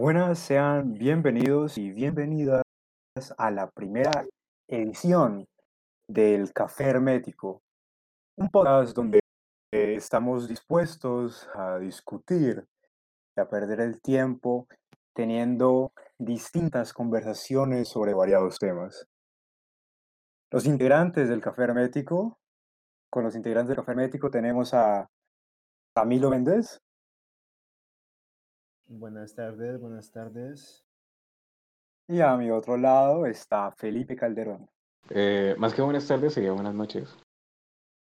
Buenas, 0.00 0.38
sean 0.38 0.94
bienvenidos 0.94 1.76
y 1.76 1.90
bienvenidas 1.90 2.62
a 3.36 3.50
la 3.50 3.68
primera 3.68 4.24
edición 4.66 5.44
del 6.08 6.54
Café 6.54 6.84
Hermético, 6.84 7.60
un 8.38 8.48
podcast 8.48 8.96
donde 8.96 9.20
estamos 9.70 10.48
dispuestos 10.48 11.46
a 11.54 11.78
discutir 11.78 12.64
y 13.36 13.40
a 13.42 13.50
perder 13.50 13.80
el 13.80 14.00
tiempo 14.00 14.66
teniendo 15.14 15.92
distintas 16.18 16.94
conversaciones 16.94 17.90
sobre 17.90 18.14
variados 18.14 18.58
temas. 18.58 19.06
Los 20.50 20.64
integrantes 20.64 21.28
del 21.28 21.42
Café 21.42 21.64
Hermético, 21.64 22.38
con 23.10 23.24
los 23.24 23.36
integrantes 23.36 23.68
del 23.68 23.76
Café 23.76 23.90
Hermético 23.90 24.30
tenemos 24.30 24.72
a 24.72 25.10
Camilo 25.94 26.30
Méndez. 26.30 26.80
Buenas 28.92 29.36
tardes, 29.36 29.78
buenas 29.78 30.10
tardes. 30.10 30.84
Y 32.08 32.20
a 32.20 32.36
mi 32.36 32.50
otro 32.50 32.76
lado 32.76 33.24
está 33.24 33.70
Felipe 33.70 34.16
Calderón. 34.16 34.68
Eh, 35.10 35.54
más 35.58 35.72
que 35.72 35.80
buenas 35.80 36.08
tardes, 36.08 36.34
sería 36.34 36.50
buenas 36.50 36.74
noches. 36.74 37.16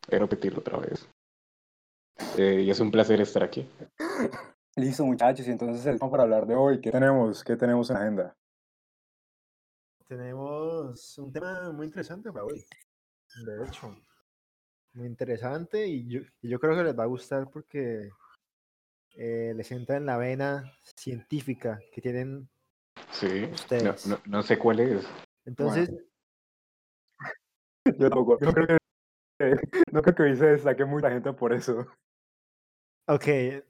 Voy 0.07 0.17
a 0.17 0.19
repetirlo 0.19 0.59
otra 0.59 0.77
vez. 0.77 1.09
Eh, 2.37 2.61
y 2.61 2.69
es 2.69 2.79
un 2.79 2.91
placer 2.91 3.19
estar 3.19 3.43
aquí. 3.43 3.67
Listo, 4.75 5.03
muchachos, 5.03 5.47
y 5.47 5.51
entonces 5.51 5.83
el 5.87 5.97
tema 5.97 6.11
para 6.11 6.21
hablar 6.21 6.45
de 6.45 6.53
hoy, 6.53 6.79
¿qué 6.79 6.91
tenemos? 6.91 7.43
¿Qué 7.43 7.55
tenemos 7.55 7.89
en 7.89 7.97
agenda? 7.97 8.37
Tenemos 10.07 11.17
un 11.17 11.33
tema 11.33 11.71
muy 11.71 11.87
interesante 11.87 12.31
para 12.31 12.45
hoy. 12.45 12.63
De 13.43 13.65
hecho, 13.65 13.97
muy 14.93 15.07
interesante 15.07 15.87
y 15.87 16.07
yo, 16.07 16.21
y 16.43 16.49
yo 16.49 16.59
creo 16.59 16.77
que 16.77 16.83
les 16.83 16.97
va 16.97 17.05
a 17.05 17.07
gustar 17.07 17.49
porque 17.49 18.11
eh, 19.15 19.53
les 19.55 19.71
entra 19.71 19.97
en 19.97 20.05
la 20.05 20.17
vena 20.17 20.73
científica 20.95 21.79
que 21.91 22.01
tienen 22.01 22.49
Sí, 23.11 23.47
no, 23.47 23.53
ustedes. 23.53 24.07
no, 24.07 24.19
no 24.25 24.43
sé 24.43 24.57
cuál 24.57 24.79
es. 24.79 25.05
Entonces, 25.45 25.89
Yo 27.85 28.09
tampoco. 28.09 28.37
Yo 28.39 28.51
creo 28.51 28.67
que, 28.67 28.77
no 29.91 30.01
creo 30.01 30.15
que 30.15 30.23
hoy 30.23 30.35
se 30.37 30.45
destaque 30.47 30.85
mucha 30.85 31.09
gente 31.09 31.31
por 31.33 31.53
eso. 31.53 31.85
ok, 33.07 33.25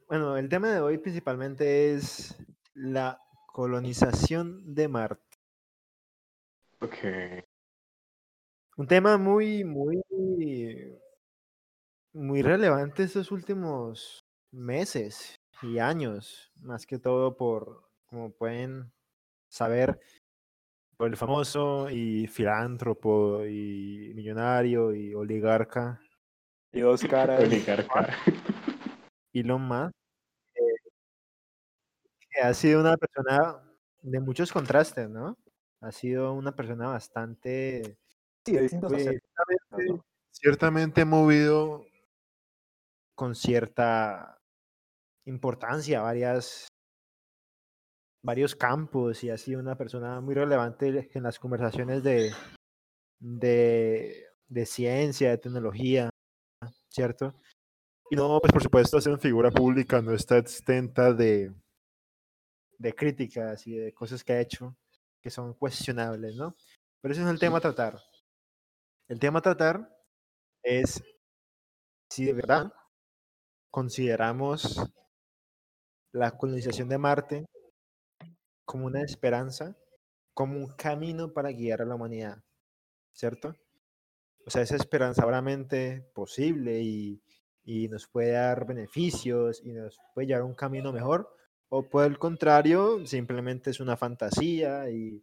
bueno, 0.07 0.37
el 0.37 0.47
tema 0.49 0.71
de 0.71 0.79
hoy 0.79 0.97
principalmente 0.97 1.93
es 1.93 2.35
la 2.73 3.21
colonización 3.47 4.73
de 4.73 4.87
Marte. 4.87 5.21
Ok. 6.81 6.95
Un 8.77 8.87
tema 8.87 9.17
muy, 9.17 9.63
muy, 9.63 10.01
muy 12.13 12.41
relevante 12.41 13.03
estos 13.03 13.31
últimos 13.31 14.24
meses 14.55 15.35
y 15.61 15.79
años, 15.79 16.51
más 16.61 16.85
que 16.85 16.97
todo 16.97 17.35
por, 17.35 17.89
como 18.05 18.31
pueden 18.31 18.91
saber, 19.49 19.99
por 20.97 21.09
el 21.09 21.17
famoso 21.17 21.89
y 21.89 22.27
filántropo 22.27 23.45
y 23.45 24.13
millonario 24.15 24.95
y 24.95 25.13
oligarca 25.13 25.99
Y 26.71 26.79
dos 26.79 27.03
caras. 27.03 27.43
Oligarca. 27.43 28.15
Elon 29.33 29.61
Musk, 29.61 29.93
eh, 30.55 30.89
que 32.29 32.41
ha 32.41 32.53
sido 32.53 32.79
una 32.79 32.95
persona 32.95 33.61
de 34.01 34.19
muchos 34.21 34.51
contrastes, 34.53 35.09
¿no? 35.09 35.37
Ha 35.81 35.91
sido 35.91 36.33
una 36.33 36.55
persona 36.55 36.87
bastante 36.87 37.97
Sí, 38.45 38.57
aspectos, 38.57 39.01
ciertamente, 39.01 40.03
ciertamente 40.31 41.05
movido 41.05 41.85
con 43.15 43.35
cierta 43.35 44.39
importancia 45.25 46.01
varias 46.01 46.67
varios 48.23 48.55
campos 48.55 49.23
y 49.23 49.29
ha 49.29 49.37
sido 49.37 49.59
una 49.59 49.77
persona 49.77 50.19
muy 50.19 50.33
relevante 50.33 51.09
en 51.13 51.23
las 51.23 51.37
conversaciones 51.37 52.01
de, 52.01 52.33
de, 53.19 54.25
de 54.47 54.65
ciencia, 54.65 55.29
de 55.29 55.37
tecnología, 55.37 56.09
¿cierto? 56.89 57.35
Y 58.09 58.15
no, 58.15 58.39
pues 58.39 58.51
por 58.51 58.63
supuesto, 58.63 58.99
ser 58.99 59.13
una 59.13 59.21
figura 59.21 59.51
pública 59.51 60.01
no 60.01 60.13
está 60.13 60.37
exenta 60.37 61.13
de, 61.13 61.53
de 62.79 62.93
críticas 62.93 63.67
y 63.67 63.75
de 63.75 63.93
cosas 63.93 64.23
que 64.23 64.33
ha 64.33 64.41
hecho 64.41 64.75
que 65.21 65.29
son 65.29 65.53
cuestionables, 65.53 66.35
¿no? 66.35 66.55
Pero 67.01 67.11
ese 67.11 67.21
no 67.21 67.27
es 67.27 67.33
el 67.33 67.39
tema 67.39 67.57
a 67.57 67.61
tratar. 67.61 67.99
El 69.07 69.19
tema 69.19 69.39
a 69.39 69.41
tratar 69.41 69.97
es 70.63 71.03
si 72.11 72.25
de 72.25 72.33
verdad 72.33 72.71
consideramos 73.71 74.79
la 76.15 76.31
colonización 76.31 76.87
de 76.87 76.97
Marte 76.97 77.45
como 78.65 78.85
una 78.85 79.01
esperanza, 79.01 79.75
como 80.33 80.57
un 80.57 80.67
camino 80.67 81.33
para 81.33 81.51
guiar 81.51 81.81
a 81.81 81.85
la 81.85 81.95
humanidad, 81.95 82.43
¿cierto? 83.13 83.55
O 84.45 84.49
sea, 84.49 84.61
esa 84.61 84.75
esperanza 84.75 85.25
realmente 85.25 86.09
posible 86.13 86.81
y, 86.81 87.21
y 87.63 87.89
nos 87.89 88.07
puede 88.07 88.31
dar 88.31 88.65
beneficios 88.65 89.61
y 89.63 89.73
nos 89.73 89.99
puede 90.13 90.27
llevar 90.27 90.43
a 90.43 90.45
un 90.45 90.55
camino 90.55 90.93
mejor, 90.93 91.35
o 91.69 91.83
por 91.89 92.05
el 92.05 92.17
contrario, 92.17 93.05
simplemente 93.05 93.71
es 93.71 93.79
una 93.79 93.97
fantasía 93.97 94.89
y, 94.89 95.21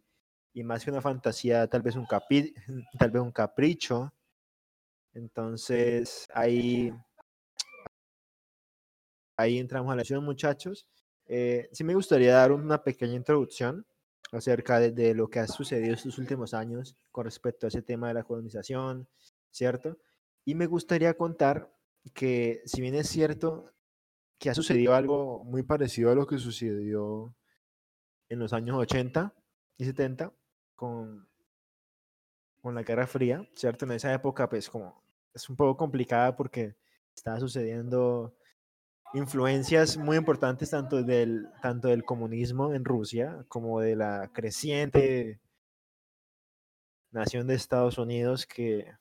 y 0.53 0.63
más 0.63 0.85
que 0.85 0.91
una 0.91 1.01
fantasía, 1.01 1.67
tal 1.67 1.81
vez 1.81 1.95
un, 1.95 2.05
capi, 2.05 2.53
tal 2.99 3.11
vez 3.11 3.21
un 3.21 3.31
capricho. 3.31 4.13
Entonces, 5.13 6.27
ahí, 6.33 6.91
ahí 9.37 9.59
entramos 9.59 9.91
a 9.91 9.95
la 9.95 10.01
acción, 10.01 10.23
muchachos. 10.23 10.87
Eh, 11.25 11.69
sí 11.71 11.83
me 11.83 11.95
gustaría 11.95 12.35
dar 12.35 12.51
una 12.51 12.83
pequeña 12.83 13.15
introducción 13.15 13.85
acerca 14.31 14.79
de, 14.79 14.91
de, 14.91 15.13
lo 15.13 15.29
que 15.29 15.39
ha 15.39 15.47
sucedido 15.47 15.93
estos 15.93 16.17
últimos 16.17 16.53
años 16.53 16.95
con 17.11 17.25
respecto 17.25 17.67
a 17.67 17.69
ese 17.69 17.81
tema 17.81 18.07
de 18.07 18.15
la 18.15 18.23
colonización, 18.23 19.07
¿cierto? 19.51 19.97
Y 20.45 20.55
me 20.55 20.65
gustaría 20.65 21.13
contar 21.15 21.71
que 22.13 22.61
si 22.65 22.81
bien 22.81 22.95
es 22.95 23.07
cierto 23.07 23.71
que 24.37 24.49
ha 24.49 24.55
sucedido 24.55 24.93
algo 24.93 25.43
muy 25.45 25.63
parecido 25.63 26.11
a 26.11 26.15
lo 26.15 26.27
que 26.27 26.37
sucedió 26.37 27.33
en 28.27 28.39
los 28.39 28.51
años 28.51 28.77
80 28.77 29.33
y 29.77 29.85
70 29.85 30.33
con, 30.75 31.27
con 32.61 32.75
la 32.75 32.83
Guerra 32.83 33.07
Fría, 33.07 33.47
¿cierto? 33.55 33.85
En 33.85 33.91
esa 33.91 34.13
época, 34.13 34.49
pues 34.49 34.69
como 34.69 35.01
es 35.33 35.49
un 35.49 35.55
poco 35.55 35.77
complicada 35.77 36.35
porque 36.35 36.75
estaba 37.15 37.39
sucediendo 37.39 38.35
influencias 39.13 39.97
muy 39.97 40.17
importantes 40.17 40.71
tanto 40.71 41.03
del, 41.03 41.47
tanto 41.61 41.87
del 41.87 42.03
comunismo 42.03 42.73
en 42.73 42.83
Rusia 42.83 43.45
como 43.47 43.79
de 43.79 43.95
la 43.95 44.29
creciente 44.33 45.39
nación 47.11 47.47
de 47.47 47.53
Estados 47.53 47.97
Unidos 47.99 48.47
que, 48.47 48.91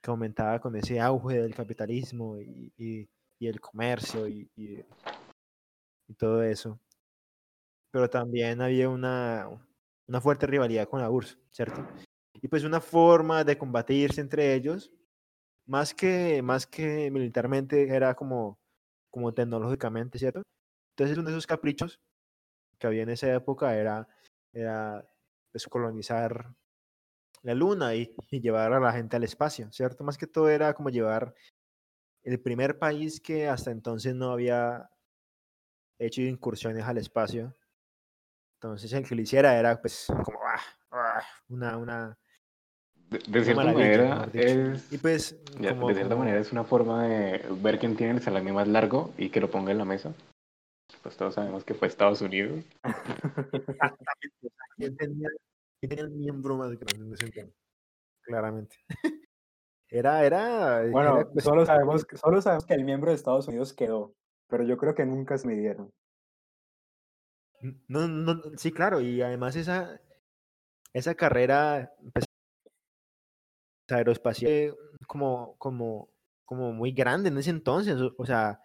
que 0.00 0.10
aumentaba 0.10 0.60
con 0.60 0.76
ese 0.76 1.00
auge 1.00 1.42
del 1.42 1.54
capitalismo 1.54 2.38
y, 2.38 2.72
y, 2.76 3.08
y 3.40 3.48
el 3.48 3.60
comercio 3.60 4.28
y, 4.28 4.48
y, 4.56 4.84
todo 6.16 6.42
eso. 6.44 6.78
Pero 7.90 8.08
también 8.08 8.60
había 8.60 8.88
una, 8.88 9.48
una 10.06 10.20
fuerte 10.20 10.46
rivalidad 10.46 10.88
con 10.88 11.00
la 11.00 11.10
URSS, 11.10 11.38
¿cierto? 11.50 11.86
Y 12.40 12.46
pues 12.46 12.62
una 12.62 12.80
forma 12.80 13.42
de 13.42 13.58
combatirse 13.58 14.20
entre 14.20 14.54
ellos, 14.54 14.92
más 15.66 15.92
que, 15.92 16.42
más 16.42 16.66
que 16.66 17.10
militarmente, 17.10 17.88
era 17.88 18.14
como 18.14 18.58
como 19.14 19.32
tecnológicamente, 19.32 20.18
¿cierto? 20.18 20.42
Entonces 20.90 21.16
uno 21.16 21.28
de 21.28 21.36
esos 21.36 21.46
caprichos 21.46 22.00
que 22.80 22.88
había 22.88 23.04
en 23.04 23.10
esa 23.10 23.32
época 23.32 23.76
era, 23.76 24.08
era 24.52 25.08
descolonizar 25.52 26.52
la 27.42 27.54
luna 27.54 27.94
y, 27.94 28.12
y, 28.30 28.40
llevar 28.40 28.72
a 28.72 28.80
la 28.80 28.92
gente 28.92 29.14
al 29.14 29.22
espacio, 29.22 29.70
¿cierto? 29.70 30.02
Más 30.02 30.18
que 30.18 30.26
todo 30.26 30.48
era 30.48 30.74
como 30.74 30.90
llevar 30.90 31.32
el 32.24 32.40
primer 32.40 32.76
país 32.76 33.20
que 33.20 33.46
hasta 33.46 33.70
entonces 33.70 34.16
no 34.16 34.32
había 34.32 34.90
hecho 36.00 36.20
incursiones 36.20 36.82
al 36.84 36.98
espacio. 36.98 37.56
Entonces 38.56 38.92
el 38.94 39.06
que 39.06 39.14
lo 39.14 39.22
hiciera 39.22 39.56
era 39.56 39.80
pues 39.80 40.06
como 40.08 40.40
ah, 40.44 40.60
ah, 40.90 41.22
una, 41.48 41.76
una, 41.76 42.18
de, 43.18 43.38
de 43.38 43.44
cierta 43.44 43.64
manera 43.64 44.28
es 44.32 44.92
y 44.92 44.98
pues, 44.98 45.36
ya, 45.60 45.70
como, 45.74 45.88
de 45.88 45.94
cierta 45.94 46.14
como, 46.14 46.24
manera 46.24 46.40
es 46.40 46.52
una 46.52 46.64
forma 46.64 47.06
de 47.06 47.44
ver 47.62 47.78
quién 47.78 47.96
tiene 47.96 48.14
el 48.14 48.22
salami 48.22 48.52
más 48.52 48.68
largo 48.68 49.12
y 49.16 49.30
que 49.30 49.40
lo 49.40 49.50
ponga 49.50 49.72
en 49.72 49.78
la 49.78 49.84
mesa 49.84 50.12
pues 51.02 51.16
todos 51.16 51.34
sabemos 51.34 51.64
que 51.64 51.74
fue 51.74 51.88
Estados 51.88 52.20
Unidos 52.20 52.64
¿Quién 54.76 54.96
tenía, 54.96 55.28
quién 55.80 55.90
tenía 55.90 56.04
el 56.04 56.10
miembro 56.10 56.56
más 56.56 56.70
grande 56.70 57.06
en 57.06 57.14
ese 57.14 57.30
tiempo? 57.30 57.54
claramente 58.22 58.76
era 59.88 60.24
era 60.24 60.82
Bueno, 60.90 61.20
era, 61.20 61.30
pues, 61.30 61.44
solo, 61.44 61.64
sabemos, 61.66 62.06
solo 62.14 62.42
sabemos 62.42 62.66
que 62.66 62.74
el 62.74 62.84
miembro 62.84 63.10
de 63.10 63.16
Estados 63.16 63.46
Unidos 63.48 63.72
quedó, 63.72 64.14
pero 64.48 64.64
yo 64.64 64.76
creo 64.76 64.94
que 64.94 65.06
nunca 65.06 65.38
se 65.38 65.46
midieron. 65.46 65.92
no, 67.88 68.08
no, 68.08 68.42
sí, 68.56 68.72
claro, 68.72 69.00
y 69.00 69.22
además 69.22 69.56
esa, 69.56 70.00
esa 70.94 71.14
carrera 71.14 71.92
pues, 72.12 72.23
aeroespacial 73.88 74.76
como, 75.06 75.56
como, 75.58 76.10
como 76.44 76.72
muy 76.72 76.92
grande 76.92 77.28
en 77.28 77.38
ese 77.38 77.50
entonces. 77.50 77.96
O, 78.16 78.26
sea, 78.26 78.60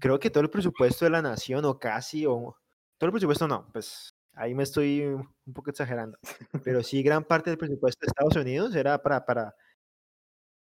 creo 0.00 0.18
que 0.18 0.30
todo 0.30 0.42
el 0.42 0.50
presupuesto 0.50 1.04
de 1.04 1.10
la 1.10 1.22
nación, 1.22 1.64
o 1.64 1.78
casi, 1.78 2.26
o 2.26 2.56
todo 2.98 3.08
el 3.08 3.12
presupuesto 3.12 3.48
no, 3.48 3.68
pues 3.72 4.14
ahí 4.34 4.54
me 4.54 4.62
estoy 4.62 5.02
un 5.02 5.52
poco 5.54 5.70
exagerando, 5.70 6.18
pero 6.64 6.82
sí 6.82 7.02
gran 7.02 7.24
parte 7.24 7.50
del 7.50 7.58
presupuesto 7.58 8.04
de 8.04 8.08
Estados 8.08 8.36
Unidos 8.36 8.74
era 8.74 9.02
para, 9.02 9.24
para, 9.24 9.54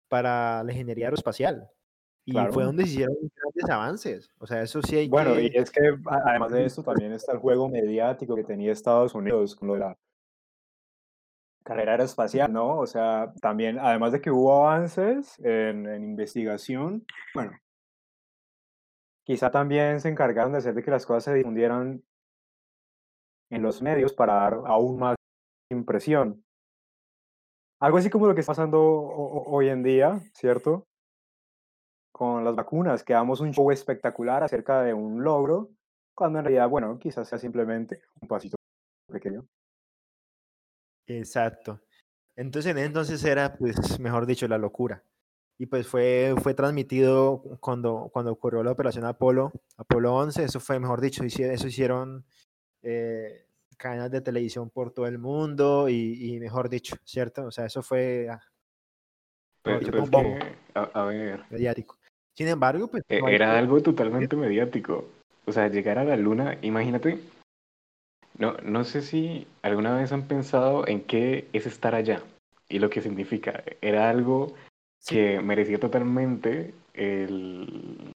para 0.09 0.63
la 0.63 0.71
ingeniería 0.71 1.07
aeroespacial. 1.07 1.69
Y 2.27 2.31
fue 2.31 2.41
Claro. 2.41 2.65
donde 2.65 2.83
se 2.85 2.89
hicieron 2.89 3.15
grandes 3.35 3.69
avances. 3.69 4.31
O 4.39 4.47
sea, 4.47 4.63
eso 4.63 4.81
sí 4.81 4.95
hay 4.95 5.07
Bueno, 5.07 5.39
y 5.39 5.51
que... 5.51 5.59
es 5.59 5.69
que 5.69 5.95
además 6.07 6.51
de 6.51 6.65
esto 6.65 6.81
también 6.81 7.11
está 7.11 7.33
el 7.33 7.38
juego 7.38 7.69
mediático 7.69 8.35
que 8.35 8.43
tenía 8.43 8.71
Estados 8.71 9.13
Unidos 9.13 9.55
con 9.55 9.67
lo 9.67 9.73
de 9.75 9.81
la 9.81 9.97
carrera 11.65 11.94
aeroespacial, 11.94 12.53
¿no? 12.53 12.77
O 12.77 12.85
sea, 12.85 13.33
también, 13.41 13.79
además 13.79 14.12
de 14.12 14.21
que 14.21 14.29
hubo 14.31 14.65
avances 14.65 15.38
en, 15.39 15.85
investigación, 16.12 17.06
bueno, 17.33 17.51
quizá 19.25 19.50
también 19.50 20.00
se 20.00 20.09
encargaron 20.09 20.51
de 20.51 20.59
hacer 20.59 20.75
de 20.75 20.83
que 20.83 20.91
las 20.91 21.06
cosas 21.06 21.23
se 21.25 21.33
difundieran 21.33 22.03
en 23.50 23.62
los 23.63 23.81
medios 23.81 24.13
para 24.13 24.33
dar 24.35 24.53
aún 24.65 25.00
más 25.00 25.15
impresión. 25.71 26.44
Algo 27.81 27.97
así 27.97 28.09
como 28.09 28.27
lo 28.27 28.35
que 28.35 28.41
está 28.41 28.51
pasando 28.51 28.79
ho- 28.81 29.39
ho- 29.39 29.56
hoy 29.56 29.69
en 29.69 29.81
día, 29.83 30.19
¿cierto? 30.33 30.85
Con 32.13 32.45
las 32.45 32.56
vacunas, 32.56 33.03
que 33.03 33.13
damos 33.13 33.41
un 33.41 33.51
show 33.51 33.71
espectacular 33.71 34.44
acerca 34.44 34.83
de 34.83 34.94
un 34.94 35.23
logro, 35.23 35.71
cuando 36.15 36.39
en 36.39 36.45
realidad, 36.45 36.69
bueno, 36.69 36.97
quizás 37.00 37.27
sea 37.27 37.39
simplemente 37.39 38.01
un 38.21 38.27
pasito 38.27 38.56
pequeño. 39.12 39.45
Exacto. 41.07 41.81
Entonces, 42.35 42.71
en 42.71 42.77
ese 42.77 42.87
entonces 42.87 43.23
era, 43.23 43.55
pues, 43.55 43.99
mejor 43.99 44.25
dicho, 44.25 44.47
la 44.47 44.57
locura. 44.57 45.03
Y 45.57 45.67
pues 45.67 45.87
fue, 45.87 46.35
fue 46.41 46.53
transmitido 46.53 47.41
cuando, 47.61 48.09
cuando 48.11 48.31
ocurrió 48.31 48.61
la 48.61 48.71
operación 48.71 49.05
Apolo, 49.05 49.53
Apolo 49.77 50.13
11, 50.13 50.43
eso 50.43 50.59
fue, 50.59 50.79
mejor 50.79 50.99
dicho, 50.99 51.23
eso 51.23 51.67
hicieron 51.67 52.25
eh, 52.81 53.45
cadenas 53.77 54.11
de 54.11 54.19
televisión 54.19 54.69
por 54.69 54.91
todo 54.91 55.07
el 55.07 55.17
mundo 55.17 55.87
y, 55.87 56.35
y 56.35 56.39
mejor 56.41 56.67
dicho, 56.67 56.97
¿cierto? 57.05 57.45
O 57.45 57.51
sea, 57.51 57.65
eso 57.65 57.81
fue 57.81 58.27
ah, 58.29 58.41
Pero, 59.61 59.79
mejor 59.79 59.79
dicho, 59.79 59.91
pero 59.91 60.03
es 60.03 60.09
pum, 60.09 60.23
pum, 60.23 60.39
que, 60.39 60.55
a, 60.73 60.81
a 61.01 61.05
ver, 61.05 61.45
mediático. 61.49 61.97
Sin 62.33 62.49
embargo, 62.49 62.89
pues 62.89 63.03
e- 63.07 63.19
no 63.21 63.29
era 63.29 63.57
algo 63.57 63.81
totalmente 63.81 64.35
mediático. 64.35 65.05
O 65.45 65.51
sea, 65.53 65.69
llegar 65.69 65.97
a 65.99 66.03
la 66.03 66.17
luna, 66.17 66.57
imagínate. 66.63 67.19
No, 68.37 68.53
no 68.63 68.83
sé 68.83 69.01
si 69.01 69.47
alguna 69.61 69.95
vez 69.95 70.11
han 70.11 70.27
pensado 70.27 70.87
en 70.87 71.01
qué 71.01 71.47
es 71.53 71.65
estar 71.65 71.95
allá 71.95 72.21
y 72.67 72.79
lo 72.79 72.89
que 72.89 73.01
significa. 73.01 73.63
Era 73.81 74.09
algo 74.09 74.53
Sí. 74.99 75.15
que 75.15 75.39
merecía 75.41 75.79
totalmente 75.79 76.73
el... 76.93 78.11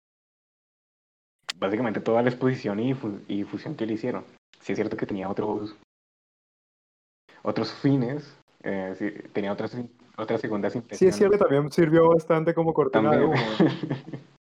Básicamente 1.56 2.00
toda 2.00 2.23
la 2.23 2.31
exposición 2.31 2.81
y, 2.81 2.94
fu- 2.94 3.20
y 3.29 3.44
fusión 3.44 3.75
que 3.75 3.85
le 3.87 3.94
hicieron. 3.94 4.25
Sí 4.61 4.73
es 4.73 4.76
cierto 4.79 4.97
que 4.97 5.06
tenía 5.06 5.29
otros 5.29 5.76
otros 7.43 7.73
fines, 7.73 8.37
eh, 8.64 8.94
sí, 8.99 9.11
tenía 9.32 9.53
otras, 9.53 9.76
otras 10.17 10.41
segundas 10.41 10.73
Sí, 10.73 10.79
impresiones. 10.79 11.14
es 11.14 11.19
cierto, 11.19 11.38
que 11.38 11.44
también 11.44 11.71
sirvió 11.71 12.09
bastante 12.09 12.53
como 12.53 12.75
cortina 12.75 13.11
de 13.12 13.19
También. 13.19 13.31
humo. 13.31 13.37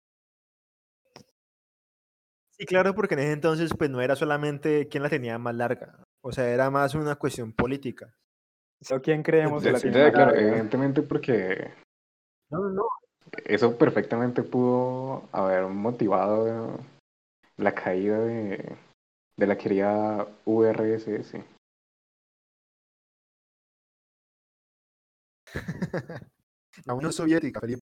Sí, 2.60 2.66
claro, 2.66 2.96
porque 2.96 3.14
en 3.14 3.20
ese 3.22 3.32
entonces 3.34 3.72
pues 3.78 3.90
no 3.90 4.02
era 4.02 4.16
solamente 4.16 4.88
quién 4.88 5.04
la 5.04 5.10
tenía 5.10 5.38
más 5.38 5.56
larga, 5.56 6.04
o 6.22 6.32
sea, 6.32 6.50
era 6.50 6.72
más 6.72 6.96
una 6.96 7.16
cuestión 7.16 7.54
política. 7.54 8.16
¿So 8.82 9.02
quién 9.02 9.22
creemos 9.24 9.64
que 9.64 9.72
la 9.72 9.80
sí, 9.80 9.90
tiene 9.92 10.04
más 10.06 10.12
claro, 10.14 10.32
larga? 10.32 10.48
evidentemente 10.48 11.02
porque 11.04 11.72
No, 12.50 12.60
no, 12.60 12.70
no. 12.70 12.84
eso 13.46 13.78
perfectamente 13.78 14.42
pudo 14.44 15.28
haber 15.32 15.66
motivado 15.68 16.80
la 17.58 17.76
caída 17.76 18.20
de, 18.20 18.76
de 19.38 19.48
la 19.48 19.58
querida 19.58 20.28
URSS. 20.46 21.44
La 26.86 26.94
Unión 26.94 27.12
Soviética, 27.12 27.60
Felipe. 27.60 27.82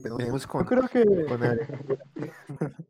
No 0.00 0.16
tenemos 0.16 0.46
Yo 0.46 0.64
creo 0.66 0.88
que 0.88 1.04
con 1.26 1.42
el- 1.42 1.60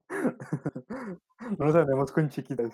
no 1.59 1.67
nos 1.67 1.75
andemos 1.75 2.13
con 2.13 2.29
chiquitas. 2.29 2.73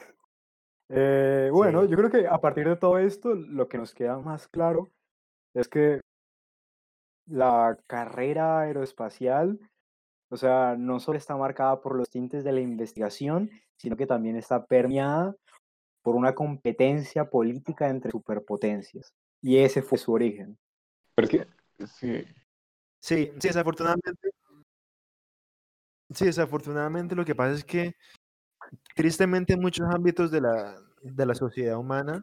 Eh, 0.88 1.50
bueno, 1.52 1.82
Sí. 1.84 1.90
yo 1.90 1.96
creo 1.96 2.10
que 2.10 2.26
a 2.26 2.38
partir 2.38 2.68
de 2.68 2.76
todo 2.76 2.98
esto, 2.98 3.34
lo 3.34 3.68
que 3.68 3.78
nos 3.78 3.94
queda 3.94 4.18
más 4.18 4.48
claro 4.48 4.90
es 5.54 5.68
que 5.68 6.00
la 7.26 7.78
carrera 7.86 8.60
aeroespacial, 8.60 9.58
o 10.30 10.36
sea, 10.36 10.76
no 10.76 10.98
solo 11.00 11.18
está 11.18 11.36
marcada 11.36 11.80
por 11.80 11.94
los 11.94 12.10
tintes 12.10 12.42
de 12.44 12.52
la 12.52 12.60
investigación, 12.60 13.50
sino 13.76 13.96
que 13.96 14.06
también 14.06 14.36
está 14.36 14.66
permeada 14.66 15.34
por 16.02 16.16
una 16.16 16.34
competencia 16.34 17.30
política 17.30 17.88
entre 17.88 18.10
superpotencias. 18.10 19.12
Y 19.42 19.58
ese 19.58 19.82
fue 19.82 19.98
su 19.98 20.12
origen. 20.12 20.58
Sí, 21.28 21.40
Sí, 21.86 22.24
sí, 23.00 23.32
desafortunadamente. 23.36 24.30
Sí, 26.10 26.26
desafortunadamente 26.26 27.14
lo 27.14 27.24
que 27.24 27.34
pasa 27.34 27.54
es 27.54 27.64
que 27.64 27.94
tristemente 28.94 29.54
en 29.54 29.60
muchos 29.60 29.86
ámbitos 29.88 30.30
de 30.30 30.40
la, 30.40 30.76
de 31.02 31.26
la 31.26 31.34
sociedad 31.34 31.78
humana, 31.78 32.22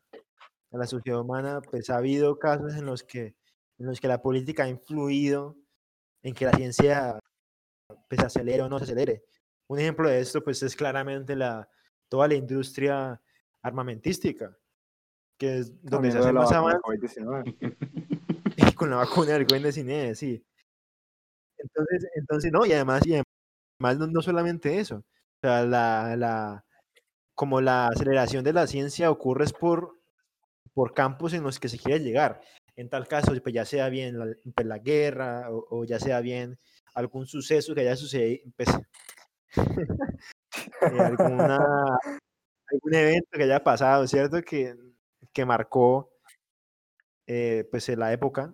de 0.72 0.78
la 0.78 0.88
sociedad 0.88 1.20
humana, 1.20 1.62
pues 1.62 1.90
ha 1.90 1.98
habido 1.98 2.38
casos 2.40 2.76
en 2.76 2.86
los 2.86 3.04
que, 3.04 3.36
en 3.78 3.86
los 3.86 4.00
que 4.00 4.08
la 4.08 4.22
política 4.22 4.64
ha 4.64 4.70
influido 4.70 5.56
en 6.24 6.34
que 6.34 6.46
la 6.46 6.52
ciencia 6.54 7.20
pues, 8.10 8.22
acelere 8.22 8.64
o 8.64 8.70
no 8.70 8.78
se 8.80 8.86
acelere. 8.86 9.24
Un 9.68 9.80
ejemplo 9.80 10.10
de 10.10 10.20
esto 10.20 10.44
pues 10.44 10.62
es 10.64 10.76
claramente 10.76 11.36
la, 11.36 11.70
toda 12.10 12.28
la 12.28 12.36
industria 12.36 13.22
armamentística, 13.62 14.58
que 15.38 15.60
es 15.60 15.84
donde 15.84 16.12
se 16.12 16.18
lo 16.18 16.24
de 16.24 16.30
hace 16.30 16.34
la 16.34 16.42
más 16.42 16.52
vacuna 16.52 16.82
avance 16.84 17.22
COVID-19. 17.22 17.78
con 18.76 18.90
la 18.90 18.98
vacuna 18.98 19.34
del 19.34 19.48
COVID-19, 19.48 20.16
sí. 20.16 20.46
Entonces, 21.58 22.08
entonces, 22.16 22.52
no, 22.52 22.66
y 22.66 22.74
además, 22.74 23.06
y 23.06 23.14
además 23.14 24.00
no, 24.00 24.08
no 24.08 24.22
solamente 24.22 24.80
eso, 24.80 25.04
o 25.44 25.48
sea, 25.48 25.66
la, 25.66 26.16
la, 26.18 26.66
como 27.36 27.62
la 27.62 27.88
aceleración 27.89 28.44
de 28.44 28.54
la 28.54 28.68
ciencia 28.68 29.12
ocurre 29.12 29.45
es 29.45 29.54
por, 29.54 29.94
por 30.74 30.94
campos 30.94 31.34
en 31.34 31.44
los 31.44 31.60
que 31.60 31.69
se 31.69 31.80
quiere 31.80 32.01
llegar. 32.04 32.42
En 32.75 32.89
tal 32.89 33.07
caso, 33.07 33.34
pues 33.44 33.56
ya 33.56 33.66
sea 33.66 33.89
bien 33.89 34.19
la, 34.19 34.28
pues, 34.56 34.68
la 34.68 34.80
guerra 34.80 35.51
o, 35.51 35.66
o 35.72 35.86
ya 35.86 36.00
sea 36.00 36.22
bien 36.22 36.60
algún 36.95 37.28
suceso 37.28 37.75
que 37.75 37.81
haya 37.81 37.95
sucedido, 37.98 38.44
pues, 38.57 38.69
eh, 40.81 41.00
alguna, 41.00 41.57
algún 42.72 42.94
evento 42.95 43.30
que 43.34 43.44
haya 43.44 43.63
pasado, 43.63 44.07
¿cierto? 44.07 44.42
Que, 44.42 44.75
que 45.34 45.45
marcó 45.45 46.12
eh, 47.27 47.67
pues 47.72 47.88
la 47.89 48.13
época, 48.13 48.53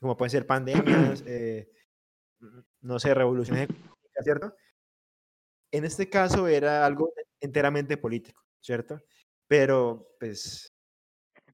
como 0.00 0.16
pueden 0.16 0.30
ser 0.30 0.46
pandemias, 0.46 1.22
eh, 1.26 1.68
no 2.80 2.98
sé, 2.98 3.14
revoluciones 3.14 3.64
económicas, 3.64 4.24
¿cierto? 4.24 4.54
En 5.72 5.86
este 5.86 6.08
caso 6.08 6.46
era 6.46 6.84
algo 6.84 7.12
enteramente 7.40 7.96
político, 7.96 8.42
¿cierto? 8.60 9.00
Pero, 9.48 10.06
pues, 10.20 10.70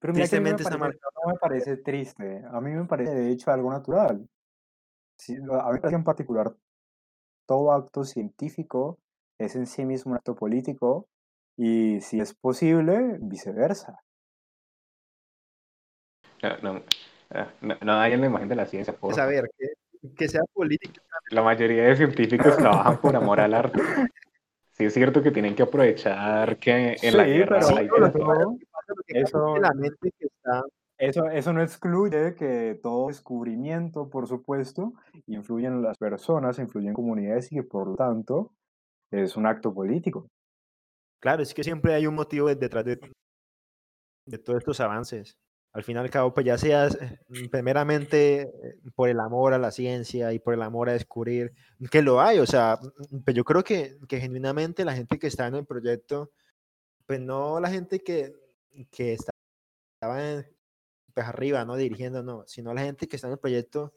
Pero 0.00 0.12
mira 0.12 0.28
que 0.28 0.37
a 0.37 0.40
mí 0.40 0.44
me 0.44 0.54
tristemente 0.54 0.62
está 0.64 0.76
marcado. 0.76 1.12
no 1.25 1.32
me 1.32 1.38
parece 1.38 1.76
triste. 1.78 2.42
A 2.50 2.60
mí 2.60 2.72
me 2.72 2.84
parece, 2.84 3.14
de 3.14 3.30
hecho, 3.30 3.52
algo 3.52 3.70
natural. 3.70 4.28
Sí, 5.16 5.37
a 5.37 5.38
mí 5.38 5.72
me 5.72 5.80
parece 5.80 5.96
en 5.96 6.04
particular, 6.04 6.54
todo 7.46 7.72
acto 7.72 8.04
científico 8.04 8.98
es 9.38 9.54
en 9.54 9.66
sí 9.66 9.84
mismo 9.84 10.12
un 10.12 10.18
acto 10.18 10.34
político 10.34 11.08
y, 11.56 12.00
si 12.00 12.20
es 12.20 12.34
posible, 12.34 13.18
viceversa. 13.20 14.00
no, 16.42 16.58
no, 16.58 16.82
ah, 17.30 17.52
no, 17.60 17.76
no 17.80 17.96
dañen 17.96 18.20
la 18.20 18.26
imagen 18.26 18.48
de 18.48 18.56
la 18.56 18.66
ciencia, 18.66 18.94
por 18.94 19.18
a 19.18 19.26
ver, 19.26 19.48
que, 19.56 19.77
que 20.17 20.28
sea 20.28 20.43
político. 20.52 20.95
La 21.31 21.43
mayoría 21.43 21.85
de 21.85 21.97
científicos 21.97 22.57
trabajan 22.57 23.00
por 23.00 23.14
amor 23.17 23.40
al 23.40 23.55
arte. 23.55 23.81
Sí 24.73 24.85
es 24.85 24.95
cierto 24.95 25.23
que 25.23 25.31
tienen 25.33 25.55
que 25.57 25.62
aprovechar 25.64 26.57
que 26.59 26.97
en 27.02 27.17
la 27.17 27.25
guerra 27.26 27.59
pero 27.61 27.76
hay 27.78 27.88
no, 27.88 28.59
eso- 29.09 29.59
la 29.59 29.73
mente 29.73 30.12
que 30.19 30.26
está 30.26 30.62
Eso, 30.99 31.26
eso 31.26 31.52
no 31.52 31.62
excluye 31.62 32.35
que 32.35 32.78
todo 32.83 33.09
descubrimiento, 33.09 34.09
por 34.09 34.26
supuesto, 34.28 34.93
influye 35.26 35.67
en 35.67 35.83
las 35.83 35.97
personas, 35.99 36.59
influye 36.59 36.88
en 36.88 36.95
comunidades 36.95 37.50
y 37.52 37.57
que, 37.57 37.62
por 37.64 37.88
lo 37.88 37.95
tanto, 37.97 38.52
es 39.11 39.37
un 39.37 39.47
acto 39.47 39.73
político. 39.75 40.28
Claro, 41.21 41.43
es 41.43 41.52
que 41.55 41.64
siempre 41.64 41.95
hay 41.95 42.07
un 42.07 42.14
motivo 42.14 42.47
de- 42.49 42.55
detrás 42.57 42.85
de, 42.85 42.99
de 44.26 44.38
todos 44.38 44.59
estos 44.59 44.81
avances. 44.81 45.37
Al 45.72 45.84
fin 45.84 45.96
y 45.96 45.98
al 46.00 46.10
cabo, 46.10 46.32
pues 46.34 46.46
ya 46.46 46.58
sea 46.58 46.87
eh, 46.88 47.18
primeramente 47.50 48.42
eh, 48.42 48.50
por 48.94 49.08
el 49.08 49.20
amor 49.20 49.52
a 49.52 49.58
la 49.58 49.70
ciencia 49.70 50.32
y 50.32 50.38
por 50.38 50.54
el 50.54 50.62
amor 50.62 50.88
a 50.88 50.94
descubrir, 50.94 51.52
que 51.90 52.02
lo 52.02 52.20
hay, 52.20 52.38
o 52.38 52.46
sea, 52.46 52.78
mm, 53.10 53.18
pues 53.20 53.37
yo 53.37 53.44
creo 53.44 53.62
que, 53.62 53.98
que 54.08 54.20
genuinamente 54.20 54.84
la 54.84 54.94
gente 54.94 55.18
que 55.18 55.26
está 55.26 55.46
en 55.46 55.56
el 55.56 55.66
proyecto, 55.66 56.32
pues 57.06 57.20
no 57.20 57.60
la 57.60 57.70
gente 57.70 58.00
que, 58.00 58.34
que 58.90 59.14
estaba 59.14 60.44
pues 61.14 61.26
arriba, 61.26 61.64
¿no? 61.64 61.76
Dirigiendo, 61.76 62.22
no, 62.22 62.44
sino 62.46 62.72
la 62.75 62.82
gente 62.82 63.08
que 63.08 63.16
está 63.16 63.28
en 63.28 63.34
el 63.34 63.38
proyecto, 63.38 63.92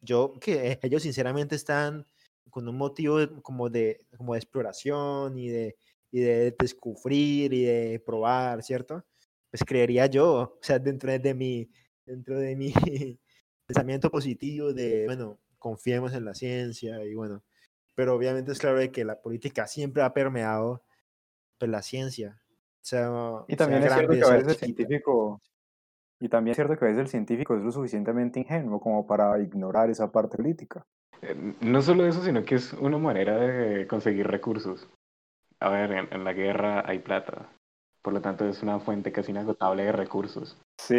yo 0.00 0.34
que 0.40 0.78
ellos 0.82 1.02
sinceramente 1.02 1.56
están 1.56 2.06
con 2.50 2.68
un 2.68 2.76
motivo 2.76 3.18
como 3.42 3.70
de, 3.70 4.06
como 4.16 4.34
de 4.34 4.40
exploración 4.40 5.38
y 5.38 5.48
de, 5.48 5.76
y 6.10 6.20
de 6.20 6.56
descubrir 6.58 7.52
y 7.52 7.64
de 7.64 8.02
probar, 8.04 8.62
¿cierto? 8.62 9.04
Pues 9.50 9.64
creería 9.64 10.06
yo, 10.06 10.56
o 10.58 10.58
sea, 10.60 10.78
dentro 10.78 11.10
de 11.10 11.34
mi, 11.34 11.70
dentro 12.04 12.38
de 12.38 12.56
mi 12.56 12.72
pensamiento 13.66 14.10
positivo 14.10 14.72
de, 14.72 15.06
bueno, 15.06 15.38
confiemos 15.58 16.12
en 16.14 16.24
la 16.24 16.34
ciencia 16.34 17.04
y 17.04 17.14
bueno, 17.14 17.42
pero 17.94 18.14
obviamente 18.14 18.52
es 18.52 18.58
claro 18.58 18.78
de 18.78 18.92
que 18.92 19.04
la 19.04 19.20
política 19.20 19.66
siempre 19.66 20.02
ha 20.02 20.12
permeado 20.12 20.82
pues, 21.58 21.70
la 21.70 21.82
ciencia. 21.82 22.40
O 22.80 22.86
sea, 22.88 23.10
y 23.48 23.56
también 23.56 23.82
es 23.82 23.92
cierto 23.92 24.12
que 24.12 24.22
a 24.22 24.36
veces 24.36 24.48
el 24.62 24.74
científico, 24.74 25.42
y 26.20 26.28
también 26.28 26.52
es 26.52 26.56
cierto 26.56 26.76
que 26.76 26.84
a 26.84 26.88
veces 26.88 27.02
el 27.02 27.08
científico 27.08 27.56
es 27.56 27.62
lo 27.62 27.70
suficientemente 27.70 28.40
ingenuo 28.40 28.80
como 28.80 29.06
para 29.06 29.38
ignorar 29.40 29.90
esa 29.90 30.10
parte 30.10 30.36
política. 30.36 30.84
Eh, 31.22 31.54
no 31.60 31.82
solo 31.82 32.06
eso, 32.06 32.22
sino 32.22 32.44
que 32.44 32.56
es 32.56 32.72
una 32.74 32.98
manera 32.98 33.36
de 33.36 33.86
conseguir 33.86 34.26
recursos. 34.26 34.88
A 35.60 35.70
ver, 35.70 36.08
en, 36.12 36.24
la 36.24 36.32
guerra 36.32 36.88
hay 36.88 37.00
plata. 37.00 37.50
Por 38.02 38.12
lo 38.12 38.20
tanto, 38.20 38.46
es 38.46 38.62
una 38.62 38.78
fuente 38.80 39.12
casi 39.12 39.30
inagotable 39.32 39.84
de 39.84 39.92
recursos. 39.92 40.56
Sí, 40.78 40.96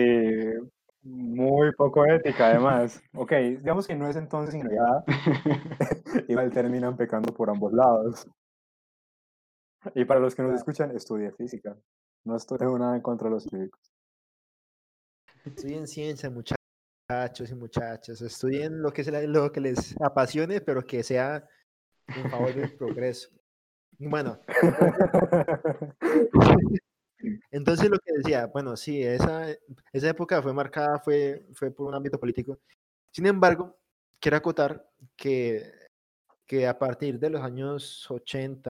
muy 1.01 1.71
poco 1.73 2.05
ética, 2.05 2.47
además. 2.47 3.01
ok, 3.13 3.31
digamos 3.59 3.87
que 3.87 3.95
no 3.95 4.07
es 4.07 4.15
entonces 4.15 4.55
ignorada. 4.55 5.03
Igual 6.27 6.51
terminan 6.51 6.97
pecando 6.97 7.33
por 7.33 7.49
ambos 7.49 7.71
lados. 7.73 8.27
Y 9.95 10.03
para 10.05 10.19
los 10.19 10.35
que 10.35 10.43
nos 10.43 10.55
escuchan, 10.55 10.95
estudia 10.95 11.31
física. 11.31 11.77
No 12.25 12.35
estoy 12.35 12.57
nada 12.77 12.95
en 12.95 13.01
contra 13.01 13.29
de 13.29 13.35
los 13.35 13.43
científicos. 13.43 13.79
Estudien 15.45 15.87
ciencia, 15.87 16.29
muchachos 16.29 17.49
y 17.49 17.55
muchachas. 17.55 18.21
Estudien 18.21 18.81
lo 18.81 18.91
que, 18.91 19.03
sea, 19.05 19.21
lo 19.21 19.51
que 19.51 19.61
les 19.61 19.95
apasione, 20.01 20.59
pero 20.59 20.83
que 20.83 21.01
sea 21.01 21.47
en 22.07 22.29
favor 22.29 22.53
del 22.53 22.75
progreso. 22.75 23.29
Bueno. 23.99 24.39
Entonces 27.51 27.89
lo 27.89 27.99
que 27.99 28.13
decía, 28.13 28.45
bueno, 28.47 28.77
sí, 28.77 29.03
esa, 29.03 29.51
esa 29.91 30.09
época 30.09 30.41
fue 30.41 30.53
marcada, 30.53 30.99
fue, 30.99 31.45
fue 31.53 31.69
por 31.69 31.87
un 31.87 31.95
ámbito 31.95 32.19
político. 32.19 32.59
Sin 33.11 33.25
embargo, 33.25 33.77
quiero 34.21 34.37
acotar 34.37 34.89
que, 35.17 35.69
que 36.45 36.65
a 36.65 36.79
partir 36.79 37.19
de 37.19 37.29
los 37.29 37.41
años 37.41 38.09
80, 38.09 38.69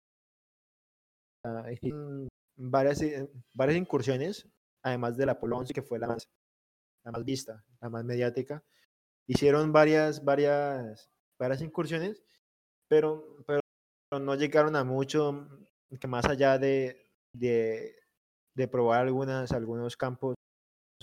varias, 2.55 3.01
eh, 3.03 3.29
varias 3.53 3.77
incursiones, 3.77 4.49
además 4.83 5.17
de 5.17 5.27
la 5.27 5.33
Apolo 5.33 5.63
que 5.73 5.83
fue 5.83 5.99
la 5.99 6.07
más, 6.07 6.27
la 7.03 7.11
más 7.11 7.23
vista, 7.23 7.63
la 7.79 7.89
más 7.89 8.03
mediática, 8.03 8.63
hicieron 9.27 9.71
varias, 9.71 10.23
varias, 10.23 11.11
varias 11.37 11.61
incursiones, 11.61 12.23
pero, 12.87 13.37
pero 13.45 13.61
no 14.19 14.35
llegaron 14.35 14.75
a 14.75 14.83
mucho 14.83 15.47
que 15.99 16.07
más 16.07 16.25
allá 16.25 16.57
de, 16.57 17.07
de, 17.33 18.67
probar 18.69 19.01
algunas, 19.01 19.51
algunos 19.51 19.95
campos, 19.95 20.35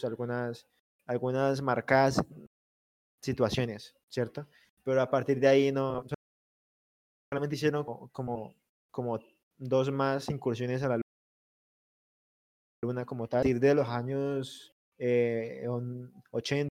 algunas, 0.03 0.67
algunas 1.07 1.62
marcadas 1.62 2.23
situaciones, 3.23 3.95
¿cierto? 4.09 4.47
Pero 4.85 5.00
a 5.03 5.11
partir 5.11 5.41
de 5.41 5.49
ahí 5.49 5.73
no, 5.73 6.05
solamente 7.31 7.57
hicieron 7.57 7.85
como, 8.12 8.55
como 8.91 9.19
dos 9.59 9.91
más 9.91 10.29
incursiones 10.29 10.83
a 10.83 10.88
la 10.88 11.00
luna 12.83 13.05
como 13.05 13.27
tal, 13.29 13.41
a 13.41 13.43
partir 13.43 13.61
de 13.61 13.75
los 13.75 13.88
años 13.88 14.75
eh, 14.99 15.67
80, 16.31 16.69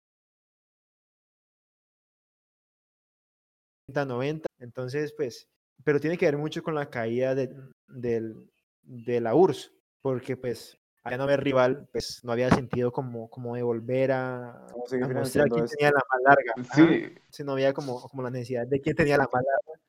90, 4.06 4.48
entonces 4.60 5.14
pues, 5.14 5.48
pero 5.84 6.00
tiene 6.00 6.18
que 6.18 6.26
ver 6.26 6.38
mucho 6.38 6.64
con 6.64 6.76
la 6.76 6.90
caída 6.90 7.36
de, 7.36 7.56
del, 7.88 8.50
de 8.82 9.22
la 9.22 9.36
URSS, 9.36 9.74
porque 10.02 10.38
pues 10.38 10.78
al 11.04 11.18
no 11.18 11.24
haber 11.24 11.42
rival, 11.42 11.88
pues 11.92 12.20
no 12.24 12.34
había 12.34 12.50
sentido 12.50 12.92
como, 12.92 13.30
como 13.30 13.56
de 13.56 13.64
volver 13.64 14.12
a, 14.12 14.50
a 14.50 14.74
mostrar 15.14 15.48
quién 15.50 15.66
tenía 15.66 15.92
la 15.92 16.04
más 16.10 16.22
larga. 16.22 16.54
Sí. 16.76 17.16
Si 17.30 17.44
no 17.46 17.54
había 17.54 17.74
como, 17.74 18.02
como 18.10 18.24
la 18.24 18.30
necesidad 18.30 18.68
de 18.68 18.82
quién 18.82 18.96
tenía 18.96 19.18
la 19.18 19.30
más 19.32 19.44
larga. 19.44 19.80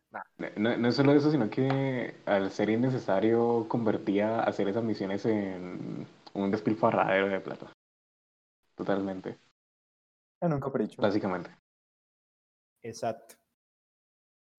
No, 0.56 0.76
no 0.76 0.88
es 0.88 0.94
solo 0.94 1.12
eso, 1.12 1.30
sino 1.30 1.50
que 1.50 2.14
al 2.24 2.50
ser 2.50 2.70
innecesario 2.70 3.66
convertía 3.68 4.40
hacer 4.40 4.68
esas 4.68 4.84
misiones 4.84 5.26
en 5.26 6.06
un 6.34 6.50
despilfarradero 6.50 7.28
de 7.28 7.40
plata. 7.40 7.72
Totalmente. 8.76 9.38
En 10.40 10.52
un 10.52 10.60
capricho. 10.60 11.02
Básicamente. 11.02 11.50
Exacto. 12.80 13.34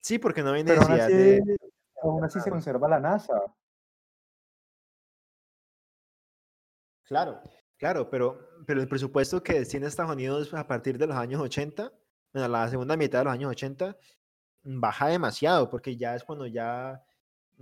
Sí, 0.00 0.18
porque 0.18 0.42
no 0.42 0.50
había 0.50 0.64
necesidad 0.64 1.08
de... 1.08 1.58
Aún 2.02 2.24
así 2.24 2.40
se 2.40 2.50
conserva 2.50 2.88
la 2.88 2.98
NASA. 2.98 3.34
Claro, 7.04 7.40
claro, 7.76 8.08
pero, 8.08 8.38
pero 8.66 8.80
el 8.80 8.88
presupuesto 8.88 9.42
que 9.42 9.64
tiene 9.64 9.86
Estados 9.86 10.12
Unidos 10.12 10.54
a 10.54 10.66
partir 10.66 10.96
de 10.96 11.08
los 11.08 11.16
años 11.16 11.40
80, 11.40 11.92
en 12.34 12.52
la 12.52 12.68
segunda 12.68 12.96
mitad 12.96 13.18
de 13.18 13.24
los 13.24 13.32
años 13.32 13.50
80, 13.50 13.96
baja 14.62 15.08
demasiado, 15.08 15.68
porque 15.68 15.96
ya 15.96 16.14
es 16.14 16.22
cuando 16.22 16.46
ya 16.46 17.02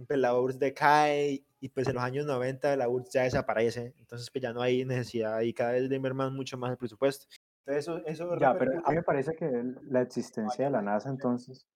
pues, 0.07 0.18
la 0.18 0.38
URSS 0.38 0.59
decae 0.59 1.45
y 1.61 1.68
pues 1.71 1.88
en 1.88 1.95
los 1.95 2.02
años 2.02 2.26
90 2.26 2.76
la 2.76 2.88
URSS 2.88 3.12
ya 3.12 3.23
desaparece, 3.23 3.95
entonces 3.99 4.30
pues 4.30 4.42
ya 4.42 4.52
no 4.52 4.61
hay 4.61 4.85
necesidad 4.85 5.40
y 5.40 5.52
cada 5.54 5.73
vez 5.73 5.88
de 5.88 5.99
merman 5.99 6.35
mucho 6.35 6.59
más 6.59 6.71
el 6.71 6.76
presupuesto. 6.76 7.26
Entonces 7.64 7.88
eso, 7.88 8.07
eso 8.07 8.38
ya, 8.38 8.57
pero 8.57 8.83
a 8.85 8.90
mí 8.90 8.97
me 8.97 9.02
parece 9.02 9.35
que 9.35 9.50
la 9.85 10.02
existencia 10.02 10.66
de 10.66 10.71
la 10.71 10.83
NASA 10.83 11.09
entonces 11.09 11.66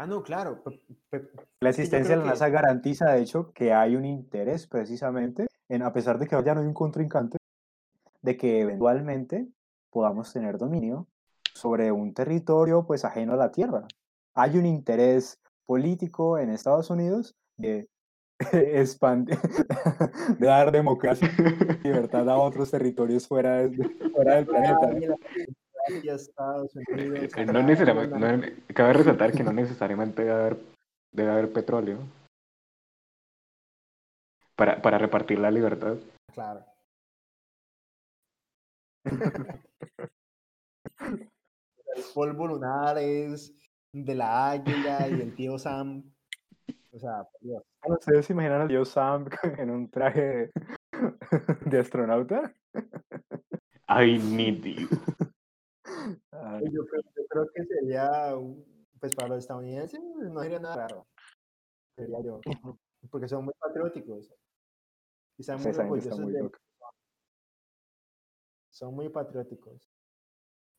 Ah, 0.00 0.06
no, 0.06 0.22
claro. 0.22 0.62
La 1.58 1.70
existencia 1.70 2.14
de 2.14 2.22
la 2.22 2.30
NASA 2.30 2.48
garantiza, 2.50 3.10
de 3.10 3.20
hecho, 3.20 3.50
que 3.52 3.72
hay 3.72 3.96
un 3.96 4.04
interés 4.04 4.68
precisamente, 4.68 5.48
en, 5.68 5.82
a 5.82 5.92
pesar 5.92 6.20
de 6.20 6.28
que 6.28 6.40
ya 6.44 6.54
no 6.54 6.60
hay 6.60 6.68
un 6.68 6.72
contrincante, 6.72 7.36
de 8.22 8.36
que 8.36 8.60
eventualmente 8.60 9.48
podamos 9.90 10.32
tener 10.32 10.56
dominio 10.56 11.08
sobre 11.52 11.90
un 11.90 12.14
territorio 12.14 12.86
pues 12.86 13.04
ajeno 13.04 13.32
a 13.32 13.36
la 13.36 13.50
Tierra. 13.50 13.88
Hay 14.34 14.56
un 14.56 14.66
interés 14.66 15.40
político 15.66 16.38
en 16.38 16.50
Estados 16.50 16.90
Unidos 16.90 17.34
de 17.56 17.88
expandir, 18.52 19.36
de 20.38 20.46
dar 20.46 20.70
democracia 20.70 21.28
y 21.82 21.88
libertad 21.88 22.30
a 22.30 22.38
otros 22.38 22.70
territorios 22.70 23.26
fuera, 23.26 23.68
fuera 24.14 24.36
del 24.36 24.46
planeta. 24.46 25.16
No 27.46 27.62
necesariamente, 27.62 28.62
cabe 28.74 28.92
resaltar 28.92 29.32
que 29.32 29.44
no 29.44 29.52
necesariamente 29.52 30.24
debe 30.24 30.34
haber, 30.34 30.56
debe 31.12 31.30
haber 31.30 31.52
petróleo 31.52 31.98
para, 34.56 34.82
para 34.82 34.98
repartir 34.98 35.38
la 35.38 35.50
libertad. 35.50 35.96
Claro. 36.34 36.64
El 41.00 42.04
polvo 42.14 42.46
lunar 42.46 42.98
es 42.98 43.54
de 43.92 44.14
la 44.14 44.50
águila 44.50 45.08
y 45.08 45.16
del 45.16 45.34
tío 45.34 45.58
Sam. 45.58 46.02
O 46.92 46.98
sea, 46.98 47.26
Dios. 47.40 47.62
¿Ustedes 47.86 48.26
se 48.26 48.32
imaginan 48.32 48.62
al 48.62 48.68
tío 48.68 48.84
Sam 48.84 49.26
en 49.58 49.70
un 49.70 49.90
traje 49.90 50.50
de 51.64 51.78
astronauta? 51.78 52.52
I 53.88 54.18
need 54.18 54.64
you. 54.64 54.88
Pues 56.30 56.72
yo, 56.72 56.84
creo, 57.28 57.50
que 57.54 57.64
sería, 57.64 58.34
pues 59.00 59.14
para 59.14 59.28
los 59.28 59.38
estadounidenses 59.38 60.00
no 60.00 60.42
sería 60.42 60.58
nada 60.58 60.76
raro, 60.76 61.06
sería 61.96 62.20
yo, 62.20 62.40
porque 63.10 63.28
son 63.28 63.44
muy 63.44 63.54
patrióticos 63.58 64.32
y 65.38 65.42
son 65.42 65.62
muy 65.62 65.72
orgullosos 65.72 66.32
de... 66.32 66.50
Son 68.70 68.94
muy 68.94 69.08
patrióticos. 69.08 69.90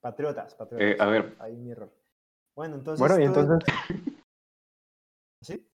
Patriotas, 0.01 0.55
patriotas. 0.55 0.87
Eh, 0.87 0.97
a 0.99 1.05
ver. 1.07 1.35
Ahí 1.39 1.57
mi 1.57 1.71
error. 1.71 1.91
Bueno, 2.55 2.75
entonces... 2.75 3.05
Bueno, 3.05 3.21
y 3.21 3.25
entonces... 3.25 3.57
¿Sí? 5.41 5.69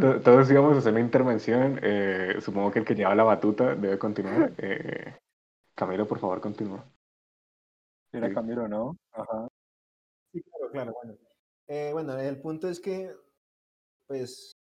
Todos 0.00 0.50
íbamos 0.50 0.76
a 0.76 0.78
hacer 0.78 0.92
una 0.92 1.00
intervención. 1.00 1.80
Eh, 1.82 2.36
supongo 2.40 2.70
que 2.70 2.80
el 2.80 2.84
que 2.84 2.94
lleva 2.94 3.14
la 3.14 3.24
batuta 3.24 3.74
debe 3.74 3.98
continuar. 3.98 4.52
Eh, 4.58 5.16
Camilo, 5.76 6.08
por 6.08 6.18
favor, 6.18 6.40
continúa. 6.40 6.90
Era 8.10 8.32
Camilo, 8.32 8.66
¿no? 8.66 8.96
Ajá. 9.12 9.46
Sí, 10.32 10.42
claro, 10.42 10.70
claro, 10.70 10.94
bueno. 10.94 11.18
Eh, 11.68 11.90
bueno, 11.92 12.18
el 12.18 12.40
punto 12.40 12.66
es 12.68 12.80
que, 12.80 13.14
pues, 14.06 14.56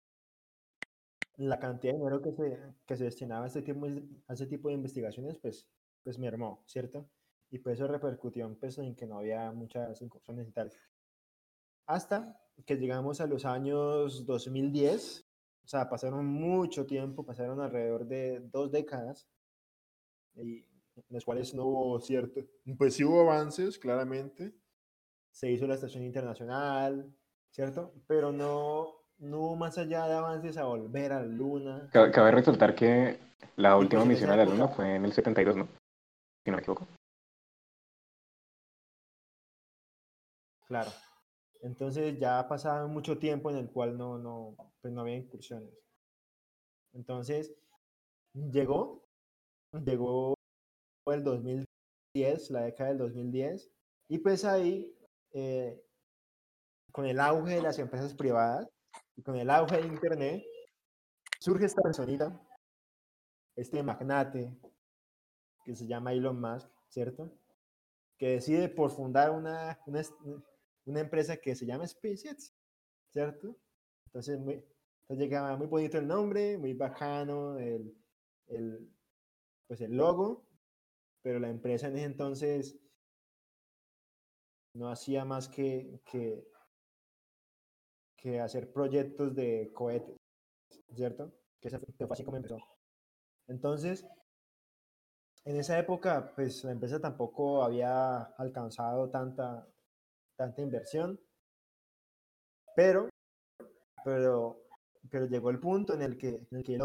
la 1.37 1.59
cantidad 1.59 1.93
de 1.93 1.99
dinero 1.99 2.23
que 2.23 2.33
se, 2.33 2.59
que 2.87 2.97
se 2.97 3.05
destinaba 3.05 3.45
a 3.45 3.49
este, 3.49 3.61
tipo, 3.61 3.87
a 3.87 4.33
este 4.33 4.47
tipo 4.47 4.69
de 4.69 4.75
investigaciones, 4.75 5.37
pues, 5.39 5.69
pues 6.03 6.19
mermó, 6.19 6.65
¿cierto? 6.67 7.11
Y 7.51 7.59
pues 7.59 7.79
eso 7.79 7.87
repercutió 7.89 8.47
en, 8.47 8.57
pues, 8.57 8.79
en 8.79 8.95
que 8.97 9.07
no 9.07 9.19
había 9.19 9.53
muchas 9.53 10.01
incursiones 10.01 10.49
y 10.49 10.53
tal. 10.53 10.73
Hasta 11.87 12.41
que 12.65 12.77
llegamos 12.77 13.21
a 13.21 13.27
los 13.27 13.45
años 13.45 14.25
2010, 14.25 15.27
o 15.65 15.69
sea, 15.69 15.91
pasaron 15.91 16.25
mucho 16.25 16.87
tiempo, 16.87 17.27
pasaron 17.27 17.61
alrededor 17.61 18.07
de 18.07 18.41
dos 18.41 18.73
décadas, 18.73 19.29
y 20.35 20.65
en 21.09 21.15
los 21.15 21.25
cuales 21.25 21.55
no 21.55 21.65
hubo 21.65 22.01
cierto, 22.01 22.41
pues 22.77 22.95
sí 22.95 23.05
hubo 23.05 23.23
avances, 23.23 23.79
claramente. 23.79 24.55
Se 25.31 25.51
hizo 25.51 25.67
la 25.67 25.75
estación 25.75 26.05
internacional, 26.05 27.15
¿cierto? 27.51 27.95
Pero 28.07 28.33
no, 28.33 28.89
no 29.19 29.39
hubo 29.39 29.57
más 29.57 29.79
allá 29.79 30.07
de 30.07 30.15
avances 30.15 30.57
a 30.57 30.65
volver 30.65 31.13
a 31.13 31.21
la 31.21 31.27
luna. 31.27 31.89
Cabe, 31.93 32.31
resaltar 32.31 32.75
que 32.75 33.19
la 33.57 33.77
última 33.77 34.03
pues 34.03 34.15
misión 34.15 34.31
a 34.31 34.37
la 34.37 34.45
luna 34.45 34.69
fue 34.69 34.97
en 34.97 35.05
el 35.05 35.13
72, 35.13 35.57
¿no? 35.57 35.69
Si 36.45 36.51
no 36.51 36.57
me 36.57 36.63
equivoco. 36.63 36.87
Claro. 40.67 40.91
Entonces 41.63 42.19
ya 42.19 42.47
pasaba 42.49 42.87
mucho 42.87 43.19
tiempo 43.19 43.51
en 43.51 43.57
el 43.57 43.71
cual 43.71 43.97
no, 43.97 44.19
no, 44.19 44.57
pues 44.81 44.93
no 44.93 45.03
había 45.03 45.17
incursiones. 45.17 45.71
Entonces, 46.93 47.55
llegó, 48.35 49.09
llegó 49.85 50.35
el 51.11 51.25
2010, 51.25 52.51
la 52.51 52.63
década 52.63 52.91
del 52.91 52.99
2010, 52.99 53.71
y 54.09 54.19
pues 54.19 54.45
ahí, 54.45 54.95
eh, 55.33 55.83
con 56.93 57.07
el 57.07 57.19
auge 57.19 57.55
de 57.57 57.63
las 57.63 57.79
empresas 57.79 58.15
privadas 58.15 58.69
y 59.17 59.23
con 59.23 59.37
el 59.37 59.51
auge 59.51 59.79
de 59.81 59.89
Internet, 59.89 60.45
surge 61.41 61.65
esta 61.65 61.83
personita, 61.83 62.41
este 63.57 63.83
magnate, 63.83 64.55
que 65.65 65.75
se 65.75 65.87
llama 65.87 66.13
Elon 66.13 66.41
Musk, 66.41 66.69
¿cierto? 66.89 67.33
Que 68.19 68.31
decide 68.31 68.69
por 68.69 68.91
fundar 68.91 69.31
una, 69.31 69.81
una, 69.87 70.03
una 70.85 71.01
empresa 71.01 71.37
que 71.37 71.55
se 71.55 71.67
llama 71.67 71.87
SpaceX, 71.87 72.55
¿cierto? 73.11 73.57
Entonces, 74.07 74.39
muy, 74.39 74.55
entonces 75.03 75.19
llegaba 75.19 75.57
muy 75.57 75.67
bonito 75.67 75.99
el 75.99 76.07
nombre, 76.07 76.59
muy 76.59 76.75
bacano 76.75 77.59
el, 77.59 77.97
el, 78.49 78.91
pues 79.67 79.81
el 79.81 79.97
logo, 79.97 80.45
pero 81.23 81.39
la 81.39 81.49
empresa 81.49 81.89
en 81.89 81.97
ese 81.97 82.05
entonces 82.05 82.79
no 84.75 84.91
hacía 84.91 85.25
más 85.25 85.49
que, 85.49 86.01
que, 86.05 86.51
hacer 88.41 88.73
proyectos 88.73 89.35
de 89.35 89.73
cohetes, 89.75 90.17
¿cierto? 90.95 91.33
Que 91.61 91.69
esa 91.69 91.79
fue 91.79 91.89
así 92.11 92.25
como 92.25 92.37
empezó. 92.37 92.59
Entonces, 93.49 94.07
en 95.45 95.57
esa 95.57 95.79
época, 95.79 96.33
pues 96.35 96.63
la 96.65 96.73
empresa 96.73 97.01
tampoco 97.01 97.63
había 97.65 98.23
alcanzado 98.39 99.11
tanta, 99.11 99.67
tanta 100.37 100.63
inversión, 100.63 101.21
pero, 102.77 103.09
pero, 104.05 104.63
pero 105.11 105.27
llegó 105.27 105.51
el 105.51 105.59
punto 105.59 105.95
en 105.95 106.03
el 106.03 106.17
que, 106.17 106.47
en 106.51 106.59
el 106.59 106.63
que 106.65 106.79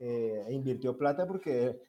eh, 0.00 0.46
invirtió 0.50 0.96
plata 0.96 1.26
porque, 1.26 1.80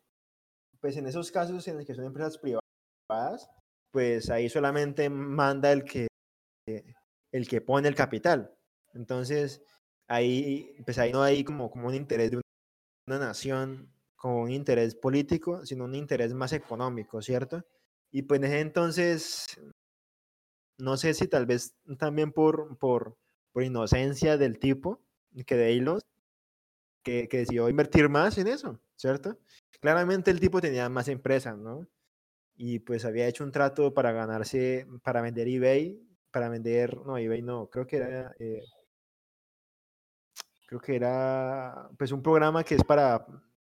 pues 0.82 0.98
en 0.98 1.08
esos 1.08 1.32
casos 1.32 1.68
en 1.68 1.78
los 1.78 1.86
que 1.86 1.96
son 1.96 2.06
empresas 2.06 2.38
privadas, 2.38 3.50
pues 3.92 4.30
ahí 4.30 4.50
solamente 4.50 5.10
manda 5.10 5.72
el 5.72 5.84
que, 5.84 6.08
el 7.32 7.48
que 7.48 7.62
pone 7.62 7.88
el 7.88 7.96
capital. 7.96 8.56
Entonces, 8.94 9.62
ahí, 10.08 10.76
pues 10.86 10.98
ahí 11.00 11.12
no 11.12 11.24
hay 11.24 11.44
como, 11.44 11.70
como 11.72 11.88
un 11.88 11.96
interés 11.96 12.32
de 12.32 12.42
una 13.08 13.20
nación, 13.20 13.92
como 14.16 14.42
un 14.44 14.52
interés 14.52 14.96
político, 14.96 15.66
sino 15.66 15.86
un 15.86 15.96
interés 15.96 16.34
más 16.34 16.54
económico, 16.54 17.22
¿cierto? 17.22 17.66
Y 18.12 18.24
pues 18.24 18.42
entonces, 18.44 19.46
no 20.78 20.98
sé 20.98 21.14
si 21.14 21.28
tal 21.28 21.46
vez 21.46 21.76
también 21.98 22.32
por, 22.32 22.78
por, 22.78 23.18
por 23.52 23.64
inocencia 23.64 24.38
del 24.38 24.60
tipo, 24.60 25.02
que 25.46 25.56
de 25.56 25.74
Elon, 25.78 26.00
que, 27.04 27.28
que 27.30 27.40
decidió 27.40 27.70
invertir 27.70 28.10
más 28.10 28.38
en 28.38 28.48
eso, 28.48 28.80
¿cierto? 29.00 29.40
Claramente 29.80 30.30
el 30.30 30.40
tipo 30.42 30.60
tenía 30.60 30.90
más 30.90 31.08
empresas, 31.08 31.58
¿no? 31.58 31.88
Y 32.56 32.80
pues 32.80 33.06
había 33.06 33.28
hecho 33.28 33.46
un 33.46 33.52
trato 33.52 33.94
para 33.94 34.12
ganarse, 34.12 34.86
para 35.04 35.22
vender 35.22 35.48
eBay, 35.48 36.06
para 36.32 36.50
vender, 36.50 36.98
no, 37.06 37.18
eBay 37.18 37.42
no, 37.42 37.70
creo 37.70 37.88
que 37.88 37.96
era, 37.96 38.36
eh, 38.40 38.62
creo 40.68 40.82
que 40.82 40.98
era, 40.98 41.90
pues 41.98 42.12
un 42.12 42.22
programa 42.22 42.66
que 42.66 42.76
es 42.76 42.84
para, 42.84 43.26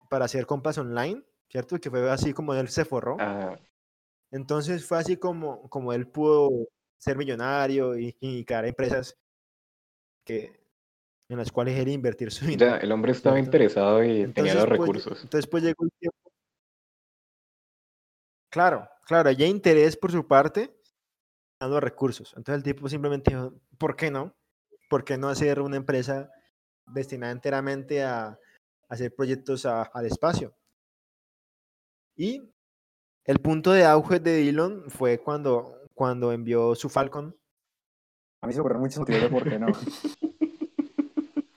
para 0.10 0.26
hacer 0.26 0.48
compras 0.48 0.80
online, 0.80 1.24
¿cierto? 1.48 1.80
Que 1.80 1.92
fue 1.92 2.10
así 2.10 2.34
como 2.34 2.56
él 2.56 2.68
se 2.70 2.84
forró. 2.84 3.16
Ah, 3.20 3.56
Entonces 4.32 4.84
fue 4.88 4.98
así 4.98 5.18
como, 5.18 5.70
como 5.70 5.94
él 5.94 6.08
pudo 6.08 6.50
ser 6.98 7.18
millonario 7.18 7.98
y, 8.00 8.18
y 8.20 8.44
crear 8.46 8.66
empresas 8.66 9.16
que, 10.26 10.59
en 11.30 11.38
las 11.38 11.52
cuales 11.52 11.78
él 11.78 11.88
invertir 11.90 12.32
su 12.32 12.46
dinero. 12.46 12.72
ya, 12.72 12.78
el 12.78 12.92
hombre 12.92 13.12
estaba 13.12 13.36
¿cierto? 13.36 13.48
interesado 13.48 14.04
y 14.04 14.28
tenía 14.34 14.56
los 14.56 14.66
pues, 14.66 14.80
recursos. 14.80 15.24
entonces 15.24 15.48
pues 15.50 15.64
llegó 15.64 15.84
el 15.86 15.92
tiempo. 16.00 16.18
Claro, 18.52 18.90
claro, 19.06 19.30
había 19.30 19.46
interés 19.48 19.96
por 19.96 20.12
su 20.12 20.28
parte 20.28 20.76
dando 21.62 21.80
recursos. 21.80 22.34
Entonces 22.36 22.56
el 22.58 22.64
tipo 22.64 22.90
simplemente 22.90 23.32
dijo, 23.32 23.54
¿por 23.78 23.96
qué 23.96 24.10
no? 24.10 24.36
¿Por 24.90 25.04
qué 25.04 25.18
no 25.18 25.30
hacer 25.30 25.62
una 25.62 25.78
empresa 25.78 26.32
destinada 26.88 27.32
enteramente 27.32 28.04
a 28.04 28.40
hacer 28.88 29.14
proyectos 29.14 29.68
a- 29.68 29.84
al 29.84 30.06
espacio? 30.08 30.56
Y 32.16 32.42
el 33.26 33.40
punto 33.40 33.72
de 33.72 33.86
auge 33.86 34.20
de 34.20 34.50
Elon 34.50 34.90
fue 34.90 35.20
cuando, 35.20 35.80
cuando 35.94 36.32
envió 36.34 36.74
su 36.74 36.90
Falcon. 36.90 37.36
A 38.42 38.48
mí 38.48 38.54
se 38.54 38.58
me 38.58 38.62
ocurren 38.62 38.80
muchos 38.82 38.98
motivos 39.00 39.22
de 39.22 39.30
por 39.30 39.48
qué 39.48 39.60
no. 39.60 39.68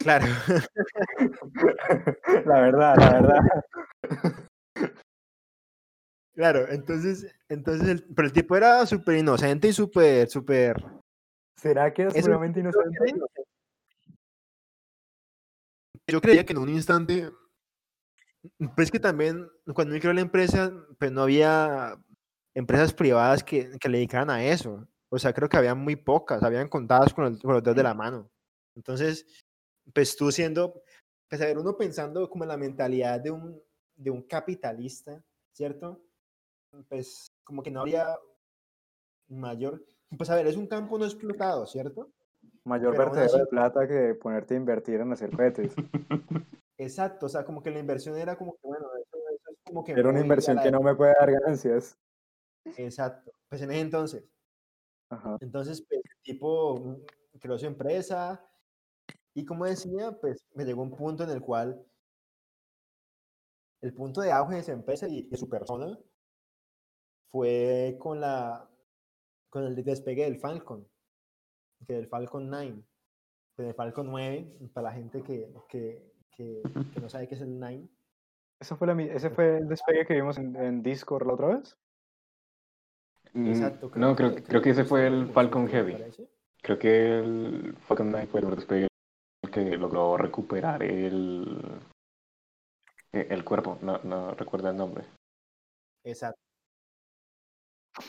Claro, 0.03 0.27
la 2.47 2.61
verdad, 2.61 2.97
la 2.99 3.13
verdad. 3.21 3.41
claro. 6.35 6.69
Entonces, 6.69 7.35
entonces 7.49 7.89
el, 7.89 8.05
pero 8.15 8.27
el 8.27 8.33
tipo 8.33 8.57
era 8.57 8.85
súper 8.87 9.19
inocente 9.19 9.69
y 9.69 9.73
súper, 9.73 10.29
súper... 10.29 10.77
¿Será 11.57 11.93
que 11.93 12.03
era 12.03 12.11
seguramente 12.11 12.61
inocente? 12.61 12.99
Yo 16.09 16.21
creía 16.21 16.45
que 16.45 16.53
en 16.53 16.59
un 16.59 16.69
instante, 16.69 17.31
pues 18.75 18.91
que 18.91 18.99
también 18.99 19.49
cuando 19.75 19.95
él 19.95 20.01
creó 20.01 20.13
la 20.13 20.21
empresa, 20.21 20.73
pues 20.99 21.13
no 21.13 21.23
había 21.23 21.97
empresas 22.55 22.93
privadas 22.93 23.45
que, 23.45 23.71
que 23.79 23.89
le 23.89 23.99
dedicaran 23.99 24.31
a 24.31 24.45
eso. 24.45 24.87
O 25.11 25.19
sea, 25.19 25.33
creo 25.33 25.49
que 25.49 25.57
había 25.57 25.75
muy 25.75 25.97
pocas, 25.97 26.43
habían 26.43 26.69
contadas 26.69 27.15
con, 27.15 27.27
el- 27.27 27.39
con 27.41 27.53
los 27.55 27.63
dedos 27.63 27.77
de 27.77 27.83
la 27.83 27.95
mano. 27.95 28.31
Entonces, 28.75 29.42
pues 29.93 30.17
tú 30.17 30.31
siendo, 30.31 30.83
pues 31.29 31.41
a 31.41 31.47
ver, 31.47 31.59
uno 31.59 31.77
pensando 31.77 32.29
como 32.29 32.45
en 32.45 32.49
la 32.49 32.57
mentalidad 32.57 33.21
de 33.21 33.31
un, 33.31 33.61
de 33.97 34.11
un 34.11 34.23
capitalista, 34.23 35.23
¿cierto? 35.53 36.03
Pues 36.89 37.33
como 37.45 37.63
que 37.63 37.71
no 37.71 37.81
habría 37.81 38.19
mayor, 39.29 39.85
pues 40.17 40.31
a 40.31 40.37
ver, 40.37 40.47
es 40.47 40.57
un 40.57 40.67
campo 40.67 40.99
no 40.99 41.05
explotado, 41.05 41.67
¿cierto? 41.67 42.13
Mayor 42.65 42.97
vertedero 42.97 43.39
de 43.39 43.47
plata 43.47 43.87
que 43.87 44.15
ponerte 44.15 44.55
a 44.55 44.57
invertir 44.57 45.01
en 45.01 45.13
hacer 45.13 45.31
cohetes. 45.31 45.75
Exacto, 46.79 47.27
o 47.27 47.29
sea, 47.29 47.45
como 47.45 47.63
que 47.63 47.71
la 47.71 47.79
inversión 47.79 48.17
era 48.17 48.37
como 48.37 48.55
que, 48.55 48.67
bueno, 48.67 48.87
eso, 49.01 49.17
eso 49.35 49.51
es 49.51 49.59
como 49.65 49.85
que 49.85 49.93
Era 49.93 50.09
una 50.09 50.21
inversión 50.21 50.59
que 50.61 50.71
no 50.71 50.81
me 50.81 50.95
puede 50.95 51.15
dar 51.19 51.31
ganancias. 51.31 51.99
Exacto. 52.77 53.33
Pues 53.49 53.63
en 53.63 53.71
ese 53.71 53.81
entonces. 53.81 54.25
Ajá. 55.11 55.37
Entonces, 55.41 55.85
pues, 55.89 56.01
tipo 56.23 56.79
mm, 56.79 57.39
creó 57.39 57.59
su 57.59 57.67
empresa 57.67 58.45
y 59.35 59.45
como 59.45 59.65
decía, 59.65 60.13
pues 60.21 60.45
me 60.55 60.65
llegó 60.65 60.83
un 60.83 60.95
punto 60.95 61.25
en 61.25 61.31
el 61.31 61.41
cual 61.41 61.85
el 63.81 63.95
punto 63.95 64.21
de 64.21 64.33
auge 64.33 64.55
de 64.55 64.61
esa 64.61 64.73
empresa 64.73 65.09
y 65.09 65.23
de 65.23 65.37
su 65.37 65.49
persona 65.49 65.99
fue 67.31 67.97
con 67.99 68.21
la 68.21 68.69
con 69.49 69.65
el 69.65 69.75
despegue 69.85 70.25
del 70.25 70.39
Falcon, 70.39 70.87
que 71.87 71.95
del 71.95 72.09
Falcon 72.09 72.49
9, 72.49 72.83
que 73.55 73.63
del 73.63 73.75
Falcon 73.75 74.07
9, 74.07 74.71
para 74.73 74.89
la 74.89 74.95
gente 74.95 75.23
que, 75.23 75.53
que, 75.69 76.11
que, 76.35 76.63
que 76.95 77.01
no 77.01 77.11
sabe 77.11 77.29
qué 77.29 77.35
es 77.35 77.43
el 77.43 77.59
9. 77.59 77.87
¿Eso 78.61 78.77
fue 78.77 78.87
la 78.87 79.03
¿Ese 79.03 79.29
fue 79.29 79.59
el 79.59 79.69
despegue 79.69 80.07
que 80.07 80.15
vimos 80.15 80.39
en, 80.39 80.57
en 80.57 80.83
Discord 80.83 81.27
la 81.27 81.35
otra 81.35 81.49
vez? 81.49 81.77
Mm, 83.35 83.49
Exacto. 83.49 83.91
no, 83.97 84.17
creo, 84.17 84.35
creo 84.37 84.63
que 84.63 84.71
ese 84.71 84.85
fue 84.85 85.07
el 85.07 85.29
Falcon 85.29 85.69
Heavy. 85.69 85.99
Creo 86.63 86.79
que 86.79 87.19
el 87.19 87.77
Falcon 87.89 88.11
9 88.11 88.27
fue 88.29 88.41
el 88.41 88.55
despegue 88.55 88.87
que 89.53 89.77
logró 89.77 90.17
recuperar 90.17 90.83
el, 90.83 91.81
e- 93.13 93.27
el 93.31 93.45
cuerpo. 93.45 93.79
No, 93.83 93.99
no 94.03 94.33
recuerdo 94.33 94.71
el 94.71 94.77
nombre. 94.77 95.05
Exacto. 96.05 96.41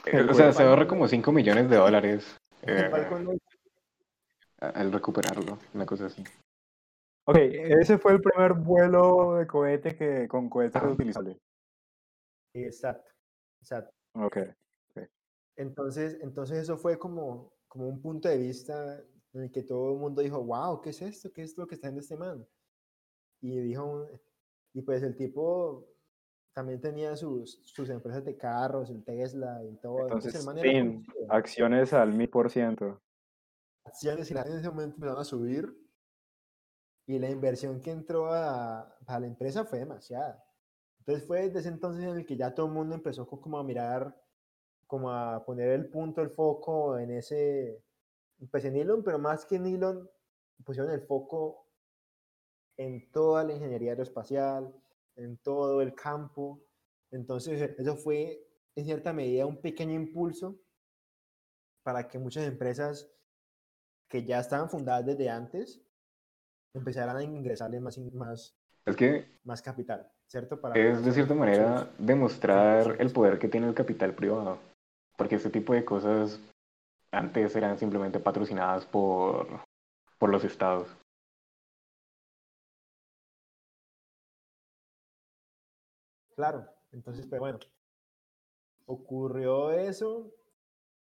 Eh, 0.05 0.11
El 0.13 0.29
o 0.29 0.33
sea, 0.33 0.51
se 0.53 0.63
ahorra 0.63 0.87
como 0.87 1.07
5 1.07 1.31
millones 1.31 1.69
de 1.69 1.75
dólares 1.75 2.37
El 2.61 2.85
eh, 2.85 2.89
Falcon 2.89 3.23
9 3.25 3.39
a- 4.61 4.69
al 4.69 4.91
recuperarlo, 4.91 5.59
una 5.73 5.85
cosa 5.85 6.05
así. 6.07 6.23
Ok, 7.25 7.37
ese 7.37 7.97
fue 7.97 8.13
el 8.13 8.21
primer 8.21 8.53
vuelo 8.53 9.35
de 9.35 9.47
cohete 9.47 9.95
que 9.95 10.27
con 10.27 10.49
cohetes 10.49 10.81
reutilizables. 10.81 11.37
Exacto, 12.53 13.11
exacto. 13.61 13.91
Ok. 14.15 14.37
Entonces, 15.55 16.17
entonces 16.21 16.57
eso 16.57 16.77
fue 16.77 16.97
como, 16.97 17.53
como 17.67 17.87
un 17.87 18.01
punto 18.01 18.27
de 18.27 18.37
vista 18.37 18.99
en 19.33 19.43
el 19.43 19.51
que 19.51 19.63
todo 19.63 19.91
el 19.93 19.99
mundo 19.99 20.21
dijo, 20.21 20.43
wow, 20.43 20.79
¿qué 20.81 20.91
es 20.91 21.01
esto? 21.01 21.31
¿Qué 21.31 21.41
es 21.43 21.57
lo 21.57 21.65
que 21.67 21.75
está 21.75 21.89
en 21.89 21.97
este 21.97 22.15
man? 22.15 22.45
Y 23.41 23.59
dijo, 23.59 24.07
y 24.73 24.81
pues 24.81 25.03
el 25.03 25.15
tipo 25.15 25.87
también 26.53 26.79
tenía 26.79 27.15
sus, 27.15 27.59
sus 27.65 27.89
empresas 27.89 28.23
de 28.23 28.37
carros, 28.37 28.89
el 28.89 29.03
Tesla 29.03 29.63
y 29.63 29.75
todo. 29.77 30.03
Entonces, 30.03 30.35
el 30.35 30.45
man 30.45 30.57
conocido. 31.03 31.25
acciones 31.29 31.93
al 31.93 32.13
mil 32.13 32.29
por 32.29 32.49
ciento. 32.49 33.01
acciones 33.85 34.29
y 34.31 34.33
las 34.33 34.45
en 34.47 34.57
ese 34.59 34.69
momento 34.69 34.95
empezaron 34.95 35.21
a 35.21 35.25
subir 35.25 35.77
y 37.05 37.19
la 37.19 37.29
inversión 37.29 37.81
que 37.81 37.91
entró 37.91 38.31
a, 38.31 38.81
a 39.05 39.19
la 39.19 39.27
empresa 39.27 39.65
fue 39.65 39.79
demasiada. 39.79 40.41
Entonces 40.99 41.27
fue 41.27 41.41
desde 41.41 41.59
ese 41.59 41.69
entonces 41.69 42.03
en 42.05 42.17
el 42.17 42.25
que 42.25 42.37
ya 42.37 42.53
todo 42.53 42.67
el 42.67 42.71
mundo 42.71 42.95
empezó 42.95 43.27
co- 43.27 43.41
como 43.41 43.57
a 43.57 43.63
mirar, 43.63 44.17
como 44.87 45.11
a 45.11 45.43
poner 45.43 45.69
el 45.71 45.89
punto, 45.89 46.21
el 46.21 46.29
foco 46.29 46.97
en 46.97 47.11
ese, 47.11 47.83
pues 48.51 48.65
en 48.65 48.75
Elon, 48.75 49.03
pero 49.03 49.19
más 49.19 49.45
que 49.45 49.55
en 49.55 49.65
Elon, 49.65 50.09
pusieron 50.63 50.91
el 50.91 51.01
foco 51.01 51.67
en 52.77 53.11
toda 53.11 53.43
la 53.43 53.53
ingeniería 53.53 53.91
aeroespacial, 53.91 54.73
en 55.15 55.37
todo 55.37 55.81
el 55.81 55.93
campo. 55.93 56.63
Entonces 57.11 57.61
eso 57.77 57.95
fue 57.95 58.47
en 58.75 58.85
cierta 58.85 59.13
medida 59.13 59.45
un 59.45 59.61
pequeño 59.61 59.93
impulso 59.93 60.59
para 61.83 62.07
que 62.07 62.17
muchas 62.17 62.45
empresas 62.45 63.09
que 64.09 64.23
ya 64.23 64.39
estaban 64.39 64.69
fundadas 64.69 65.05
desde 65.05 65.29
antes 65.29 65.81
empezaran 66.75 67.17
a 67.17 67.23
ingresarle 67.23 67.79
más, 67.79 67.97
más, 68.13 68.57
Es 68.85 68.95
que 68.95 69.39
más 69.43 69.61
capital, 69.61 70.11
¿cierto? 70.27 70.59
Para 70.59 70.79
es 70.79 71.03
de 71.03 71.11
cierta 71.11 71.35
manera 71.35 71.91
demostrar 71.97 72.95
el 72.99 73.11
poder 73.11 73.37
que 73.37 73.47
tiene 73.47 73.67
el 73.67 73.75
capital 73.75 74.13
privado. 74.13 74.57
Porque 75.17 75.35
este 75.35 75.51
tipo 75.51 75.73
de 75.73 75.85
cosas 75.85 76.39
antes 77.13 77.55
eran 77.55 77.77
simplemente 77.77 78.19
patrocinadas 78.19 78.85
por, 78.85 79.47
por 80.17 80.29
los 80.29 80.43
estados. 80.43 80.87
Claro, 86.35 86.65
entonces, 86.91 87.27
pero 87.27 87.41
bueno, 87.41 87.59
ocurrió 88.85 89.71
eso 89.71 90.33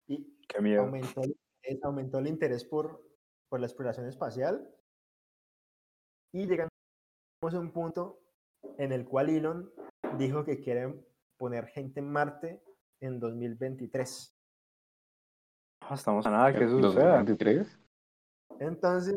y 0.08 0.38
Qué 0.48 0.62
miedo. 0.62 0.84
aumentó, 0.84 1.22
el 1.24 1.36
interés- 1.36 1.80
aumentó 1.84 2.20
el 2.20 2.28
interés 2.28 2.64
por, 2.64 3.02
por 3.50 3.60
la 3.60 3.66
exploración 3.68 4.08
espacial 4.08 4.74
y 6.32 6.46
llegamos 6.48 6.70
a 7.42 7.60
un 7.60 7.72
punto 7.72 8.22
en 8.78 8.92
el 8.94 9.06
cual 9.06 9.30
Elon 9.30 9.72
dijo 10.18 10.46
que 10.46 10.62
quiere 10.62 10.94
poner 11.38 11.68
gente 11.68 12.00
en 12.00 12.10
Marte 12.10 12.64
en 13.02 13.20
2023. 13.20 14.37
Ah, 15.90 15.94
Estamos 15.96 16.26
a 16.26 16.32
nada 16.32 16.54
que 16.54 16.66
eso 16.66 16.80
¿Los 16.80 16.94
suceda. 16.94 17.16
23? 17.16 17.80
Entonces, 18.60 19.16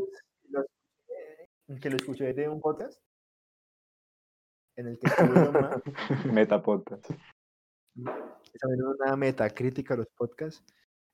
que 1.80 1.90
lo 1.90 1.96
escuché 1.96 2.32
de 2.32 2.48
un 2.48 2.60
podcast 2.60 3.00
en 4.76 4.88
el 4.88 4.98
que 4.98 5.06
Musk, 6.22 6.26
Metapodcast. 6.26 7.10
una 9.04 9.16
metacrítica 9.16 9.94
a 9.94 9.96
los 9.98 10.06
podcasts. 10.16 10.64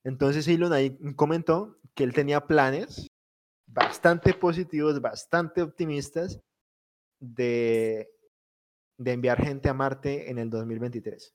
Entonces 0.04 0.46
Elon 0.46 0.72
ahí 0.72 0.96
comentó 1.14 1.78
que 1.94 2.04
él 2.04 2.12
tenía 2.12 2.46
planes 2.46 3.06
bastante 3.66 4.34
positivos, 4.34 5.00
bastante 5.00 5.62
optimistas 5.62 6.38
de, 7.18 8.08
de 8.98 9.12
enviar 9.12 9.42
gente 9.42 9.68
a 9.70 9.74
Marte 9.74 10.30
en 10.30 10.38
el 10.38 10.50
2023. 10.50 11.34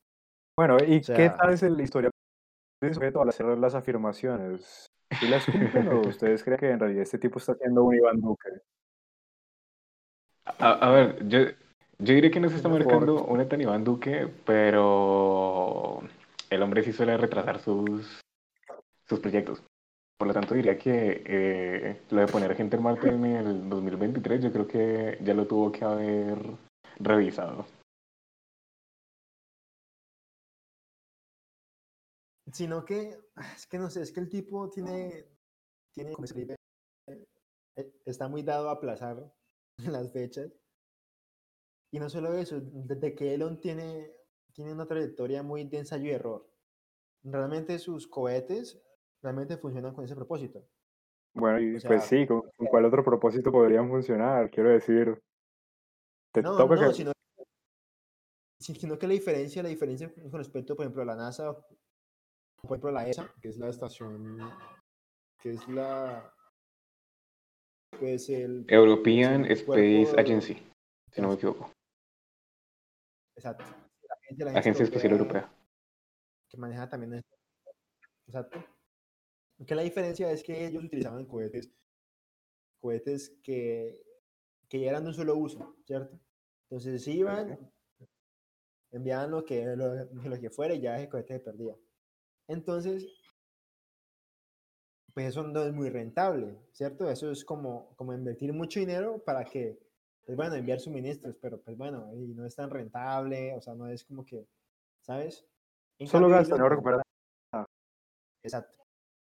Bueno, 0.57 0.77
¿y 0.85 0.97
O 0.99 1.15
qué 1.15 1.31
tal 1.31 1.53
es 1.53 1.63
la 1.63 1.81
historia 1.83 2.10
de 2.81 2.93
sujeto 2.93 3.21
al 3.21 3.29
hacer 3.29 3.45
las 3.45 3.75
afirmaciones? 3.75 4.87
¿Sí 5.19 5.27
las 5.27 5.45
cumplen 5.45 5.87
o 5.89 6.01
ustedes 6.07 6.43
creen 6.43 6.59
que 6.59 6.69
en 6.69 6.79
realidad 6.79 7.03
este 7.03 7.19
tipo 7.19 7.39
está 7.39 7.53
haciendo 7.53 7.83
un 7.83 7.95
Iván 7.95 8.21
Duque? 8.21 8.49
A, 10.45 10.71
a 10.71 10.91
ver, 10.91 11.27
yo, 11.27 11.39
yo 11.99 12.13
diría 12.13 12.31
que 12.31 12.39
no 12.39 12.49
se 12.49 12.55
está 12.55 12.67
Una 12.67 12.79
marcando 12.79 13.19
Ford. 13.19 13.39
un 13.39 13.47
tan 13.47 13.61
Iván 13.61 13.83
Duque, 13.83 14.27
pero 14.45 16.01
el 16.49 16.61
hombre 16.61 16.83
sí 16.83 16.91
suele 16.91 17.15
retrasar 17.17 17.59
sus, 17.59 18.21
sus 19.07 19.19
proyectos. 19.19 19.63
Por 20.17 20.27
lo 20.27 20.33
tanto, 20.33 20.53
diría 20.53 20.77
que 20.77 21.23
eh, 21.25 22.01
lo 22.11 22.21
de 22.21 22.27
poner 22.27 22.55
gente 22.55 22.77
en 22.77 22.83
Marte 22.83 23.09
en 23.09 23.25
el 23.25 23.69
2023, 23.69 24.43
yo 24.43 24.51
creo 24.51 24.67
que 24.67 25.17
ya 25.21 25.33
lo 25.33 25.47
tuvo 25.47 25.71
que 25.71 25.83
haber 25.83 26.37
revisado. 26.99 27.65
Sino 32.53 32.83
que, 32.85 33.17
ah, 33.35 33.53
es 33.55 33.65
que 33.67 33.77
no 33.79 33.89
sé, 33.89 34.01
es 34.01 34.11
que 34.11 34.19
el 34.19 34.29
tipo 34.29 34.69
tiene, 34.69 35.25
tiene 35.93 36.11
como 36.13 36.27
Felipe, 36.27 36.55
eh, 37.07 37.93
está 38.05 38.27
muy 38.27 38.43
dado 38.43 38.69
a 38.69 38.73
aplazar 38.73 39.33
las 39.77 40.11
fechas. 40.11 40.51
Y 41.91 41.99
no 41.99 42.09
solo 42.09 42.33
eso, 42.33 42.59
desde 42.61 43.15
que 43.15 43.33
Elon 43.33 43.59
tiene, 43.59 44.11
tiene 44.53 44.73
una 44.73 44.85
trayectoria 44.87 45.43
muy 45.43 45.65
de 45.65 45.79
ensayo 45.79 46.05
y 46.05 46.11
error. 46.11 46.49
Realmente 47.23 47.77
sus 47.79 48.07
cohetes 48.07 48.81
realmente 49.21 49.57
funcionan 49.57 49.93
con 49.93 50.05
ese 50.05 50.15
propósito. 50.15 50.65
Bueno, 51.33 51.59
y 51.59 51.75
O 51.75 51.79
sea, 51.79 51.89
pues 51.91 52.03
sí, 52.05 52.25
¿con, 52.25 52.41
con 52.57 52.67
cuál 52.67 52.85
otro 52.85 53.03
propósito 53.03 53.51
podrían 53.51 53.89
funcionar? 53.89 54.49
Quiero 54.49 54.69
decir, 54.69 55.21
te 56.33 56.41
No, 56.41 56.57
toca 56.57 56.75
no, 56.75 56.89
que... 56.89 56.93
sino, 56.93 57.11
si- 58.59 58.75
sino 58.75 58.97
que 58.97 59.07
la 59.07 59.13
diferencia, 59.13 59.63
la 59.63 59.69
diferencia 59.69 60.13
con 60.13 60.31
respecto, 60.31 60.75
por 60.75 60.85
ejemplo, 60.85 61.01
a 61.01 61.05
la 61.05 61.15
NASA, 61.15 61.57
por 62.61 62.77
ejemplo, 62.77 62.91
la 62.91 63.07
ESA, 63.07 63.33
que 63.41 63.49
es 63.49 63.57
la 63.57 63.69
estación, 63.69 64.39
que 65.41 65.51
es 65.51 65.67
la, 65.67 66.33
pues 67.99 68.29
el, 68.29 68.65
European 68.67 69.45
el 69.45 69.51
Space 69.51 70.13
Agency, 70.17 70.57
si 71.11 71.21
no 71.21 71.29
me 71.29 71.33
equivoco. 71.35 71.71
exacto, 73.35 73.63
la 73.63 74.15
agencia, 74.15 74.45
la 74.45 74.59
Agencia 74.59 74.83
Espacial 74.83 75.11
Europea. 75.13 75.51
que 76.49 76.57
maneja 76.57 76.87
también. 76.87 77.21
Exacto. 78.27 78.63
Que 79.65 79.75
la 79.75 79.83
diferencia 79.83 80.31
es 80.31 80.43
que 80.43 80.67
ellos 80.67 80.83
utilizaban 80.83 81.25
cohetes, 81.25 81.71
cohetes 82.79 83.37
que, 83.43 84.01
que 84.67 84.79
ya 84.79 84.89
eran 84.89 85.03
de 85.03 85.09
un 85.09 85.15
solo 85.15 85.35
uso, 85.35 85.75
¿cierto? 85.85 86.19
Entonces 86.69 87.07
iban, 87.07 87.71
enviaban 88.91 89.31
lo 89.31 89.45
que, 89.45 89.65
lo, 89.75 90.05
lo 90.05 90.39
que 90.39 90.49
fuera 90.49 90.73
y 90.73 90.81
ya 90.81 90.97
ese 90.97 91.09
cohete 91.09 91.33
se 91.33 91.39
perdía. 91.41 91.75
Entonces, 92.47 93.07
pues 95.13 95.27
eso 95.27 95.43
no 95.43 95.63
es 95.63 95.73
muy 95.73 95.89
rentable, 95.89 96.57
¿cierto? 96.71 97.09
Eso 97.09 97.31
es 97.31 97.43
como, 97.43 97.93
como 97.95 98.13
invertir 98.13 98.53
mucho 98.53 98.79
dinero 98.79 99.19
para 99.23 99.43
que, 99.43 99.79
pues 100.25 100.37
bueno, 100.37 100.55
enviar 100.55 100.79
suministros, 100.79 101.35
pero 101.41 101.61
pues 101.61 101.77
bueno, 101.77 102.13
y 102.13 102.33
no 102.33 102.45
es 102.45 102.55
tan 102.55 102.69
rentable, 102.69 103.53
o 103.55 103.61
sea, 103.61 103.73
no 103.73 103.87
es 103.87 104.03
como 104.05 104.25
que, 104.25 104.47
¿sabes? 105.01 105.45
En 105.99 106.07
Solo 106.07 106.27
Elon, 106.27 106.43
no 106.43 106.57
pues, 106.57 106.69
recupera. 106.69 107.03
Exacto. 108.43 108.83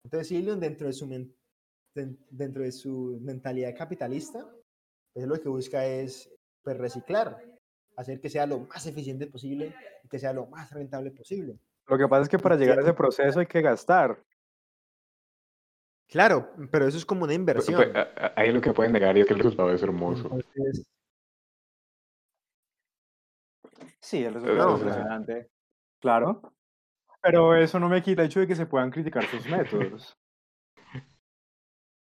Entonces, 0.04 0.32
Elon, 0.32 0.60
dentro 0.60 0.88
de 0.88 0.94
su, 0.94 1.08
dentro 1.94 2.64
de 2.64 2.72
su 2.72 3.20
mentalidad 3.22 3.76
capitalista, 3.76 4.50
pues 5.14 5.28
lo 5.28 5.40
que 5.40 5.50
busca 5.50 5.86
es 5.86 6.30
pues, 6.64 6.78
reciclar, 6.78 7.44
hacer 7.96 8.20
que 8.20 8.30
sea 8.30 8.46
lo 8.46 8.60
más 8.60 8.86
eficiente 8.86 9.28
posible 9.28 9.74
y 10.04 10.08
que 10.08 10.20
sea 10.20 10.34
lo 10.34 10.48
más 10.48 10.72
rentable 10.72 11.12
posible. 11.12 11.60
Lo 11.88 11.98
que 11.98 12.08
pasa 12.08 12.24
es 12.24 12.30
que 12.30 12.38
para 12.40 12.56
llegar 12.56 12.78
a 12.80 12.82
ese 12.82 12.94
proceso 12.94 13.40
hay 13.40 13.46
que 13.46 13.62
gastar. 13.62 14.22
Claro, 16.10 16.52
pero 16.72 16.88
eso 16.88 16.98
es 16.98 17.06
como 17.06 17.24
una 17.26 17.34
inversión. 17.34 17.96
a- 17.96 18.02
a- 18.02 18.34
ahí 18.36 18.52
lo 18.52 18.62
que 18.62 18.74
pueden 18.74 18.94
negar 18.94 19.18
y 19.18 19.22
es 19.22 19.28
que 19.28 19.34
el 19.34 19.40
resultado 19.40 19.72
es 19.72 19.82
hermoso. 19.84 20.30
Entonces, 20.32 20.86
Sí, 24.00 24.24
el 24.24 24.34
resultado 24.34 24.70
es 24.70 24.76
es 24.76 24.82
impresionante. 24.88 25.50
Claro. 26.00 26.54
Pero 27.22 27.56
eso 27.56 27.80
no 27.80 27.90
me 27.90 28.02
quita 28.02 28.22
el 28.22 28.28
hecho 28.28 28.40
de 28.40 28.48
que 28.48 28.56
se 28.56 28.66
puedan 28.66 28.90
criticar 28.92 29.26
sus 29.26 29.48
métodos. 29.50 30.16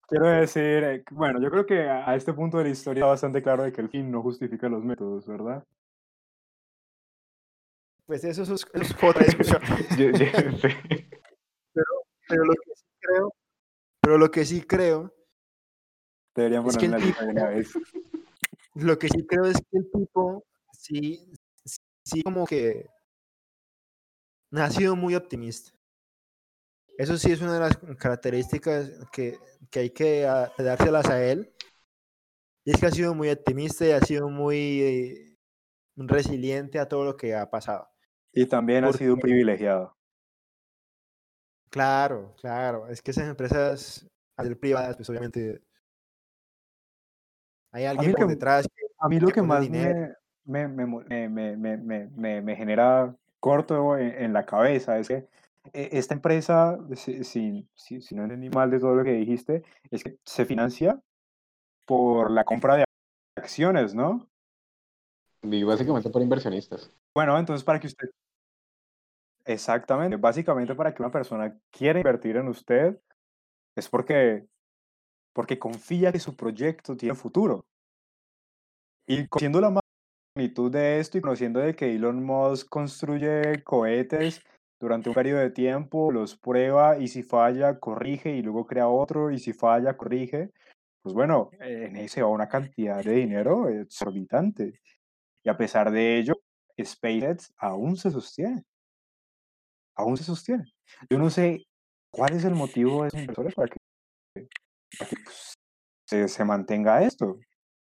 Quiero 0.09 0.27
decir, 0.27 0.85
eh, 0.85 1.05
bueno, 1.11 1.41
yo 1.41 1.51
creo 1.51 1.67
que 1.67 1.89
a 1.89 2.09
a 2.11 2.15
este 2.15 2.33
punto 2.33 2.59
de 2.59 2.65
la 2.65 2.71
historia 2.71 3.01
está 3.01 3.09
bastante 3.09 3.43
claro 3.43 3.62
de 3.65 3.73
que 3.73 3.81
el 3.81 3.89
fin 3.89 4.11
no 4.11 4.23
justifica 4.23 4.69
los 4.69 4.85
métodos, 4.85 5.27
¿verdad? 5.27 5.65
Pues 8.07 8.25
eso, 8.25 8.42
es- 8.42 8.49
eso 8.49 8.66
es 8.73 8.95
otra 9.03 9.25
discusión. 9.25 9.61
Yo- 9.99 10.11
yo- 10.11 10.59
sí. 10.59 10.69
pero 12.29 12.45
lo 12.45 12.55
que 12.55 12.75
sí 12.75 12.85
creo, 13.01 13.35
pero 14.01 14.19
lo 14.19 14.31
que 14.31 14.45
sí 14.45 14.62
creo, 14.62 15.12
Deberían 16.35 16.66
Es 16.66 16.77
que 16.77 16.88
poner 16.90 17.03
el 17.03 17.12
de 17.14 17.25
una 17.33 17.49
vez. 17.49 17.73
lo 18.75 18.99
que 18.99 19.09
sí 19.09 19.27
creo 19.27 19.45
es 19.47 19.57
que 19.57 19.79
el 19.79 19.90
tipo 19.90 20.45
sí, 20.73 21.33
sí 22.05 22.23
como 22.23 22.47
que 22.47 22.87
ha 24.53 24.71
sido 24.71 24.97
muy 24.97 25.14
optimista. 25.14 25.73
Eso 26.99 27.16
sí 27.16 27.31
es 27.33 27.40
una 27.40 27.55
de 27.55 27.61
las 27.61 27.77
características 27.99 28.90
que, 29.12 29.38
que 29.71 29.79
hay 29.81 29.90
que 29.90 30.27
ah, 30.27 30.53
dárselas 30.59 31.07
a 31.09 31.23
él. 31.25 31.53
Y 32.64 32.73
es 32.73 32.81
que 32.81 32.87
ha 32.87 32.90
sido 32.90 33.14
muy 33.14 33.31
optimista 33.31 33.87
y 33.87 33.92
ha 33.92 34.01
sido 34.01 34.29
muy 34.29 34.81
eh, 34.83 35.37
resiliente 35.97 36.79
a 36.79 36.88
todo 36.88 37.05
lo 37.05 37.16
que 37.16 37.35
ha 37.35 37.49
pasado. 37.51 37.88
Y 38.37 38.44
también 38.44 38.85
ha 38.85 38.92
sido 38.92 39.14
un 39.14 39.20
privilegiado. 39.20 39.96
Claro, 41.70 42.35
claro. 42.38 42.87
Es 42.88 43.01
que 43.01 43.11
esas 43.11 43.29
empresas, 43.29 44.07
al 44.37 44.49
ser 44.49 44.59
privadas, 44.61 44.94
pues 44.96 45.09
obviamente 45.09 45.62
hay 47.72 47.87
alguien 47.87 48.12
por 48.12 48.20
que- 48.27 48.35
detrás. 48.35 48.66
que- 48.68 48.87
A 48.99 49.09
mí 49.09 49.18
lo 49.18 49.29
que 49.29 49.40
más 49.42 49.68
me, 49.70 50.12
me, 50.44 50.68
me, 50.68 50.87
mo- 50.87 51.03
me, 51.09 51.29
me, 51.31 51.57
me, 51.57 51.77
me, 51.79 52.09
me- 52.09 52.42
me 52.42 52.57
genera 52.57 53.16
corto 53.40 53.96
en, 53.96 54.22
en 54.22 54.33
la 54.35 54.44
cabeza 54.44 54.99
es 54.99 55.09
que 55.09 55.29
e- 55.72 55.88
esta 55.92 56.12
empresa, 56.14 56.79
si, 56.94 57.25
si, 57.25 57.66
si- 57.75 58.03
si 58.03 58.14
no 58.14 58.25
entendí 58.25 58.51
mal 58.51 58.70
de 58.70 58.81
todo 58.81 58.94
lo 58.94 59.03
que 59.05 59.12
dijiste, 59.12 59.62
es 59.90 60.05
que 60.05 60.18
se 60.25 60.44
financia 60.44 61.01
por 61.87 62.31
la 62.31 62.44
compra 62.44 62.77
de 62.77 62.85
acciones, 63.37 63.94
¿no? 63.94 64.29
Y 65.42 65.62
básicamente 65.62 66.11
por 66.11 66.20
inversionistas. 66.22 66.90
Bueno, 67.14 67.38
entonces 67.38 67.64
para 67.64 67.79
que 67.79 67.87
usted, 67.87 68.09
exactamente, 69.47 70.17
básicamente 70.17 70.75
para 70.75 70.95
que 70.95 71.03
una 71.03 71.11
persona 71.11 71.59
quiera 71.71 71.99
invertir 71.99 72.37
en 72.37 72.49
usted, 72.49 73.01
es 73.77 73.89
porque, 73.89 74.47
porque 75.33 75.59
confía 75.59 76.13
que 76.13 76.19
su 76.19 76.37
proyecto 76.37 76.97
tiene 76.97 77.15
futuro. 77.15 77.65
Y 79.07 79.27
conociendo 79.29 79.61
la 79.61 79.81
magnitud 80.37 80.71
de 80.71 80.99
esto 80.99 81.19
y 81.19 81.21
conociendo 81.21 81.61
de 81.61 81.75
que 81.77 81.95
Elon 81.95 82.25
Musk 82.25 82.69
construye 82.69 83.63
cohetes 83.63 84.43
durante 84.81 85.09
un 85.09 85.15
periodo 85.15 85.41
de 85.41 85.51
tiempo, 85.51 86.11
los 86.11 86.37
prueba 86.37 86.99
y 86.99 87.09
si 87.09 87.23
falla, 87.23 87.79
corrige 87.79 88.37
y 88.37 88.43
luego 88.43 88.67
crea 88.67 88.89
otro 88.89 89.31
y 89.31 89.39
si 89.39 89.53
falla, 89.53 89.97
corrige, 89.97 90.51
pues 91.03 91.15
bueno, 91.15 91.51
en 91.61 91.97
ese 91.97 92.21
va 92.21 92.29
una 92.29 92.49
cantidad 92.49 93.03
de 93.03 93.13
dinero 93.13 93.69
exorbitante. 93.69 94.81
Y 95.45 95.49
a 95.49 95.57
pesar 95.57 95.93
de 95.93 96.19
ello, 96.19 96.35
SpaceX 96.83 97.55
aún 97.57 97.97
se 97.97 98.11
sostiene. 98.11 98.65
Aún 99.97 100.17
se 100.17 100.25
sostiene. 100.25 100.65
Yo 101.11 101.19
no 101.19 101.31
sé 101.31 101.65
cuál 102.11 102.35
es 102.35 102.45
el 102.45 102.55
motivo 102.55 103.03
de 103.03 103.09
esos 103.09 103.21
inversores 103.21 103.55
para 103.55 103.69
que, 103.69 103.77
para 104.99 105.09
que, 105.11 105.17
pues, 105.25 105.55
se, 106.09 106.29
se 106.29 106.45
mantenga 106.45 107.03
esto. 107.03 107.39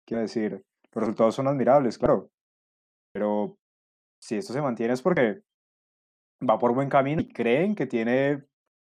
Quiero 0.06 0.22
decir, 0.22 0.52
los 0.92 1.02
resultados 1.02 1.34
son 1.34 1.48
admirables, 1.48 1.98
claro. 1.98 2.30
Pero 3.12 3.56
si 4.20 4.36
esto 4.36 4.52
se 4.52 4.62
mantiene 4.62 4.94
es 4.94 5.02
porque 5.02 5.42
va 6.48 6.58
por 6.58 6.72
buen 6.74 6.88
camino 6.88 7.20
y 7.20 7.28
creen 7.28 7.74
que 7.74 7.86
tiene 7.86 8.44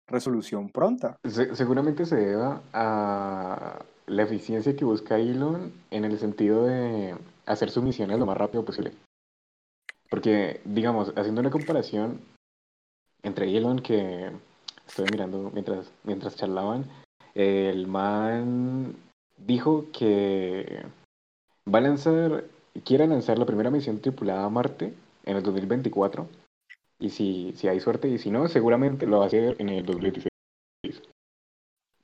resolución 0.06 0.70
pronta. 0.70 1.18
Se- 1.24 1.54
seguramente 1.54 2.06
se 2.06 2.16
deba 2.16 2.62
a 2.72 3.84
la 4.06 4.22
eficiencia 4.22 4.74
que 4.76 4.84
busca 4.84 5.18
Elon 5.18 5.72
en 5.90 6.04
el 6.04 6.18
sentido 6.18 6.66
de 6.66 7.14
hacer 7.46 7.70
sus 7.70 7.82
misiones 7.82 8.18
lo 8.18 8.26
más 8.26 8.36
rápido 8.36 8.64
posible. 8.64 8.92
Porque, 10.08 10.60
digamos, 10.64 11.12
haciendo 11.16 11.40
una 11.40 11.50
comparación 11.50 12.20
entre 13.22 13.56
Elon, 13.56 13.80
que 13.80 14.30
estoy 14.86 15.06
mirando 15.10 15.50
mientras, 15.52 15.90
mientras 16.04 16.36
charlaban, 16.36 16.84
el 17.34 17.86
man 17.86 18.94
dijo 19.36 19.86
que 19.92 20.84
va 21.72 21.78
a 21.78 21.82
lanzar, 21.82 22.44
quiere 22.84 23.06
lanzar 23.06 23.38
la 23.38 23.46
primera 23.46 23.70
misión 23.70 24.00
tripulada 24.00 24.44
a 24.44 24.50
Marte 24.50 24.94
en 25.24 25.36
el 25.36 25.42
2024. 25.42 26.28
Y 26.98 27.10
si, 27.10 27.54
si 27.56 27.68
hay 27.68 27.80
suerte 27.80 28.08
y 28.08 28.18
si 28.18 28.30
no, 28.30 28.48
seguramente 28.48 29.06
lo 29.06 29.18
va 29.18 29.24
a 29.24 29.26
hacer 29.28 29.56
en 29.58 29.70
el 29.70 29.86
2026. 29.86 30.30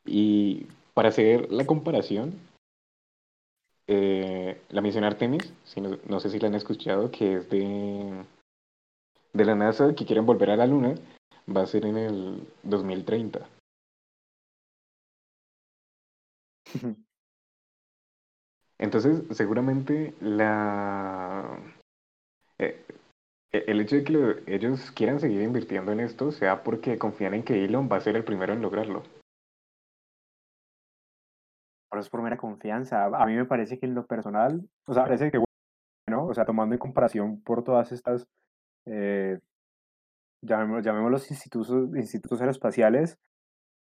Y 0.06 0.66
para 0.94 1.10
hacer 1.10 1.52
la 1.52 1.66
comparación, 1.66 2.38
eh, 3.88 4.60
la 4.70 4.80
misión 4.80 5.04
Artemis, 5.04 5.52
si 5.64 5.80
no, 5.80 5.98
no 6.08 6.20
sé 6.20 6.30
si 6.30 6.38
la 6.38 6.48
han 6.48 6.54
escuchado, 6.54 7.10
que 7.10 7.36
es 7.36 7.50
de, 7.50 8.24
de 9.36 9.44
la 9.44 9.54
NASA, 9.54 9.94
que 9.94 10.04
quieren 10.06 10.26
volver 10.26 10.50
a 10.50 10.56
la 10.56 10.66
Luna, 10.66 10.94
va 11.56 11.62
a 11.62 11.66
ser 11.66 11.86
en 11.86 11.96
el 11.98 12.48
2030. 12.62 13.46
Entonces, 18.78 19.22
seguramente 19.36 20.14
la... 20.20 21.58
eh, 22.58 22.84
eh, 23.52 23.64
el 23.68 23.80
hecho 23.80 23.96
de 23.96 24.04
que 24.04 24.12
lo- 24.12 24.36
ellos 24.46 24.90
quieran 24.92 25.20
seguir 25.20 25.42
invirtiendo 25.42 25.92
en 25.92 26.00
esto 26.00 26.32
sea 26.32 26.62
porque 26.64 26.98
confían 26.98 27.34
en 27.34 27.44
que 27.44 27.64
Elon 27.64 27.88
va 27.92 27.96
a 27.98 28.02
ser 28.02 28.16
el 28.16 28.24
primero 28.24 28.52
en 28.54 28.62
lograrlo. 28.62 29.02
Pero 31.90 32.00
es 32.00 32.08
por 32.10 32.22
mera 32.22 32.36
confianza. 32.36 33.06
A 33.06 33.26
mí 33.26 33.34
me 33.34 33.44
parece 33.44 33.78
que 33.78 33.86
en 33.86 33.94
lo 33.94 34.06
personal, 34.06 34.68
o 34.86 34.94
sea, 34.94 35.04
parece 35.04 35.30
que 35.30 35.38
bueno, 36.08 36.26
o 36.26 36.34
sea, 36.34 36.44
tomando 36.44 36.74
en 36.74 36.80
comparación 36.80 37.42
por 37.42 37.64
todas 37.64 37.92
estas, 37.92 38.26
eh, 38.86 39.38
llamémoslos, 40.42 40.84
llamémoslos 40.84 41.30
institutos, 41.30 41.96
institutos 41.96 42.40
aeroespaciales, 42.40 43.18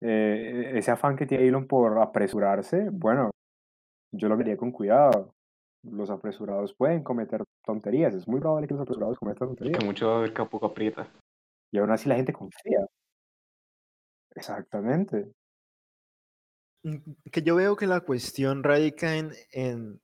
eh, 0.01 0.73
ese 0.75 0.91
afán 0.91 1.15
que 1.15 1.25
tiene 1.25 1.47
Elon 1.47 1.67
por 1.67 1.97
apresurarse, 1.99 2.89
bueno, 2.91 3.31
yo 4.11 4.29
lo 4.29 4.37
vería 4.37 4.57
con 4.57 4.71
cuidado. 4.71 5.33
Los 5.83 6.09
apresurados 6.09 6.73
pueden 6.73 7.03
cometer 7.03 7.43
tonterías, 7.63 8.13
es 8.15 8.27
muy 8.27 8.39
probable 8.39 8.67
que 8.67 8.73
los 8.73 8.81
apresurados 8.81 9.19
cometan 9.19 9.49
tonterías. 9.49 9.77
Que 9.79 9.85
mucho 9.85 10.09
va 10.09 10.17
a 10.17 10.21
ver 10.21 10.33
que 10.33 10.41
a 10.41 10.45
poco 10.49 10.65
aprieta. 10.65 11.07
Y 11.71 11.77
aún 11.77 11.91
así 11.91 12.09
la 12.09 12.15
gente 12.15 12.33
confía. 12.33 12.85
Exactamente. 14.35 15.31
Mm, 16.83 16.97
Que 17.31 17.41
yo 17.41 17.55
veo 17.55 17.75
que 17.75 17.87
la 17.87 18.01
cuestión 18.01 18.63
radica 18.63 19.15
en, 19.15 19.31
en, 19.51 20.01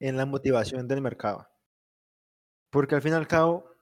en 0.00 0.16
la 0.16 0.26
motivación 0.26 0.86
del 0.86 1.00
mercado. 1.00 1.46
Porque 2.74 2.96
al 2.96 3.02
fin 3.02 3.12
y 3.12 3.14
al 3.14 3.28
cabo, 3.28 3.72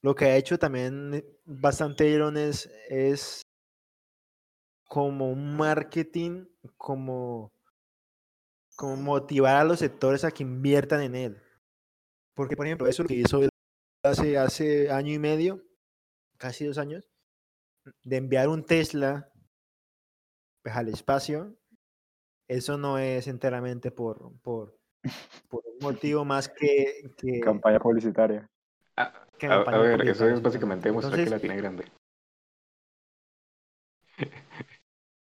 lo 0.00 0.14
que 0.14 0.24
ha 0.24 0.36
hecho 0.38 0.58
también 0.58 1.22
bastante 1.44 2.14
Elon 2.14 2.38
es, 2.38 2.72
es 2.88 3.42
como 4.88 5.30
un 5.30 5.54
marketing, 5.54 6.46
como, 6.78 7.52
como 8.74 8.96
motivar 8.96 9.56
a 9.56 9.64
los 9.64 9.80
sectores 9.80 10.24
a 10.24 10.30
que 10.30 10.44
inviertan 10.44 11.02
en 11.02 11.14
él. 11.14 11.42
Porque, 12.32 12.56
por 12.56 12.64
ejemplo, 12.64 12.86
eso 12.86 13.04
que 13.04 13.12
hizo 13.12 13.42
hace, 14.02 14.38
hace 14.38 14.90
año 14.90 15.12
y 15.12 15.18
medio, 15.18 15.62
casi 16.38 16.64
dos 16.64 16.78
años, 16.78 17.06
de 18.02 18.16
enviar 18.16 18.48
un 18.48 18.64
Tesla 18.64 19.30
al 20.64 20.88
espacio, 20.88 21.54
eso 22.48 22.78
no 22.78 22.96
es 22.98 23.28
enteramente 23.28 23.90
por, 23.90 24.40
por, 24.40 24.78
por 25.48 25.62
un 25.66 25.78
motivo 25.80 26.24
más 26.24 26.48
que, 26.48 27.10
que, 27.16 27.40
Campaña 27.40 27.78
publicitaria. 27.78 28.48
A, 28.96 29.26
que 29.38 29.46
a- 29.46 29.62
ver, 29.78 30.08
eso 30.08 30.28
es 30.28 30.40
básicamente 30.40 30.88
demostrar 30.88 31.22
que 31.22 31.30
la 31.30 31.38
tiene 31.38 31.56
grande. 31.56 31.84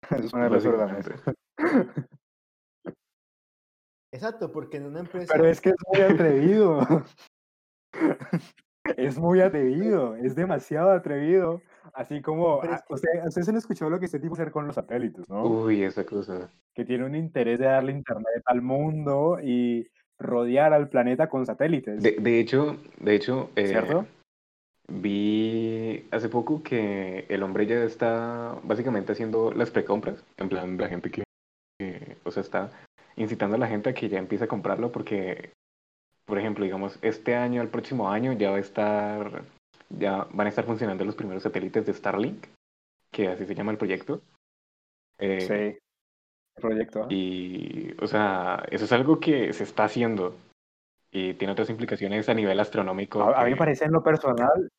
Eso 0.10 0.16
es 0.24 0.34
una 0.34 0.50
de. 0.50 1.16
Exacto, 4.12 4.52
porque 4.52 4.78
en 4.78 4.88
una 4.88 5.02
empresa... 5.02 5.32
Pero 5.32 5.48
es 5.48 5.62
que 5.62 5.70
es 5.70 5.76
muy 5.88 6.02
atrevido. 6.02 7.06
Es 8.98 9.18
muy 9.18 9.42
atrevido, 9.42 10.16
es 10.16 10.36
demasiado 10.36 10.92
atrevido. 10.92 11.62
Así 11.94 12.22
como, 12.22 12.60
Pero 12.62 12.74
es 12.76 12.82
ah, 12.82 12.86
usted- 12.90 13.26
ustedes 13.26 13.50
han 13.50 13.56
escuchado 13.56 13.90
lo 13.90 14.00
que 14.00 14.06
este 14.06 14.20
tipo 14.20 14.34
hacer 14.36 14.52
con 14.52 14.68
los 14.68 14.76
satélites, 14.76 15.28
¿no? 15.30 15.44
Uy, 15.44 15.84
esa 15.84 16.06
cosa. 16.06 16.52
Que 16.76 16.86
tiene 16.86 17.06
un 17.06 17.16
interés 17.16 17.58
de 17.60 17.66
darle 17.66 17.92
internet 17.92 18.44
al 18.46 18.62
mundo 18.62 19.40
y 19.42 19.88
rodear 20.20 20.74
al 20.74 20.90
planeta 20.90 21.28
con 21.30 21.46
satélites, 21.46 22.04
De, 22.04 22.12
de 22.20 22.40
hecho, 22.40 22.78
de 23.00 23.16
hecho, 23.16 23.50
eh, 23.56 23.68
¿cierto? 23.68 24.06
vi 24.88 26.08
hace 26.12 26.30
poco 26.30 26.62
que 26.64 27.26
el 27.30 27.44
hombre 27.44 27.66
ya 27.66 27.84
está 27.84 28.56
básicamente 28.64 29.12
haciendo 29.14 29.52
las 29.52 29.72
precompras. 29.72 30.24
En 30.38 30.50
plan, 30.50 30.78
la 30.78 30.90
gente 30.90 31.10
que, 31.12 31.24
que, 31.80 32.18
o 32.24 32.32
sea, 32.32 32.42
está 32.42 32.70
incitando 33.16 33.56
a 33.56 33.60
la 33.60 33.68
gente 33.68 33.90
a 33.90 33.94
que 33.94 34.10
ya 34.10 34.20
empiece 34.20 34.44
a 34.46 34.48
comprarlo 34.48 34.92
porque, 34.92 35.52
por 36.30 36.40
ejemplo, 36.40 36.64
digamos, 36.64 36.98
este 37.02 37.36
año, 37.36 37.62
el 37.62 37.68
próximo 37.68 38.10
año 38.10 38.32
ya 38.34 38.52
va 38.52 38.58
a 38.58 38.62
estar, 38.62 39.44
ya 39.90 40.26
van 40.32 40.48
a 40.48 40.50
estar 40.50 40.64
funcionando 40.64 41.04
los 41.04 41.16
primeros 41.16 41.44
satélites 41.44 41.86
de 41.86 41.94
Starlink, 41.94 42.46
que 43.12 43.28
así 43.28 43.46
se 43.46 43.56
llama 43.56 43.72
el 43.72 43.78
proyecto. 43.78 44.22
Eh, 45.18 45.42
Sí. 45.42 45.78
El 46.56 46.62
proyecto. 46.62 47.04
¿ah? 47.04 47.08
Y, 47.10 47.94
o 48.02 48.08
sea, 48.08 48.64
eso 48.70 48.86
es 48.86 48.92
algo 48.92 49.20
que 49.20 49.52
se 49.54 49.64
está 49.64 49.86
haciendo 49.86 50.36
y 51.12 51.34
tiene 51.34 51.54
otras 51.54 51.70
implicaciones 51.70 52.30
a 52.30 52.34
nivel 52.34 52.60
astronómico. 52.60 53.22
A, 53.24 53.42
a 53.42 53.44
mí 53.44 53.52
me 53.52 53.56
que- 53.56 53.60
parece 53.60 53.86
en 53.86 53.92
lo 53.92 54.04
personal. 54.04 54.70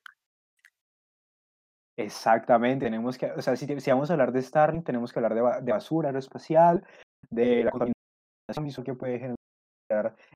Exactamente, 1.98 2.86
tenemos 2.86 3.18
que, 3.18 3.30
o 3.32 3.42
sea, 3.42 3.56
si, 3.56 3.66
si 3.80 3.90
vamos 3.90 4.08
a 4.10 4.14
hablar 4.14 4.32
de 4.32 4.40
Starlink, 4.42 4.86
tenemos 4.86 5.12
que 5.12 5.18
hablar 5.18 5.34
de, 5.34 5.62
de 5.62 5.72
basura 5.72 6.08
aeroespacial, 6.08 6.82
de 7.28 7.64
la 7.64 7.70
contaminación 7.72 8.84
que 8.84 8.94
puede 8.94 9.18
generar 9.18 9.36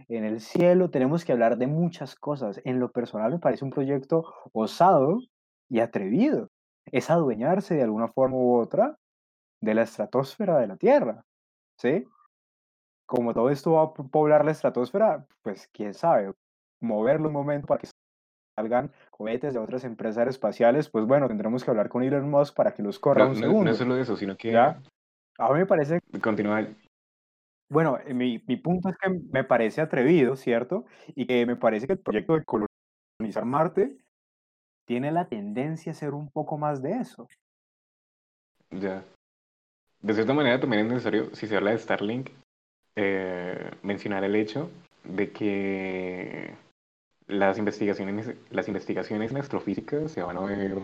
en 0.08 0.24
el 0.24 0.40
cielo, 0.40 0.90
tenemos 0.90 1.24
que 1.24 1.32
hablar 1.32 1.56
de 1.56 1.66
muchas 1.66 2.14
cosas. 2.16 2.60
En 2.64 2.80
lo 2.80 2.90
personal 2.90 3.32
me 3.32 3.38
parece 3.38 3.64
un 3.64 3.70
proyecto 3.70 4.24
osado 4.52 5.20
y 5.68 5.80
atrevido. 5.80 6.48
Es 6.86 7.10
adueñarse 7.10 7.74
de 7.74 7.82
alguna 7.82 8.08
forma 8.08 8.36
u 8.36 8.56
otra 8.56 8.98
de 9.60 9.74
la 9.74 9.82
estratosfera 9.82 10.58
de 10.58 10.66
la 10.66 10.76
Tierra, 10.76 11.24
¿sí? 11.78 12.04
Como 13.06 13.32
todo 13.32 13.50
esto 13.50 13.72
va 13.72 13.82
a 13.82 13.94
po- 13.94 14.08
poblar 14.08 14.44
la 14.44 14.50
estratosfera, 14.50 15.26
pues 15.42 15.68
quién 15.72 15.94
sabe, 15.94 16.32
moverlo 16.80 17.28
un 17.28 17.34
momento 17.34 17.66
para 17.66 17.80
que 17.80 17.88
salgan 18.58 18.92
cohetes 19.10 19.54
de 19.54 19.60
otras 19.60 19.84
empresas 19.84 20.18
aeroespaciales, 20.18 20.90
pues 20.90 21.06
bueno, 21.06 21.28
tendremos 21.28 21.64
que 21.64 21.70
hablar 21.70 21.88
con 21.88 22.02
Elon 22.02 22.28
Musk 22.28 22.54
para 22.54 22.74
que 22.74 22.82
los 22.82 22.98
corra 22.98 23.24
no, 23.24 23.30
un 23.30 23.34
no- 23.36 23.40
segundo. 23.40 23.64
no 23.64 23.70
es 23.70 23.76
solo 23.78 23.96
eso, 23.96 24.16
sino 24.16 24.36
que 24.36 24.52
¿ya? 24.52 24.82
A 25.38 25.52
mí 25.52 25.60
me 25.60 25.66
parece, 25.66 26.00
continúa. 26.22 26.66
Bueno, 27.74 27.98
eh, 28.06 28.14
mi, 28.14 28.42
mi 28.46 28.56
punto 28.56 28.88
es 28.88 28.96
que 28.96 29.10
me 29.10 29.42
parece 29.42 29.80
atrevido, 29.80 30.36
¿cierto? 30.36 30.86
Y 31.16 31.26
que 31.26 31.44
me 31.44 31.56
parece 31.56 31.88
que 31.88 31.94
el 31.94 31.98
proyecto 31.98 32.34
de 32.34 32.44
colonizar 32.44 33.44
Marte 33.44 33.98
tiene 34.86 35.10
la 35.10 35.28
tendencia 35.28 35.90
a 35.90 35.94
ser 35.96 36.14
un 36.14 36.30
poco 36.30 36.56
más 36.56 36.82
de 36.82 36.92
eso. 36.92 37.26
Ya. 38.70 39.02
De 40.00 40.14
cierta 40.14 40.34
manera 40.34 40.60
también 40.60 40.86
es 40.86 40.92
necesario, 40.92 41.34
si 41.34 41.48
se 41.48 41.56
habla 41.56 41.72
de 41.72 41.78
Starlink, 41.78 42.30
eh, 42.94 43.72
mencionar 43.82 44.22
el 44.22 44.36
hecho 44.36 44.70
de 45.02 45.32
que 45.32 46.54
las 47.26 47.58
investigaciones, 47.58 48.36
las 48.50 48.68
investigaciones 48.68 49.32
en 49.32 49.38
astrofísica 49.38 50.08
se 50.08 50.22
van 50.22 50.36
a 50.36 50.40
ver, 50.42 50.74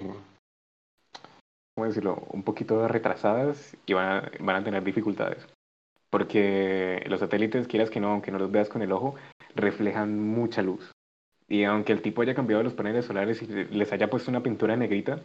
¿cómo 1.74 1.86
decirlo?, 1.86 2.26
un 2.32 2.42
poquito 2.42 2.88
retrasadas 2.88 3.76
y 3.86 3.92
van 3.92 4.24
a, 4.24 4.30
van 4.40 4.56
a 4.56 4.64
tener 4.64 4.82
dificultades. 4.82 5.46
Porque 6.10 7.04
los 7.06 7.20
satélites, 7.20 7.68
quieras 7.68 7.90
que 7.90 8.00
no, 8.00 8.08
aunque 8.08 8.32
no 8.32 8.38
los 8.38 8.50
veas 8.50 8.68
con 8.68 8.82
el 8.82 8.92
ojo, 8.92 9.14
reflejan 9.54 10.18
mucha 10.20 10.62
luz. 10.62 10.92
Y 11.48 11.64
aunque 11.64 11.92
el 11.92 12.02
tipo 12.02 12.22
haya 12.22 12.34
cambiado 12.34 12.62
los 12.62 12.74
paneles 12.74 13.06
solares 13.06 13.42
y 13.42 13.46
les 13.46 13.92
haya 13.92 14.10
puesto 14.10 14.30
una 14.30 14.42
pintura 14.42 14.76
negrita, 14.76 15.20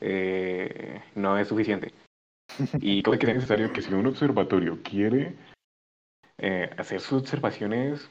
eh, 0.00 1.00
no 1.14 1.38
es 1.38 1.48
suficiente. 1.48 1.92
Y 2.80 3.02
creo 3.02 3.18
que 3.18 3.26
es 3.26 3.34
necesario 3.34 3.72
que 3.72 3.82
si 3.82 3.92
un 3.92 4.06
observatorio 4.06 4.78
quiere 4.82 5.34
eh, 6.38 6.70
hacer 6.76 7.00
sus 7.00 7.22
observaciones 7.22 8.08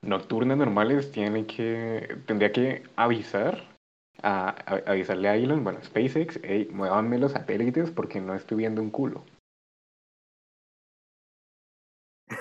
nocturnas 0.00 0.58
normales, 0.58 1.12
tiene 1.12 1.46
que, 1.46 2.18
tendría 2.26 2.52
que 2.52 2.82
avisar, 2.96 3.68
a, 4.22 4.48
avisarle 4.86 5.28
a 5.28 5.36
Elon, 5.36 5.64
bueno, 5.64 5.82
SpaceX, 5.82 6.40
hey, 6.42 6.68
muévanme 6.72 7.18
los 7.18 7.32
satélites 7.32 7.90
porque 7.90 8.20
no 8.20 8.34
estoy 8.34 8.58
viendo 8.58 8.82
un 8.82 8.90
culo. 8.90 9.24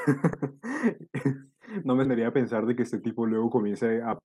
no 1.84 1.96
me 1.96 2.04
debería 2.04 2.34
pensar 2.34 2.66
de 2.66 2.76
que 2.76 2.84
este 2.84 3.00
tipo 3.00 3.26
luego 3.26 3.50
comience 3.50 4.02
a 4.02 4.18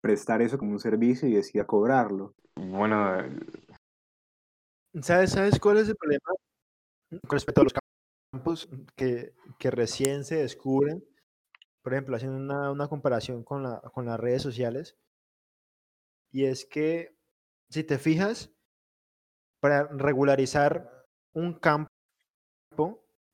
prestar 0.00 0.42
eso 0.42 0.58
como 0.58 0.72
un 0.72 0.80
servicio 0.80 1.28
y 1.28 1.34
decida 1.34 1.66
cobrarlo. 1.66 2.34
Bueno, 2.56 3.16
¿sabes, 5.00 5.30
¿sabes 5.30 5.58
cuál 5.58 5.78
es 5.78 5.88
el 5.88 5.96
problema 5.96 6.24
con 7.26 7.30
respecto 7.30 7.60
a 7.60 7.64
los 7.64 7.74
campos 8.32 8.68
que, 8.96 9.34
que 9.58 9.70
recién 9.70 10.24
se 10.24 10.36
descubren? 10.36 11.04
Por 11.82 11.92
ejemplo, 11.92 12.16
haciendo 12.16 12.38
una, 12.38 12.70
una 12.70 12.88
comparación 12.88 13.44
con, 13.44 13.62
la, 13.62 13.80
con 13.80 14.06
las 14.06 14.18
redes 14.18 14.42
sociales. 14.42 14.96
Y 16.32 16.46
es 16.46 16.64
que, 16.64 17.16
si 17.70 17.84
te 17.84 17.98
fijas, 17.98 18.50
para 19.60 19.86
regularizar 19.88 21.06
un 21.32 21.54
campo, 21.54 21.93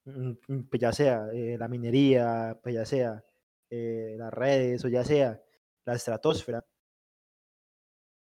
pues 0.04 0.80
ya 0.80 0.92
sea 0.92 1.28
eh, 1.32 1.56
la 1.58 1.68
minería, 1.68 2.58
pues 2.62 2.74
ya 2.74 2.84
sea 2.84 3.24
eh, 3.70 4.16
las 4.18 4.32
redes 4.32 4.84
o 4.84 4.88
ya 4.88 5.04
sea 5.04 5.42
la 5.84 5.94
estratosfera, 5.94 6.64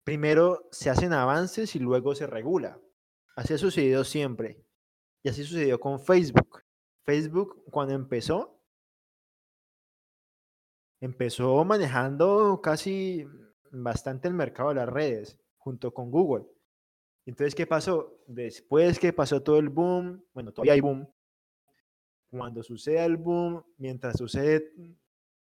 primero 0.04 0.68
se 0.70 0.90
hacen 0.90 1.12
avances 1.12 1.74
y 1.74 1.78
luego 1.78 2.14
se 2.14 2.26
regula. 2.26 2.80
Así 3.36 3.54
ha 3.54 3.58
sucedido 3.58 4.04
siempre. 4.04 4.64
Y 5.22 5.28
así 5.28 5.42
sucedió 5.44 5.80
con 5.80 5.98
Facebook. 5.98 6.62
Facebook 7.04 7.64
cuando 7.70 7.94
empezó, 7.94 8.60
empezó 11.00 11.64
manejando 11.64 12.60
casi 12.62 13.26
bastante 13.70 14.28
el 14.28 14.34
mercado 14.34 14.70
de 14.70 14.76
las 14.76 14.88
redes 14.88 15.38
junto 15.56 15.92
con 15.92 16.10
Google. 16.10 16.46
Entonces, 17.26 17.54
¿qué 17.54 17.66
pasó? 17.66 18.18
Después 18.26 18.98
que 18.98 19.12
pasó 19.12 19.42
todo 19.42 19.58
el 19.58 19.70
boom, 19.70 20.24
bueno, 20.34 20.52
todavía 20.52 20.74
hay 20.74 20.80
boom, 20.80 21.08
cuando 22.38 22.62
sucede 22.62 23.04
el 23.04 23.16
boom, 23.16 23.64
mientras 23.78 24.16
sucede 24.16 24.72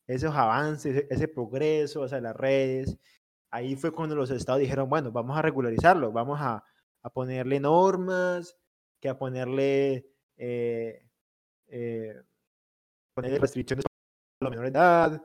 esos 0.06 0.34
avances, 0.34 1.04
ese 1.10 1.28
progreso 1.28 2.04
hacia 2.04 2.20
las 2.20 2.36
redes, 2.36 2.96
ahí 3.50 3.74
fue 3.76 3.90
cuando 3.90 4.14
los 4.14 4.30
estados 4.30 4.60
dijeron, 4.60 4.88
bueno, 4.88 5.10
vamos 5.10 5.36
a 5.36 5.42
regularizarlo, 5.42 6.12
vamos 6.12 6.38
a, 6.40 6.64
a 7.02 7.10
ponerle 7.10 7.58
normas, 7.60 8.56
que 9.00 9.08
a 9.08 9.18
ponerle, 9.18 10.06
eh, 10.36 11.06
eh, 11.68 12.22
ponerle 13.14 13.38
restricciones 13.38 13.84
para 14.38 14.50
la 14.50 14.50
menor 14.50 14.66
edad, 14.66 15.22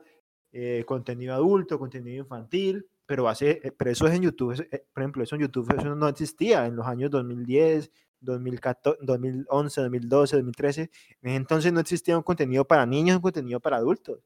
eh, 0.52 0.84
contenido 0.86 1.34
adulto, 1.34 1.78
contenido 1.78 2.18
infantil, 2.18 2.86
pero, 3.06 3.28
hace, 3.28 3.60
eh, 3.62 3.72
pero 3.72 3.90
eso 3.90 4.06
es 4.06 4.14
en 4.14 4.22
YouTube, 4.22 4.66
eh, 4.70 4.86
por 4.92 5.02
ejemplo, 5.02 5.22
eso 5.22 5.36
en 5.36 5.42
YouTube 5.42 5.74
eso 5.78 5.94
no 5.94 6.08
existía 6.08 6.66
en 6.66 6.76
los 6.76 6.86
años 6.86 7.10
2010, 7.10 7.90
2014, 8.22 8.98
2011, 9.02 9.80
2012, 9.80 10.36
2013. 10.36 10.90
Entonces 11.22 11.72
no 11.72 11.80
existía 11.80 12.16
un 12.16 12.22
contenido 12.22 12.64
para 12.64 12.86
niños, 12.86 13.16
un 13.16 13.22
contenido 13.22 13.60
para 13.60 13.76
adultos. 13.76 14.20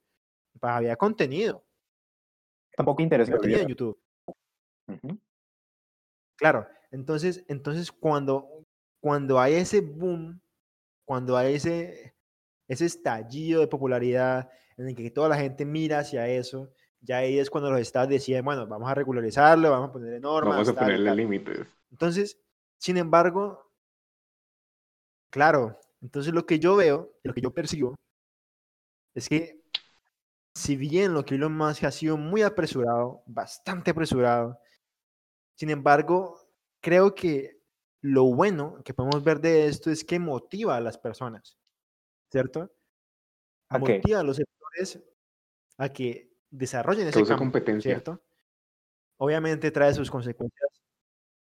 Había 0.61 0.97
contenido. 0.97 1.65
Tampoco 2.77 3.03
interesante. 3.03 3.63
en 3.63 3.69
YouTube. 3.69 3.99
Claro, 6.37 6.67
entonces, 6.91 7.45
entonces 7.49 7.91
cuando, 7.91 8.47
cuando 9.01 9.41
hay 9.41 9.55
ese 9.55 9.81
boom, 9.81 10.41
cuando 11.05 11.37
hay 11.37 11.55
ese, 11.55 12.15
ese 12.69 12.85
estallido 12.85 13.61
de 13.61 13.69
popularidad 13.69 14.51
en 14.77 14.89
el 14.89 14.95
que 14.95 15.11
toda 15.11 15.31
la 15.31 15.39
gente 15.39 15.65
mira 15.65 16.01
hacia 16.01 16.29
eso, 16.29 16.71
ya 17.01 17.19
ahí 17.19 17.39
es 17.39 17.49
cuando 17.49 17.71
los 17.71 17.81
estados 17.81 18.09
deciden, 18.09 18.45
bueno, 18.45 18.67
vamos 18.67 18.91
a 18.91 18.95
regularizarlo, 18.95 19.71
vamos 19.71 19.91
a 19.91 19.93
ponerle 19.93 20.21
normas. 20.21 20.55
Vamos 20.55 20.69
a 20.69 20.75
ponerle 20.75 21.15
límites. 21.15 21.67
Entonces, 21.91 22.39
sin 22.79 22.99
embargo, 22.99 23.66
claro, 25.37 25.79
entonces 26.01 26.33
lo 26.33 26.47
que 26.47 26.59
yo 26.59 26.77
veo, 26.77 27.13
lo 27.23 27.35
que 27.35 27.43
yo 27.43 27.53
percibo, 27.53 27.95
es 29.15 29.29
que 29.29 29.63
si 30.55 30.77
bien 30.77 31.13
lo 31.13 31.27
que 31.27 31.35
Elon 31.35 31.55
Musk 31.55 31.85
ha 31.85 31.91
sido 31.91 32.17
muy 32.17 32.41
apresurado, 32.41 33.23
bastante 33.27 33.91
apresurado, 33.91 34.59
sin 35.55 35.69
embargo, 35.69 36.41
creo 36.81 37.15
que 37.15 37.61
lo 38.01 38.25
bueno 38.25 38.83
que 38.83 38.95
podemos 38.95 39.23
ver 39.23 39.41
de 39.41 39.67
esto 39.67 39.91
es 39.91 40.05
que 40.05 40.19
motiva 40.19 40.75
a 40.75 40.81
las 40.81 40.97
personas, 40.97 41.59
¿cierto? 42.33 42.75
Motiva 43.79 44.21
a 44.21 44.23
los 44.23 44.37
sectores 44.37 45.05
a 45.77 45.91
que 45.91 46.33
desarrollen 46.49 47.11
campo, 47.11 47.37
competencia. 47.37 47.91
¿cierto? 47.91 48.23
Obviamente 49.19 49.71
trae 49.71 49.93
sus 49.93 50.11
consecuencias, 50.11 50.83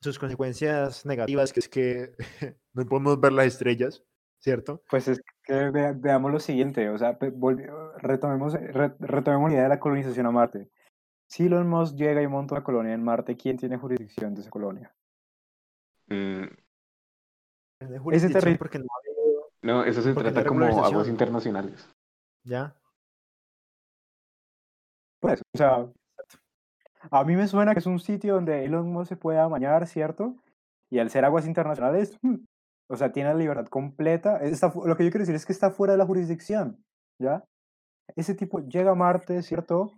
sus 0.06 0.18
consecuencias 0.18 1.04
negativas, 1.04 1.52
que 1.52 1.60
es 1.60 1.68
que 1.68 2.12
no 2.72 2.86
podemos 2.86 3.20
ver 3.20 3.32
las 3.32 3.46
estrellas, 3.46 4.04
¿cierto? 4.38 4.82
Pues 4.88 5.08
es 5.08 5.20
que 5.44 5.70
veamos 5.70 6.32
lo 6.32 6.40
siguiente, 6.40 6.88
o 6.88 6.98
sea, 6.98 7.18
retomemos, 7.98 8.54
retomemos 8.98 9.50
la 9.50 9.54
idea 9.54 9.62
de 9.64 9.68
la 9.68 9.80
colonización 9.80 10.26
a 10.26 10.30
Marte. 10.30 10.70
Si 11.28 11.46
Elon 11.46 11.68
Musk 11.68 11.96
llega 11.96 12.22
y 12.22 12.28
monta 12.28 12.54
una 12.54 12.64
colonia 12.64 12.94
en 12.94 13.02
Marte, 13.02 13.36
¿quién 13.36 13.56
tiene 13.56 13.76
jurisdicción 13.76 14.34
de 14.34 14.42
esa 14.42 14.50
colonia? 14.50 14.94
Mm. 16.06 16.44
Ese 18.12 18.28
territorio 18.28 18.58
porque 18.58 18.78
no, 18.78 18.86
no, 19.62 19.84
eso 19.84 20.00
se 20.00 20.14
trata 20.14 20.44
como 20.44 20.64
aguas 20.64 21.08
internacionales. 21.08 21.88
¿Ya? 22.44 22.74
Pues, 25.20 25.40
o 25.40 25.58
sea, 25.58 25.92
a 27.10 27.24
mí 27.24 27.36
me 27.36 27.48
suena 27.48 27.72
que 27.72 27.80
es 27.80 27.86
un 27.86 27.98
sitio 27.98 28.34
donde 28.34 28.64
Elon 28.64 28.90
Musk 28.90 29.10
se 29.10 29.16
pueda 29.16 29.46
bañar, 29.48 29.86
¿cierto? 29.86 30.36
Y 30.90 30.98
al 30.98 31.10
ser 31.10 31.24
aguas 31.24 31.46
internacionales, 31.46 32.18
mm, 32.22 32.36
o 32.88 32.96
sea, 32.96 33.12
tiene 33.12 33.30
la 33.30 33.36
libertad 33.36 33.66
completa. 33.66 34.38
Está, 34.38 34.72
lo 34.74 34.96
que 34.96 35.04
yo 35.04 35.10
quiero 35.10 35.20
decir 35.20 35.34
es 35.34 35.46
que 35.46 35.52
está 35.52 35.70
fuera 35.70 35.92
de 35.92 35.98
la 35.98 36.06
jurisdicción, 36.06 36.84
¿ya? 37.18 37.44
Ese 38.14 38.34
tipo 38.34 38.60
llega 38.60 38.92
a 38.92 38.94
Marte, 38.94 39.42
¿cierto? 39.42 39.92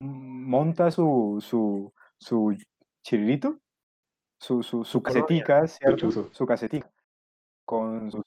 Monta 0.00 0.90
su, 0.90 1.38
su, 1.40 1.92
su 2.18 2.56
chirilito, 3.02 3.58
su, 4.40 4.62
su, 4.62 4.84
su 4.84 5.02
casetica, 5.02 5.66
¿cierto? 5.68 6.10
Su 6.10 6.46
casetica. 6.46 6.90
Con 7.64 8.10
sus, 8.10 8.24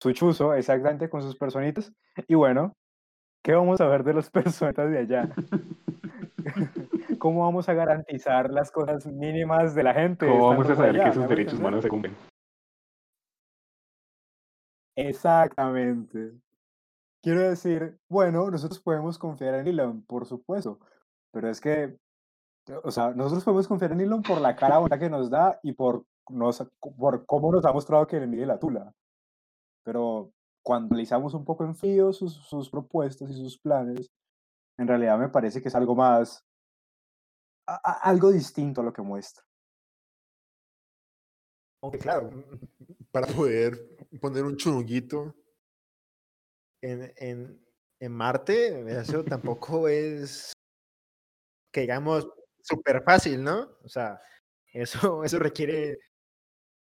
su 0.00 0.12
chuzo, 0.12 0.54
exactamente, 0.54 1.08
con 1.08 1.22
sus 1.22 1.36
personitas. 1.36 1.92
Y 2.28 2.34
bueno, 2.34 2.76
¿Qué 3.42 3.54
vamos 3.54 3.80
a 3.80 3.86
ver 3.86 4.04
de 4.04 4.14
los 4.14 4.30
personas 4.30 4.90
de 4.90 4.98
allá? 4.98 5.28
¿Cómo 7.18 7.42
vamos 7.42 7.68
a 7.68 7.74
garantizar 7.74 8.50
las 8.50 8.70
cosas 8.70 9.06
mínimas 9.06 9.74
de 9.74 9.82
la 9.82 9.94
gente? 9.94 10.26
¿Cómo 10.26 10.48
vamos 10.48 10.70
a 10.70 10.76
saber 10.76 11.02
que 11.02 11.12
sus 11.12 11.28
derechos 11.28 11.58
humanos 11.58 11.82
se 11.82 11.88
cumplen? 11.88 12.16
Exactamente. 14.96 16.32
Quiero 17.22 17.48
decir, 17.48 17.98
bueno, 18.08 18.50
nosotros 18.50 18.80
podemos 18.80 19.18
confiar 19.18 19.54
en 19.54 19.68
Elon, 19.68 20.02
por 20.02 20.26
supuesto, 20.26 20.80
pero 21.32 21.48
es 21.48 21.60
que, 21.60 21.96
o 22.82 22.90
sea, 22.90 23.10
nosotros 23.10 23.44
podemos 23.44 23.68
confiar 23.68 23.92
en 23.92 24.00
Elon 24.00 24.22
por 24.22 24.40
la 24.40 24.56
cara 24.56 24.78
bonita 24.78 24.98
que 24.98 25.10
nos 25.10 25.30
da 25.30 25.58
y 25.62 25.72
por, 25.72 26.04
nos, 26.30 26.64
por 26.80 27.26
cómo 27.26 27.52
nos 27.52 27.64
ha 27.64 27.72
mostrado 27.72 28.06
que 28.06 28.20
le 28.20 28.26
mide 28.26 28.46
la 28.46 28.58
tula. 28.58 28.92
Pero 29.84 30.32
cuando 30.64 30.94
analizamos 30.94 31.34
un 31.34 31.44
poco 31.44 31.64
en 31.64 31.74
frío 31.74 32.12
sus, 32.12 32.34
sus 32.34 32.70
propuestas 32.70 33.30
y 33.30 33.34
sus 33.34 33.58
planes, 33.58 34.10
en 34.78 34.86
realidad 34.86 35.18
me 35.18 35.28
parece 35.28 35.60
que 35.60 35.68
es 35.68 35.74
algo 35.74 35.94
más, 35.94 36.44
algo 38.02 38.32
distinto 38.32 38.80
a 38.80 38.84
lo 38.84 38.92
que 38.92 39.02
muestra. 39.02 39.44
Aunque 41.82 41.98
claro, 41.98 42.30
para 43.12 43.26
poder 43.26 43.96
poner 44.20 44.44
un 44.44 44.56
chunguito 44.56 45.34
en, 46.82 47.12
en, 47.16 47.66
en 48.00 48.12
Marte, 48.12 49.00
eso 49.00 49.24
tampoco 49.24 49.88
es 49.88 50.52
que 51.72 51.82
digamos, 51.82 52.28
súper 52.62 53.02
fácil, 53.02 53.42
¿no? 53.42 53.76
O 53.82 53.88
sea, 53.88 54.20
eso, 54.72 55.22
eso 55.24 55.38
requiere, 55.38 55.98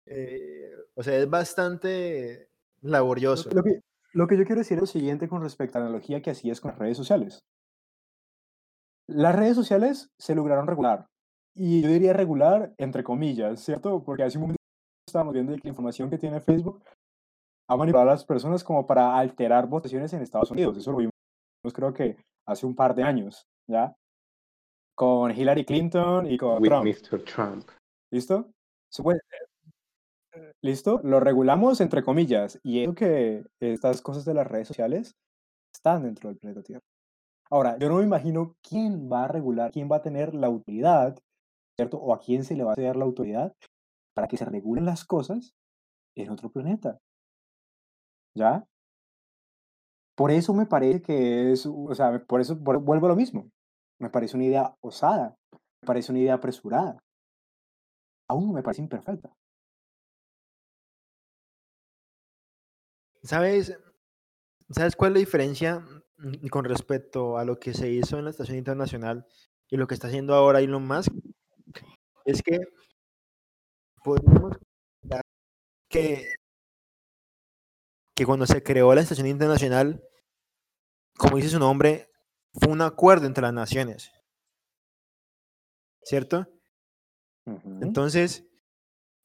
eh, 0.06 0.70
o 0.94 1.02
sea, 1.02 1.18
es 1.18 1.28
bastante 1.28 2.50
laborioso. 2.80 3.50
Lo 3.52 3.62
que, 3.62 3.80
lo 4.12 4.26
que 4.26 4.36
yo 4.36 4.44
quiero 4.44 4.60
decir 4.60 4.76
es 4.76 4.82
lo 4.82 4.86
siguiente 4.86 5.28
con 5.28 5.42
respecto 5.42 5.78
a 5.78 5.80
la 5.80 5.86
analogía 5.88 6.22
que 6.22 6.30
hacías 6.30 6.60
con 6.60 6.70
las 6.72 6.78
redes 6.78 6.96
sociales. 6.96 7.44
Las 9.08 9.34
redes 9.34 9.54
sociales 9.56 10.10
se 10.20 10.34
lograron 10.34 10.66
regular, 10.66 11.06
y 11.54 11.82
yo 11.82 11.88
diría 11.88 12.12
regular 12.12 12.72
entre 12.78 13.02
comillas, 13.04 13.60
¿cierto? 13.60 14.02
Porque 14.04 14.22
hace 14.22 14.38
un 14.38 14.42
momento 14.42 14.56
estábamos 15.06 15.34
viendo 15.34 15.52
que 15.54 15.60
la 15.64 15.68
información 15.68 16.08
que 16.08 16.18
tiene 16.18 16.40
Facebook 16.40 16.82
ha 17.68 17.76
manipulado 17.76 18.08
a 18.10 18.12
las 18.12 18.24
personas 18.24 18.64
como 18.64 18.86
para 18.86 19.16
alterar 19.18 19.66
votaciones 19.66 20.12
en 20.12 20.22
Estados 20.22 20.50
Unidos. 20.50 20.76
Eso 20.76 20.92
lo 20.92 20.98
vimos 20.98 21.12
creo 21.74 21.92
que 21.92 22.16
hace 22.46 22.66
un 22.66 22.74
par 22.74 22.94
de 22.94 23.02
años, 23.04 23.44
¿ya? 23.68 23.94
Con 24.96 25.30
Hillary 25.30 25.64
Clinton 25.64 26.30
y 26.30 26.36
con 26.36 26.60
With 26.60 26.68
Trump. 26.68 26.84
Mr. 26.86 27.24
Trump. 27.24 27.68
¿Listo? 28.12 28.50
Puede- 29.02 29.20
¿Listo? 30.62 31.00
Lo 31.04 31.20
regulamos 31.20 31.80
entre 31.80 32.02
comillas. 32.02 32.58
Y 32.62 32.82
es 32.82 32.94
que 32.94 33.44
estas 33.60 34.02
cosas 34.02 34.24
de 34.24 34.34
las 34.34 34.46
redes 34.46 34.68
sociales 34.68 35.12
están 35.74 36.02
dentro 36.02 36.28
del 36.30 36.38
planeta 36.38 36.62
Tierra. 36.62 36.82
Ahora, 37.52 37.76
yo 37.78 37.90
no 37.90 37.96
me 37.98 38.04
imagino 38.04 38.56
quién 38.62 39.10
va 39.12 39.24
a 39.24 39.28
regular, 39.28 39.70
quién 39.72 39.86
va 39.86 39.96
a 39.96 40.02
tener 40.02 40.34
la 40.34 40.46
autoridad, 40.46 41.18
¿cierto? 41.76 41.98
O 41.98 42.14
a 42.14 42.18
quién 42.18 42.44
se 42.44 42.56
le 42.56 42.64
va 42.64 42.72
a 42.72 42.76
ceder 42.76 42.96
la 42.96 43.04
autoridad 43.04 43.54
para 44.14 44.26
que 44.26 44.38
se 44.38 44.46
regulen 44.46 44.86
las 44.86 45.04
cosas 45.04 45.52
en 46.16 46.30
otro 46.30 46.50
planeta. 46.50 46.98
¿Ya? 48.34 48.64
Por 50.14 50.30
eso 50.30 50.54
me 50.54 50.64
parece 50.64 51.02
que 51.02 51.52
es, 51.52 51.66
o 51.66 51.94
sea, 51.94 52.24
por 52.26 52.40
eso 52.40 52.56
vuelvo 52.56 53.06
a 53.06 53.10
lo 53.10 53.16
mismo. 53.16 53.50
Me 54.00 54.08
parece 54.08 54.36
una 54.36 54.46
idea 54.46 54.74
osada, 54.80 55.36
me 55.82 55.86
parece 55.86 56.10
una 56.10 56.20
idea 56.20 56.34
apresurada. 56.34 57.04
Aún 58.28 58.54
me 58.54 58.62
parece 58.62 58.80
imperfecta. 58.80 59.30
¿Sabes? 63.22 63.78
¿Sabes 64.70 64.96
cuál 64.96 65.10
es 65.10 65.14
la 65.16 65.20
diferencia 65.20 65.84
con 66.50 66.64
respecto 66.64 67.38
a 67.38 67.44
lo 67.44 67.58
que 67.58 67.74
se 67.74 67.90
hizo 67.90 68.18
en 68.18 68.24
la 68.24 68.30
Estación 68.30 68.58
Internacional 68.58 69.26
y 69.68 69.76
lo 69.76 69.86
que 69.86 69.94
está 69.94 70.08
haciendo 70.08 70.34
ahora 70.34 70.60
Elon 70.60 70.86
Musk? 70.86 71.12
Es 72.24 72.42
que 72.42 72.58
podemos 74.04 74.56
que, 75.88 76.26
que 78.16 78.26
cuando 78.26 78.46
se 78.46 78.62
creó 78.62 78.94
la 78.94 79.02
Estación 79.02 79.26
Internacional, 79.26 80.02
como 81.18 81.36
dice 81.36 81.50
su 81.50 81.58
nombre, 81.58 82.08
fue 82.54 82.72
un 82.72 82.80
acuerdo 82.80 83.26
entre 83.26 83.42
las 83.42 83.52
naciones. 83.52 84.10
¿Cierto? 86.02 86.48
Entonces, 87.80 88.44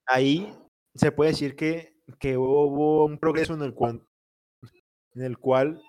ahí 0.05 0.53
se 0.95 1.11
puede 1.11 1.31
decir 1.31 1.55
que, 1.55 1.95
que 2.19 2.37
hubo 2.37 3.05
un 3.05 3.17
progreso 3.17 3.53
en 3.53 3.61
el 3.61 3.73
cual, 3.73 4.05
en 5.13 5.23
el 5.23 5.37
cual 5.37 5.81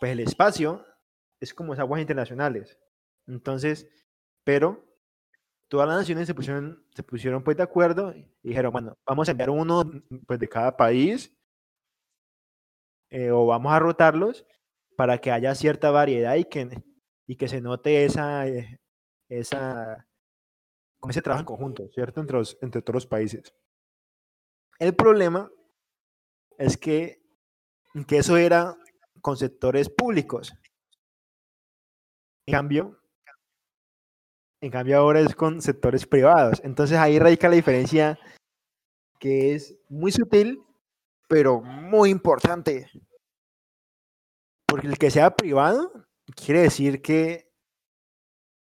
pues 0.00 0.12
el 0.12 0.20
espacio 0.20 0.84
es 1.40 1.54
como 1.54 1.72
las 1.72 1.80
aguas 1.80 2.00
internacionales. 2.00 2.78
Entonces, 3.26 3.88
pero 4.44 4.84
todas 5.68 5.88
las 5.88 5.98
naciones 5.98 6.26
se 6.26 6.34
pusieron, 6.34 6.86
se 6.94 7.02
pusieron 7.02 7.42
pues 7.42 7.56
de 7.56 7.62
acuerdo 7.62 8.14
y 8.14 8.30
dijeron, 8.42 8.72
bueno, 8.72 8.98
vamos 9.06 9.28
a 9.28 9.32
enviar 9.32 9.50
uno 9.50 9.90
pues, 10.26 10.38
de 10.38 10.48
cada 10.48 10.76
país 10.76 11.36
eh, 13.10 13.30
o 13.30 13.46
vamos 13.46 13.72
a 13.72 13.78
rotarlos 13.78 14.46
para 14.96 15.18
que 15.18 15.30
haya 15.30 15.54
cierta 15.54 15.90
variedad 15.90 16.36
y 16.36 16.44
que, 16.44 16.82
y 17.26 17.36
que 17.36 17.48
se 17.48 17.60
note 17.60 18.04
esa, 18.04 18.46
eh, 18.46 18.80
esa, 19.28 20.06
con 21.00 21.10
ese 21.10 21.22
trabajo 21.22 21.40
en 21.40 21.46
conjunto, 21.46 21.88
¿cierto? 21.92 22.20
Entre, 22.20 22.38
entre 22.60 22.82
todos 22.82 22.94
los 22.94 23.06
países. 23.06 23.54
El 24.78 24.94
problema 24.94 25.50
es 26.58 26.76
que, 26.76 27.22
que 28.06 28.18
eso 28.18 28.36
era 28.36 28.76
con 29.24 29.38
sectores 29.38 29.88
públicos. 29.88 30.52
En 32.46 32.52
cambio, 32.52 33.00
en 34.60 34.70
cambio 34.70 34.98
ahora 34.98 35.20
es 35.20 35.34
con 35.34 35.62
sectores 35.62 36.06
privados. 36.06 36.60
Entonces 36.62 36.98
ahí 36.98 37.18
radica 37.18 37.48
la 37.48 37.54
diferencia 37.54 38.18
que 39.18 39.54
es 39.54 39.78
muy 39.88 40.12
sutil, 40.12 40.62
pero 41.26 41.62
muy 41.62 42.10
importante. 42.10 42.90
Porque 44.66 44.88
el 44.88 44.98
que 44.98 45.10
sea 45.10 45.34
privado 45.34 45.90
quiere 46.36 46.60
decir 46.60 47.00
que 47.00 47.50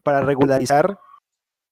para 0.01 0.21
regularizar 0.21 0.97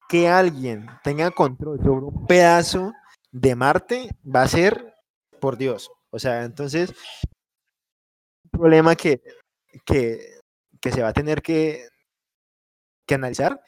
que 0.09 0.27
alguien 0.27 0.89
tenga 1.01 1.31
control 1.31 1.77
sobre 1.77 2.07
un 2.07 2.27
pedazo 2.27 2.91
de 3.31 3.55
Marte 3.55 4.09
va 4.23 4.41
a 4.41 4.49
ser 4.49 4.93
por 5.39 5.55
Dios. 5.55 5.89
O 6.09 6.19
sea, 6.19 6.43
entonces, 6.43 6.93
problema 8.62 8.95
que, 8.95 9.22
que, 9.86 10.39
que 10.80 10.91
se 10.91 11.01
va 11.01 11.09
a 11.09 11.14
tener 11.14 11.41
que, 11.41 11.88
que 13.07 13.16
analizar, 13.16 13.59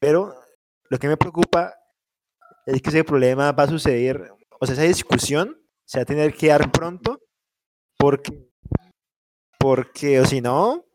pero 0.00 0.34
lo 0.88 0.98
que 0.98 1.08
me 1.08 1.18
preocupa 1.18 1.74
es 2.64 2.80
que 2.80 2.88
ese 2.88 3.04
problema 3.04 3.52
va 3.52 3.64
a 3.64 3.68
suceder, 3.68 4.32
o 4.58 4.66
sea, 4.66 4.74
esa 4.74 4.84
discusión 4.84 5.60
se 5.84 5.98
va 5.98 6.02
a 6.02 6.06
tener 6.06 6.32
que 6.32 6.48
dar 6.48 6.72
pronto, 6.72 7.20
porque, 7.98 8.50
porque 9.58 10.20
o 10.20 10.24
si 10.24 10.40
no, 10.40 10.86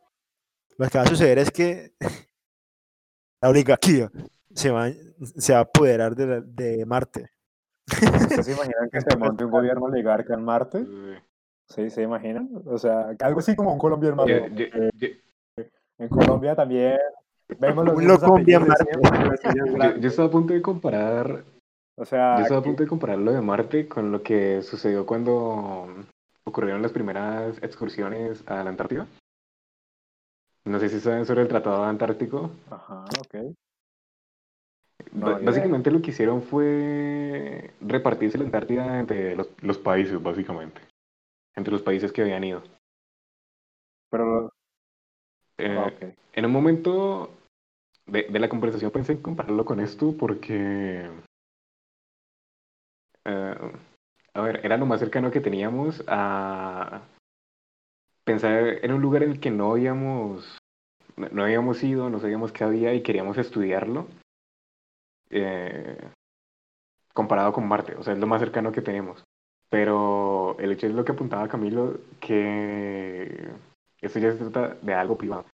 lo 0.78 0.90
que 0.90 0.98
va 0.98 1.04
a 1.04 1.08
suceder 1.08 1.38
es 1.38 1.52
que 1.52 1.94
la 3.42 3.50
oligarquía 3.50 4.12
se 4.56 4.72
va, 4.72 4.90
se 5.38 5.54
va 5.54 5.60
a 5.60 5.62
apoderar 5.62 6.16
de, 6.16 6.42
de 6.42 6.86
Marte. 6.86 7.30
¿Ustedes 7.92 8.46
se 8.46 8.52
imaginan 8.54 8.90
que 8.92 9.02
se 9.02 9.18
monte 9.18 9.46
un 9.46 9.52
gobierno 9.52 9.86
oligarca 9.86 10.34
en 10.34 10.44
Marte? 10.44 10.80
Eh, 10.80 11.22
¿Sí? 11.70 11.90
¿Se 11.90 12.02
imaginan? 12.04 12.50
O 12.66 12.78
sea, 12.78 13.16
algo 13.20 13.40
así 13.40 13.56
como 13.56 13.72
un 13.74 13.80
Colombia 13.80 14.10
hermano. 14.10 14.28
yo- 14.30 14.48
yo- 14.48 14.90
yo- 14.96 15.64
En 16.00 16.08
Colombia 16.10 16.56
también 16.56 16.98
vemos 17.60 17.86
los 17.86 18.24
Un 18.24 18.30
apellidos 18.40 18.68
yo- 20.02 20.08
estaba 20.08 20.28
a 20.28 20.32
punto 20.32 20.54
de 20.54 20.62
comparar 20.62 21.44
O 21.98 22.06
sea, 22.06 22.38
Yo 22.38 22.44
estaba 22.44 22.58
a 22.58 22.62
aquí- 22.62 22.70
punto 22.70 22.84
de 22.84 22.90
comparar 22.90 23.18
lo 23.20 23.34
de 23.34 23.42
Marte 23.42 23.88
con 23.90 24.12
lo 24.12 24.24
que 24.24 24.62
sucedió 24.62 25.06
cuando 25.06 25.88
ocurrieron 26.46 26.82
las 26.82 26.94
primeras 26.94 27.62
excursiones 27.62 28.42
a 28.48 28.64
la 28.64 28.70
Antártida. 28.70 29.06
No 30.66 30.80
sé 30.80 30.88
si 30.90 31.00
saben 31.02 31.26
sobre 31.26 31.42
el 31.42 31.48
Tratado 31.50 31.84
Antártico. 31.84 32.52
Ajá, 32.70 33.04
ok. 33.20 33.36
Ba- 35.12 35.30
No, 35.32 35.32
idea. 35.38 35.46
básicamente 35.46 35.92
lo 35.92 36.02
que 36.02 36.12
hicieron 36.12 36.42
fue 36.42 37.72
repartirse 37.82 38.38
la 38.38 38.46
Antártida 38.46 39.00
entre 39.00 39.36
los, 39.36 39.50
los 39.62 39.78
países, 39.78 40.22
básicamente. 40.24 40.80
Entre 41.60 41.74
los 41.74 41.84
países 41.84 42.12
que 42.12 42.22
habían 42.22 42.44
ido. 42.44 42.64
Pero, 44.10 44.50
Eh, 45.60 45.78
ah. 45.78 45.92
En 46.34 46.46
un 46.46 46.52
momento 46.54 47.32
de, 48.06 48.24
de 48.24 48.40
la 48.40 48.48
conversación 48.48 48.92
pensé 48.92 49.12
en 49.12 49.22
compararlo 49.22 49.66
con 49.66 49.82
esto 49.82 50.16
porque, 50.18 51.10
eh, 53.26 53.56
a 54.34 54.42
ver, 54.42 54.66
era 54.66 54.78
lo 54.78 54.86
más 54.86 55.02
cercano 55.02 55.32
que 55.32 55.42
teníamos 55.42 56.02
a 56.08 57.02
pensar 58.24 58.80
en 58.86 58.94
un 58.94 59.02
lugar 59.02 59.24
en 59.24 59.32
el 59.32 59.40
que 59.40 59.52
no 59.52 59.72
habíamos, 59.72 60.58
no 61.18 61.28
no 61.30 61.44
habíamos 61.44 61.84
ido, 61.84 62.10
no 62.10 62.20
sabíamos 62.20 62.54
qué 62.54 62.64
había 62.64 62.94
y 62.94 63.04
queríamos 63.04 63.38
estudiarlo, 63.38 64.08
eh, 65.30 65.98
comparado 67.14 67.52
con 67.52 67.68
Marte, 67.68 67.96
o 67.96 68.04
sea, 68.04 68.14
es 68.14 68.20
lo 68.20 68.28
más 68.28 68.40
cercano 68.40 68.72
que 68.72 68.82
tenemos. 68.82 69.24
Pero 69.70 70.58
el 70.60 70.72
hecho 70.72 70.88
es 70.88 70.94
lo 70.94 71.06
que 71.06 71.12
apuntaba 71.12 71.48
Camilo, 71.48 72.00
que 72.20 73.50
esto 74.02 74.20
ya 74.20 74.32
se 74.32 74.38
trata 74.50 74.76
de 74.82 74.94
algo 74.94 75.18
privado. 75.18 75.46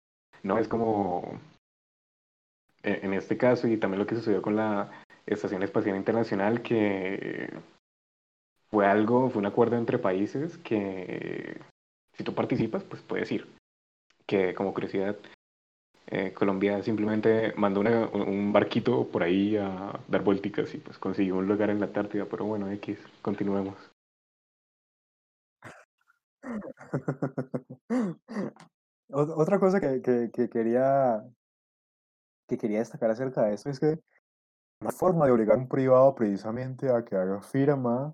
No 0.44 0.58
es 0.58 0.68
como 0.68 1.40
eh, 2.84 3.00
en 3.04 3.14
este 3.14 3.38
caso 3.38 3.68
y 3.68 3.78
también 3.78 4.00
lo 4.00 4.08
que 4.08 4.16
sucedió 4.16 4.42
con 4.42 4.56
la 4.56 4.92
Estación 5.26 5.64
Espacial 5.64 5.96
Internacional, 5.98 6.62
que 6.62 7.50
fue 8.70 8.86
algo, 8.86 9.30
fue 9.30 9.40
un 9.40 9.46
acuerdo 9.46 9.78
entre 9.78 9.98
países 10.00 10.58
que 10.60 11.60
si 12.14 12.24
tú 12.24 12.34
participas, 12.34 12.84
pues 12.84 13.02
puedes 13.02 13.32
ir. 13.32 13.48
Que 14.28 14.54
como 14.56 14.74
curiosidad, 14.74 15.18
eh, 16.08 16.34
Colombia 16.34 16.82
simplemente 16.84 17.54
mandó 17.58 17.82
una- 17.82 18.08
un 18.08 18.54
barquito 18.54 19.08
por 19.10 19.24
ahí 19.24 19.58
a 19.58 20.00
dar 20.08 20.24
vuelticas 20.24 20.74
y 20.76 20.80
pues 20.80 20.98
consiguió 21.00 21.38
un 21.38 21.48
lugar 21.48 21.70
en 21.70 21.80
la 21.80 21.88
Antártida, 21.88 22.26
pero 22.30 22.46
bueno, 22.46 22.72
X, 22.72 23.00
continuemos. 23.22 23.76
Ot- 29.10 29.34
Otra 29.36 29.60
cosa 29.60 29.80
que, 29.80 30.02
que- 30.02 30.32
que 30.32 30.50
quería, 30.50 31.24
que 32.48 32.58
quería 32.58 32.80
destacar 32.80 33.10
acerca 33.12 33.44
de 33.44 33.54
esto 33.54 33.70
es 33.70 33.80
que 33.80 34.00
una 34.82 34.92
forma 34.92 35.26
de 35.26 35.32
obligar 35.32 35.58
a 35.58 35.60
un 35.60 35.68
privado 35.68 36.14
precisamente 36.16 36.90
a 36.92 37.04
que 37.04 37.16
haga 37.16 37.42
firma 37.42 38.14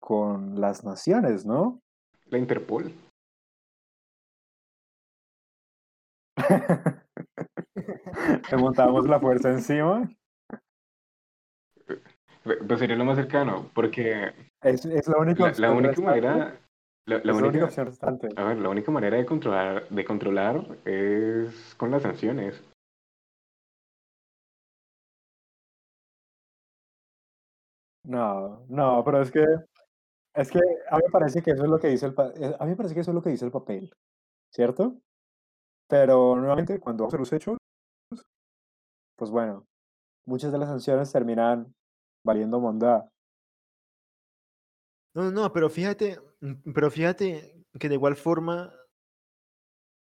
con 0.00 0.60
las 0.60 0.84
naciones, 0.84 1.44
¿no? 1.46 1.80
La 2.26 2.38
Interpol. 2.38 2.92
Le 8.50 8.56
montamos 8.56 9.08
la 9.08 9.20
fuerza 9.20 9.50
encima. 9.50 10.08
Pues 12.44 12.78
sería 12.78 12.96
lo 12.96 13.04
más 13.04 13.16
cercano, 13.16 13.70
porque 13.74 14.32
Es, 14.62 14.84
es 14.84 15.08
la 15.08 15.18
única 15.18 15.50
la, 15.52 15.58
la 15.58 15.72
única 15.72 16.00
manera, 16.00 16.60
la, 17.08 17.20
la 17.24 17.32
única, 17.32 17.48
única 17.48 17.64
opción 17.64 17.86
restante. 17.86 18.28
a 18.36 18.44
ver, 18.44 18.58
la 18.58 18.68
única 18.68 18.90
manera 18.90 19.16
de 19.16 19.24
controlar, 19.24 19.88
de 19.88 20.04
controlar 20.04 20.78
es 20.84 21.74
con 21.76 21.90
las 21.90 22.02
sanciones. 22.02 22.62
No, 28.04 28.64
no, 28.68 29.02
pero 29.04 29.22
es 29.22 29.30
que 29.30 29.44
es 30.34 30.50
que 30.50 30.60
a 30.90 30.96
mí 30.96 31.02
me 31.04 31.10
parece 31.10 31.42
que 31.42 31.50
eso 31.50 31.64
es 31.64 31.70
lo 31.70 31.78
que 31.78 31.88
dice 31.88 32.06
el 32.06 32.14
eh, 32.36 32.56
a 32.58 32.64
mí 32.64 32.70
me 32.70 32.76
parece 32.76 32.94
que 32.94 33.00
eso 33.00 33.10
es 33.10 33.14
lo 33.14 33.22
que 33.22 33.30
dice 33.30 33.44
el 33.44 33.50
papel, 33.50 33.90
¿cierto? 34.52 35.00
Pero 35.88 36.36
nuevamente 36.36 36.78
cuando 36.78 37.04
vamos 37.04 37.14
a 37.14 37.18
los 37.18 37.32
hechos, 37.32 37.56
pues 39.16 39.30
bueno, 39.30 39.66
muchas 40.26 40.52
de 40.52 40.58
las 40.58 40.68
sanciones 40.68 41.10
terminan 41.10 41.74
valiendo 42.24 42.60
mondá. 42.60 43.08
No, 45.14 45.30
no, 45.30 45.52
pero 45.52 45.68
fíjate, 45.68 46.18
pero 46.74 46.90
fíjate 46.90 47.64
que 47.78 47.88
de 47.88 47.94
igual 47.94 48.16
forma, 48.16 48.72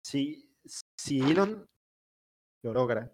si, 0.03 0.55
si 0.97 1.19
Elon 1.19 1.65
lo 2.63 2.73
logra, 2.73 3.11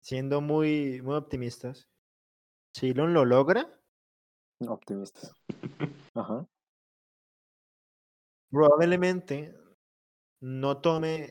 siendo 0.00 0.40
muy, 0.40 1.00
muy 1.02 1.16
optimistas, 1.16 1.88
si 2.74 2.90
Elon 2.90 3.14
lo 3.14 3.24
logra, 3.24 3.78
Optimistas. 4.66 5.32
Ajá. 6.14 6.44
probablemente 8.50 9.54
no 10.40 10.80
tome 10.80 11.30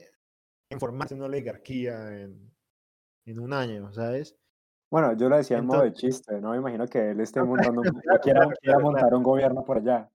en 0.70 0.80
formarse 0.80 1.16
una 1.16 1.26
oligarquía 1.26 2.22
en, 2.22 2.56
en 3.26 3.40
un 3.40 3.52
año, 3.52 3.92
¿sabes? 3.92 4.38
Bueno, 4.90 5.14
yo 5.18 5.28
lo 5.30 5.36
decía 5.38 5.58
en 5.58 5.66
modo 5.66 5.82
de 5.82 5.88
Entonces- 5.88 6.10
chiste, 6.16 6.40
no 6.40 6.52
me 6.52 6.58
imagino 6.58 6.86
que 6.88 7.12
él 7.12 7.20
esté 7.20 7.42
montando, 7.44 7.82
claro, 8.04 8.22
quiera, 8.22 8.40
claro, 8.42 8.56
quiera 8.62 8.78
claro, 8.78 8.82
montar 8.82 9.14
un 9.14 9.24
gobierno 9.24 9.64
por 9.66 9.78
allá. 9.78 10.10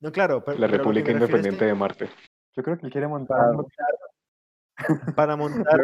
No, 0.00 0.12
claro, 0.12 0.44
pero, 0.44 0.58
La 0.58 0.66
pero 0.66 0.78
República 0.78 1.10
es 1.10 1.16
que 1.16 1.22
Independiente 1.24 1.64
de 1.64 1.74
Marte. 1.74 2.08
Yo 2.56 2.62
creo 2.62 2.76
que 2.78 2.86
él 2.86 2.92
quiere 2.92 3.06
para 3.08 3.18
montar, 3.18 3.54
montar, 3.54 5.14
para 5.14 5.36
montar, 5.36 5.80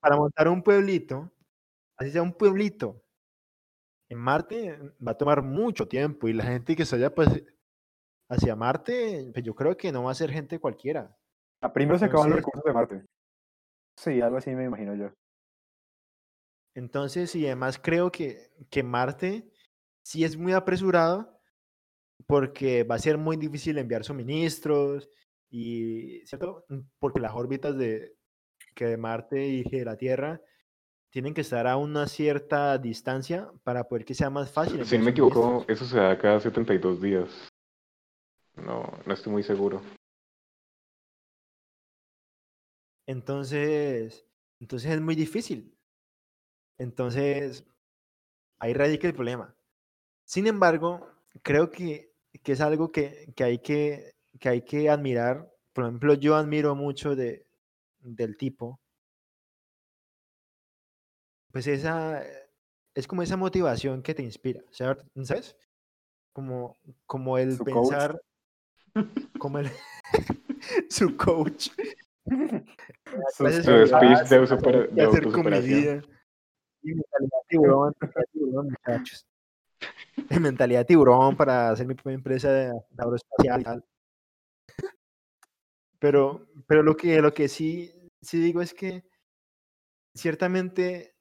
para 0.00 0.16
montar 0.16 0.48
un 0.48 0.62
pueblito, 0.62 1.30
así 1.98 2.10
sea 2.10 2.22
un 2.22 2.32
pueblito, 2.32 3.02
en 4.10 4.18
Marte 4.18 4.78
va 5.06 5.12
a 5.12 5.18
tomar 5.18 5.42
mucho 5.42 5.86
tiempo 5.86 6.28
y 6.28 6.32
la 6.32 6.44
gente 6.44 6.74
que 6.74 6.86
se 6.86 6.96
vaya 6.96 7.14
pues, 7.14 7.28
hacia 8.30 8.56
Marte, 8.56 9.30
pues 9.34 9.44
yo 9.44 9.54
creo 9.54 9.76
que 9.76 9.92
no 9.92 10.04
va 10.04 10.12
a 10.12 10.14
ser 10.14 10.30
gente 10.30 10.58
cualquiera. 10.58 11.14
a 11.60 11.72
primero 11.72 11.98
se 11.98 12.06
acaban 12.06 12.30
los 12.30 12.38
Entonces- 12.38 12.62
recursos 12.62 12.64
de 12.64 12.72
Marte. 12.72 13.06
Sí, 13.98 14.20
algo 14.22 14.38
así 14.38 14.54
me 14.54 14.64
imagino 14.64 14.94
yo. 14.94 15.10
Entonces, 16.78 17.34
y 17.34 17.44
además 17.44 17.80
creo 17.82 18.12
que, 18.12 18.52
que 18.70 18.84
Marte 18.84 19.50
sí 20.00 20.22
es 20.22 20.36
muy 20.36 20.52
apresurado 20.52 21.36
porque 22.24 22.84
va 22.84 22.94
a 22.94 23.00
ser 23.00 23.18
muy 23.18 23.36
difícil 23.36 23.78
enviar 23.78 24.04
suministros 24.04 25.10
y, 25.50 26.24
¿cierto? 26.24 26.64
Porque 27.00 27.18
las 27.18 27.34
órbitas 27.34 27.76
de, 27.76 28.14
que 28.76 28.86
de 28.86 28.96
Marte 28.96 29.44
y 29.44 29.64
de 29.64 29.84
la 29.84 29.96
Tierra 29.96 30.40
tienen 31.10 31.34
que 31.34 31.40
estar 31.40 31.66
a 31.66 31.76
una 31.76 32.06
cierta 32.06 32.78
distancia 32.78 33.50
para 33.64 33.88
poder 33.88 34.04
que 34.04 34.14
sea 34.14 34.30
más 34.30 34.52
fácil. 34.52 34.86
Si 34.86 34.98
no 34.98 35.04
me 35.04 35.10
equivoco, 35.10 35.64
eso 35.66 35.84
se 35.84 35.96
da 35.96 36.16
cada 36.16 36.38
72 36.38 37.02
días. 37.02 37.28
No, 38.54 38.88
no 39.04 39.14
estoy 39.14 39.32
muy 39.32 39.42
seguro. 39.42 39.82
Entonces, 43.04 44.24
entonces 44.60 44.92
es 44.92 45.00
muy 45.00 45.16
difícil. 45.16 45.74
Entonces, 46.78 47.64
ahí 48.58 48.72
radica 48.72 49.06
el 49.06 49.14
problema. 49.14 49.54
Sin 50.24 50.46
embargo, 50.46 51.08
creo 51.42 51.70
que, 51.70 52.12
que 52.42 52.52
es 52.52 52.60
algo 52.60 52.92
que, 52.92 53.32
que 53.34 53.44
hay 53.44 53.58
que, 53.58 54.14
que 54.38 54.48
hay 54.48 54.62
que 54.62 54.88
admirar. 54.88 55.52
Por 55.72 55.84
ejemplo, 55.84 56.14
yo 56.14 56.36
admiro 56.36 56.74
mucho 56.74 57.16
de, 57.16 57.46
del 58.00 58.36
tipo. 58.36 58.80
Pues 61.50 61.66
esa, 61.66 62.22
es 62.94 63.06
como 63.06 63.22
esa 63.22 63.36
motivación 63.36 64.02
que 64.02 64.14
te 64.14 64.22
inspira, 64.22 64.62
¿sabes? 64.70 65.56
Como, 66.32 66.76
como 67.06 67.38
el 67.38 67.56
Su 67.56 67.64
coach. 67.64 67.74
pensar, 67.74 68.22
como 69.38 69.58
el, 69.58 69.70
su 70.90 71.16
coach. 71.16 71.70
Su 73.34 73.48
speech 73.48 73.66
ah, 73.94 74.22
de, 74.28 74.46
¿Qué 74.58 74.88
de 74.92 75.02
hacer 75.06 76.17
Y 76.82 76.94
mentalidad 76.94 77.38
tiburón, 77.48 77.94
muchachos. 78.70 79.26
mentalidad 80.40 80.86
tiburón 80.86 81.36
para 81.36 81.70
hacer 81.70 81.86
mi 81.86 81.94
propia 81.94 82.14
empresa 82.14 82.52
de, 82.52 82.66
de 82.66 83.02
aeroespacial 83.02 83.60
y 83.60 83.64
tal. 83.64 83.84
Pero, 85.98 86.46
pero 86.66 86.82
lo 86.82 86.96
que, 86.96 87.20
lo 87.20 87.34
que 87.34 87.48
sí, 87.48 87.92
sí 88.22 88.38
digo 88.40 88.62
es 88.62 88.72
que 88.72 89.04
ciertamente 90.14 91.16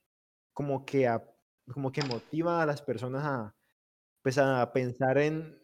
como 0.53 0.86
que, 0.86 1.10
como 1.72 1.91
que 1.91 2.03
motiva 2.03 2.62
a 2.62 2.66
las 2.66 2.82
personas 2.82 3.24
a, 3.26 3.55
pues 4.22 4.38
a 4.38 4.72
pensar 4.74 5.18
en, 5.18 5.60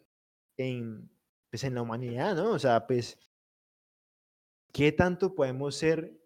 en, 0.56 1.10
pues 1.50 1.64
en 1.64 1.74
la 1.74 1.82
humanidad, 1.82 2.34
¿no? 2.34 2.52
O 2.52 2.58
sea, 2.58 2.86
pues, 2.86 3.18
¿qué 4.72 4.92
tanto 4.92 5.34
podemos 5.34 5.76
ser 5.76 6.20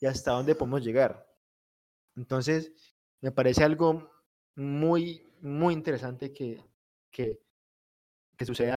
y 0.00 0.06
hasta 0.06 0.32
dónde 0.32 0.54
podemos 0.54 0.84
llegar? 0.84 1.29
Entonces, 2.20 2.72
me 3.22 3.32
parece 3.32 3.64
algo 3.64 4.10
muy, 4.56 5.32
muy 5.40 5.74
interesante 5.74 6.32
que, 6.32 6.62
que, 7.10 7.40
que 8.36 8.46
suceda 8.46 8.76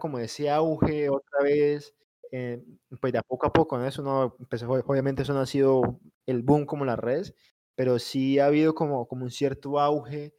como 0.00 0.18
ese 0.18 0.50
auge 0.50 1.10
otra 1.10 1.42
vez, 1.44 1.94
eh, 2.32 2.62
pues 3.00 3.12
de 3.12 3.18
a 3.20 3.22
poco 3.22 3.46
a 3.46 3.52
poco, 3.52 3.78
¿no? 3.78 3.86
Eso 3.86 4.02
no, 4.02 4.36
pues, 4.50 4.64
ob- 4.64 4.84
obviamente 4.86 5.22
eso 5.22 5.34
no 5.34 5.40
ha 5.40 5.46
sido 5.46 6.00
el 6.26 6.42
boom 6.42 6.66
como 6.66 6.84
las 6.84 6.98
redes, 6.98 7.34
pero 7.76 7.98
sí 7.98 8.38
ha 8.38 8.46
habido 8.46 8.74
como, 8.74 9.06
como 9.08 9.24
un 9.24 9.30
cierto 9.30 9.80
auge 9.80 10.34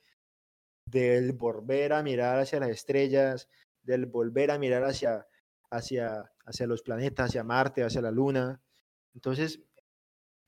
del 0.86 1.34
volver 1.34 1.94
a 1.94 2.04
mirar 2.04 2.40
hacia 2.40 2.60
las 2.60 2.70
estrellas, 2.70 3.50
del 3.84 4.06
volver 4.08 4.52
a 4.52 4.60
mirar 4.60 4.84
hacia, 4.84 5.28
hacia, 5.72 6.32
hacia 6.46 6.68
los 6.68 6.84
planetas, 6.84 7.30
hacia 7.30 7.44
Marte, 7.44 7.84
hacia 7.84 8.02
la 8.02 8.12
Luna. 8.12 8.62
Entonces, 9.14 9.62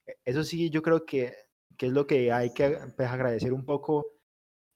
e- 0.08 0.18
eso 0.26 0.44
sí, 0.44 0.70
yo 0.70 0.82
creo 0.82 1.06
que, 1.06 1.36
que 1.78 1.88
es 1.88 1.92
lo 1.92 2.08
que 2.08 2.32
hay 2.32 2.54
que 2.54 2.78
pues, 2.96 3.10
agradecer 3.10 3.54
un 3.54 3.66
poco 3.66 4.06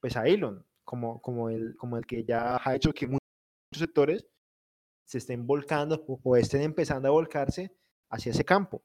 pues, 0.01 0.15
a 0.17 0.25
Elon, 0.27 0.65
como, 0.83 1.21
como, 1.21 1.49
el, 1.49 1.75
como 1.77 1.97
el 1.97 2.05
que 2.05 2.23
ya 2.23 2.59
ha 2.63 2.75
hecho 2.75 2.91
que 2.93 3.07
mu- 3.07 3.17
muchos 3.71 3.79
sectores 3.87 4.27
se 5.05 5.17
estén 5.19 5.45
volcando 5.47 6.03
o, 6.07 6.19
o 6.23 6.35
estén 6.35 6.61
empezando 6.61 7.07
a 7.07 7.11
volcarse 7.11 7.71
hacia 8.09 8.31
ese 8.31 8.45
campo. 8.45 8.83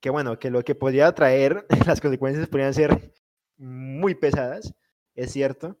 Que 0.00 0.10
bueno, 0.10 0.38
que 0.38 0.50
lo 0.50 0.62
que 0.62 0.74
podría 0.74 1.12
traer, 1.12 1.66
las 1.86 2.00
consecuencias 2.00 2.48
podrían 2.48 2.74
ser 2.74 3.12
muy 3.58 4.14
pesadas, 4.14 4.74
es 5.14 5.32
cierto, 5.32 5.78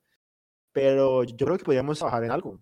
pero 0.72 1.24
yo 1.24 1.46
creo 1.46 1.58
que 1.58 1.64
podríamos 1.64 1.98
trabajar 1.98 2.24
en 2.24 2.30
algo. 2.30 2.60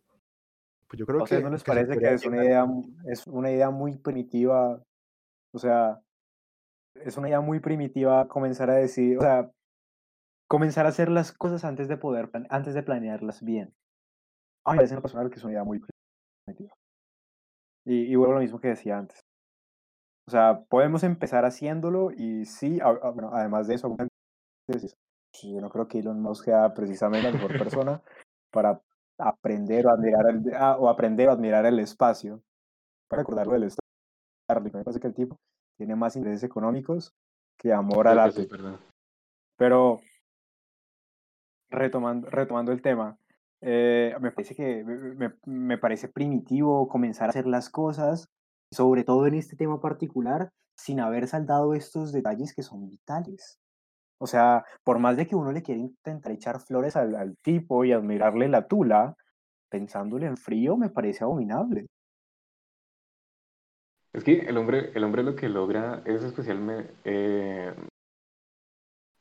Pues 0.88 0.98
yo 0.98 1.06
creo 1.06 1.20
¿A 1.20 1.22
ustedes 1.24 1.40
que, 1.40 1.44
no 1.44 1.50
les 1.50 1.62
que 1.62 1.70
parece 1.70 1.98
que 1.98 2.14
es 2.14 2.24
una 2.26 2.44
idea, 2.44 2.66
es 3.06 3.26
una 3.26 3.50
idea 3.50 3.70
muy 3.70 3.96
primitiva? 3.96 4.82
O 5.52 5.58
sea, 5.58 6.00
es 6.94 7.16
una 7.16 7.28
idea 7.28 7.40
muy 7.40 7.60
primitiva 7.60 8.28
comenzar 8.28 8.70
a 8.70 8.74
decir, 8.74 9.18
o 9.18 9.20
sea, 9.20 9.50
comenzar 10.48 10.86
a 10.86 10.90
hacer 10.90 11.10
las 11.10 11.32
cosas 11.32 11.64
antes 11.64 11.88
de 11.88 11.96
poder, 11.96 12.30
antes 12.50 12.74
de 12.74 12.82
planearlas 12.82 13.42
bien. 13.42 13.74
A 14.66 14.72
mí 14.72 14.76
me 14.76 14.78
parece 14.78 14.94
en 14.94 14.96
lo 14.96 15.02
personal 15.02 15.30
que 15.30 15.36
es 15.36 15.44
una 15.44 15.52
idea 15.52 15.64
muy 15.64 15.80
primitiva. 16.46 16.74
Y, 17.86 18.12
y 18.12 18.16
vuelvo 18.16 18.32
a 18.32 18.36
lo 18.36 18.42
mismo 18.42 18.60
que 18.60 18.68
decía 18.68 18.98
antes. 18.98 19.20
O 20.26 20.30
sea, 20.30 20.62
podemos 20.70 21.02
empezar 21.04 21.44
haciéndolo 21.44 22.10
y 22.10 22.46
sí, 22.46 22.80
a- 22.80 22.88
a- 22.88 23.10
bueno, 23.10 23.30
además 23.34 23.66
de 23.66 23.74
eso, 23.74 23.94
yo 25.42 25.60
no 25.60 25.68
creo 25.68 25.86
que 25.88 25.98
Elon 25.98 26.20
Musk 26.22 26.44
sea 26.46 26.72
precisamente 26.72 27.30
la 27.30 27.32
mejor 27.36 27.58
persona 27.58 28.02
para 28.50 28.80
aprender 29.18 29.86
o 29.86 29.90
admirar 29.90 30.30
el, 30.30 30.54
ah, 30.54 30.76
o 30.78 30.88
aprender 30.88 31.28
o 31.28 31.32
admirar 31.32 31.66
el 31.66 31.78
espacio. 31.78 32.42
Para 33.08 33.20
recordarlo 33.20 33.52
del 33.52 33.70
Starlink, 33.70 34.74
me 34.74 34.82
parece 34.84 35.00
que 35.00 35.08
el 35.08 35.14
tipo 35.14 35.36
tiene 35.76 35.96
más 35.96 36.16
intereses 36.16 36.44
económicos 36.44 37.12
que 37.58 37.72
amor 37.72 38.08
al 38.08 38.14
Creo 38.14 38.26
arte. 38.26 38.42
sí. 38.42 38.48
Pero 39.56 40.00
retomando, 41.70 42.30
retomando 42.30 42.72
el 42.72 42.82
tema, 42.82 43.18
eh, 43.60 44.14
me 44.20 44.30
parece 44.32 44.54
que 44.54 44.84
me- 44.84 45.34
me 45.46 45.78
parece 45.78 46.08
primitivo 46.08 46.88
comenzar 46.88 47.28
a 47.28 47.30
hacer 47.30 47.46
las 47.46 47.70
cosas, 47.70 48.28
sobre 48.70 49.04
todo 49.04 49.26
en 49.26 49.34
este 49.34 49.56
tema 49.56 49.80
particular, 49.80 50.50
sin 50.76 51.00
haber 51.00 51.28
saldado 51.28 51.74
estos 51.74 52.12
detalles 52.12 52.54
que 52.54 52.62
son 52.62 52.88
vitales. 52.88 53.58
O 54.20 54.26
sea, 54.26 54.64
por 54.84 54.98
más 54.98 55.16
de 55.16 55.26
que 55.26 55.36
uno 55.36 55.52
le 55.52 55.62
quiera 55.62 55.80
intentar 55.80 56.32
echar 56.32 56.60
flores 56.60 56.96
al, 56.96 57.14
al 57.16 57.36
tipo 57.38 57.84
y 57.84 57.92
admirarle 57.92 58.48
la 58.48 58.66
tula, 58.66 59.14
pensándole 59.70 60.26
en 60.26 60.36
frío 60.36 60.76
me 60.76 60.88
parece 60.90 61.24
abominable. 61.24 61.86
Es 64.14 64.22
que 64.22 64.38
el 64.46 64.56
hombre, 64.56 64.92
el 64.94 65.02
hombre 65.02 65.22
lo 65.24 65.34
que 65.34 65.48
logra 65.48 66.02
es 66.06 66.22
especialmente... 66.22 66.90
Eh, 67.04 67.74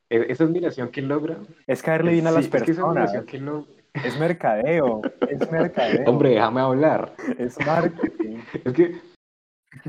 esa 0.08 0.44
admiración 0.44 0.90
que 0.90 1.02
logra... 1.02 1.38
Es 1.66 1.82
caerle 1.82 2.12
bien 2.12 2.28
a 2.28 2.30
las 2.30 2.44
sí, 2.44 2.50
es 2.52 2.62
que 2.62 2.66
personas. 2.66 3.12
Es 3.12 4.18
mercadeo. 4.18 5.02
Es 5.28 5.50
mercadeo. 5.52 6.04
Hombre, 6.06 6.30
déjame 6.30 6.60
hablar. 6.60 7.14
Es 7.38 7.58
marketing. 7.66 8.38
Es 8.64 8.72
que 8.72 9.00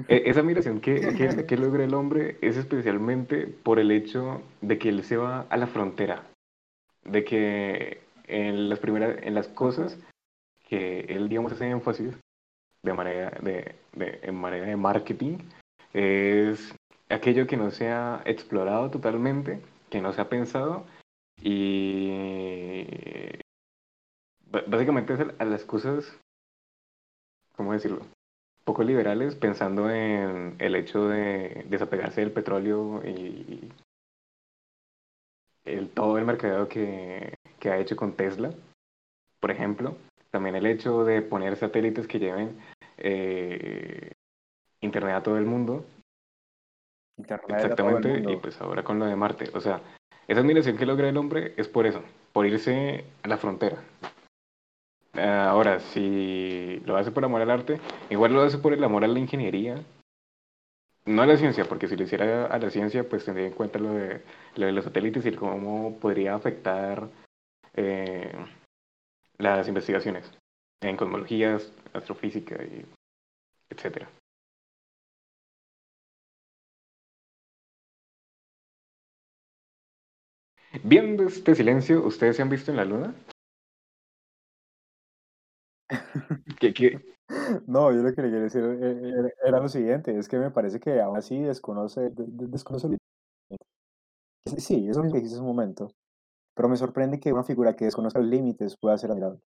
e- 0.07 0.23
esa 0.25 0.39
admiración 0.39 0.81
que, 0.81 1.13
que, 1.15 1.45
que 1.45 1.57
logra 1.57 1.83
el 1.83 1.93
hombre 1.93 2.37
es 2.41 2.57
especialmente 2.57 3.45
por 3.45 3.77
el 3.77 3.91
hecho 3.91 4.41
de 4.61 4.79
que 4.79 4.89
él 4.89 5.03
se 5.03 5.17
va 5.17 5.41
a 5.49 5.57
la 5.57 5.67
frontera, 5.67 6.23
de 7.03 7.23
que 7.23 8.01
en 8.25 8.69
las 8.69 8.79
primeras, 8.79 9.17
en 9.21 9.35
las 9.35 9.47
cosas 9.49 9.99
que 10.67 11.01
él, 11.01 11.29
digamos, 11.29 11.51
hace 11.51 11.69
énfasis 11.69 12.15
de 12.85 12.93
manera 12.93 13.31
de, 13.41 13.75
de, 13.93 14.19
en 14.23 14.35
manera 14.35 14.67
de 14.67 14.75
marketing, 14.77 15.39
es 15.93 16.73
aquello 17.09 17.47
que 17.47 17.57
no 17.57 17.71
se 17.71 17.89
ha 17.89 18.21
explorado 18.25 18.89
totalmente, 18.89 19.61
que 19.89 20.01
no 20.01 20.13
se 20.13 20.21
ha 20.21 20.29
pensado 20.29 20.85
y 21.41 22.87
básicamente 24.67 25.13
es 25.13 25.19
a 25.37 25.45
las 25.45 25.63
cosas, 25.65 26.17
¿cómo 27.55 27.73
decirlo? 27.73 28.01
poco 28.65 28.83
liberales 28.83 29.35
pensando 29.35 29.89
en 29.91 30.55
el 30.57 30.75
hecho 30.75 31.07
de 31.07 31.65
desapegarse 31.69 32.21
del 32.21 32.31
petróleo 32.31 33.01
y 33.05 33.71
el, 35.65 35.89
todo 35.89 36.17
el 36.17 36.25
mercadeo 36.25 36.67
que, 36.67 37.35
que 37.59 37.69
ha 37.69 37.77
hecho 37.77 37.95
con 37.95 38.13
Tesla, 38.13 38.51
por 39.39 39.51
ejemplo. 39.51 39.95
También 40.31 40.55
el 40.55 40.65
hecho 40.65 41.05
de 41.05 41.21
poner 41.21 41.55
satélites 41.55 42.07
que 42.07 42.19
lleven 42.19 42.59
eh, 42.97 44.11
internet 44.81 45.15
a 45.15 45.23
todo 45.23 45.37
el 45.37 45.45
mundo. 45.45 45.85
Internet 47.17 47.43
a 47.43 47.47
todo 47.47 47.57
el 47.57 47.63
Exactamente, 47.63 48.09
mundo. 48.09 48.31
y 48.31 48.37
pues 48.37 48.59
ahora 48.61 48.83
con 48.83 48.99
lo 48.99 49.05
de 49.05 49.15
Marte. 49.15 49.49
O 49.53 49.61
sea, 49.61 49.81
esa 50.27 50.39
admiración 50.39 50.77
que 50.77 50.85
logra 50.85 51.09
el 51.09 51.17
hombre 51.17 51.53
es 51.57 51.67
por 51.67 51.85
eso, 51.85 52.03
por 52.33 52.45
irse 52.45 53.05
a 53.23 53.27
la 53.27 53.37
frontera. 53.37 53.77
Ah, 55.13 55.49
Ahora, 55.49 55.79
si 55.79 56.81
lo 56.85 56.97
hace 56.97 57.11
por 57.11 57.23
amor 57.23 57.41
al 57.41 57.51
arte, 57.51 57.79
igual 58.09 58.33
lo 58.33 58.41
hace 58.41 58.57
por 58.57 58.73
el 58.73 58.83
amor 58.83 59.03
a 59.03 59.07
la 59.07 59.19
ingeniería, 59.19 59.81
no 61.05 61.21
a 61.21 61.25
la 61.25 61.37
ciencia, 61.37 61.65
porque 61.65 61.87
si 61.87 61.95
lo 61.95 62.03
hiciera 62.03 62.47
a 62.47 62.57
la 62.57 62.69
ciencia, 62.69 63.07
pues 63.07 63.23
tendría 63.23 63.47
en 63.47 63.53
cuenta 63.53 63.79
lo 63.79 63.93
de, 63.93 64.21
lo 64.55 64.65
de 64.65 64.71
los 64.71 64.83
satélites 64.83 65.25
y 65.25 65.31
cómo 65.33 65.97
podría 65.99 66.35
afectar 66.35 67.07
eh, 67.75 68.31
las 69.37 69.67
investigaciones 69.67 70.29
en 70.81 70.97
cosmologías, 70.97 71.71
astrofísica 71.93 72.55
y 72.63 72.85
etcétera. 73.69 74.09
Viendo 80.85 81.25
este 81.25 81.53
silencio, 81.53 82.05
¿ustedes 82.07 82.37
se 82.37 82.41
han 82.41 82.47
visto 82.49 82.71
en 82.71 82.77
la 82.77 82.85
luna? 82.85 83.13
¿Qué, 86.59 86.73
qué? 86.73 86.99
No, 87.67 87.91
yo 87.91 88.01
lo 88.03 88.13
que 88.13 88.21
le 88.21 88.29
quería 88.29 88.39
decir 88.43 88.63
eh, 88.63 89.09
era, 89.19 89.29
era 89.49 89.59
lo 89.59 89.69
siguiente, 89.69 90.17
es 90.17 90.27
que 90.29 90.37
me 90.37 90.51
parece 90.51 90.79
que 90.79 91.01
aún 91.01 91.17
así 91.17 91.39
desconoce, 91.39 92.01
de- 92.11 92.11
de- 92.27 92.47
desconoce 92.47 92.87
el. 92.87 92.97
Sí, 94.57 94.87
eso 94.89 95.01
mismo 95.01 95.13
que 95.13 95.19
dijiste 95.19 95.35
hace 95.35 95.41
un 95.41 95.47
momento, 95.47 95.91
pero 96.55 96.69
me 96.69 96.77
sorprende 96.77 97.19
que 97.19 97.33
una 97.33 97.43
figura 97.43 97.75
que 97.75 97.85
desconozca 97.85 98.19
los 98.19 98.29
límites 98.29 98.77
pueda 98.77 98.97
ser 98.97 99.11
admirable. 99.11 99.41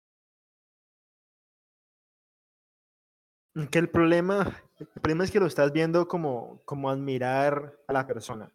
Que 3.66 3.80
el 3.80 3.90
problema, 3.90 4.62
el 4.80 4.88
problema 4.88 5.24
es 5.24 5.32
que 5.32 5.40
lo 5.40 5.48
estás 5.48 5.72
viendo 5.72 6.08
como, 6.08 6.62
como 6.66 6.90
admirar 6.92 7.76
a 7.88 7.94
la 7.94 8.06
persona. 8.06 8.52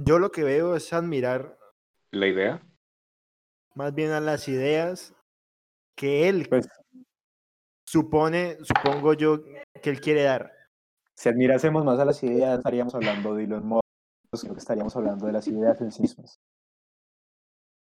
Yo 0.00 0.20
lo 0.20 0.30
que 0.30 0.44
veo 0.44 0.76
es 0.76 0.92
admirar 0.92 1.58
¿La 2.12 2.28
idea? 2.28 2.62
más 3.74 3.92
bien 3.94 4.12
a 4.12 4.20
las 4.20 4.46
ideas 4.48 5.14
que 5.96 6.28
él 6.28 6.46
Pues 6.48 6.68
supone, 7.86 8.56
supongo 8.62 9.14
yo, 9.14 9.42
que 9.82 9.90
él 9.90 10.00
quiere 10.00 10.22
dar. 10.22 10.52
si 11.16 11.28
admirásemos 11.28 11.84
más 11.84 11.98
a 11.98 12.04
las 12.04 12.22
ideas, 12.22 12.58
estaríamos 12.58 12.94
hablando 12.94 13.34
de 13.34 13.44
Elon 13.44 13.66
Musk, 13.66 13.82
creo 14.40 14.52
que 14.54 14.60
estaríamos 14.60 14.94
hablando 14.94 15.26
de 15.26 15.32
las 15.32 15.48
ideas 15.48 15.80
en 15.80 15.90
sí 15.90 16.02
mismas. 16.02 16.38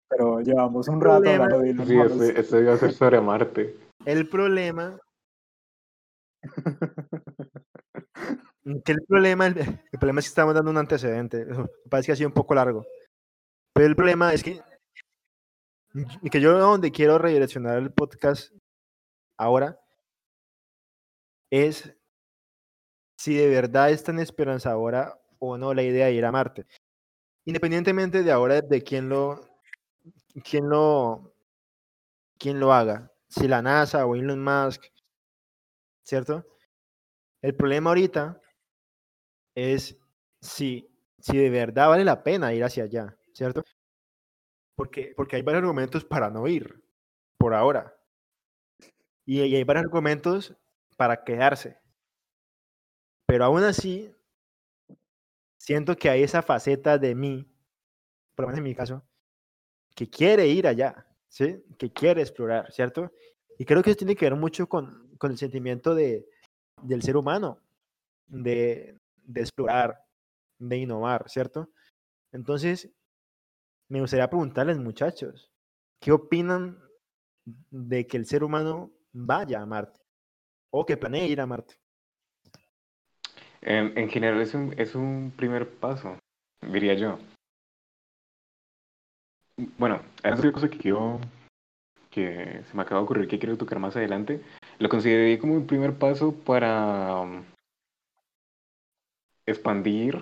Pero 0.09 0.41
llevamos 0.41 0.87
un 0.87 1.01
rato 1.01 1.21
problema- 1.21 1.45
hablando 1.45 1.59
de 1.63 1.69
Elon 1.71 1.87
Sí, 1.87 1.95
Musk. 1.95 2.37
este 2.37 2.59
iba 2.59 2.73
a 2.73 2.77
ser 2.77 2.91
sobre 2.93 3.19
Marte. 3.19 3.75
El 4.05 4.29
problema, 4.29 4.99
que 8.85 8.91
el 8.91 9.01
problema, 9.07 9.47
el, 9.47 9.57
el 9.57 9.99
problema 9.99 10.19
es 10.19 10.25
que 10.25 10.29
estamos 10.29 10.53
dando 10.53 10.71
un 10.71 10.77
antecedente. 10.77 11.45
Parece 11.89 12.07
que 12.07 12.11
ha 12.13 12.15
sido 12.15 12.29
un 12.29 12.33
poco 12.33 12.55
largo. 12.55 12.85
Pero 13.73 13.87
el 13.87 13.95
problema 13.95 14.33
es 14.33 14.43
que, 14.43 14.61
que 16.31 16.41
yo 16.41 16.57
donde 16.57 16.91
quiero 16.91 17.17
redireccionar 17.17 17.77
el 17.77 17.91
podcast 17.91 18.53
ahora 19.37 19.79
es 21.49 21.95
si 23.17 23.35
de 23.35 23.47
verdad 23.47 23.89
es 23.89 24.03
tan 24.03 24.19
esperanzadora 24.19 25.19
o 25.39 25.57
no 25.57 25.73
la 25.73 25.83
idea 25.83 26.07
de 26.07 26.13
ir 26.13 26.25
a 26.25 26.31
Marte. 26.31 26.65
Independientemente 27.45 28.23
de 28.23 28.31
ahora 28.31 28.61
de 28.61 28.83
quién 28.83 29.09
lo, 29.09 29.41
quién 30.43 30.69
lo, 30.69 31.35
quién 32.37 32.59
lo 32.59 32.73
haga, 32.73 33.11
si 33.27 33.47
la 33.47 33.61
NASA 33.61 34.05
o 34.05 34.15
Elon 34.15 34.43
Musk, 34.43 34.85
¿cierto? 36.03 36.45
El 37.41 37.55
problema 37.55 37.89
ahorita 37.89 38.41
es 39.55 39.97
si, 40.41 40.89
si 41.19 41.37
de 41.37 41.49
verdad 41.49 41.89
vale 41.89 42.03
la 42.03 42.23
pena 42.23 42.53
ir 42.53 42.63
hacia 42.63 42.83
allá, 42.83 43.17
¿cierto? 43.33 43.63
Porque, 44.75 45.13
porque 45.15 45.35
hay 45.35 45.41
varios 45.41 45.63
argumentos 45.63 46.05
para 46.05 46.29
no 46.29 46.47
ir, 46.47 46.83
por 47.37 47.53
ahora. 47.53 47.95
Y, 49.25 49.41
y 49.41 49.55
hay 49.55 49.63
varios 49.63 49.85
argumentos 49.85 50.55
para 50.97 51.23
quedarse. 51.23 51.77
Pero 53.25 53.45
aún 53.45 53.63
así, 53.63 54.13
siento 55.57 55.95
que 55.95 56.09
hay 56.09 56.23
esa 56.23 56.41
faceta 56.41 56.97
de 56.97 57.15
mí, 57.15 57.47
por 58.35 58.43
lo 58.43 58.47
menos 58.47 58.57
en 58.59 58.63
mi 58.63 58.75
caso, 58.75 59.03
que 59.95 60.09
quiere 60.09 60.47
ir 60.47 60.67
allá, 60.67 61.07
¿sí? 61.27 61.63
Que 61.77 61.91
quiere 61.91 62.21
explorar, 62.21 62.71
¿cierto? 62.71 63.11
Y 63.57 63.65
creo 63.65 63.83
que 63.83 63.91
eso 63.91 63.97
tiene 63.97 64.15
que 64.15 64.25
ver 64.25 64.35
mucho 64.35 64.67
con, 64.67 65.12
con 65.23 65.31
el 65.31 65.37
sentimiento 65.37 65.95
de, 65.95 66.27
del 66.81 67.01
ser 67.01 67.15
humano, 67.15 67.61
de, 68.27 68.99
de 69.23 69.39
explorar, 69.39 70.03
de 70.59 70.75
innovar, 70.79 71.29
¿cierto? 71.29 71.71
Entonces, 72.33 72.93
me 73.89 74.01
gustaría 74.01 74.29
preguntarles, 74.29 74.79
muchachos, 74.79 75.49
¿qué 76.01 76.11
opinan 76.11 76.77
de 77.71 78.05
que 78.05 78.17
el 78.17 78.25
ser 78.25 78.43
humano 78.43 78.91
vaya 79.13 79.61
a 79.61 79.65
Marte? 79.65 80.01
O 80.73 80.85
que 80.85 80.97
planee 80.97 81.29
ir 81.29 81.39
a 81.39 81.45
Marte. 81.45 81.75
En, 83.61 83.97
en 83.97 84.09
general 84.09 84.41
es 84.41 84.53
un, 84.53 84.73
es 84.77 84.93
un 84.93 85.31
primer 85.37 85.69
paso, 85.75 86.19
diría 86.69 86.95
yo. 86.95 87.17
Bueno, 89.77 90.01
hay 90.21 90.33
otra 90.33 90.51
cosa 90.51 90.69
que 90.69 90.77
quiero, 90.77 91.21
que 92.09 92.61
se 92.65 92.75
me 92.75 92.81
acaba 92.81 92.99
de 92.99 93.05
ocurrir 93.05 93.29
que 93.29 93.39
quiero 93.39 93.57
tocar 93.57 93.79
más 93.79 93.95
adelante. 93.95 94.43
Lo 94.83 94.89
consideré 94.89 95.39
como 95.39 95.53
un 95.53 95.65
primer 95.65 95.97
paso 95.97 96.33
para 96.33 97.21
um, 97.21 97.45
expandir 99.45 100.21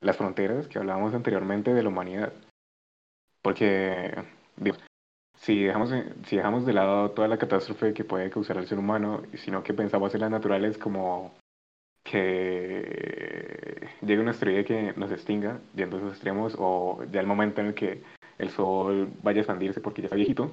las 0.00 0.16
fronteras 0.16 0.68
que 0.68 0.78
hablábamos 0.78 1.12
anteriormente 1.12 1.74
de 1.74 1.82
la 1.82 1.90
humanidad. 1.90 2.32
Porque, 3.42 4.14
digo, 4.56 4.78
si 5.36 5.64
dejamos, 5.64 5.90
si 6.24 6.36
dejamos 6.36 6.64
de 6.64 6.72
lado 6.72 7.10
toda 7.10 7.28
la 7.28 7.36
catástrofe 7.36 7.92
que 7.92 8.04
puede 8.04 8.30
causar 8.30 8.56
el 8.56 8.66
ser 8.66 8.78
humano, 8.78 9.22
sino 9.34 9.62
que 9.62 9.74
pensamos 9.74 10.14
en 10.14 10.22
las 10.22 10.30
naturales 10.30 10.78
como 10.78 11.34
que 12.02 13.86
llegue 14.00 14.22
un 14.22 14.28
asteroide 14.28 14.64
que 14.64 14.94
nos 14.94 15.12
extinga 15.12 15.60
yendo 15.74 15.98
a 15.98 16.00
esos 16.00 16.12
extremos 16.14 16.56
o 16.58 17.04
ya 17.12 17.20
el 17.20 17.26
momento 17.26 17.60
en 17.60 17.66
el 17.66 17.74
que 17.74 18.02
el 18.38 18.48
sol 18.48 19.12
vaya 19.22 19.40
a 19.40 19.42
expandirse 19.42 19.82
porque 19.82 20.00
ya 20.00 20.06
está 20.06 20.16
viejito. 20.16 20.52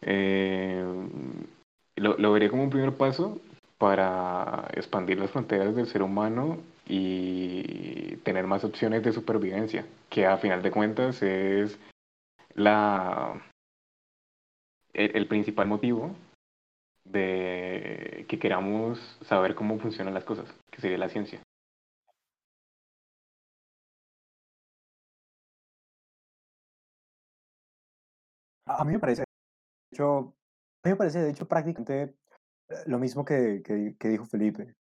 Eh, 0.00 0.84
lo, 1.96 2.16
lo 2.18 2.32
vería 2.32 2.50
como 2.50 2.64
un 2.64 2.70
primer 2.70 2.96
paso 2.96 3.40
para 3.78 4.68
expandir 4.74 5.18
las 5.18 5.30
fronteras 5.30 5.74
del 5.74 5.86
ser 5.86 6.02
humano 6.02 6.58
y 6.88 8.16
tener 8.18 8.46
más 8.46 8.64
opciones 8.64 9.02
de 9.02 9.12
supervivencia, 9.12 9.86
que 10.08 10.26
a 10.26 10.38
final 10.38 10.62
de 10.62 10.70
cuentas 10.70 11.22
es 11.22 11.78
la 12.54 13.40
el, 14.96 15.28
principal 15.28 15.68
motivo 15.68 16.14
de 17.04 18.26
que 18.28 18.38
queramos 18.38 18.98
saber 19.22 19.54
cómo 19.54 19.78
funcionan 19.78 20.14
las 20.14 20.24
cosas, 20.24 20.52
que 20.70 20.80
sería 20.80 20.98
la 20.98 21.08
ciencia. 21.08 21.40
A 28.66 28.84
mí 28.84 28.92
me 28.92 28.98
parece, 28.98 29.24
hecho, 29.92 30.34
mí 30.86 30.92
me 30.92 30.96
parece 30.96 31.20
de 31.20 31.30
hecho 31.30 31.46
prácticamente 31.46 32.02
eh, 32.68 32.74
lo 32.86 32.98
mismo 32.98 33.24
que, 33.24 33.62
que, 33.64 33.96
que 33.98 34.08
dijo 34.08 34.26
Felipe. 34.26 34.74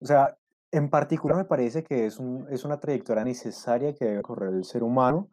O 0.00 0.06
sea, 0.06 0.36
en 0.72 0.90
particular 0.90 1.36
me 1.36 1.44
parece 1.44 1.82
que 1.82 2.06
es, 2.06 2.18
un, 2.18 2.46
es 2.50 2.64
una 2.64 2.78
trayectoria 2.78 3.24
necesaria 3.24 3.94
que 3.94 4.04
debe 4.04 4.22
correr 4.22 4.52
el 4.52 4.64
ser 4.64 4.82
humano, 4.82 5.30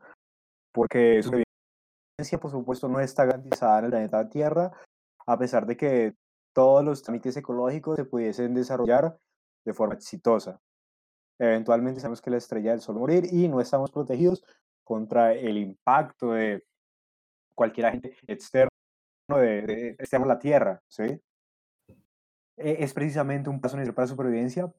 porque 0.72 1.22
su 1.22 1.30
supervivencia, 1.30 2.40
por 2.40 2.52
supuesto, 2.52 2.88
no 2.88 3.00
está 3.00 3.26
garantizada 3.26 3.80
en 3.80 3.86
el 3.86 3.92
planeta 3.92 4.30
Tierra, 4.30 4.72
a 5.26 5.38
pesar 5.38 5.66
de 5.66 5.76
que 5.76 6.14
todos 6.54 6.84
los 6.84 7.02
trámites 7.02 7.36
ecológicos 7.36 7.96
se 7.96 8.06
pudiesen 8.06 8.54
desarrollar 8.54 9.18
de 9.66 9.74
forma 9.74 9.96
exitosa. 9.96 10.60
Eventualmente 11.40 12.00
sabemos 12.00 12.22
que 12.22 12.30
la 12.30 12.38
estrella 12.38 12.72
del 12.72 12.82
Sol 12.82 12.96
morir 12.96 13.26
y 13.32 13.48
no 13.48 13.60
estamos 13.60 13.92
protegidos 13.92 14.44
contra 14.84 15.34
el 15.34 15.58
impacto 15.58 16.34
de 16.34 16.64
cualquier 17.56 17.88
agente 17.88 18.16
externo 18.28 18.73
de, 19.30 19.96
de 19.98 20.08
a 20.12 20.26
la 20.26 20.40
Tierra, 20.40 20.82
¿sí? 20.88 21.22
E, 22.58 22.84
es 22.84 22.94
precisamente 22.94 23.50
un 23.50 23.62
paso 23.62 23.78
necesario 23.78 23.96
para 23.96 24.06
la 24.06 24.12
supervivencia, 24.12 24.74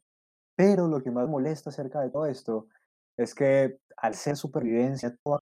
pero 0.57 0.89
lo 0.89 1.03
que 1.03 1.11
más 1.11 1.29
molesta 1.29 1.71
acerca 1.71 2.01
de 2.01 2.11
todo 2.11 2.27
esto 2.27 2.69
es 3.17 3.35
que 3.35 3.79
al 3.97 4.15
ser 4.15 4.37
supervivencia, 4.37 5.17
toda 5.23 5.41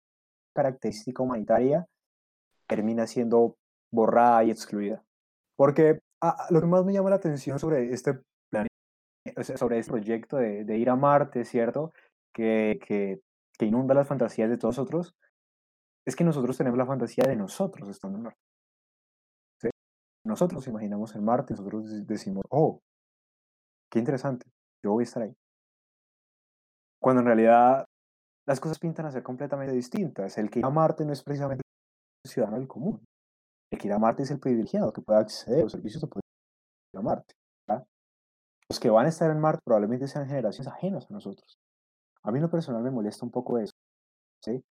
característica 0.54 1.22
humanitaria 1.22 1.86
termina 2.66 3.06
siendo 3.06 3.56
borrada 3.92 4.44
y 4.44 4.50
excluida. 4.50 5.02
Porque 5.56 6.00
ah, 6.20 6.46
lo 6.50 6.60
que 6.60 6.66
más 6.66 6.84
me 6.84 6.92
llama 6.92 7.10
la 7.10 7.16
atención 7.16 7.58
sobre 7.58 7.92
este 7.92 8.20
plan, 8.50 8.66
sobre 9.56 9.78
este 9.78 9.92
proyecto 9.92 10.36
de, 10.36 10.64
de 10.64 10.78
ir 10.78 10.90
a 10.90 10.96
Marte, 10.96 11.44
¿cierto? 11.44 11.92
Que, 12.32 12.78
que, 12.86 13.20
que, 13.58 13.66
inunda 13.66 13.94
las 13.94 14.08
fantasías 14.08 14.48
de 14.48 14.56
todos 14.56 14.78
nosotros, 14.78 15.14
es 16.06 16.16
que 16.16 16.24
nosotros 16.24 16.56
tenemos 16.56 16.78
la 16.78 16.86
fantasía 16.86 17.24
de 17.26 17.36
nosotros 17.36 17.88
estando 17.88 18.18
en 18.18 18.24
Marte. 18.24 18.49
Nosotros 20.24 20.66
imaginamos 20.66 21.14
en 21.14 21.24
Marte, 21.24 21.54
nosotros 21.54 22.06
decimos, 22.06 22.44
oh, 22.50 22.80
qué 23.90 23.98
interesante, 23.98 24.46
yo 24.84 24.92
voy 24.92 25.02
a 25.02 25.04
estar 25.04 25.22
ahí. 25.22 25.34
Cuando 27.00 27.20
en 27.20 27.26
realidad 27.26 27.86
las 28.46 28.58
cosas 28.58 28.78
pintan 28.78 29.06
a 29.06 29.12
ser 29.12 29.22
completamente 29.22 29.72
distintas. 29.72 30.36
El 30.36 30.50
que 30.50 30.58
ir 30.58 30.64
a 30.64 30.70
Marte 30.70 31.04
no 31.04 31.12
es 31.12 31.22
precisamente 31.22 31.62
el 32.24 32.30
ciudadano 32.30 32.58
del 32.58 32.66
común. 32.66 33.00
El 33.72 33.78
que 33.78 33.86
ir 33.86 33.92
a 33.92 33.98
Marte 33.98 34.24
es 34.24 34.30
el 34.32 34.40
privilegiado 34.40 34.92
que 34.92 35.02
puede 35.02 35.20
acceder 35.20 35.60
a 35.60 35.62
los 35.62 35.72
servicios 35.72 36.02
de 36.02 36.08
poder 36.08 36.24
ir 36.92 36.98
a 36.98 37.02
Marte. 37.02 37.34
¿verdad? 37.68 37.86
Los 38.68 38.80
que 38.80 38.90
van 38.90 39.06
a 39.06 39.08
estar 39.08 39.30
en 39.30 39.40
Marte 39.40 39.60
probablemente 39.64 40.08
sean 40.08 40.26
generaciones 40.26 40.72
ajenas 40.72 41.06
a 41.08 41.14
nosotros. 41.14 41.58
A 42.24 42.32
mí 42.32 42.38
en 42.38 42.42
lo 42.42 42.50
personal 42.50 42.82
me 42.82 42.90
molesta 42.90 43.24
un 43.24 43.30
poco 43.30 43.58
eso. 43.58 43.72
¿sí? 44.42 44.64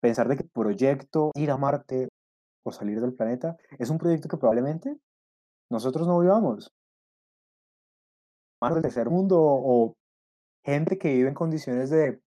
Pensar 0.00 0.28
de 0.28 0.36
que 0.36 0.42
el 0.42 0.50
proyecto 0.50 1.32
ir 1.34 1.50
a 1.50 1.56
Marte 1.56 2.08
o 2.64 2.72
salir 2.72 3.00
del 3.00 3.14
planeta 3.14 3.56
es 3.78 3.90
un 3.90 3.98
proyecto 3.98 4.28
que 4.28 4.36
probablemente 4.36 4.98
nosotros 5.70 6.06
no 6.06 6.20
vivamos. 6.20 6.72
del 8.60 8.82
tercer 8.82 9.08
mundo 9.08 9.38
o 9.40 9.94
gente 10.64 10.98
que 10.98 11.12
vive 11.12 11.28
en 11.28 11.34
condiciones 11.34 11.90
de 11.90 12.20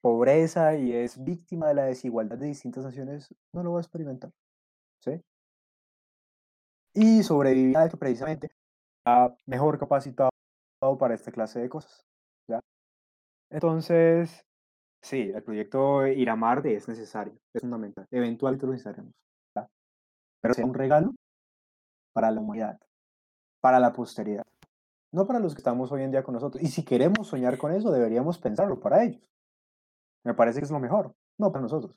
pobreza 0.00 0.76
y 0.76 0.92
es 0.92 1.22
víctima 1.22 1.68
de 1.68 1.74
la 1.74 1.84
desigualdad 1.84 2.38
de 2.38 2.46
distintas 2.46 2.84
naciones, 2.84 3.34
no 3.52 3.62
lo 3.62 3.72
va 3.72 3.78
a 3.78 3.82
experimentar. 3.82 4.30
¿sí? 5.00 5.22
Y 6.94 7.22
sobrevivir 7.22 7.76
que 7.90 7.96
precisamente 7.96 8.50
está 8.98 9.36
mejor 9.46 9.78
capacitado 9.78 10.30
para 10.98 11.14
esta 11.14 11.32
clase 11.32 11.60
de 11.60 11.68
cosas. 11.68 12.04
Entonces, 13.50 14.44
sí, 15.02 15.32
el 15.34 15.42
proyecto 15.42 16.06
Ir 16.06 16.28
a 16.28 16.36
Marte 16.36 16.74
es 16.74 16.86
necesario, 16.86 17.32
es 17.54 17.62
fundamental. 17.62 18.06
Eventualmente 18.10 18.66
lo 18.66 18.72
necesitaremos. 18.72 19.14
Pero 20.40 20.54
sea 20.54 20.64
un 20.64 20.74
regalo 20.74 21.12
para 22.12 22.30
la 22.30 22.40
humanidad, 22.40 22.78
para 23.60 23.80
la 23.80 23.92
posteridad, 23.92 24.46
no 25.12 25.26
para 25.26 25.40
los 25.40 25.54
que 25.54 25.60
estamos 25.60 25.90
hoy 25.92 26.02
en 26.02 26.10
día 26.10 26.22
con 26.22 26.34
nosotros. 26.34 26.62
Y 26.62 26.68
si 26.68 26.84
queremos 26.84 27.28
soñar 27.28 27.58
con 27.58 27.72
eso, 27.72 27.90
deberíamos 27.90 28.38
pensarlo 28.38 28.78
para 28.80 29.04
ellos. 29.04 29.22
Me 30.24 30.34
parece 30.34 30.60
que 30.60 30.64
es 30.64 30.70
lo 30.70 30.80
mejor, 30.80 31.14
no 31.38 31.50
para 31.50 31.62
nosotros. 31.62 31.94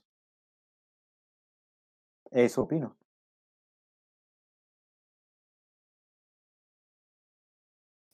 Eso 2.32 2.62
opino. 2.64 2.96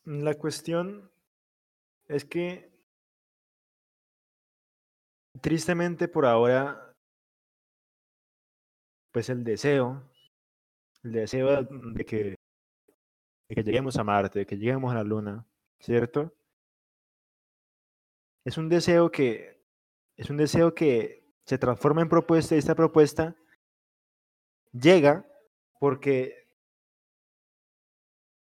La 0.05 0.33
cuestión 0.35 1.11
es 2.07 2.23
que, 2.23 2.71
tristemente 5.41 6.07
por 6.07 6.25
ahora, 6.25 6.95
pues 9.11 9.29
el 9.29 9.43
deseo, 9.43 10.09
el 11.07 11.13
deseo 11.13 11.63
de 11.63 12.05
que, 12.05 12.35
de 13.49 13.55
que 13.55 13.63
lleguemos 13.63 13.97
a 13.97 14.03
Marte, 14.03 14.39
de 14.39 14.45
que 14.45 14.57
lleguemos 14.57 14.91
a 14.91 14.95
la 14.95 15.03
Luna, 15.03 15.47
¿cierto? 15.79 16.33
Es 18.45 18.57
un 18.57 18.69
deseo 18.69 19.09
que 19.11 19.57
es 20.17 20.29
un 20.29 20.37
deseo 20.37 20.73
que 20.73 21.25
se 21.45 21.57
transforma 21.57 22.01
en 22.01 22.09
propuesta 22.09 22.55
y 22.55 22.57
esta 22.57 22.75
propuesta 22.75 23.35
llega 24.73 25.25
porque 25.79 26.47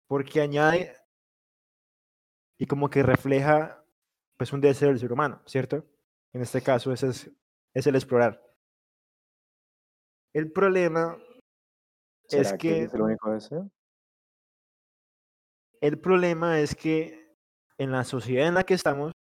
porque 0.08 0.42
añade 0.42 0.96
y 2.58 2.66
como 2.66 2.90
que 2.90 3.04
refleja 3.04 3.84
pues 4.38 4.54
un 4.54 4.62
deseo 4.62 4.90
del 4.90 5.00
ser 5.00 5.12
humano, 5.12 5.42
¿cierto? 5.46 5.86
En 6.32 6.42
este 6.42 6.62
caso 6.62 6.94
ese 6.94 7.10
es, 7.10 7.32
es 7.74 7.88
el 7.88 7.96
explorar. 7.96 8.42
El 10.34 10.52
problema 10.52 11.18
es 12.30 12.52
que, 12.54 12.58
que 12.58 12.84
es 12.84 12.94
el 12.94 13.02
único 13.02 13.32
deseo? 13.32 13.70
El 15.82 16.00
problema 16.00 16.60
es 16.60 16.76
que 16.76 17.36
en 17.78 17.92
la 17.92 18.04
sociedad 18.04 18.48
en 18.48 18.56
la 18.56 18.64
que 18.64 18.74
estamos 18.74 19.14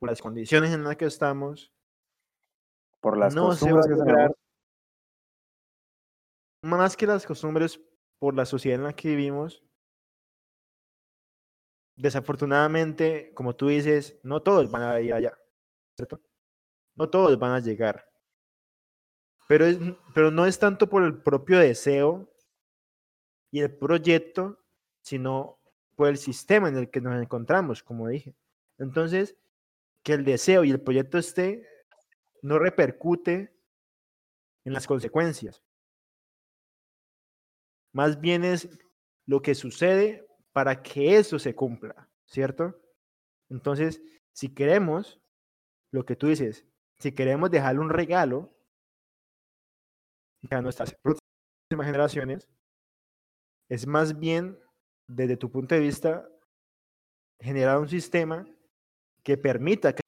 por 0.00 0.08
las 0.08 0.22
condiciones 0.22 0.72
en 0.72 0.82
las 0.82 0.96
que 0.96 1.04
estamos, 1.04 1.72
por 3.00 3.18
las 3.18 3.34
no 3.34 3.52
se 3.52 3.70
va 3.70 3.80
a 3.80 3.86
lograr, 3.88 4.34
más 6.62 6.96
que 6.96 7.06
las 7.06 7.26
costumbres, 7.26 7.80
por 8.18 8.34
la 8.34 8.46
sociedad 8.46 8.78
en 8.78 8.84
la 8.84 8.92
que 8.94 9.08
vivimos, 9.08 9.62
desafortunadamente, 11.96 13.32
como 13.34 13.54
tú 13.54 13.68
dices, 13.68 14.18
no 14.22 14.42
todos 14.42 14.70
van 14.70 14.82
a 14.82 15.00
ir 15.00 15.12
allá, 15.12 15.38
¿cierto? 15.96 16.22
No 16.96 17.10
todos 17.10 17.38
van 17.38 17.52
a 17.52 17.60
llegar. 17.60 18.09
Pero, 19.50 19.66
es, 19.66 19.80
pero 20.14 20.30
no 20.30 20.46
es 20.46 20.60
tanto 20.60 20.88
por 20.88 21.02
el 21.02 21.24
propio 21.24 21.58
deseo 21.58 22.32
y 23.50 23.58
el 23.58 23.76
proyecto, 23.76 24.60
sino 25.02 25.58
por 25.96 26.06
el 26.06 26.18
sistema 26.18 26.68
en 26.68 26.76
el 26.76 26.88
que 26.88 27.00
nos 27.00 27.20
encontramos, 27.20 27.82
como 27.82 28.06
dije. 28.06 28.36
Entonces, 28.78 29.36
que 30.04 30.12
el 30.12 30.24
deseo 30.24 30.62
y 30.62 30.70
el 30.70 30.80
proyecto 30.80 31.18
esté 31.18 31.66
no 32.42 32.60
repercute 32.60 33.52
en 34.64 34.72
las 34.72 34.86
consecuencias. 34.86 35.64
Más 37.92 38.20
bien 38.20 38.44
es 38.44 38.68
lo 39.26 39.42
que 39.42 39.56
sucede 39.56 40.28
para 40.52 40.80
que 40.80 41.16
eso 41.16 41.40
se 41.40 41.56
cumpla, 41.56 42.08
¿cierto? 42.24 42.80
Entonces, 43.48 44.00
si 44.30 44.54
queremos, 44.54 45.20
lo 45.90 46.06
que 46.06 46.14
tú 46.14 46.28
dices, 46.28 46.64
si 47.00 47.10
queremos 47.10 47.50
dejarle 47.50 47.80
un 47.80 47.90
regalo 47.90 48.54
nuestras 50.62 50.94
próximas 50.94 51.86
generaciones, 51.86 52.48
es 53.68 53.86
más 53.86 54.18
bien, 54.18 54.58
desde 55.08 55.36
tu 55.36 55.50
punto 55.50 55.74
de 55.74 55.80
vista, 55.80 56.28
generar 57.40 57.78
un 57.78 57.88
sistema 57.88 58.46
que 59.22 59.36
permita 59.36 59.94
que 59.94 60.00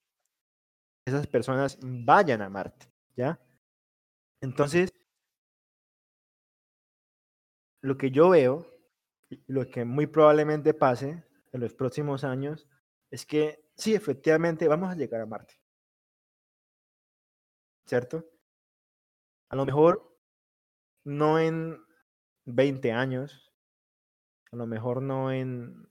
esas 1.06 1.26
personas 1.26 1.78
vayan 1.82 2.42
a 2.42 2.48
Marte, 2.48 2.86
¿ya? 3.16 3.40
Entonces, 4.40 4.90
lo 7.82 7.96
que 7.96 8.10
yo 8.10 8.30
veo, 8.30 8.66
lo 9.46 9.66
que 9.68 9.84
muy 9.84 10.06
probablemente 10.06 10.74
pase 10.74 11.24
en 11.52 11.60
los 11.60 11.74
próximos 11.74 12.24
años, 12.24 12.68
es 13.10 13.26
que 13.26 13.64
sí, 13.76 13.94
efectivamente, 13.94 14.68
vamos 14.68 14.90
a 14.90 14.96
llegar 14.96 15.20
a 15.20 15.26
Marte. 15.26 15.54
¿Cierto? 17.86 18.24
A 19.50 19.56
lo 19.56 19.66
mejor 19.66 20.11
no 21.05 21.38
en 21.38 21.78
20 22.44 22.92
años, 22.92 23.53
a 24.50 24.57
lo 24.57 24.66
mejor 24.66 25.03
no 25.03 25.32
en 25.32 25.88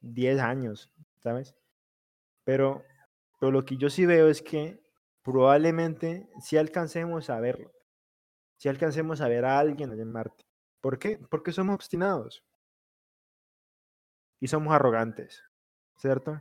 10 0.00 0.40
años, 0.40 0.92
¿sabes? 1.22 1.56
Pero, 2.44 2.84
pero 3.40 3.52
lo 3.52 3.64
que 3.64 3.76
yo 3.76 3.90
sí 3.90 4.06
veo 4.06 4.28
es 4.28 4.42
que 4.42 4.80
probablemente 5.22 6.28
si 6.40 6.56
alcancemos 6.56 7.30
a 7.30 7.40
verlo, 7.40 7.72
si 8.56 8.68
alcancemos 8.68 9.20
a 9.20 9.28
ver 9.28 9.44
a 9.44 9.58
alguien 9.58 9.92
en 9.92 10.12
Marte. 10.12 10.44
¿Por 10.80 10.98
qué? 10.98 11.18
Porque 11.30 11.52
somos 11.52 11.74
obstinados 11.74 12.44
y 14.40 14.48
somos 14.48 14.72
arrogantes, 14.74 15.42
¿cierto? 15.96 16.40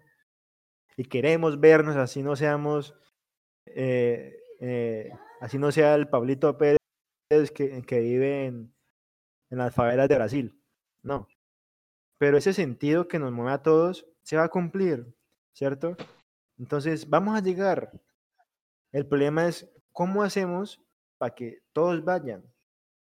Y 0.98 1.06
queremos 1.06 1.60
vernos 1.60 1.96
así 1.96 2.22
no 2.22 2.36
seamos, 2.36 2.94
eh, 3.66 4.38
eh, 4.60 5.12
así 5.42 5.58
no 5.58 5.72
sea 5.72 5.96
el 5.96 6.08
Pablito 6.08 6.58
Pérez 6.58 6.78
que, 7.30 7.82
que 7.84 8.00
vive 8.00 8.46
en, 8.46 8.74
en 9.50 9.58
las 9.58 9.74
favelas 9.74 10.08
de 10.10 10.16
Brasil. 10.16 10.62
No. 11.02 11.28
pero 12.18 12.38
ese 12.38 12.54
sentido 12.54 13.08
que 13.08 13.20
nos 13.20 13.32
mueve 13.32 13.52
a 13.52 13.62
todos 13.62 14.08
se 14.24 14.38
va 14.38 14.46
a 14.46 14.50
cumplir, 14.50 15.16
¿cierto? 15.54 15.96
Entonces, 16.58 17.10
vamos 17.10 17.38
a 17.38 17.42
llegar. 17.44 17.92
El 18.92 19.06
problema 19.08 19.48
es 19.48 19.70
cómo 19.92 20.24
hacemos 20.24 20.82
para 21.18 21.36
que 21.36 21.62
todos 21.74 22.04
vayan, 22.04 22.44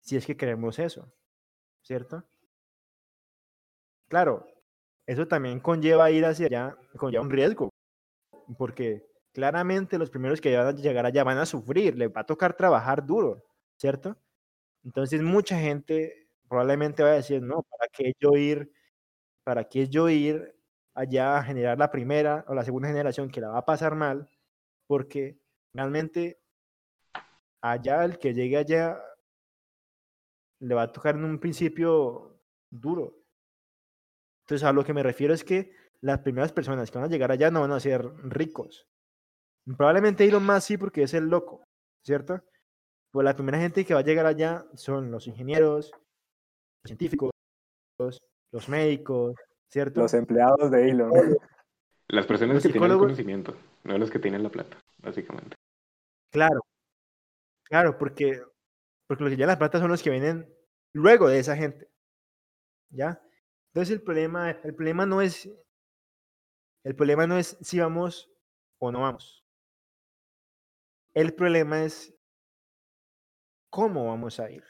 si 0.00 0.16
es 0.16 0.26
que 0.26 0.36
queremos 0.36 0.78
eso, 0.78 1.12
¿cierto? 1.82 2.24
Claro, 4.08 4.46
eso 5.06 5.26
también 5.26 5.60
conlleva 5.60 6.10
ir 6.10 6.24
hacia 6.24 6.46
allá, 6.46 6.76
conlleva 6.96 7.24
un 7.24 7.30
riesgo, 7.30 7.70
porque 8.58 9.06
claramente 9.32 9.98
los 9.98 10.10
primeros 10.10 10.40
que 10.40 10.56
van 10.56 10.66
a 10.68 10.72
llegar 10.72 11.06
allá 11.06 11.24
van 11.24 11.38
a 11.38 11.46
sufrir, 11.46 11.96
les 11.96 12.08
va 12.10 12.20
a 12.22 12.26
tocar 12.26 12.56
trabajar 12.56 13.04
duro, 13.04 13.44
¿cierto? 13.80 14.16
Entonces 14.84 15.22
mucha 15.22 15.58
gente 15.58 16.28
probablemente 16.48 17.02
va 17.02 17.10
a 17.10 17.14
decir, 17.14 17.42
no, 17.42 17.62
¿para 17.62 17.88
qué 17.90 18.12
yo 18.20 18.36
ir? 18.36 18.72
¿Para 19.44 19.64
qué 19.68 19.88
yo 19.88 20.08
ir 20.10 20.54
allá 20.94 21.38
a 21.38 21.44
generar 21.44 21.78
la 21.78 21.90
primera 21.90 22.44
o 22.48 22.54
la 22.54 22.64
segunda 22.64 22.88
generación 22.88 23.30
que 23.30 23.40
la 23.40 23.48
va 23.48 23.58
a 23.58 23.64
pasar 23.64 23.94
mal? 23.94 24.28
Porque 24.86 25.40
realmente 25.72 26.40
allá 27.62 28.04
el 28.04 28.18
que 28.18 28.34
llegue 28.34 28.58
allá 28.58 29.02
le 30.60 30.74
va 30.74 30.82
a 30.82 30.92
tocar 30.92 31.14
en 31.14 31.24
un 31.24 31.38
principio 31.38 32.38
duro. 32.70 33.16
Entonces 34.44 34.66
a 34.66 34.72
lo 34.72 34.84
que 34.84 34.92
me 34.92 35.02
refiero 35.02 35.32
es 35.32 35.42
que 35.42 35.72
las 36.02 36.18
primeras 36.20 36.52
personas 36.52 36.90
que 36.90 36.98
van 36.98 37.06
a 37.06 37.10
llegar 37.10 37.32
allá 37.32 37.50
no 37.50 37.62
van 37.62 37.72
a 37.72 37.80
ser 37.80 38.04
ricos. 38.24 38.86
Probablemente 39.64 40.24
Elon 40.24 40.44
más 40.44 40.64
sí 40.64 40.76
porque 40.76 41.04
es 41.04 41.14
el 41.14 41.28
loco, 41.28 41.64
¿cierto? 42.04 42.42
Pues 43.10 43.24
la 43.24 43.34
primera 43.34 43.58
gente 43.58 43.84
que 43.84 43.94
va 43.94 44.00
a 44.00 44.04
llegar 44.04 44.26
allá 44.26 44.66
son 44.74 45.10
los 45.10 45.26
ingenieros, 45.26 45.90
los 45.90 46.86
científicos, 46.86 47.30
los 48.52 48.68
médicos, 48.68 49.34
¿cierto? 49.68 50.00
Los 50.00 50.14
empleados 50.14 50.70
de 50.70 50.90
Elon. 50.90 51.36
Las 52.08 52.26
personas 52.26 52.54
Los 52.54 52.62
que 52.62 52.70
tienen 52.70 52.90
el 52.90 52.98
conocimiento, 52.98 53.56
no 53.84 53.98
los 53.98 54.10
que 54.10 54.18
tienen 54.18 54.42
la 54.42 54.50
plata, 54.50 54.76
básicamente. 54.98 55.56
Claro, 56.30 56.60
claro, 57.64 57.98
porque, 57.98 58.42
porque 59.06 59.24
los 59.24 59.30
que 59.30 59.36
llevan 59.36 59.54
la 59.54 59.58
plata 59.58 59.78
son 59.78 59.90
los 59.90 60.02
que 60.02 60.10
vienen 60.10 60.52
luego 60.92 61.28
de 61.28 61.38
esa 61.38 61.56
gente. 61.56 61.88
¿Ya? 62.90 63.22
Entonces 63.72 63.94
el 63.94 64.02
problema, 64.02 64.50
el 64.50 64.74
problema 64.74 65.06
no 65.06 65.22
es, 65.22 65.48
el 66.84 66.96
problema 66.96 67.26
no 67.26 67.38
es 67.38 67.56
si 67.60 67.78
vamos 67.78 68.30
o 68.78 68.90
no 68.90 69.02
vamos. 69.02 69.44
El 71.14 71.34
problema 71.34 71.84
es 71.84 72.14
cómo 73.70 74.08
vamos 74.08 74.38
a 74.40 74.50
ir. 74.50 74.64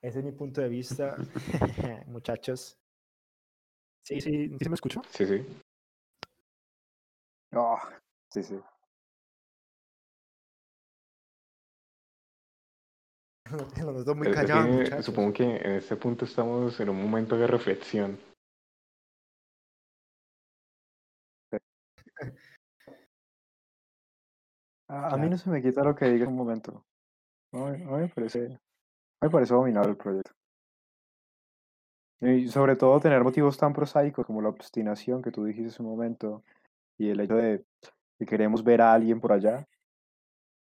Ese 0.00 0.18
es 0.18 0.24
mi 0.24 0.32
punto 0.32 0.60
de 0.60 0.68
vista, 0.68 1.16
muchachos. 2.06 2.78
Sí, 4.04 4.20
sí, 4.20 4.56
¿sí 4.58 4.68
me 4.68 4.74
escucho? 4.74 5.02
Sí, 5.10 5.26
sí. 5.26 5.46
Oh, 7.54 7.78
sí, 8.30 8.42
sí. 8.42 8.60
Los 13.84 13.94
noto 13.94 14.14
muy 14.14 14.24
que 14.24 14.30
muchachos. 14.30 15.04
supongo 15.04 15.32
que 15.32 15.44
en 15.44 15.72
este 15.72 15.96
punto 15.96 16.24
estamos 16.24 16.78
en 16.80 16.88
un 16.88 17.00
momento 17.02 17.36
de 17.36 17.46
reflexión. 17.46 18.18
A, 24.92 25.14
a 25.14 25.16
mí 25.16 25.30
no 25.30 25.38
se 25.38 25.48
me 25.48 25.62
quita 25.62 25.82
lo 25.82 25.94
que 25.94 26.04
diga 26.04 26.24
en 26.24 26.32
un 26.32 26.36
momento. 26.36 26.84
A 27.52 27.56
mí, 27.56 27.82
a 27.82 27.86
mí 27.86 28.00
me 28.02 28.08
parece, 28.08 28.60
me 29.22 29.30
parece 29.30 29.54
abominable 29.54 29.92
el 29.92 29.96
proyecto. 29.96 30.32
Y 32.20 32.46
sobre 32.48 32.76
todo 32.76 33.00
tener 33.00 33.24
motivos 33.24 33.56
tan 33.56 33.72
prosaicos 33.72 34.26
como 34.26 34.42
la 34.42 34.50
obstinación 34.50 35.22
que 35.22 35.30
tú 35.30 35.44
dijiste 35.44 35.70
hace 35.70 35.82
un 35.82 35.88
momento 35.88 36.44
y 36.98 37.08
el 37.08 37.20
hecho 37.20 37.36
de 37.36 37.64
que 38.18 38.26
queremos 38.26 38.62
ver 38.62 38.82
a 38.82 38.92
alguien 38.92 39.18
por 39.18 39.32
allá. 39.32 39.66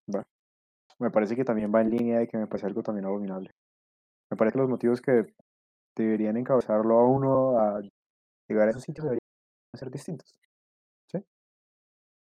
Bueno, 0.07 0.25
me 0.97 1.11
parece 1.11 1.35
que 1.35 1.43
también 1.43 1.73
va 1.75 1.81
en 1.81 1.89
línea 1.89 2.19
de 2.19 2.27
que 2.29 2.37
me 2.37 2.47
parece 2.47 2.67
algo 2.67 2.83
también 2.83 3.05
abominable. 3.05 3.51
Me 4.31 4.37
parece 4.37 4.53
que 4.53 4.59
los 4.59 4.69
motivos 4.69 5.01
que 5.01 5.25
deberían 5.93 6.37
encabezarlo 6.37 6.99
a 6.99 7.05
uno 7.05 7.59
a 7.59 7.81
llegar 8.47 8.69
a 8.69 8.71
esos 8.71 8.83
sitios 8.83 9.03
deberían 9.03 9.19
ser 9.73 9.91
distintos. 9.91 10.39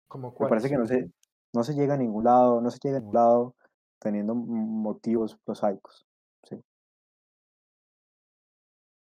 ¿Como 0.07 0.33
Me 0.39 0.49
parece 0.49 0.69
que 0.69 0.77
no 0.77 0.87
cuáles? 0.87 1.11
No 1.53 1.63
se 1.63 1.75
llega 1.75 1.95
a 1.95 1.99
ningún 1.99 2.25
lado, 2.25 2.61
no 2.61 2.71
se 2.71 2.79
llega 2.83 2.97
a 2.97 3.01
ningún 3.01 3.15
lado 3.15 3.55
teniendo 3.99 4.35
motivos 4.35 5.37
prosaicos. 5.45 6.07
¿sí? 6.49 6.63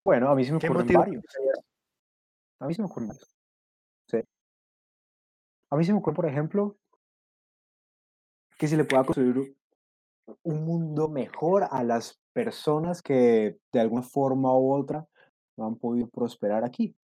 Bueno, 0.03 0.29
a 0.29 0.35
mí 0.35 0.43
se 0.43 0.51
me 0.51 0.59
¿Qué 0.59 0.67
ocurren 0.67 0.85
motivo 0.85 0.99
varios. 0.99 1.23
A 2.59 2.67
mí 2.67 2.73
se 2.73 2.81
me 2.81 2.87
ocurren 2.87 3.09
varios. 3.09 3.35
Sí. 4.07 4.21
A 5.69 5.75
mí 5.77 5.85
se 5.85 5.93
me 5.93 5.99
ocurre, 5.99 6.15
por 6.15 6.25
ejemplo, 6.25 6.75
que 8.57 8.67
se 8.67 8.77
le 8.77 8.85
pueda 8.85 9.03
construir 9.03 9.55
un 10.43 10.65
mundo 10.65 11.09
mejor 11.09 11.67
a 11.69 11.83
las 11.83 12.19
personas 12.33 13.01
que 13.01 13.57
de 13.71 13.79
alguna 13.79 14.03
forma 14.03 14.55
u 14.57 14.73
otra 14.73 15.07
no 15.57 15.65
han 15.65 15.75
podido 15.75 16.07
prosperar 16.07 16.63
aquí. 16.63 16.95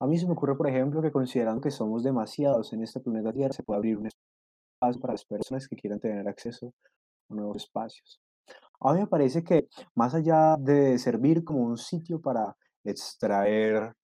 A 0.00 0.06
mí 0.06 0.18
se 0.18 0.26
me 0.26 0.32
ocurre, 0.32 0.56
por 0.56 0.68
ejemplo, 0.68 1.00
que 1.00 1.12
considerando 1.12 1.60
que 1.60 1.70
somos 1.70 2.02
demasiados 2.02 2.72
en 2.72 2.82
este 2.82 3.00
planeta 3.00 3.32
Tierra, 3.32 3.52
se 3.52 3.62
puede 3.62 3.78
abrir 3.78 3.96
un 3.96 4.06
espacio 4.06 4.33
para 4.98 5.14
las 5.14 5.24
personas 5.24 5.68
que 5.68 5.76
quieran 5.76 6.00
tener 6.00 6.26
acceso 6.28 6.72
a 7.28 7.34
nuevos 7.34 7.56
espacios. 7.56 8.20
A 8.80 8.92
mí 8.92 9.00
me 9.00 9.06
parece 9.06 9.42
que 9.42 9.68
más 9.94 10.14
allá 10.14 10.56
de 10.58 10.98
servir 10.98 11.44
como 11.44 11.62
un 11.62 11.78
sitio 11.78 12.20
para 12.20 12.56
extraer 12.84 13.94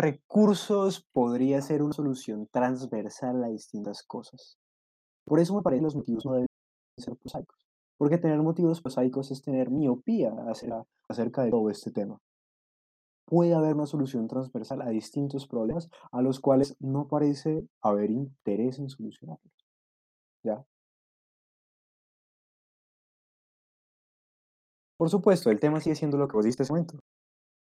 recursos, 0.00 1.06
podría 1.12 1.60
ser 1.60 1.82
una 1.82 1.92
solución 1.92 2.48
transversal 2.50 3.44
a 3.44 3.48
distintas 3.48 4.02
cosas. 4.02 4.58
Por 5.26 5.38
eso 5.38 5.54
me 5.54 5.62
parece 5.62 5.80
que 5.80 5.84
los 5.84 5.96
motivos 5.96 6.24
no 6.24 6.32
deben 6.32 6.46
ser 6.96 7.16
prosaicos. 7.16 7.66
Porque 7.98 8.16
tener 8.16 8.38
motivos 8.38 8.80
prosaicos 8.80 9.30
es 9.30 9.42
tener 9.42 9.70
miopía 9.70 10.32
acerca 11.08 11.44
de 11.44 11.50
todo 11.50 11.68
este 11.68 11.90
tema. 11.90 12.18
Puede 13.26 13.54
haber 13.54 13.74
una 13.74 13.86
solución 13.86 14.26
transversal 14.26 14.80
a 14.80 14.88
distintos 14.88 15.46
problemas 15.46 15.90
a 16.10 16.22
los 16.22 16.40
cuales 16.40 16.76
no 16.80 17.06
parece 17.06 17.68
haber 17.82 18.10
interés 18.10 18.78
en 18.78 18.88
solucionarlos. 18.88 19.59
¿Ya? 20.44 20.64
Por 24.98 25.08
supuesto, 25.08 25.50
el 25.50 25.60
tema 25.60 25.80
sigue 25.80 25.96
siendo 25.96 26.18
lo 26.18 26.28
que 26.28 26.36
vos 26.36 26.44
diste 26.44 26.62
ese 26.62 26.72
momento. 26.72 26.98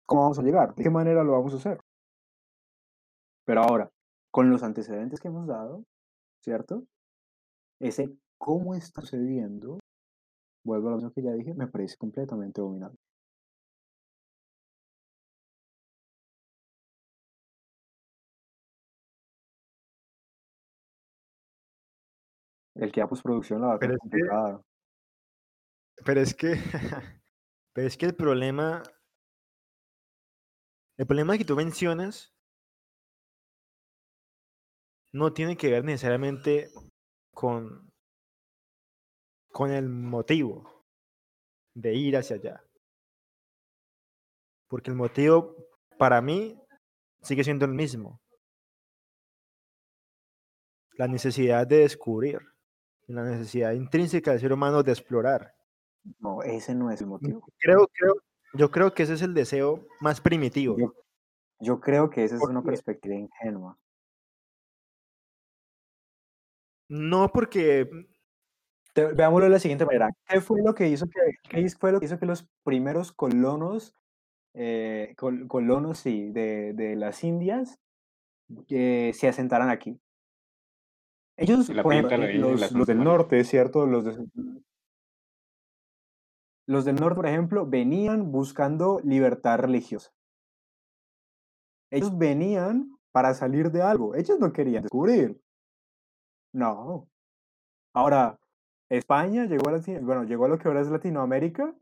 ¿Cómo 0.07 0.23
vamos 0.23 0.39
a 0.39 0.43
llegar? 0.43 0.73
¿De 0.75 0.83
qué 0.83 0.89
manera 0.89 1.23
lo 1.23 1.33
vamos 1.33 1.53
a 1.53 1.57
hacer? 1.57 1.79
Pero 3.45 3.61
ahora, 3.61 3.89
con 4.31 4.49
los 4.49 4.63
antecedentes 4.63 5.19
que 5.19 5.27
hemos 5.27 5.47
dado, 5.47 5.83
¿cierto? 6.43 6.83
Ese 7.79 8.15
cómo 8.39 8.75
está 8.75 9.01
sucediendo, 9.01 9.79
vuelvo 10.63 10.87
a 10.87 10.91
lo 10.91 10.97
mismo 10.97 11.11
que 11.11 11.23
ya 11.23 11.31
dije, 11.33 11.53
me 11.53 11.67
parece 11.67 11.97
completamente 11.97 12.61
abominable. 12.61 12.98
El 22.79 22.91
que 22.91 23.01
da 23.01 23.07
postproducción 23.07 23.61
la 23.61 23.67
va 23.67 23.73
a 23.75 23.79
Pero 23.79 23.93
es 23.93 23.99
que-. 24.09 24.69
Pero 26.05 26.21
es 26.21 26.33
que, 26.33 26.53
pero 27.73 27.87
es 27.87 27.97
que 27.97 28.05
el 28.05 28.15
problema, 28.15 28.83
el 30.97 31.05
problema 31.05 31.37
que 31.37 31.43
tú 31.43 31.55
mencionas 31.55 32.33
no 35.11 35.33
tiene 35.33 35.57
que 35.57 35.69
ver 35.69 35.83
necesariamente 35.83 36.71
con, 37.33 37.91
con 39.51 39.71
el 39.71 39.89
motivo 39.89 40.85
de 41.73 41.95
ir 41.95 42.15
hacia 42.15 42.37
allá. 42.37 42.63
Porque 44.69 44.91
el 44.91 44.95
motivo 44.95 45.55
para 45.97 46.21
mí 46.21 46.57
sigue 47.23 47.43
siendo 47.43 47.65
el 47.65 47.73
mismo. 47.73 48.21
La 50.93 51.07
necesidad 51.07 51.65
de 51.65 51.79
descubrir, 51.79 52.39
la 53.09 53.23
necesidad 53.23 53.71
intrínseca 53.73 54.31
del 54.31 54.39
ser 54.39 54.53
humano 54.53 54.83
de 54.83 54.91
explorar. 54.91 55.55
No, 56.19 56.43
ese 56.43 56.75
no 56.75 56.91
es 56.91 57.01
el 57.01 57.07
motivo. 57.07 57.41
Creo, 57.57 57.87
creo, 57.93 58.13
yo 58.53 58.71
creo 58.71 58.93
que 58.93 59.03
ese 59.03 59.13
es 59.13 59.21
el 59.21 59.33
deseo 59.33 59.85
más 59.99 60.21
primitivo. 60.21 60.77
Yo, 60.77 60.93
yo 61.59 61.79
creo 61.79 62.09
que 62.09 62.23
esa 62.23 62.35
es 62.35 62.41
¿Por 62.41 62.51
una 62.51 62.61
qué? 62.61 62.67
perspectiva 62.67 63.15
ingenua. 63.15 63.77
No 66.87 67.31
porque 67.31 67.89
Te- 68.93 69.13
veámoslo 69.13 69.45
de 69.45 69.51
la 69.51 69.59
siguiente 69.59 69.85
manera. 69.85 70.09
¿Qué 70.27 70.41
fue 70.41 70.61
lo 70.63 70.73
que 70.73 70.87
hizo 70.87 71.05
que, 71.07 71.19
qué 71.47 71.69
fue 71.69 71.91
lo 71.91 71.99
que, 71.99 72.05
hizo 72.07 72.19
que 72.19 72.25
los 72.25 72.47
primeros 72.63 73.11
colonos, 73.11 73.93
eh, 74.53 75.13
col- 75.17 75.47
colonos 75.47 75.99
sí, 75.99 76.31
de, 76.31 76.73
de 76.73 76.95
las 76.95 77.23
Indias 77.23 77.79
eh, 78.69 79.11
se 79.13 79.27
asentaran 79.27 79.69
aquí? 79.69 79.99
Ellos, 81.39 81.69
La 81.69 81.83
por 81.83 81.93
ejemplo, 81.93 82.09
pinta, 82.17 82.25
la 82.25 82.33
isla 82.33 82.67
y 82.69 82.73
los, 82.73 82.87
del 82.87 83.01
norte, 83.01 83.43
¿cierto? 83.45 83.85
Los 83.85 84.03
de, 84.03 84.27
Los 86.67 86.83
del 86.83 86.97
norte, 86.97 87.15
por 87.15 87.27
ejemplo, 87.27 87.65
venían 87.65 88.31
buscando 88.31 88.99
libertad 89.05 89.57
religiosa. 89.59 90.11
Ellos 91.91 92.17
venían 92.17 92.97
para 93.11 93.33
salir 93.33 93.71
de 93.71 93.81
algo. 93.81 94.15
Ellos 94.15 94.37
no 94.37 94.51
querían 94.51 94.83
descubrir. 94.83 95.39
No. 96.53 97.07
Ahora, 97.93 98.37
España 98.89 99.45
llegó 99.45 99.69
a, 99.69 99.79
bueno, 100.01 100.25
llegó 100.25 100.45
a 100.45 100.49
lo 100.49 100.59
que 100.59 100.67
ahora 100.67 100.81
es 100.81 100.89
Latinoamérica, 100.89 101.73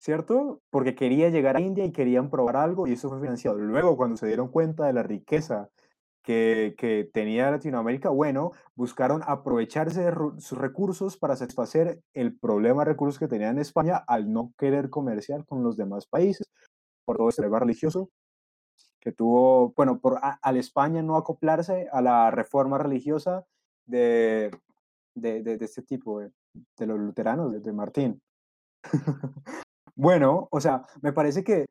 ¿cierto? 0.00 0.60
Porque 0.70 0.94
quería 0.94 1.30
llegar 1.30 1.56
a 1.56 1.60
India 1.60 1.84
y 1.86 1.92
querían 1.92 2.28
probar 2.28 2.56
algo 2.56 2.86
y 2.86 2.92
eso 2.92 3.08
fue 3.08 3.20
financiado. 3.20 3.56
Luego, 3.56 3.96
cuando 3.96 4.18
se 4.18 4.26
dieron 4.26 4.48
cuenta 4.48 4.86
de 4.86 4.92
la 4.92 5.02
riqueza 5.02 5.70
que, 6.22 7.10
tenía 7.12 7.50
Latinoamérica, 7.50 8.10
bueno, 8.10 8.52
buscaron 8.74 9.22
aprovecharse 9.26 10.02
de 10.02 10.12
sus 10.38 10.58
recursos 10.58 11.16
para 11.16 11.36
satisfacer 11.36 12.00
el 12.14 12.36
problema 12.38 12.84
de 12.84 12.90
recursos 12.92 13.18
que 13.18 13.28
tenía 13.28 13.50
en 13.50 13.58
España 13.58 14.02
al 14.06 14.32
no 14.32 14.52
querer 14.56 14.90
comerciar 14.90 15.44
con 15.44 15.62
los 15.62 15.76
demás 15.76 16.06
países 16.06 16.48
por 17.04 17.16
todo 17.16 17.28
este 17.28 17.42
tema 17.42 17.58
religioso 17.58 18.08
que 19.02 19.10
tuvo, 19.10 19.72
bueno, 19.76 19.98
por 19.98 20.20
al 20.22 20.56
España 20.56 21.02
no 21.02 21.16
acoplarse 21.16 21.88
a 21.92 22.00
la 22.00 22.30
reforma 22.30 22.78
religiosa 22.78 23.44
de, 23.84 24.52
de, 25.16 25.42
de, 25.42 25.64
este 25.64 25.82
tipo, 25.82 26.20
de, 26.20 26.30
de 26.78 26.86
los 26.86 27.00
luteranos, 27.00 27.60
de, 27.60 27.72
Martín. 27.72 28.22
bueno, 29.96 30.46
o 30.52 30.60
sea, 30.60 30.86
me 31.00 31.12
parece 31.12 31.42
que 31.42 31.66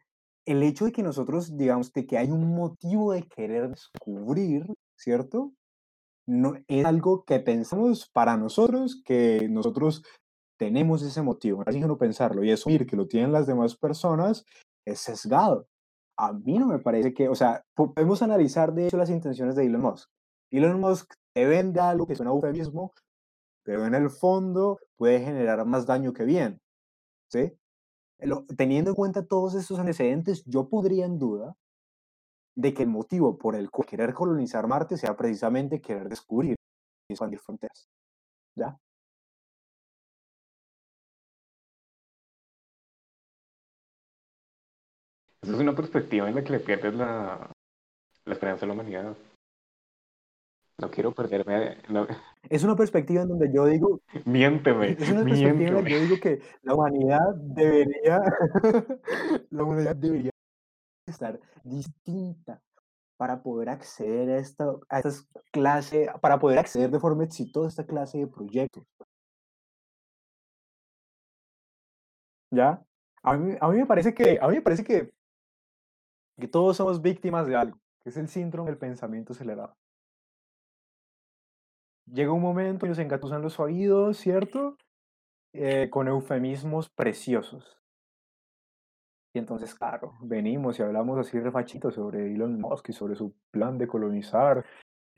el 0.45 0.63
hecho 0.63 0.85
de 0.85 0.91
que 0.91 1.03
nosotros, 1.03 1.57
digamos, 1.57 1.91
de 1.93 2.05
que 2.05 2.17
hay 2.17 2.31
un 2.31 2.55
motivo 2.55 3.13
de 3.13 3.23
querer 3.23 3.69
descubrir, 3.69 4.65
¿cierto? 4.97 5.53
No, 6.27 6.53
es 6.67 6.85
algo 6.85 7.23
que 7.25 7.39
pensamos 7.39 8.09
para 8.11 8.37
nosotros, 8.37 9.01
que 9.03 9.47
nosotros 9.49 10.03
tenemos 10.57 11.01
ese 11.01 11.21
motivo, 11.21 11.63
no 11.63 11.87
no 11.87 11.97
pensarlo, 11.97 12.43
y 12.43 12.51
asumir 12.51 12.85
que 12.85 12.95
lo 12.95 13.07
tienen 13.07 13.31
las 13.31 13.47
demás 13.47 13.75
personas 13.75 14.45
es 14.85 14.99
sesgado. 14.99 15.67
A 16.17 16.33
mí 16.33 16.59
no 16.59 16.67
me 16.67 16.79
parece 16.79 17.13
que, 17.13 17.29
o 17.29 17.35
sea, 17.35 17.63
podemos 17.75 18.21
analizar 18.21 18.73
de 18.73 18.87
hecho 18.87 18.97
las 18.97 19.09
intenciones 19.09 19.55
de 19.55 19.65
Elon 19.65 19.81
Musk. 19.81 20.09
Elon 20.51 20.79
Musk 20.79 21.13
te 21.33 21.45
vende 21.45 21.79
algo 21.79 22.05
que 22.05 22.13
es 22.13 22.19
un 22.19 22.27
eufemismo, 22.27 22.93
pero 23.63 23.85
en 23.85 23.95
el 23.95 24.09
fondo 24.09 24.79
puede 24.97 25.19
generar 25.19 25.65
más 25.65 25.85
daño 25.85 26.13
que 26.13 26.25
bien. 26.25 26.59
¿Sí? 27.31 27.53
Teniendo 28.55 28.91
en 28.91 28.95
cuenta 28.95 29.25
todos 29.25 29.55
estos 29.55 29.79
antecedentes, 29.79 30.43
yo 30.45 30.69
podría 30.69 31.05
en 31.05 31.19
duda 31.19 31.55
de 32.55 32.73
que 32.73 32.83
el 32.83 32.89
motivo 32.89 33.37
por 33.37 33.55
el 33.55 33.69
cual 33.71 33.87
querer 33.87 34.13
colonizar 34.13 34.67
Marte 34.67 34.97
sea 34.97 35.15
precisamente 35.15 35.81
querer 35.81 36.09
descubrir 36.09 36.55
y 37.09 37.13
expandir 37.13 37.39
fronteras. 37.39 37.89
¿Ya? 38.55 38.77
Esa 45.41 45.53
es 45.53 45.59
una 45.59 45.75
perspectiva 45.75 46.29
en 46.29 46.35
la 46.35 46.43
que 46.43 46.51
le 46.51 46.59
pierdes 46.59 46.93
la, 46.93 47.51
la 48.25 48.33
esperanza 48.33 48.61
de 48.61 48.67
la 48.67 48.73
humanidad. 48.73 49.15
No 50.81 50.89
quiero 50.89 51.13
perderme. 51.13 51.77
Es 52.49 52.63
una 52.63 52.75
perspectiva 52.75 53.21
en 53.21 53.27
donde 53.27 53.53
yo 53.53 53.67
digo. 53.67 54.01
Miénteme. 54.25 54.93
Es 54.93 55.11
una 55.11 55.23
perspectiva 55.23 55.69
en 55.69 55.75
la 55.75 55.83
que 55.83 55.91
yo 55.91 55.99
digo 55.99 56.15
que 56.19 56.41
la 56.63 56.73
humanidad 56.73 57.35
debería. 57.35 58.19
la 59.51 59.63
humanidad 59.63 59.95
debería 59.95 60.31
estar 61.05 61.39
distinta 61.63 62.59
para 63.15 63.43
poder 63.43 63.69
acceder 63.69 64.31
a 64.31 64.37
esta, 64.39 64.65
a 64.89 64.97
estas 64.97 65.27
clase, 65.51 66.09
para 66.19 66.39
poder 66.39 66.57
acceder 66.57 66.89
de 66.89 66.99
forma 66.99 67.25
exitosa 67.25 67.67
a 67.67 67.69
esta 67.69 67.85
clase 67.85 68.17
de 68.17 68.27
proyectos. 68.27 68.83
¿Ya? 72.49 72.83
A 73.21 73.37
mí, 73.37 73.55
a 73.61 73.69
mí 73.69 73.77
me 73.77 73.85
parece 73.85 74.15
que, 74.15 74.39
a 74.41 74.47
mí 74.47 74.55
me 74.55 74.61
parece 74.63 74.83
que, 74.83 75.13
que 76.39 76.47
todos 76.47 76.75
somos 76.75 76.99
víctimas 77.03 77.45
de 77.45 77.55
algo, 77.55 77.77
que 78.01 78.09
es 78.09 78.17
el 78.17 78.27
síndrome 78.27 78.71
del 78.71 78.79
pensamiento 78.79 79.33
acelerado 79.33 79.75
llega 82.11 82.31
un 82.31 82.41
momento 82.41 82.85
y 82.85 82.89
nos 82.89 82.99
engatusan 82.99 83.41
los 83.41 83.59
oídos, 83.59 84.17
¿cierto? 84.17 84.77
Eh, 85.53 85.89
con 85.89 86.07
eufemismos 86.07 86.89
preciosos. 86.89 87.77
Y 89.33 89.39
entonces, 89.39 89.73
claro, 89.75 90.13
venimos 90.21 90.77
y 90.77 90.83
hablamos 90.83 91.17
así 91.17 91.39
refachito 91.39 91.89
sobre 91.91 92.33
Elon 92.33 92.59
Musk 92.59 92.89
y 92.89 92.93
sobre 92.93 93.15
su 93.15 93.33
plan 93.49 93.77
de 93.77 93.87
colonizar 93.87 94.65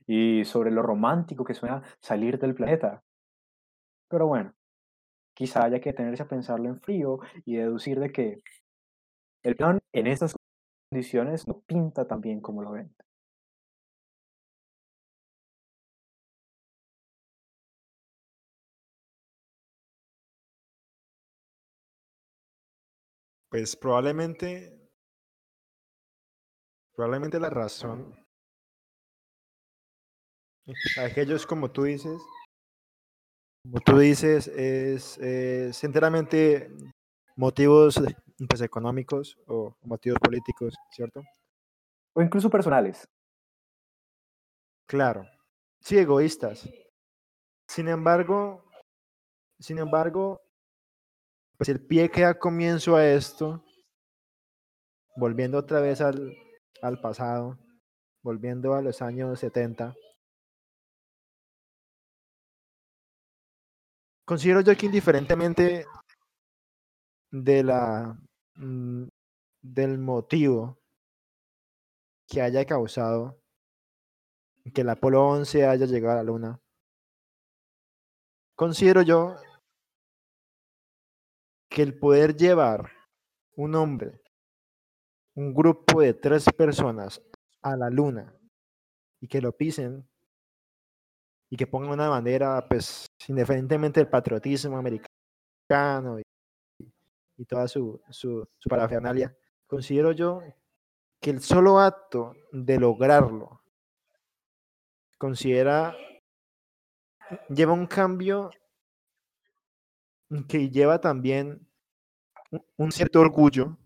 y 0.05 0.45
sobre 0.45 0.69
lo 0.71 0.83
romántico 0.83 1.43
que 1.43 1.55
suena 1.55 1.81
salir 1.99 2.37
del 2.37 2.53
planeta. 2.53 3.03
Pero 4.09 4.27
bueno, 4.27 4.53
quizá 5.33 5.63
haya 5.65 5.79
que 5.81 5.93
tenerse 5.93 6.23
a 6.23 6.27
pensarlo 6.27 6.69
en 6.69 6.79
frío 6.79 7.19
y 7.45 7.55
deducir 7.55 7.99
de 7.99 8.11
que 8.11 8.41
el 9.43 9.55
plan 9.55 9.79
en 9.93 10.07
estas 10.07 10.35
condiciones 10.89 11.47
no 11.47 11.61
pinta 11.61 12.07
tan 12.07 12.21
bien 12.21 12.39
como 12.41 12.61
lo 12.61 12.71
ven. 12.71 12.95
Pues 23.53 23.75
probablemente, 23.75 24.75
probablemente 26.95 27.39
la 27.39 27.51
razón, 27.51 28.15
aquellos 30.97 31.45
como 31.45 31.69
tú 31.69 31.83
dices, 31.83 32.19
como 33.63 33.79
tú 33.81 33.99
dices, 33.99 34.47
es, 34.47 35.19
es 35.19 35.83
enteramente 35.83 36.71
motivos 37.35 38.01
pues, 38.49 38.61
económicos 38.61 39.37
o 39.45 39.77
motivos 39.83 40.17
políticos, 40.19 40.73
¿cierto? 40.89 41.21
O 42.15 42.23
incluso 42.23 42.49
personales. 42.49 43.07
Claro, 44.87 45.27
sí, 45.79 45.99
egoístas. 45.99 46.67
Sin 47.67 47.87
embargo, 47.87 48.65
sin 49.59 49.77
embargo, 49.77 50.41
pues 51.57 51.69
el 51.69 51.85
pie 51.85 52.09
que 52.09 52.21
da 52.21 52.37
comienzo 52.37 52.95
a 52.95 53.05
esto, 53.05 53.63
volviendo 55.15 55.57
otra 55.57 55.79
vez 55.79 56.01
al, 56.01 56.35
al 56.81 56.99
pasado, 56.99 57.59
volviendo 58.21 58.73
a 58.73 58.81
los 58.81 59.01
años 59.01 59.39
70, 59.39 59.95
considero 64.25 64.61
yo 64.61 64.75
que 64.75 64.85
indiferentemente 64.85 65.85
de 67.31 67.63
la 67.63 68.17
mm, 68.55 69.07
del 69.61 69.97
motivo 69.97 70.77
que 72.27 72.41
haya 72.41 72.65
causado 72.65 73.39
que 74.73 74.81
el 74.81 74.89
Apolo 74.89 75.27
11 75.27 75.67
haya 75.67 75.85
llegado 75.85 76.13
a 76.13 76.15
la 76.17 76.23
Luna, 76.23 76.59
considero 78.55 79.01
yo 79.01 79.35
que 81.73 81.81
el 81.81 81.97
poder 81.97 82.35
llevar 82.35 82.91
un 83.55 83.73
hombre, 83.73 84.21
un 85.33 85.55
grupo 85.55 86.01
de 86.01 86.13
tres 86.13 86.45
personas 86.55 87.19
a 87.63 87.75
la 87.75 87.89
luna 87.89 88.31
y 89.19 89.27
que 89.27 89.41
lo 89.41 89.57
pisen 89.57 90.07
y 91.49 91.57
que 91.57 91.65
pongan 91.65 91.89
una 91.89 92.09
bandera, 92.09 92.63
pues 92.69 93.07
independientemente 93.27 93.99
del 93.99 94.07
patriotismo 94.07 94.77
americano 94.77 96.19
y, 96.19 96.23
y 97.37 97.45
toda 97.45 97.67
su, 97.67 97.99
su, 98.11 98.47
su 98.59 98.69
parafernalia, 98.69 99.35
considero 99.65 100.11
yo 100.11 100.41
que 101.19 101.31
el 101.31 101.41
solo 101.41 101.79
acto 101.79 102.35
de 102.51 102.77
lograrlo 102.77 103.63
considera 105.17 105.97
lleva 107.49 107.73
un 107.73 107.87
cambio 107.87 108.51
que 110.47 110.69
lleva 110.69 110.99
también 110.99 111.67
un 112.77 112.91
cierto 112.91 113.19
orgullo 113.19 113.77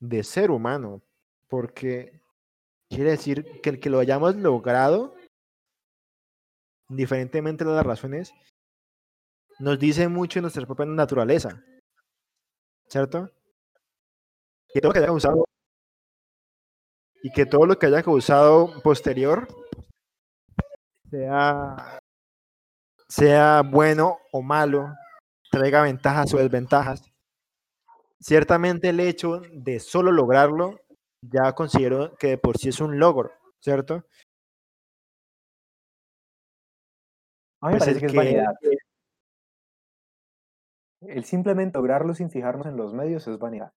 de 0.00 0.22
ser 0.24 0.50
humano, 0.50 1.02
porque 1.48 2.20
quiere 2.88 3.10
decir 3.10 3.60
que 3.62 3.70
el 3.70 3.80
que 3.80 3.90
lo 3.90 3.98
hayamos 3.98 4.36
logrado, 4.36 5.14
indiferentemente 6.88 7.64
de 7.64 7.72
las 7.72 7.86
razones, 7.86 8.32
nos 9.58 9.78
dice 9.78 10.08
mucho 10.08 10.40
nuestra 10.40 10.64
propia 10.66 10.86
naturaleza, 10.86 11.62
¿cierto? 12.88 13.30
Que 14.72 14.80
todo 14.80 14.90
lo 14.90 14.92
que 14.92 14.98
haya 14.98 15.08
causado 15.08 15.44
y 17.22 17.30
que 17.32 17.46
todo 17.46 17.66
lo 17.66 17.78
que 17.78 17.86
haya 17.86 18.02
causado 18.02 18.80
posterior 18.82 19.48
sea, 21.10 22.00
sea 23.08 23.62
bueno 23.62 24.18
o 24.32 24.42
malo, 24.42 24.94
traiga 25.50 25.82
ventajas 25.82 26.32
o 26.34 26.38
desventajas. 26.38 27.02
Ciertamente 28.20 28.88
el 28.88 29.00
hecho 29.00 29.40
de 29.52 29.80
solo 29.80 30.12
lograrlo 30.12 30.80
ya 31.22 31.52
considero 31.54 32.16
que 32.16 32.28
de 32.28 32.38
por 32.38 32.56
sí 32.56 32.68
es 32.68 32.80
un 32.80 32.98
logro, 32.98 33.30
¿cierto? 33.60 34.04
A 37.60 37.68
mí 37.68 37.72
me 37.74 37.78
pues 37.78 37.84
parece 37.84 38.00
que 38.00 38.06
es 38.06 38.14
vanidad. 38.14 38.54
El 41.00 41.24
simplemente 41.24 41.78
lograrlo 41.78 42.14
sin 42.14 42.30
fijarnos 42.30 42.66
en 42.66 42.76
los 42.76 42.92
medios 42.92 43.26
es 43.28 43.38
vanidad. 43.38 43.72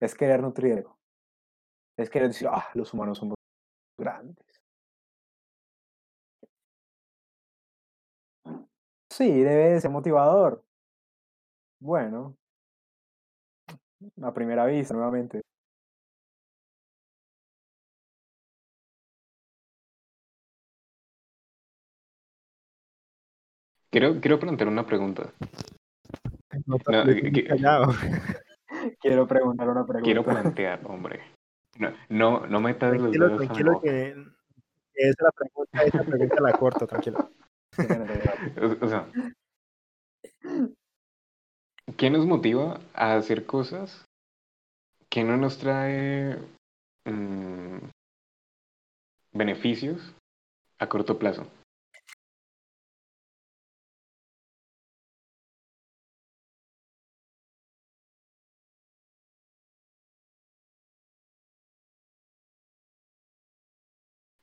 Es 0.00 0.14
querer 0.14 0.40
nutrir 0.40 0.78
ego. 0.78 0.98
Es 1.96 2.08
querer 2.08 2.28
decir, 2.28 2.48
ah, 2.48 2.68
los 2.74 2.94
humanos 2.94 3.18
somos 3.18 3.34
grandes. 3.98 4.36
Sí, 9.10 9.42
debe 9.42 9.70
de 9.70 9.80
ser 9.80 9.90
motivador. 9.90 10.62
Bueno, 11.80 12.36
a 14.22 14.32
primera 14.32 14.66
vista, 14.66 14.94
nuevamente. 14.94 15.42
Quiero, 23.90 24.20
quiero 24.20 24.38
plantear 24.38 24.68
una 24.68 24.86
pregunta. 24.86 25.32
No, 26.66 26.76
No. 27.58 27.92
Quiero 29.00 29.26
preguntar 29.26 29.68
una 29.68 29.84
pregunta. 29.84 30.04
Quiero 30.04 30.24
plantear, 30.24 30.80
hombre. 30.86 31.20
No, 31.78 31.92
no, 32.08 32.46
no 32.46 32.60
metas 32.60 32.92
los 32.92 33.02
Tranquilo, 33.02 33.26
dedos 33.26 33.38
tranquilo 33.38 33.80
que, 33.80 34.10
esa 34.94 35.24
la 35.24 35.30
pregunta, 35.30 35.82
esa 35.84 36.02
pregunta 36.02 36.40
la 36.40 36.52
corto, 36.52 36.86
tranquilo. 36.86 37.30
O, 37.78 39.28
¿qué 41.96 42.10
nos 42.10 42.26
motiva 42.26 42.80
a 42.92 43.16
hacer 43.16 43.46
cosas 43.46 44.04
que 45.08 45.24
no 45.24 45.36
nos 45.36 45.58
trae 45.58 46.38
mm, 47.04 47.78
beneficios 49.32 50.14
a 50.78 50.88
corto 50.88 51.18
plazo? 51.18 51.46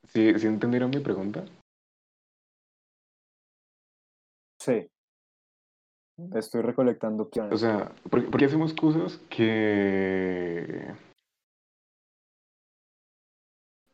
¿Sí, 0.08 0.38
sí 0.38 0.46
entendieron 0.46 0.90
mi 0.90 1.00
pregunta? 1.00 1.44
Sí. 4.66 4.90
Estoy 6.34 6.62
recolectando 6.62 7.22
opciones. 7.22 7.52
O 7.52 7.56
sea, 7.56 7.92
¿por, 8.10 8.28
por 8.28 8.40
qué 8.40 8.46
hacemos 8.46 8.74
cosas 8.74 9.18
que... 9.30 10.92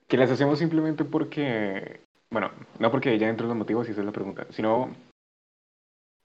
que 0.09 0.17
las 0.17 0.31
hacemos 0.31 0.59
simplemente 0.59 1.05
porque... 1.05 2.01
Bueno, 2.31 2.51
no 2.79 2.91
porque 2.91 3.19
ya 3.19 3.27
dentro 3.27 3.47
de 3.47 3.49
los 3.49 3.59
motivos, 3.59 3.85
si 3.85 3.93
esa 3.93 4.01
es 4.01 4.07
la 4.07 4.13
pregunta, 4.13 4.47
sino 4.51 4.95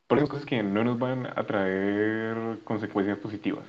por 0.08 0.18
esas 0.18 0.30
cosas 0.30 0.46
que 0.46 0.64
no 0.64 0.86
nos 0.86 0.98
van 0.98 1.26
a 1.26 1.46
traer 1.46 2.64
consecuencias 2.64 3.18
positivas. 3.18 3.66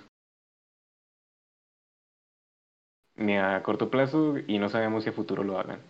Ni 3.16 3.36
a 3.36 3.60
corto 3.64 3.90
plazo 3.90 4.36
y 4.38 4.60
no 4.60 4.68
sabemos 4.68 5.02
si 5.02 5.10
a 5.10 5.12
futuro 5.12 5.42
lo 5.42 5.58
hagan. 5.58 5.80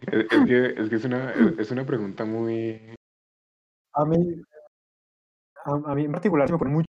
Es, 0.00 0.26
que, 0.46 0.66
es 0.76 0.88
que 0.88 0.96
es 0.96 1.04
una, 1.04 1.32
es- 1.32 1.70
una 1.70 1.86
pregunta 1.86 2.24
muy... 2.24 2.80
A 3.92 4.04
mí, 4.04 4.42
a, 5.64 5.94
mí 5.94 6.04
en 6.04 6.12
particular 6.12 6.46
se 6.48 6.52
me 6.52 6.58
ponen 6.58 6.74
muchos 6.74 6.88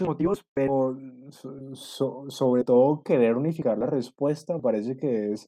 motivos, 0.00 0.42
pero 0.54 0.96
so- 1.30 1.74
so- 1.74 2.24
sobre 2.30 2.64
todo 2.64 3.02
querer 3.02 3.36
unificar 3.36 3.78
la 3.78 3.86
respuesta 3.86 4.58
parece 4.58 4.96
que 4.96 5.32
es 5.32 5.46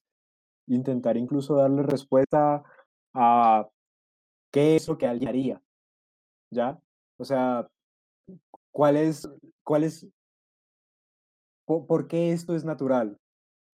intentar 0.69 1.17
incluso 1.17 1.57
darle 1.57 1.83
respuesta 1.83 2.63
a 3.15 3.69
qué 4.53 4.77
es 4.77 4.89
lo 4.89 4.99
que 4.99 5.07
alguien 5.07 5.29
haría, 5.29 5.63
¿ya? 6.53 6.79
O 7.19 7.25
sea, 7.25 7.69
¿cuál 8.71 8.97
es, 8.97 9.29
cuál 9.65 9.85
es, 9.85 10.07
po- 11.65 11.87
por 11.87 12.09
qué 12.09 12.33
esto 12.33 12.55
es 12.57 12.65
natural? 12.65 13.19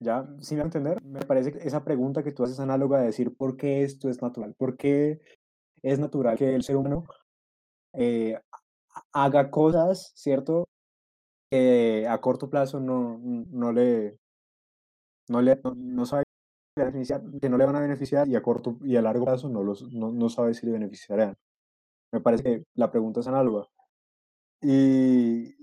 ¿Ya? 0.03 0.27
¿Sí 0.41 0.57
me 0.57 0.63
entender? 0.63 1.03
Me 1.05 1.21
parece 1.21 1.53
que 1.53 1.59
esa 1.67 1.85
pregunta 1.85 2.23
que 2.25 2.33
tú 2.33 2.43
haces 2.43 2.55
es 2.57 2.61
análoga 2.61 2.99
a 2.99 3.03
decir 3.03 3.37
por 3.37 3.57
qué 3.57 3.83
esto 3.85 4.09
es 4.09 4.21
natural, 4.21 4.55
por 4.55 4.77
qué 4.77 5.21
es 5.83 5.99
natural 5.99 6.37
que 6.37 6.55
el 6.55 6.63
ser 6.65 6.77
humano 6.77 7.05
eh, 7.93 8.39
haga 9.13 9.51
cosas, 9.51 10.13
¿cierto? 10.17 10.65
Que 11.51 12.07
a 12.09 12.21
corto 12.21 12.51
plazo 12.51 12.81
no, 12.81 13.19
no 13.23 13.73
le, 13.73 14.19
no 15.29 15.41
le, 15.41 15.61
no, 15.63 15.75
no 15.77 16.07
sabe 16.07 16.25
beneficiar, 16.77 17.23
que 17.41 17.49
no 17.49 17.59
le 17.59 17.67
van 17.67 17.77
a 17.77 17.81
beneficiar 17.81 18.27
y 18.29 18.35
a 18.35 18.43
corto 18.43 18.79
y 18.83 18.97
a 18.97 19.03
largo 19.03 19.25
plazo 19.25 19.49
no, 19.49 19.63
los, 19.63 19.93
no, 19.93 20.11
no 20.11 20.29
sabe 20.29 20.55
si 20.55 20.67
le 20.67 20.73
beneficiarán. 20.73 21.35
Me 22.13 22.21
parece 22.21 22.43
que 22.43 22.65
la 22.75 22.91
pregunta 22.91 23.21
es 23.21 23.29
análoga. 23.29 23.69
Y, 24.61 25.55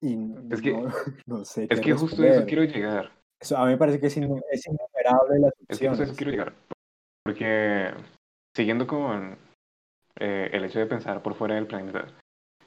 y 0.00 0.34
Es 0.50 0.60
que- 0.62 0.72
no, 0.72 0.88
no 1.26 1.44
sé 1.44 1.66
Es 1.68 1.80
que 1.80 1.92
justo 1.92 2.22
eso 2.24 2.46
quiero 2.46 2.64
llegar. 2.64 3.10
Eso, 3.40 3.56
a 3.56 3.64
mí 3.64 3.72
me 3.72 3.76
parece 3.78 4.00
que 4.00 4.06
es, 4.06 4.16
innu- 4.16 4.42
es 4.50 4.66
innumerable 4.66 5.38
las 5.40 5.52
Es 5.68 5.78
que 5.78 5.88
justo 5.88 6.02
a 6.02 6.04
eso 6.04 6.12
opciones. 6.12 6.16
quiero 6.16 6.30
llegar. 6.32 6.52
Porque 7.22 7.90
siguiendo 8.54 8.86
con 8.86 9.36
eh, 10.18 10.50
el 10.52 10.64
hecho 10.64 10.78
de 10.78 10.86
pensar 10.86 11.22
por 11.22 11.34
fuera 11.34 11.54
del 11.56 11.66
planeta, 11.66 12.06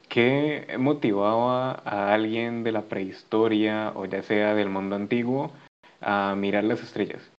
¿qué 0.07 0.75
motivaba 0.77 1.71
a 1.85 2.13
alguien 2.13 2.63
de 2.63 2.71
la 2.71 2.83
prehistoria 2.83 3.91
o 3.95 4.05
ya 4.05 4.21
sea 4.21 4.53
del 4.53 4.69
mundo 4.69 4.95
antiguo 4.95 5.51
a 6.01 6.35
mirar 6.35 6.63
las 6.65 6.81
estrellas? 6.83 7.31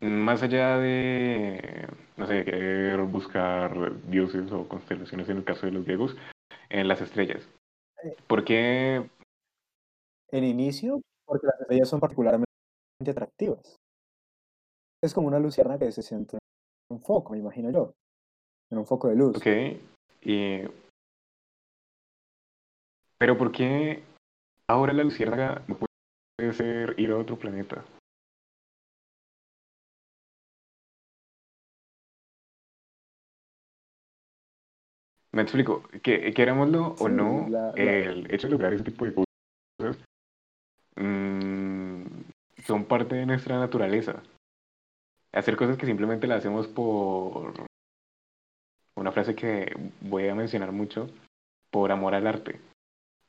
Más 0.00 0.42
allá 0.42 0.76
de, 0.78 1.88
no 2.16 2.26
sé, 2.26 2.44
querer 2.44 3.00
buscar 3.02 3.98
dioses 4.08 4.52
o 4.52 4.68
constelaciones 4.68 5.28
en 5.30 5.38
el 5.38 5.44
caso 5.44 5.66
de 5.66 5.72
los 5.72 5.84
griegos, 5.84 6.16
en 6.68 6.86
las 6.86 7.00
estrellas. 7.00 7.48
¿Por 8.26 8.44
qué? 8.44 9.08
En 10.32 10.44
inicio, 10.44 11.00
porque 11.26 11.46
las 11.46 11.60
estrellas 11.60 11.88
son 11.88 12.00
particularmente 12.00 12.46
atractivas. 13.10 13.76
Es 15.02 15.12
como 15.12 15.28
una 15.28 15.38
lucierna 15.38 15.78
que 15.78 15.92
se 15.92 16.02
siente 16.02 16.36
en 16.36 16.96
un 16.96 17.02
foco, 17.02 17.32
me 17.32 17.38
imagino 17.38 17.70
yo. 17.70 17.92
En 18.70 18.78
un 18.78 18.86
foco 18.86 19.08
de 19.08 19.16
luz. 19.16 19.36
Ok. 19.36 19.46
Y... 20.22 20.62
Pero 23.18 23.38
¿por 23.38 23.52
qué 23.52 24.02
ahora 24.68 24.92
la 24.92 25.04
luciérnaga 25.04 25.62
no 25.68 25.78
puede 25.78 26.52
ser 26.52 26.98
ir 26.98 27.10
a 27.10 27.18
otro 27.18 27.38
planeta? 27.38 27.84
Me 35.32 35.42
explico, 35.42 35.82
que 36.02 36.32
querámoslo 36.32 36.94
o 36.98 37.08
no, 37.08 37.46
la- 37.48 37.72
la- 37.72 37.72
el 37.74 38.32
hecho 38.32 38.46
de 38.46 38.52
lograr 38.52 38.72
ese 38.72 38.84
tipo 38.84 39.04
de 39.04 39.14
cosas 39.14 39.98
mm, 40.96 42.02
son 42.64 42.84
parte 42.84 43.14
de 43.14 43.26
nuestra 43.26 43.58
naturaleza. 43.58 44.22
Hacer 45.32 45.56
cosas 45.56 45.76
que 45.76 45.86
simplemente 45.86 46.26
las 46.26 46.38
hacemos 46.38 46.66
por 46.66 47.66
una 48.96 49.12
frase 49.12 49.34
que 49.34 49.74
voy 50.00 50.28
a 50.28 50.34
mencionar 50.34 50.72
mucho, 50.72 51.08
por 51.70 51.92
amor 51.92 52.14
al 52.14 52.26
arte. 52.26 52.60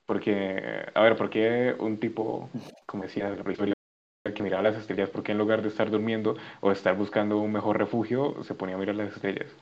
Porque, 0.05 0.85
a 0.93 1.01
ver, 1.01 1.17
¿por 1.17 1.29
qué 1.29 1.75
un 1.79 1.99
tipo, 1.99 2.49
como 2.85 3.03
decía, 3.03 3.35
que 4.33 4.43
miraba 4.43 4.63
las 4.63 4.77
estrellas, 4.77 5.09
por 5.09 5.23
qué 5.23 5.33
en 5.33 5.37
lugar 5.37 5.61
de 5.61 5.67
estar 5.67 5.91
durmiendo 5.91 6.37
o 6.61 6.71
estar 6.71 6.95
buscando 6.95 7.37
un 7.37 7.51
mejor 7.51 7.77
refugio, 7.77 8.41
se 8.43 8.55
ponía 8.55 8.75
a 8.75 8.77
mirar 8.79 8.95
las 8.95 9.13
estrellas? 9.13 9.53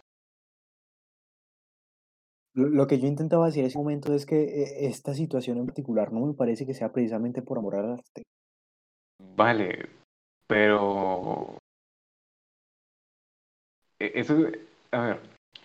Lo, 2.55 2.87
que 2.87 2.99
yo 2.99 3.07
intentaba 3.07 3.47
decir 3.47 3.61
en 3.61 3.67
ese 3.67 3.77
momento 3.77 4.13
es 4.13 4.25
que 4.25 4.43
eh, 4.43 4.87
esta 4.87 5.13
situación 5.13 5.57
en 5.57 5.65
particular 5.65 6.13
no 6.13 6.25
me 6.25 6.33
parece 6.33 6.65
que 6.65 6.73
sea 6.73 6.93
precisamente 6.93 7.41
por 7.41 7.57
amor 7.57 7.75
al 7.75 7.91
arte. 7.93 8.23
Vale, 9.35 9.89
pero... 10.47 11.57
e- 13.99 14.13
Eso, 14.15 14.37
a 14.91 15.01
ver, 15.05 15.19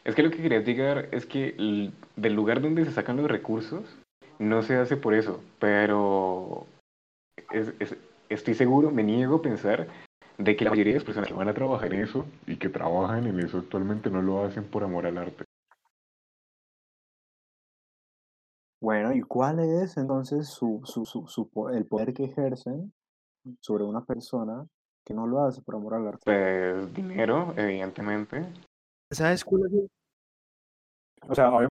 es 0.04 0.16
que 0.16 0.22
lo 0.24 0.30
que 0.32 0.42
quería 0.42 0.60
llegar 0.60 1.08
es 1.12 1.26
que 1.26 1.54
el- 1.58 1.92
del 2.16 2.34
lugar 2.34 2.60
donde 2.60 2.84
se 2.84 2.90
sacan 2.90 3.16
los 3.18 3.30
recursos 3.30 3.84
no 4.40 4.62
se 4.62 4.74
hace 4.76 4.96
por 4.96 5.14
eso, 5.14 5.40
pero 5.60 6.66
es- 7.52 7.72
es- 7.78 7.96
estoy 8.28 8.54
seguro, 8.54 8.90
me 8.90 9.04
niego 9.04 9.36
a 9.36 9.42
pensar 9.42 9.86
de 10.38 10.56
que 10.56 10.64
la 10.64 10.70
mayoría 10.70 10.94
de 10.94 10.98
las 10.98 11.06
personas 11.06 11.28
que 11.28 11.34
van 11.34 11.48
a 11.48 11.54
trabajar 11.54 11.94
en 11.94 12.00
eso 12.00 12.26
y 12.48 12.56
que 12.56 12.68
trabajan 12.68 13.28
en 13.28 13.38
eso 13.38 13.58
actualmente 13.58 14.10
no 14.10 14.22
lo 14.22 14.42
hacen 14.44 14.64
por 14.64 14.82
amor 14.82 15.06
al 15.06 15.18
arte. 15.18 15.44
Bueno, 18.80 19.12
¿y 19.12 19.20
cuál 19.20 19.60
es 19.60 19.96
entonces 19.98 20.48
su, 20.48 20.80
su, 20.84 21.04
su, 21.04 21.26
su 21.26 21.48
po- 21.50 21.70
el 21.70 21.86
poder 21.86 22.14
que 22.14 22.24
ejercen 22.24 22.92
sobre 23.60 23.84
una 23.84 24.04
persona 24.04 24.66
que 25.04 25.12
no 25.12 25.26
lo 25.26 25.44
hace 25.44 25.60
por 25.62 25.74
amor 25.76 25.94
al 25.94 26.08
arte? 26.08 26.20
Pues 26.24 26.94
dinero, 26.94 27.52
evidentemente. 27.56 28.46
¿Sabes 29.10 29.44
cuál 29.44 29.66
es 29.66 29.72
el- 29.72 29.88
O 31.28 31.34
sea, 31.34 31.48
a 31.48 31.50
mí 31.50 31.58
me 31.64 31.68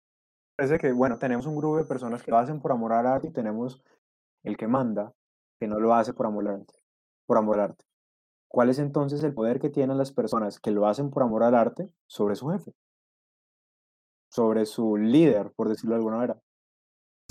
parece 0.56 0.78
que, 0.78 0.92
bueno, 0.92 1.18
tenemos 1.18 1.46
un 1.46 1.56
grupo 1.56 1.76
de 1.76 1.84
personas 1.84 2.22
que 2.22 2.30
lo 2.30 2.38
hacen 2.38 2.60
por 2.60 2.72
amor 2.72 2.92
al 2.94 3.06
arte 3.06 3.28
y 3.28 3.32
tenemos 3.32 3.82
el 4.42 4.56
que 4.56 4.66
manda, 4.66 5.12
que 5.60 5.66
no 5.68 5.78
lo 5.78 5.94
hace 5.94 6.14
por 6.14 6.26
amor 6.26 6.48
al 6.48 6.54
arte. 6.60 6.74
Por 7.26 7.36
amor 7.38 7.56
al 7.60 7.70
arte. 7.70 7.84
¿cuál 8.46 8.70
es 8.70 8.78
entonces 8.78 9.24
el 9.24 9.34
poder 9.34 9.58
que 9.58 9.68
tienen 9.68 9.98
las 9.98 10.12
personas 10.12 10.60
que 10.60 10.70
lo 10.70 10.86
hacen 10.86 11.10
por 11.10 11.24
amor 11.24 11.42
al 11.42 11.56
arte 11.56 11.90
sobre 12.06 12.36
su 12.36 12.48
jefe? 12.50 12.72
Sobre 14.30 14.64
su 14.64 14.96
líder, 14.96 15.52
por 15.56 15.68
decirlo 15.68 15.90
de 15.94 15.96
alguna 15.96 16.16
manera. 16.18 16.40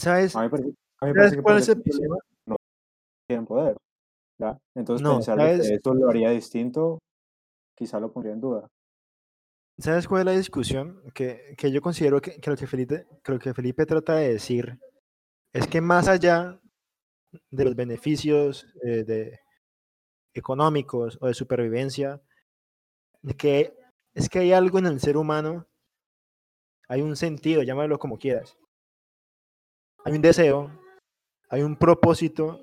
¿Sabes? 0.04 0.36
A 0.36 0.40
mí 0.40 0.46
me 0.46 0.50
parece, 0.50 0.70
a 1.00 1.06
mí 1.06 1.12
me 1.12 1.14
¿Sabes 1.14 1.16
parece 1.16 1.36
que 1.36 1.42
cuál 1.42 1.58
es 1.58 1.70
el 1.70 1.82
problema? 1.82 2.18
no 2.46 2.56
tienen 3.28 3.46
poder. 3.46 3.78
¿ya? 4.40 4.58
Entonces 4.76 5.04
No, 5.04 5.16
pensar 5.16 5.38
que 5.38 5.74
esto 5.74 5.94
lo 5.94 6.10
haría 6.10 6.30
distinto, 6.32 7.00
quizá 7.76 8.00
lo 8.00 8.12
pondría 8.12 8.34
en 8.34 8.42
duda. 8.42 8.68
¿Sabes 9.80 10.08
cuál 10.08 10.22
es 10.22 10.26
la 10.26 10.32
discusión? 10.34 11.02
Que, 11.14 11.56
que 11.58 11.72
yo 11.72 11.82
considero 11.82 12.22
que, 12.22 12.40
que 12.40 12.50
lo 12.50 12.56
que 12.56 12.68
Felipe, 12.68 13.08
que 13.24 13.32
lo 13.32 13.40
que 13.40 13.54
Felipe 13.54 13.86
trata 13.86 14.16
de 14.16 14.34
decir 14.34 14.80
es 15.52 15.68
que 15.68 15.82
más 15.82 16.08
allá 16.08 16.60
de 17.50 17.66
los 17.66 17.76
beneficios 17.76 18.68
eh, 18.84 19.04
de, 19.04 19.40
económicos 20.34 21.18
o 21.22 21.28
de 21.28 21.34
supervivencia, 21.34 22.22
que 23.38 23.74
es 24.14 24.30
que 24.30 24.40
hay 24.40 24.54
algo 24.54 24.80
en 24.80 24.88
el 24.88 25.00
ser 25.00 25.18
humano, 25.18 25.68
hay 26.88 27.02
un 27.02 27.16
sentido, 27.16 27.64
llámalo 27.64 27.98
como 27.98 28.18
quieras. 28.18 28.58
Hay 30.06 30.14
un 30.14 30.22
deseo, 30.22 30.70
hay 31.50 31.62
un 31.62 31.76
propósito 31.78 32.60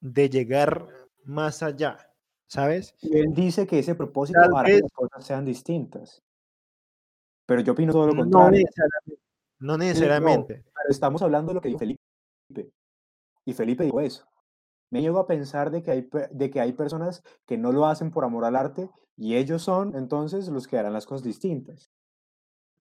de 0.00 0.28
llegar 0.28 0.88
más 1.24 1.62
allá, 1.62 1.98
¿sabes? 2.46 2.94
Y 3.00 3.16
él 3.16 3.32
dice 3.32 3.66
que 3.66 3.78
ese 3.78 3.94
propósito 3.94 4.40
Tal 4.40 4.56
hará 4.56 4.68
que 4.68 4.80
las 4.80 4.92
cosas 4.92 5.24
sean 5.24 5.44
distintas. 5.44 6.22
Pero 7.46 7.60
yo 7.60 7.72
opino 7.72 7.92
todo 7.92 8.06
lo 8.08 8.14
No 8.14 8.22
contrario. 8.22 8.64
necesariamente. 8.64 9.22
No 9.60 9.78
necesariamente. 9.78 10.54
Pero 10.64 10.90
estamos 10.90 11.22
hablando 11.22 11.50
de 11.50 11.54
lo 11.54 11.60
que 11.60 11.68
dijo 11.68 11.78
Felipe. 11.78 12.00
Y 13.44 13.52
Felipe 13.52 13.84
dijo 13.84 14.00
eso. 14.00 14.26
Me 14.90 15.00
llego 15.02 15.18
a 15.18 15.26
pensar 15.26 15.70
de 15.70 15.82
que, 15.82 15.90
hay, 15.90 16.08
de 16.30 16.50
que 16.50 16.60
hay 16.60 16.72
personas 16.72 17.22
que 17.46 17.56
no 17.58 17.72
lo 17.72 17.86
hacen 17.86 18.10
por 18.10 18.24
amor 18.24 18.44
al 18.44 18.56
arte 18.56 18.90
y 19.16 19.36
ellos 19.36 19.62
son 19.62 19.94
entonces 19.96 20.48
los 20.48 20.66
que 20.66 20.78
harán 20.78 20.92
las 20.92 21.06
cosas 21.06 21.24
distintas. 21.24 21.90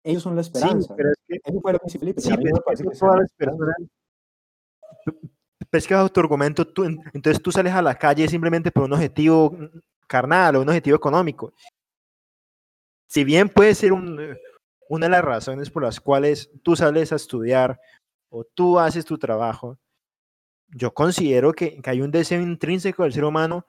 Ellos 0.03 0.23
son 0.23 0.35
la 0.35 0.43
Sí, 0.43 0.51
esperanza. 0.53 0.95
pero 0.95 1.09
es 1.11 1.17
que, 1.27 1.39
Eso 1.43 1.61
fue 1.61 1.73
lo 1.73 1.79
y 1.85 1.89
sí, 1.89 1.97
pero 1.99 2.09
es 2.11 2.15
que 2.15 2.21
que 2.21 2.95
sea 2.95 2.99
todas 3.09 3.19
la 3.19 3.23
esperanza. 3.25 3.57
personas. 3.65 3.75
Pero 5.05 5.79
es 5.79 5.87
que 5.87 5.93
bajo 5.93 6.09
tu 6.09 6.19
argumento, 6.19 6.67
tú, 6.67 6.83
en- 6.83 6.99
entonces 7.13 7.41
tú 7.41 7.51
sales 7.51 7.73
a 7.73 7.81
la 7.81 7.95
calle 7.95 8.27
simplemente 8.27 8.71
por 8.71 8.83
un 8.83 8.93
objetivo 8.93 9.57
carnal 10.07 10.55
o 10.57 10.61
un 10.61 10.69
objetivo 10.69 10.95
económico. 10.97 11.53
Si 13.07 13.23
bien 13.23 13.49
puede 13.49 13.73
ser 13.75 13.93
un, 13.93 14.19
una 14.89 15.05
de 15.05 15.09
las 15.11 15.23
razones 15.23 15.69
por 15.69 15.83
las 15.83 15.99
cuales 15.99 16.49
tú 16.63 16.75
sales 16.75 17.11
a 17.11 17.15
estudiar 17.15 17.79
o 18.29 18.43
tú 18.43 18.79
haces 18.79 19.05
tu 19.05 19.17
trabajo, 19.17 19.77
yo 20.67 20.93
considero 20.93 21.53
que, 21.53 21.81
que 21.81 21.89
hay 21.89 22.01
un 22.01 22.11
deseo 22.11 22.41
intrínseco 22.41 23.03
del 23.03 23.13
ser 23.13 23.23
humano 23.23 23.65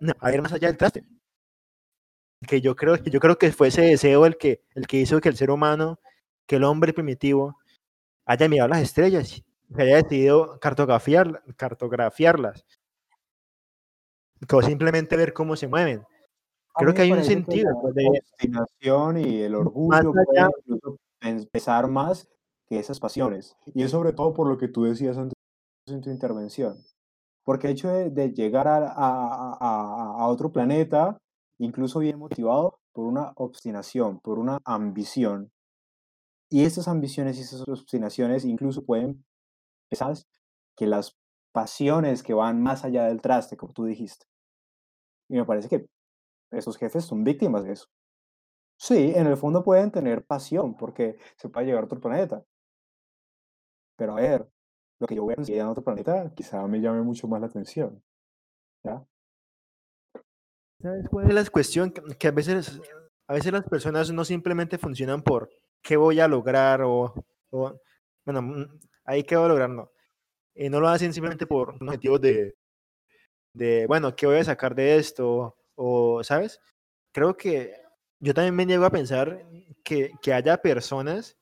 no, 0.00 0.12
a 0.20 0.32
ir 0.32 0.40
más 0.42 0.52
allá 0.52 0.68
del 0.68 0.76
traste. 0.76 1.04
Que 2.46 2.60
yo 2.60 2.76
creo, 2.76 3.02
que 3.02 3.10
yo 3.10 3.18
creo 3.20 3.36
que 3.36 3.50
fue 3.52 3.68
ese 3.68 3.82
deseo 3.82 4.24
el 4.24 4.36
que, 4.36 4.62
el 4.74 4.86
que 4.86 4.98
hizo 4.98 5.20
que 5.20 5.28
el 5.28 5.36
ser 5.36 5.50
humano, 5.50 5.98
que 6.46 6.56
el 6.56 6.64
hombre 6.64 6.92
primitivo, 6.92 7.56
haya 8.26 8.48
mirado 8.48 8.68
las 8.68 8.82
estrellas, 8.82 9.42
que 9.74 9.82
haya 9.82 9.96
decidido 9.96 10.58
cartografiar, 10.60 11.42
cartografiarlas, 11.56 12.64
o 14.52 14.62
simplemente 14.62 15.16
ver 15.16 15.32
cómo 15.32 15.56
se 15.56 15.66
mueven. 15.66 16.00
A 16.74 16.80
Creo 16.80 16.94
que 16.94 17.02
hay 17.02 17.12
un 17.12 17.24
sentido 17.24 17.70
la 17.72 17.80
pues, 17.80 17.94
de- 17.94 18.06
obstinación 18.08 19.18
y 19.18 19.42
el 19.42 19.54
orgullo 19.56 20.12
pueden 21.20 21.44
pesar 21.50 21.88
más 21.88 22.28
que 22.68 22.78
esas 22.78 23.00
pasiones. 23.00 23.56
Y 23.74 23.82
es 23.82 23.90
sobre 23.90 24.12
todo 24.12 24.32
por 24.32 24.46
lo 24.48 24.58
que 24.58 24.68
tú 24.68 24.84
decías 24.84 25.16
antes 25.18 25.34
en 25.88 26.00
tu 26.02 26.10
intervención. 26.10 26.78
Porque 27.42 27.66
el 27.66 27.72
hecho 27.72 27.88
de, 27.88 28.10
de 28.10 28.30
llegar 28.32 28.68
a- 28.68 28.86
a- 28.86 29.56
a- 29.58 30.14
a 30.20 30.26
otro 30.28 30.52
planeta, 30.52 31.18
incluso 31.58 31.98
bien 32.00 32.18
motivado 32.18 32.80
por 32.92 33.06
una 33.06 33.32
obstinación, 33.36 34.20
por 34.20 34.38
una 34.38 34.58
ambición. 34.64 35.52
Y 36.50 36.64
esas 36.64 36.88
ambiciones 36.88 37.38
y 37.38 37.42
esas 37.42 37.68
obstinaciones 37.68 38.44
incluso 38.44 38.84
pueden 38.84 39.24
pesar 39.90 40.14
que 40.76 40.86
las 40.86 41.16
pasiones 41.52 42.22
que 42.22 42.34
van 42.34 42.62
más 42.62 42.84
allá 42.84 43.04
del 43.04 43.20
traste, 43.20 43.56
como 43.56 43.72
tú 43.72 43.84
dijiste. 43.84 44.26
Y 45.28 45.34
me 45.36 45.44
parece 45.44 45.68
que 45.68 45.88
esos 46.50 46.76
jefes 46.76 47.04
son 47.04 47.24
víctimas 47.24 47.64
de 47.64 47.72
eso. 47.72 47.88
Sí, 48.78 49.12
en 49.14 49.26
el 49.26 49.36
fondo 49.36 49.64
pueden 49.64 49.90
tener 49.90 50.24
pasión 50.24 50.76
porque 50.76 51.18
se 51.36 51.48
puede 51.48 51.66
llegar 51.66 51.82
a 51.82 51.86
otro 51.86 52.00
planeta. 52.00 52.44
Pero 53.96 54.12
a 54.12 54.20
ver, 54.20 54.48
lo 55.00 55.06
que 55.06 55.16
yo 55.16 55.24
voy 55.24 55.32
a 55.32 55.36
conseguir 55.36 55.60
en 55.60 55.68
otro 55.68 55.84
planeta 55.84 56.32
quizá 56.34 56.66
me 56.66 56.80
llame 56.80 57.02
mucho 57.02 57.26
más 57.28 57.40
la 57.40 57.48
atención. 57.48 58.02
¿Ya? 58.84 59.04
¿Sabes 60.80 61.08
cuál 61.10 61.28
es 61.28 61.34
la 61.34 61.44
cuestión? 61.46 61.90
Que, 61.90 62.28
a 62.28 62.30
veces, 62.30 62.80
a 63.26 63.32
veces 63.34 63.52
las 63.52 63.64
personas 63.64 64.10
no 64.12 64.24
simplemente 64.24 64.78
funcionan 64.78 65.22
por 65.22 65.50
qué 65.82 65.96
voy 65.96 66.20
a 66.20 66.28
lograr 66.28 66.82
o, 66.82 67.14
o- 67.50 67.80
bueno, 68.24 68.42
mm, 68.42 68.78
ahí 69.04 69.24
qué 69.24 69.36
voy 69.36 69.46
a 69.46 69.48
lograr, 69.48 69.70
no. 69.70 69.90
Eh, 70.54 70.70
no 70.70 70.80
lo 70.80 70.88
hacen 70.88 71.12
simplemente 71.12 71.46
por 71.46 71.70
un 71.80 71.88
objetivo 71.88 72.18
de, 72.18 72.54
de, 73.52 73.86
bueno, 73.86 74.14
¿qué 74.14 74.26
voy 74.26 74.38
a 74.38 74.44
sacar 74.44 74.74
de 74.74 74.96
esto? 74.98 75.56
O, 75.74 76.22
¿sabes? 76.24 76.60
Creo 77.12 77.36
que 77.36 77.74
yo 78.20 78.34
también 78.34 78.54
me 78.54 78.66
niego 78.66 78.84
a 78.84 78.90
pensar 78.90 79.44
que, 79.84 80.12
que 80.22 80.32
haya 80.32 80.58
personas, 80.60 81.36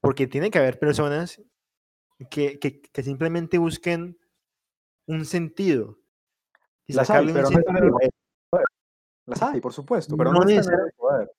porque 0.00 0.26
tiene 0.26 0.50
que 0.50 0.58
haber 0.58 0.78
personas 0.78 1.40
que, 2.30 2.58
que, 2.58 2.80
que 2.80 3.02
simplemente 3.02 3.58
busquen 3.58 4.18
un 5.06 5.24
sentido. 5.24 5.98
Y 6.86 6.92
Las 6.94 7.10
hay, 7.10 7.26
pero 7.34 7.50
no 7.50 7.60
sentido. 7.64 7.98
Las 9.30 9.42
hay, 9.42 9.60
por 9.60 9.72
supuesto, 9.72 10.16
pero 10.16 10.32
No 10.32 10.40
no, 10.40 10.48
están 10.48 10.74
en 10.74 10.80
el 10.86 10.92
poder. 10.92 11.32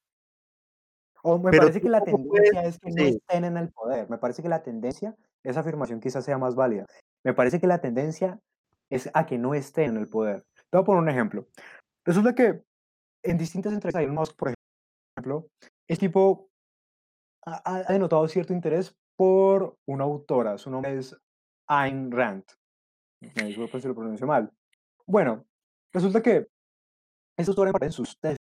O 1.24 1.38
me 1.38 1.52
Pero 1.52 1.64
parece 1.64 1.82
que 1.82 1.90
la 1.90 2.00
tampoco 2.02 2.30
puedes- 2.30 2.50
tendencia 2.52 2.70
es 2.70 2.80
que 2.80 2.90
no 2.90 2.96
sí. 3.10 3.18
estén 3.18 3.44
en 3.46 3.58
el 3.58 3.70
poder. 3.72 4.10
Me 4.10 4.18
parece 4.18 4.42
que 4.42 4.50
la 4.50 4.64
tendencia, 4.64 5.16
esa 5.44 5.60
afirmación 5.60 6.00
quizás 6.00 6.26
sea 6.26 6.38
más 6.38 6.56
válida. 6.56 6.86
Me 7.24 7.34
parece 7.34 7.60
que 7.60 7.68
la 7.68 7.80
tendencia 7.80 8.40
es 8.90 9.10
a 9.14 9.26
que 9.26 9.38
no 9.38 9.54
estén 9.54 9.92
en 9.92 9.98
el 9.98 10.08
poder. 10.08 10.44
Te 10.72 10.78
voy 10.78 10.82
a 10.82 10.86
poner 10.86 11.04
un 11.04 11.10
ejemplo. 11.10 11.48
Resulta 12.06 12.34
que 12.34 12.64
en 13.24 13.38
distintas 13.38 13.72
entrevistas, 13.74 14.02
Elon 14.02 14.16
Musk, 14.16 14.36
por 14.36 14.52
ejemplo, 15.16 15.48
el 15.88 15.98
tipo 16.00 16.50
ha, 17.46 17.62
ha- 17.66 17.84
denotado 17.94 18.28
cierto 18.28 18.54
interés 18.54 18.96
por 19.16 19.78
una 19.88 20.06
autora. 20.06 20.58
Su 20.58 20.72
nombre 20.72 20.98
es 20.98 21.16
Ayn 21.68 22.12
Rand. 22.12 22.46
Me 23.36 23.44
disculpo 23.44 23.80
si 23.80 23.88
lo 23.88 23.94
pronuncio 23.94 24.26
mal. 24.26 24.52
Bueno, 25.06 25.46
resulta 25.94 26.22
que 26.24 26.48
esta 27.38 27.52
autora 27.52 27.72
en 27.82 27.92
sus 27.92 28.18
textos 28.20 28.42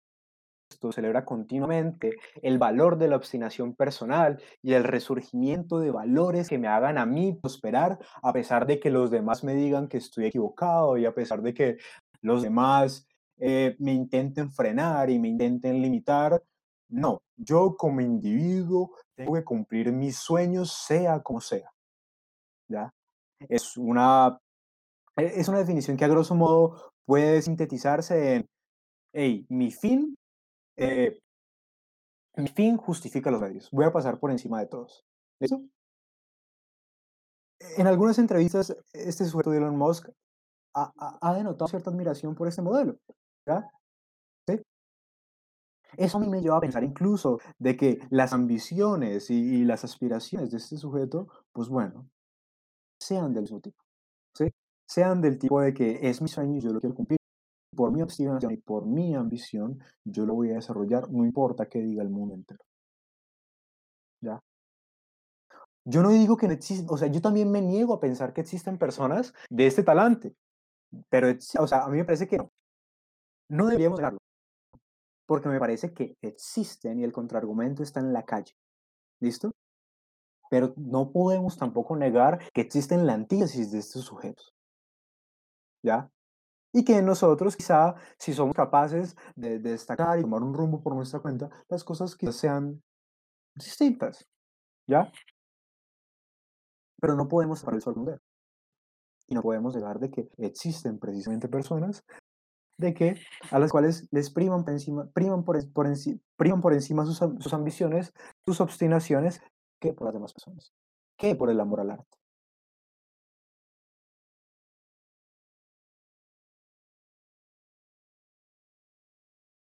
celebra 0.93 1.25
continuamente 1.25 2.17
el 2.41 2.57
valor 2.57 2.97
de 2.97 3.07
la 3.07 3.17
obstinación 3.17 3.75
personal 3.75 4.41
y 4.61 4.73
el 4.73 4.83
resurgimiento 4.83 5.79
de 5.79 5.91
valores 5.91 6.47
que 6.47 6.57
me 6.57 6.67
hagan 6.67 6.97
a 6.97 7.05
mí 7.05 7.33
prosperar 7.33 7.99
a 8.21 8.31
pesar 8.33 8.65
de 8.65 8.79
que 8.79 8.89
los 8.89 9.11
demás 9.11 9.43
me 9.43 9.55
digan 9.55 9.87
que 9.87 9.97
estoy 9.97 10.25
equivocado 10.25 10.97
y 10.97 11.05
a 11.05 11.13
pesar 11.13 11.41
de 11.41 11.53
que 11.53 11.77
los 12.21 12.43
demás 12.43 13.07
eh, 13.37 13.75
me 13.79 13.93
intenten 13.93 14.51
frenar 14.51 15.09
y 15.09 15.19
me 15.19 15.29
intenten 15.29 15.81
limitar. 15.81 16.41
No, 16.89 17.21
yo 17.37 17.75
como 17.77 18.01
individuo 18.01 18.95
tengo 19.15 19.33
que 19.33 19.43
cumplir 19.43 19.91
mis 19.91 20.17
sueños 20.17 20.71
sea 20.71 21.21
como 21.21 21.41
sea. 21.41 21.71
¿Ya? 22.67 22.89
Es 23.47 23.77
una, 23.77 24.37
e- 25.17 25.39
es 25.39 25.47
una 25.47 25.59
definición 25.59 25.97
que 25.97 26.05
a 26.05 26.09
grosso 26.09 26.35
modo 26.35 26.91
puede 27.05 27.41
sintetizarse 27.41 28.35
en, 28.35 28.45
hey, 29.13 29.45
mi 29.49 29.71
fin 29.71 30.15
eh, 30.77 31.19
mi 32.37 32.47
fin 32.47 32.77
justifica 32.77 33.29
los 33.31 33.41
medios. 33.41 33.69
Voy 33.71 33.85
a 33.85 33.91
pasar 33.93 34.19
por 34.19 34.31
encima 34.31 34.59
de 34.59 34.67
todos. 34.67 35.05
¿Listo? 35.39 35.61
En 37.77 37.87
algunas 37.87 38.19
entrevistas, 38.19 38.75
este 38.93 39.25
sujeto 39.25 39.51
de 39.51 39.57
Elon 39.57 39.77
Musk 39.77 40.09
ha, 40.75 40.93
ha- 41.21 41.33
denotado 41.35 41.67
cierta 41.69 41.89
admiración 41.91 42.35
por 42.35 42.47
este 42.47 42.61
modelo. 42.61 42.97
¿ya? 43.47 43.69
¿Sí? 44.47 44.61
Eso 45.97 46.17
a 46.17 46.21
mí 46.21 46.27
me 46.29 46.41
lleva 46.41 46.57
a 46.57 46.61
pensar 46.61 46.83
incluso 46.83 47.39
de 47.57 47.75
que 47.75 47.99
las 48.09 48.33
ambiciones 48.33 49.29
y, 49.29 49.35
y 49.61 49.65
las 49.65 49.83
aspiraciones 49.83 50.51
de 50.51 50.57
este 50.57 50.77
sujeto, 50.77 51.27
pues 51.51 51.67
bueno, 51.69 52.07
sean 52.99 53.33
del 53.33 53.43
mismo 53.43 53.61
tipo. 53.61 53.83
¿sí? 54.35 54.51
Sean 54.87 55.21
del 55.21 55.39
tipo 55.39 55.61
de 55.61 55.73
que 55.73 55.99
es 56.09 56.21
mi 56.21 56.29
sueño 56.29 56.57
y 56.57 56.61
yo 56.61 56.71
lo 56.71 56.81
quiero 56.81 56.95
cumplir. 56.95 57.18
Por 57.79 57.93
mi 57.93 58.01
obstinación 58.01 58.51
y 58.51 58.57
por 58.57 58.85
mi 58.85 59.15
ambición, 59.15 59.81
yo 60.03 60.25
lo 60.25 60.33
voy 60.33 60.51
a 60.51 60.55
desarrollar, 60.55 61.09
no 61.09 61.23
importa 61.23 61.69
qué 61.69 61.79
diga 61.79 62.03
el 62.03 62.09
mundo 62.09 62.35
entero. 62.35 62.61
¿Ya? 64.19 64.37
Yo 65.85 66.03
no 66.03 66.09
digo 66.09 66.35
que 66.35 66.47
no 66.47 66.53
existen, 66.53 66.87
o 66.89 66.97
sea, 66.97 67.07
yo 67.07 67.21
también 67.21 67.49
me 67.49 67.61
niego 67.61 67.93
a 67.93 68.01
pensar 68.01 68.33
que 68.33 68.41
existen 68.41 68.77
personas 68.77 69.33
de 69.49 69.65
este 69.65 69.83
talante, 69.83 70.35
pero, 71.07 71.29
o 71.29 71.67
sea, 71.67 71.85
a 71.85 71.87
mí 71.87 71.95
me 71.95 72.03
parece 72.03 72.27
que 72.27 72.39
no. 72.39 72.51
No 73.47 73.67
deberíamos 73.67 73.99
negarlo, 73.99 74.19
porque 75.25 75.47
me 75.47 75.57
parece 75.57 75.93
que 75.93 76.17
existen 76.21 76.99
y 76.99 77.05
el 77.05 77.13
contraargumento 77.13 77.81
está 77.81 78.01
en 78.01 78.11
la 78.11 78.25
calle. 78.25 78.51
¿Listo? 79.21 79.53
Pero 80.49 80.73
no 80.75 81.13
podemos 81.13 81.57
tampoco 81.57 81.95
negar 81.95 82.39
que 82.51 82.59
existen 82.59 83.07
la 83.07 83.13
antítesis 83.13 83.71
de 83.71 83.79
estos 83.79 84.03
sujetos. 84.03 84.53
¿Ya? 85.81 86.11
Y 86.71 86.85
que 86.85 87.01
nosotros 87.01 87.55
quizá, 87.55 87.95
si 88.17 88.33
somos 88.33 88.55
capaces 88.55 89.15
de, 89.35 89.59
de 89.59 89.71
destacar 89.71 90.19
y 90.19 90.21
tomar 90.21 90.43
un 90.43 90.53
rumbo 90.53 90.81
por 90.81 90.95
nuestra 90.95 91.19
cuenta, 91.19 91.49
las 91.67 91.83
cosas 91.83 92.15
quizás 92.15 92.35
sean 92.35 92.83
distintas, 93.55 94.27
¿ya? 94.87 95.11
Pero 97.01 97.15
no 97.15 97.27
podemos 97.27 97.63
parar 97.63 97.81
de 97.81 98.19
Y 99.27 99.35
no 99.35 99.41
podemos 99.41 99.73
dejar 99.73 99.99
de 99.99 100.11
que 100.11 100.29
existen 100.37 100.99
precisamente 100.99 101.47
personas 101.47 102.03
de 102.79 102.93
que 102.93 103.15
a 103.51 103.59
las 103.59 103.71
cuales 103.71 104.07
les 104.11 104.31
priman 104.31 104.63
por 104.63 104.73
encima, 104.73 105.09
priman 105.11 105.43
por, 105.43 105.57
por, 105.73 105.85
priman 106.37 106.61
por 106.61 106.73
encima 106.73 107.05
sus, 107.05 107.17
sus 107.17 107.53
ambiciones, 107.53 108.13
sus 108.45 108.61
obstinaciones, 108.61 109.41
que 109.81 109.93
por 109.93 110.05
las 110.05 110.13
demás 110.13 110.33
personas, 110.33 110.73
que 111.17 111.35
por 111.35 111.49
el 111.49 111.59
amor 111.59 111.81
al 111.81 111.91
arte. 111.91 112.18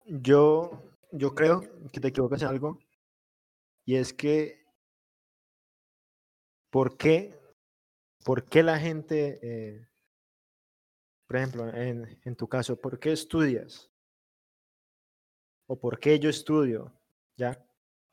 Yo, 0.05 0.83
yo 1.13 1.35
creo 1.35 1.63
que 1.91 2.01
te 2.01 2.09
equivocas 2.09 2.43
en 2.43 2.49
algo, 2.49 2.79
y 3.87 3.97
es 3.97 4.13
que, 4.13 4.65
¿por 6.71 6.97
qué, 6.97 7.39
por 8.25 8.45
qué 8.45 8.63
la 8.63 8.79
gente, 8.79 9.39
eh, 9.43 9.89
por 11.27 11.37
ejemplo, 11.37 11.69
en, 11.69 12.21
en 12.25 12.37
tu 12.37 12.49
caso, 12.49 12.77
¿por 12.81 12.99
qué 12.99 13.13
estudias? 13.13 13.91
¿O 15.67 15.79
por 15.79 15.99
qué 15.99 16.19
yo 16.19 16.29
estudio? 16.29 16.93
¿Ya? 17.37 17.65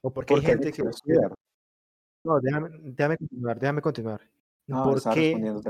¿O 0.01 0.11
por 0.11 0.25
qué 0.25 0.35
hay 0.35 0.41
gente 0.41 0.71
que 0.71 0.81
estudia? 0.81 1.29
No, 2.23 2.39
déjame, 2.39 2.69
déjame 2.81 3.17
continuar, 3.17 3.59
déjame 3.59 3.81
continuar. 3.81 4.31
No, 4.67 4.83
¿Por 4.83 5.03
qué, 5.13 5.61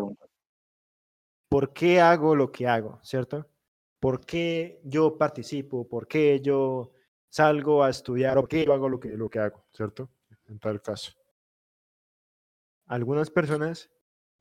¿Por 1.50 1.74
qué 1.74 2.00
hago 2.00 2.36
lo 2.36 2.52
que 2.52 2.68
hago, 2.68 3.00
cierto? 3.04 3.48
¿Por 4.02 4.26
qué 4.26 4.82
yo 4.84 5.16
participo? 5.16 5.88
¿Por 5.88 6.08
qué 6.08 6.42
yo 6.42 6.92
salgo 7.30 7.84
a 7.84 7.92
estudiar? 7.92 8.36
¿O 8.36 8.42
por 8.42 8.50
qué 8.50 8.66
yo 8.66 8.74
hago 8.74 8.90
lo 8.90 9.00
que, 9.00 9.10
lo 9.10 9.30
que 9.30 9.38
hago, 9.38 9.64
cierto? 9.72 10.10
En 10.48 10.58
tal 10.58 10.82
caso. 10.82 11.12
Algunas 12.88 13.30
personas, 13.30 13.92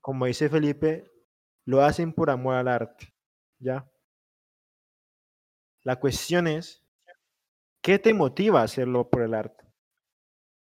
como 0.00 0.24
dice 0.24 0.48
Felipe, 0.48 1.12
lo 1.66 1.82
hacen 1.82 2.14
por 2.14 2.30
amor 2.30 2.54
al 2.54 2.68
arte, 2.68 3.12
¿ya? 3.58 3.86
La 5.82 5.96
cuestión 6.00 6.46
es, 6.46 6.82
¿qué 7.82 7.98
te 7.98 8.14
motiva 8.14 8.62
a 8.62 8.64
hacerlo 8.64 9.10
por 9.10 9.20
el 9.20 9.34
arte? 9.34 9.66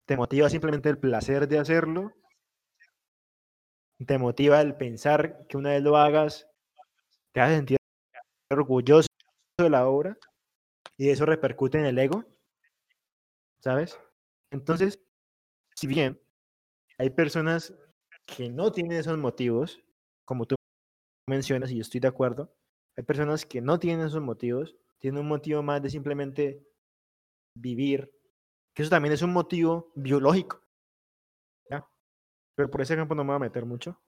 ¿Te 0.05 0.17
motiva 0.17 0.49
simplemente 0.49 0.89
el 0.89 0.97
placer 0.97 1.47
de 1.47 1.57
hacerlo? 1.57 2.11
¿Te 4.05 4.17
motiva 4.17 4.59
el 4.59 4.75
pensar 4.75 5.47
que 5.47 5.55
una 5.55 5.69
vez 5.69 5.83
lo 5.83 5.95
hagas, 5.95 6.49
te 7.31 7.39
hace 7.39 7.55
sentir 7.55 7.78
orgulloso 8.51 9.07
de 9.57 9.69
la 9.69 9.87
obra? 9.87 10.17
Y 10.97 11.09
eso 11.09 11.25
repercute 11.25 11.77
en 11.77 11.85
el 11.85 11.97
ego, 11.97 12.25
¿sabes? 13.59 13.99
Entonces, 14.51 14.99
si 15.75 15.87
bien 15.87 16.19
hay 16.97 17.09
personas 17.09 17.73
que 18.25 18.49
no 18.49 18.71
tienen 18.71 18.97
esos 18.97 19.17
motivos, 19.17 19.79
como 20.25 20.45
tú 20.45 20.55
mencionas, 21.27 21.71
y 21.71 21.75
yo 21.75 21.81
estoy 21.81 22.01
de 22.01 22.07
acuerdo, 22.07 22.53
hay 22.97 23.03
personas 23.03 23.45
que 23.45 23.61
no 23.61 23.79
tienen 23.79 24.05
esos 24.05 24.21
motivos, 24.21 24.75
tienen 24.99 25.21
un 25.21 25.27
motivo 25.27 25.63
más 25.63 25.81
de 25.81 25.89
simplemente 25.89 26.67
vivir, 27.55 28.11
que 28.73 28.83
eso 28.83 28.89
también 28.89 29.13
es 29.13 29.21
un 29.21 29.31
motivo 29.31 29.91
biológico. 29.95 30.61
¿ya? 31.69 31.87
Pero 32.55 32.69
por 32.69 32.81
ese 32.81 32.95
campo 32.95 33.15
no 33.15 33.23
me 33.23 33.29
voy 33.29 33.37
a 33.37 33.39
meter 33.39 33.65
mucho. 33.65 34.01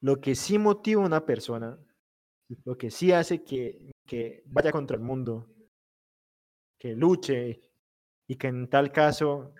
Lo 0.00 0.20
que 0.20 0.34
sí 0.34 0.58
motiva 0.58 1.02
a 1.02 1.06
una 1.06 1.24
persona, 1.24 1.78
lo 2.64 2.76
que 2.76 2.90
sí 2.90 3.12
hace 3.12 3.42
que, 3.42 3.92
que 4.06 4.42
vaya 4.46 4.72
contra 4.72 4.96
el 4.96 5.02
mundo, 5.02 5.48
que 6.78 6.94
luche 6.94 7.60
y 8.26 8.36
que 8.36 8.48
en 8.48 8.68
tal 8.68 8.92
caso 8.92 9.54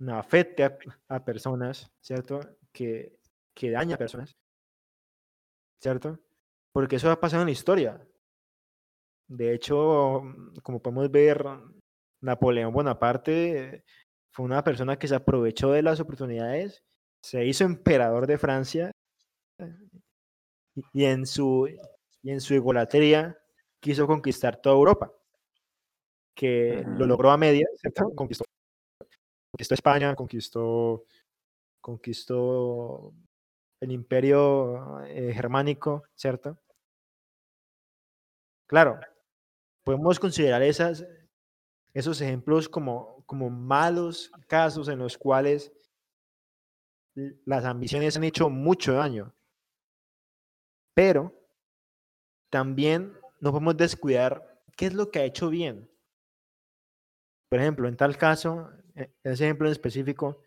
no 0.00 0.18
afecte 0.18 0.64
a, 0.64 0.78
a 1.08 1.24
personas, 1.24 1.90
¿cierto? 2.00 2.40
Que, 2.72 3.18
que 3.54 3.70
daña 3.70 3.94
a 3.94 3.98
personas, 3.98 4.32
¿cierto? 5.80 6.18
Porque 6.72 6.96
eso 6.96 7.10
ha 7.10 7.20
pasado 7.20 7.42
en 7.42 7.46
la 7.46 7.52
historia. 7.52 8.08
De 9.28 9.54
hecho, 9.54 10.22
como 10.62 10.80
podemos 10.82 11.10
ver, 11.10 11.44
Napoleón 12.22 12.72
Bonaparte 12.72 13.84
fue 14.32 14.44
una 14.44 14.64
persona 14.64 14.98
que 14.98 15.08
se 15.08 15.14
aprovechó 15.14 15.70
de 15.70 15.82
las 15.82 16.00
oportunidades, 16.00 16.82
se 17.22 17.44
hizo 17.46 17.64
emperador 17.64 18.26
de 18.26 18.38
Francia 18.38 18.90
y 20.92 21.04
en 21.04 21.26
su, 21.26 21.68
y 22.22 22.30
en 22.30 22.40
su 22.40 22.54
egolatría 22.54 23.38
quiso 23.80 24.06
conquistar 24.06 24.56
toda 24.56 24.76
Europa, 24.76 25.12
que 26.34 26.84
lo 26.86 27.06
logró 27.06 27.30
a 27.30 27.36
medias, 27.36 27.68
Conquistó, 28.14 28.44
conquistó 29.50 29.74
España, 29.74 30.14
conquistó, 30.14 31.04
conquistó 31.80 33.12
el 33.80 33.92
imperio 33.92 35.00
eh, 35.06 35.32
germánico, 35.34 36.04
¿cierto? 36.14 36.58
Claro, 38.66 39.00
podemos 39.82 40.18
considerar 40.18 40.62
esas, 40.62 41.04
esos 41.92 42.20
ejemplos 42.20 42.68
como, 42.68 43.22
como 43.26 43.50
malos 43.50 44.30
casos 44.46 44.88
en 44.88 44.98
los 44.98 45.18
cuales 45.18 45.72
las 47.44 47.64
ambiciones 47.64 48.16
han 48.16 48.24
hecho 48.24 48.48
mucho 48.48 48.94
daño. 48.94 49.34
Pero 50.94 51.32
también 52.50 53.18
no 53.40 53.50
podemos 53.50 53.76
descuidar 53.76 54.62
qué 54.76 54.86
es 54.86 54.94
lo 54.94 55.10
que 55.10 55.20
ha 55.20 55.24
hecho 55.24 55.48
bien. 55.48 55.90
Por 57.48 57.60
ejemplo, 57.60 57.88
en 57.88 57.96
tal 57.96 58.16
caso, 58.16 58.70
e, 58.94 59.10
ese 59.22 59.44
ejemplo 59.44 59.66
en 59.66 59.72
específico, 59.72 60.42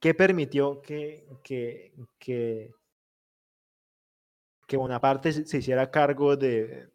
¿qué 0.00 0.14
permitió 0.14 0.80
que, 0.82 1.26
que, 1.42 1.94
que, 2.18 2.72
que 4.66 4.76
Bonaparte 4.76 5.32
se 5.32 5.58
hiciera 5.58 5.90
cargo 5.90 6.36
de, 6.36 6.90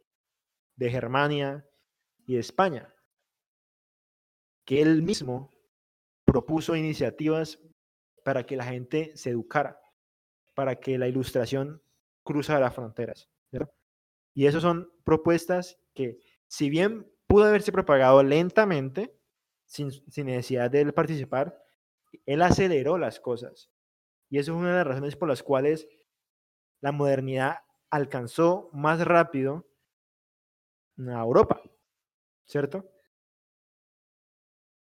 de 0.75 0.91
Germania 0.91 1.65
y 2.25 2.35
de 2.35 2.39
España? 2.39 2.93
Que 4.65 4.81
él 4.81 5.01
mismo 5.01 5.51
propuso 6.25 6.75
iniciativas 6.75 7.59
para 8.23 8.45
que 8.45 8.55
la 8.55 8.65
gente 8.65 9.15
se 9.15 9.31
educara, 9.31 9.79
para 10.53 10.75
que 10.79 10.97
la 10.97 11.07
ilustración 11.07 11.81
cruzara 12.29 12.59
las 12.59 12.75
fronteras. 12.75 13.27
Y 14.35 14.45
esas 14.45 14.61
son 14.61 14.93
propuestas 15.03 15.79
que, 15.95 16.19
si 16.47 16.69
bien 16.69 17.11
pudo 17.25 17.45
haberse 17.45 17.71
propagado 17.71 18.21
lentamente, 18.21 19.19
sin, 19.65 19.91
sin 19.91 20.27
necesidad 20.27 20.69
de 20.69 20.81
él 20.81 20.93
participar, 20.93 21.59
él 22.27 22.43
aceleró 22.43 22.99
las 22.99 23.19
cosas. 23.19 23.71
Y 24.29 24.37
eso 24.37 24.51
es 24.51 24.59
una 24.59 24.69
de 24.69 24.75
las 24.75 24.87
razones 24.87 25.15
por 25.15 25.27
las 25.27 25.41
cuales 25.41 25.87
la 26.81 26.91
modernidad 26.91 27.63
alcanzó 27.89 28.69
más 28.73 29.03
rápido 29.03 29.67
a 30.99 31.21
Europa, 31.21 31.59
¿cierto? 32.45 32.91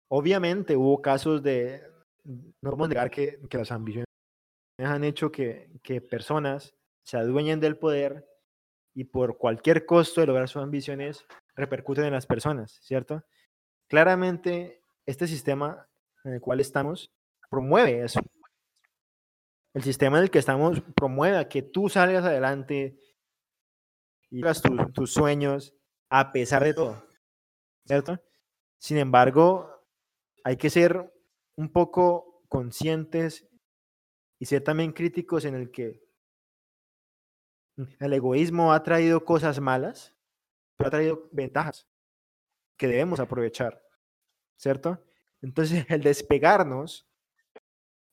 Obviamente 0.09 0.75
hubo 0.75 1.01
casos 1.01 1.41
de, 1.41 1.81
no 2.25 2.71
podemos 2.71 2.89
negar 2.89 3.09
que, 3.09 3.39
que 3.49 3.57
las 3.57 3.71
ambiciones 3.71 4.05
han 4.77 5.03
hecho 5.03 5.31
que, 5.31 5.69
que, 5.83 6.01
personas 6.01 6.75
se 7.03 7.17
adueñen 7.17 7.59
del 7.59 7.77
poder 7.77 8.27
y 8.93 9.05
por 9.05 9.37
cualquier 9.37 9.85
costo 9.85 10.21
de 10.21 10.27
lograr 10.27 10.49
sus 10.49 10.61
ambiciones 10.61 11.25
repercuten 11.55 12.05
en 12.05 12.13
las 12.13 12.25
personas, 12.25 12.79
¿cierto? 12.81 13.23
Claramente 13.87 14.83
este 15.05 15.27
sistema 15.27 15.87
en 16.23 16.33
el 16.33 16.41
cual 16.41 16.59
estamos 16.59 17.11
promueve 17.49 18.03
eso. 18.03 18.21
El 19.73 19.83
sistema 19.83 20.17
en 20.17 20.23
el 20.23 20.31
que 20.31 20.39
estamos 20.39 20.81
promueve 20.95 21.47
que 21.47 21.61
tú 21.61 21.89
salgas 21.89 22.25
adelante 22.25 22.97
y 24.29 24.41
hagas 24.41 24.61
tus 24.93 25.13
sueños 25.13 25.73
a 26.09 26.31
pesar 26.31 26.63
de 26.63 26.73
todo, 26.73 27.07
¿cierto? 27.85 28.21
Sin 28.77 28.97
embargo, 28.97 29.85
hay 30.43 30.57
que 30.57 30.69
ser 30.69 31.13
un 31.55 31.71
poco 31.71 32.43
conscientes 32.49 33.47
y 34.39 34.45
ser 34.45 34.63
también 34.63 34.91
críticos 34.91 35.45
en 35.45 35.55
el 35.55 35.71
que 35.71 36.01
el 37.99 38.13
egoísmo 38.13 38.73
ha 38.73 38.83
traído 38.83 39.23
cosas 39.25 39.59
malas, 39.59 40.15
pero 40.77 40.87
ha 40.87 40.91
traído 40.91 41.29
ventajas 41.31 41.87
que 42.77 42.87
debemos 42.87 43.19
aprovechar, 43.19 43.81
¿cierto? 44.57 45.03
Entonces, 45.41 45.85
el 45.89 46.01
despegarnos, 46.01 47.07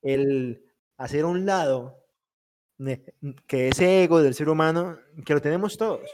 el 0.02 0.64
hacer 0.98 1.24
un 1.24 1.46
lado 1.46 2.04
que 3.46 3.68
ese 3.68 4.04
ego 4.04 4.22
del 4.22 4.34
ser 4.34 4.48
humano, 4.48 4.98
que 5.26 5.34
lo 5.34 5.40
tenemos 5.40 5.76
todos, 5.76 6.08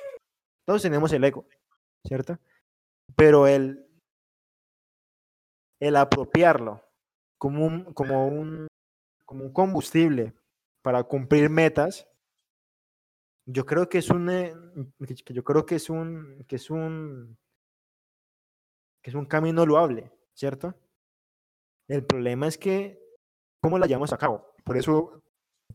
todos 0.64 0.82
tenemos 0.82 1.12
el 1.12 1.24
ego, 1.24 1.46
¿cierto? 2.06 2.38
Pero 3.16 3.46
el, 3.46 3.86
el 5.80 5.96
apropiarlo 5.96 6.82
como 7.38 7.66
un, 7.66 7.92
como, 7.92 8.26
un, 8.26 8.66
como 9.26 9.44
un 9.44 9.52
combustible 9.52 10.32
para 10.82 11.02
cumplir 11.04 11.50
metas, 11.50 12.08
yo 13.46 13.66
creo 13.66 13.88
que 13.88 13.98
es 13.98 14.10
un, 14.10 14.30
eh, 14.30 14.54
que 15.24 15.34
yo 15.34 15.44
creo 15.44 15.66
que 15.66 15.76
es 15.76 15.90
un, 15.90 16.44
que 16.48 16.56
es 16.56 16.70
un, 16.70 17.36
que 19.02 19.10
es 19.10 19.14
un 19.14 19.26
camino 19.26 19.66
loable, 19.66 20.10
¿cierto? 20.32 20.74
El 21.88 22.04
problema 22.06 22.46
es 22.46 22.56
que, 22.56 22.98
¿cómo 23.60 23.78
la 23.78 23.86
llevamos 23.86 24.12
a 24.12 24.18
cabo? 24.18 24.54
Por 24.64 24.78
eso, 24.78 25.22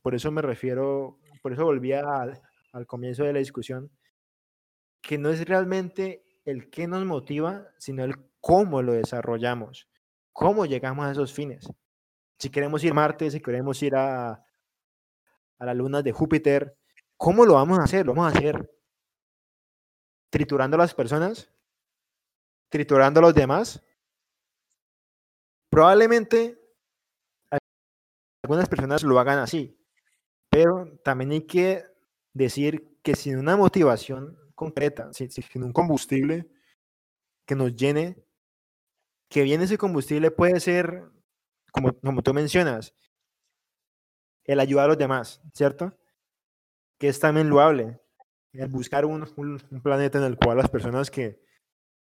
por 0.02 0.16
eso 0.16 0.32
me 0.32 0.42
refiero, 0.42 1.20
por 1.44 1.54
eso 1.54 1.64
volví 1.66 1.94
al, 1.94 2.42
al 2.72 2.88
comienzo 2.88 3.24
de 3.24 3.34
la 3.34 3.40
discusión, 3.40 3.92
que 5.02 5.18
no 5.18 5.30
es 5.30 5.46
realmente 5.46 6.26
el 6.46 6.70
qué 6.72 6.88
nos 6.88 7.06
motiva, 7.06 7.68
sino 7.78 8.04
el 8.04 8.16
cómo 8.42 8.82
lo 8.82 8.94
desarrollamos, 8.94 9.88
cómo 10.34 10.66
llegamos 10.66 11.06
a 11.06 11.12
esos 11.12 11.34
fines. 11.34 11.72
Si 12.40 12.50
queremos 12.50 12.84
ir 12.84 12.92
a 12.92 12.96
Marte, 12.96 13.30
si 13.30 13.42
queremos 13.42 13.84
ir 13.84 13.96
a, 13.96 14.32
a 14.32 15.66
la 15.66 15.74
luna 15.74 16.02
de 16.02 16.12
Júpiter, 16.12 16.79
¿cómo 17.20 17.46
lo 17.46 17.56
vamos 17.56 17.78
a 17.78 17.84
hacer? 17.84 18.06
¿Lo 18.06 18.16
vamos 18.16 18.34
a 18.34 18.38
hacer 18.38 18.74
triturando 20.32 20.76
a 20.76 20.80
las 20.80 20.96
personas? 20.96 21.52
¿Triturando 22.70 23.20
a 23.20 23.24
los 23.24 23.36
demás? 23.36 23.84
Probablemente 25.70 26.58
algunas 28.44 28.70
personas 28.70 29.04
lo 29.04 29.20
hagan 29.20 29.40
así, 29.40 29.78
pero 30.50 30.98
también 31.04 31.32
hay 31.32 31.46
que 31.46 31.84
decir 32.34 32.98
que 33.04 33.16
sin 33.16 33.38
una 33.38 33.58
motivación 33.58 34.38
concreta, 34.56 35.12
sin, 35.14 35.30
un 35.64 35.74
combustible 35.74 36.50
que 37.46 37.56
nos 37.56 37.76
llene, 37.76 38.24
que 39.30 39.44
bien 39.44 39.62
ese 39.62 39.78
combustible 39.78 40.32
puede 40.32 40.60
ser, 40.60 41.04
como, 41.72 41.94
como 42.00 42.24
tú 42.24 42.34
mencionas, 42.34 42.96
el 44.46 44.60
ayudar 44.60 44.86
a 44.86 44.88
los 44.90 44.98
demás, 44.98 45.42
¿cierto? 45.54 45.94
Que 47.00 47.08
es 47.08 47.20
también 47.20 47.50
loable, 47.50 48.00
el 48.54 48.68
buscar 48.68 49.06
un, 49.06 49.26
planeta 49.82 50.18
en 50.18 50.26
el 50.26 50.38
cual 50.38 50.58
las 50.58 50.70
personas 50.70 51.10
que, 51.10 51.42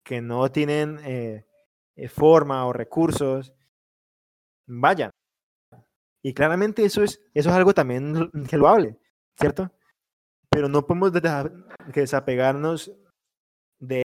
que 0.04 0.20
no 0.20 0.50
tienen 0.50 0.98
eh, 1.04 1.46
eh, 1.96 2.08
forma 2.08 2.66
o 2.66 2.72
recursos 2.72 3.52
vayan. 4.66 5.10
Y 6.22 6.34
claramente 6.34 6.84
eso 6.84 7.02
es, 7.02 7.20
eso 7.34 7.50
es 7.50 7.54
algo 7.54 7.72
también 7.72 8.30
que 8.48 8.56
loable, 8.56 8.98
¿cierto? 9.38 9.70
Pero 10.50 10.68
no 10.68 10.86
podemos 10.86 11.12
dejar 11.12 11.52
que 11.92 12.00
desapegarnos 12.00 12.92
de 13.78 14.02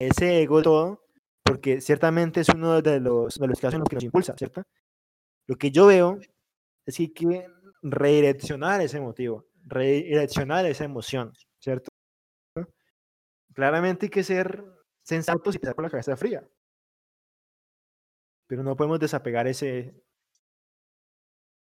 ese 0.00 0.42
ego 0.42 0.62
todo, 0.62 1.04
porque 1.44 1.80
ciertamente 1.80 2.40
es 2.40 2.48
uno 2.48 2.80
de 2.80 3.00
los, 3.00 3.34
de 3.34 3.46
los 3.46 3.60
casos 3.60 3.74
en 3.74 3.80
los 3.80 3.88
que 3.88 3.96
nos 3.96 4.04
impulsa, 4.04 4.34
¿cierto? 4.36 4.62
Lo 5.46 5.56
que 5.56 5.70
yo 5.70 5.86
veo 5.86 6.18
es 6.86 6.96
que 6.96 7.02
hay 7.02 7.08
que 7.12 7.46
redireccionar 7.82 8.80
ese 8.80 9.00
motivo, 9.00 9.46
redireccionar 9.64 10.66
esa 10.66 10.84
emoción, 10.84 11.32
¿cierto? 11.58 11.88
Claramente 13.54 14.06
hay 14.06 14.10
que 14.10 14.22
ser 14.24 14.64
sensatos 15.02 15.54
y 15.54 15.58
pensar 15.58 15.74
con 15.74 15.84
la 15.84 15.90
cabeza 15.90 16.16
fría. 16.16 16.46
Pero 18.46 18.62
no 18.62 18.76
podemos 18.76 19.00
desapegar 19.00 19.46
ese, 19.46 19.94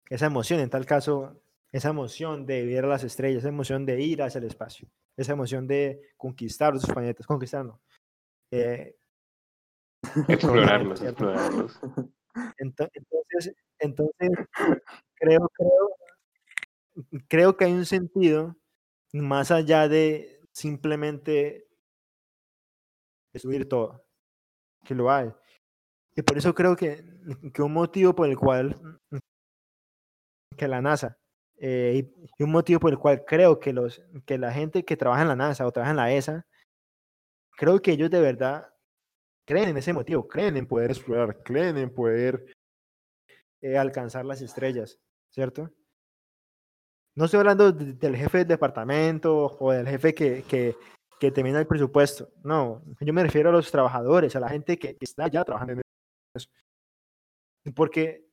esa 0.09 0.25
emoción, 0.27 0.59
en 0.59 0.69
tal 0.69 0.85
caso, 0.85 1.41
esa 1.71 1.89
emoción 1.89 2.45
de 2.45 2.65
ver 2.65 2.85
a 2.85 2.89
las 2.89 3.03
estrellas, 3.03 3.39
esa 3.39 3.49
emoción 3.49 3.85
de 3.85 4.01
ir 4.01 4.21
hacia 4.21 4.39
el 4.39 4.45
espacio, 4.45 4.87
esa 5.17 5.33
emoción 5.33 5.67
de 5.67 6.01
conquistar 6.17 6.73
los 6.73 6.85
planetas, 6.85 7.25
conquistar 7.25 7.65
no. 7.65 7.81
Eh, 8.51 8.95
Explorarlos, 10.27 10.99
¿cierto? 10.99 11.31
explorarlos. 11.31 11.79
Ento- 12.59 12.89
Entonces, 12.93 13.55
entonces 13.79 14.29
creo, 15.15 15.49
creo, 15.53 15.89
creo 17.27 17.57
que 17.57 17.65
hay 17.65 17.73
un 17.73 17.85
sentido 17.85 18.55
más 19.13 19.51
allá 19.51 19.87
de 19.87 20.41
simplemente 20.51 21.67
destruir 23.33 23.67
todo, 23.67 24.05
que 24.85 24.95
lo 24.95 25.11
hay. 25.11 25.31
Y 26.15 26.21
por 26.21 26.37
eso 26.37 26.53
creo 26.53 26.75
que, 26.75 27.03
que 27.53 27.61
un 27.61 27.73
motivo 27.73 28.15
por 28.15 28.27
el 28.27 28.37
cual 28.37 28.75
que 30.57 30.67
la 30.67 30.81
NASA 30.81 31.17
eh, 31.61 32.09
un 32.39 32.51
motivo 32.51 32.79
por 32.79 32.91
el 32.91 32.97
cual 32.97 33.25
creo 33.25 33.59
que 33.59 33.73
los 33.73 34.01
que 34.25 34.37
la 34.37 34.51
gente 34.53 34.85
que 34.85 34.95
trabaja 34.95 35.23
en 35.23 35.27
la 35.27 35.35
NASA 35.35 35.67
o 35.67 35.71
trabaja 35.71 35.91
en 35.91 35.97
la 35.97 36.13
ESA 36.13 36.45
creo 37.57 37.81
que 37.81 37.91
ellos 37.91 38.09
de 38.09 38.21
verdad 38.21 38.73
creen 39.45 39.69
en 39.69 39.77
ese 39.77 39.91
motivo, 39.91 40.27
creen 40.27 40.55
en 40.55 40.67
poder 40.67 40.91
explorar, 40.91 41.43
creen 41.43 41.77
en 41.77 41.93
poder 41.93 42.55
eh, 43.61 43.77
alcanzar 43.77 44.23
las 44.23 44.41
estrellas, 44.41 44.99
¿cierto? 45.31 45.69
No 47.19 47.25
estoy 47.25 47.41
hablando 47.41 47.73
de- 47.73 47.95
del 47.95 48.15
jefe 48.15 48.37
del 48.39 48.47
departamento 48.47 49.57
o 49.59 49.71
del 49.73 49.85
jefe 49.85 50.13
que, 50.13 50.43
que, 50.43 50.77
que 51.19 51.31
termina 51.31 51.59
el 51.59 51.67
presupuesto, 51.67 52.29
no, 52.45 52.81
yo 53.01 53.13
me 53.13 53.23
refiero 53.23 53.49
a 53.49 53.51
los 53.51 53.69
trabajadores, 53.69 54.37
a 54.37 54.39
la 54.39 54.47
gente 54.47 54.79
que, 54.79 54.95
está 55.01 55.27
ya 55.27 55.43
trabajando 55.43 55.73
en 55.73 55.81
eso. 56.33 56.49
Porque, 57.75 58.25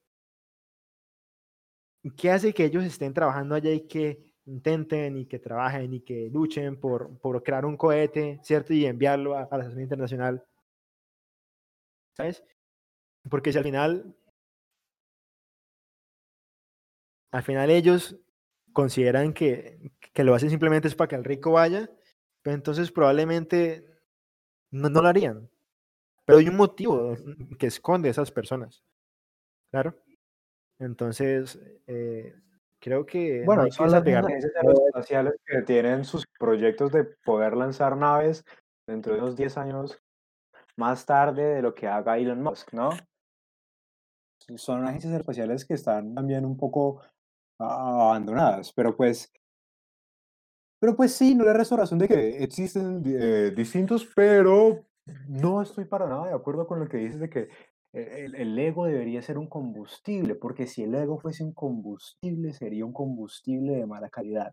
¿qué 2.17 2.31
hace 2.31 2.55
que 2.55 2.65
ellos 2.67 2.85
estén 2.85 3.13
trabajando 3.13 3.57
allá 3.57 3.73
y 3.73 3.89
que 3.89 4.33
intenten 4.45 5.17
y 5.17 5.27
que 5.27 5.41
trabajen 5.41 5.93
y 5.93 6.01
que 6.03 6.31
luchen 6.31 6.79
por, 6.79 7.19
por 7.19 7.43
crear 7.43 7.65
un 7.67 7.77
cohete, 7.77 8.39
¿cierto? 8.45 8.73
Y 8.73 8.87
enviarlo 8.87 9.35
a, 9.35 9.49
a 9.51 9.57
la 9.57 9.65
estación 9.65 9.83
internacional. 9.83 10.47
¿Sabes? 12.17 12.45
Porque 13.29 13.51
si 13.51 13.59
al 13.59 13.65
final, 13.65 14.17
al 17.33 17.43
final 17.43 17.71
ellos 17.71 18.17
consideran 18.77 19.33
que, 19.33 19.91
que 20.13 20.23
lo 20.23 20.35
hacen 20.35 20.51
simplemente 20.51 20.87
es 20.87 20.95
para 20.95 21.09
que 21.09 21.15
el 21.17 21.25
rico 21.25 21.53
vaya, 21.53 21.91
pues 22.43 22.55
entonces 22.55 22.93
probablemente 22.93 23.87
no, 24.71 24.91
no 24.91 25.01
lo 25.01 25.09
harían. 25.09 25.49
Pero 26.27 26.41
hay 26.41 26.49
un 26.49 26.59
motivo 26.59 27.17
que 27.59 27.69
esconde 27.69 28.09
a 28.09 28.11
esas 28.11 28.31
personas. 28.31 28.85
Claro. 29.71 29.97
Entonces, 30.79 31.59
eh, 31.87 32.35
creo 32.79 33.07
que 33.07 33.39
no 33.41 33.47
Bueno, 33.47 33.65
que 33.65 33.71
son 33.71 33.91
las 33.91 34.05
aeroespaciales 34.05 35.37
que 35.47 35.63
tienen 35.63 36.05
sus 36.05 36.27
proyectos 36.39 36.93
de 36.93 37.05
poder 37.25 37.57
lanzar 37.57 37.97
naves 37.97 38.45
dentro 38.87 39.15
de 39.15 39.21
unos 39.21 39.37
10 39.37 39.57
años 39.57 39.99
más 40.77 41.07
tarde 41.07 41.55
de 41.55 41.63
lo 41.63 41.75
que 41.75 41.87
haga 41.87 42.19
Elon 42.19 42.43
Musk, 42.43 42.75
¿no? 42.75 42.91
Son 44.57 44.85
agencias 44.85 45.13
aeroespaciales 45.13 45.65
que 45.65 45.73
están 45.73 46.15
también 46.15 46.45
un 46.45 46.59
poco 46.59 47.01
abandonadas, 47.59 48.73
pero 48.73 48.97
pues, 48.97 49.33
pero 50.79 50.97
pues 50.97 51.13
sí, 51.13 51.35
no 51.35 51.45
le 51.45 51.53
resto 51.53 51.77
razón 51.77 51.99
de 51.99 52.09
que 52.09 52.43
existen 52.43 53.03
eh, 53.07 53.53
distintos, 53.57 54.07
pero 54.15 54.85
no 55.29 55.63
estoy 55.63 55.85
para 55.85 56.09
nada 56.09 56.27
de 56.29 56.35
acuerdo 56.35 56.67
con 56.67 56.81
lo 56.81 56.89
que 56.89 56.99
dices 56.99 57.21
de 57.21 57.31
que 57.31 57.49
eh, 57.93 58.25
el, 58.25 58.35
el 58.35 58.59
ego 58.59 58.87
debería 58.87 59.23
ser 59.23 59.39
un 59.39 59.49
combustible, 59.49 60.35
porque 60.35 60.67
si 60.67 60.83
el 60.83 60.95
ego 60.95 61.19
fuese 61.19 61.45
un 61.45 61.53
combustible, 61.53 62.53
sería 62.53 62.85
un 62.85 62.93
combustible 62.93 63.75
de 63.77 63.87
mala 63.87 64.11
calidad. 64.11 64.53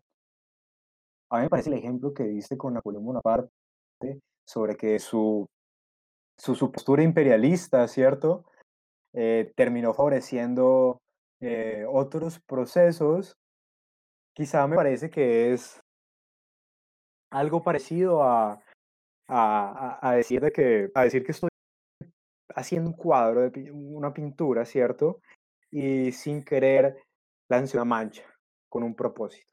A 1.30 1.36
mí 1.38 1.42
me 1.44 1.50
parece 1.50 1.70
el 1.70 1.78
ejemplo 1.78 2.14
que 2.14 2.24
diste 2.24 2.56
con 2.56 2.74
Napoleón 2.74 3.04
Bonaparte 3.04 3.50
sobre 4.46 4.76
que 4.76 4.98
su, 4.98 5.46
su, 6.38 6.54
su 6.54 6.70
postura 6.70 7.02
imperialista, 7.02 7.86
¿cierto? 7.88 8.44
Eh, 9.12 9.52
terminó 9.56 9.94
favoreciendo 9.94 11.00
eh, 11.46 11.84
otros 11.86 12.40
procesos. 12.40 13.36
Quizá 14.34 14.66
me 14.66 14.76
parece 14.76 15.10
que 15.10 15.52
es 15.52 15.80
algo 17.30 17.62
parecido 17.62 18.22
a, 18.22 18.62
a, 19.28 20.14
decir 20.16 20.40
de 20.40 20.52
que, 20.52 20.90
a 20.94 21.04
decir 21.04 21.22
que 21.22 21.32
estoy 21.32 21.50
haciendo 22.54 22.88
un 22.90 22.96
cuadro, 22.96 23.50
de 23.50 23.70
una 23.70 24.14
pintura, 24.14 24.64
¿cierto? 24.64 25.20
Y 25.70 26.12
sin 26.12 26.42
querer 26.44 26.96
lance 27.50 27.76
una 27.76 27.84
mancha 27.84 28.24
con 28.70 28.82
un 28.82 28.94
propósito. 28.94 29.52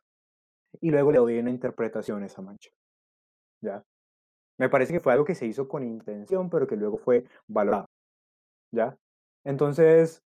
Y 0.80 0.92
luego 0.92 1.12
le 1.12 1.18
doy 1.18 1.40
una 1.40 1.50
interpretación 1.50 2.24
a 2.24 2.28
esa 2.28 2.42
mancha. 2.42 2.70
¿Ya? 3.62 3.84
Me 4.58 4.70
parece 4.70 4.94
que 4.94 5.02
fue 5.02 5.12
algo 5.12 5.26
que 5.26 5.36
se 5.36 5.46
hizo 5.46 5.68
con 5.68 5.84
intención, 5.84 6.50
pero 6.50 6.68
que 6.68 6.78
luego 6.78 6.98
fue 6.98 7.26
valorado. 7.48 7.88
¿Ya? 8.72 8.98
Entonces, 9.44 10.22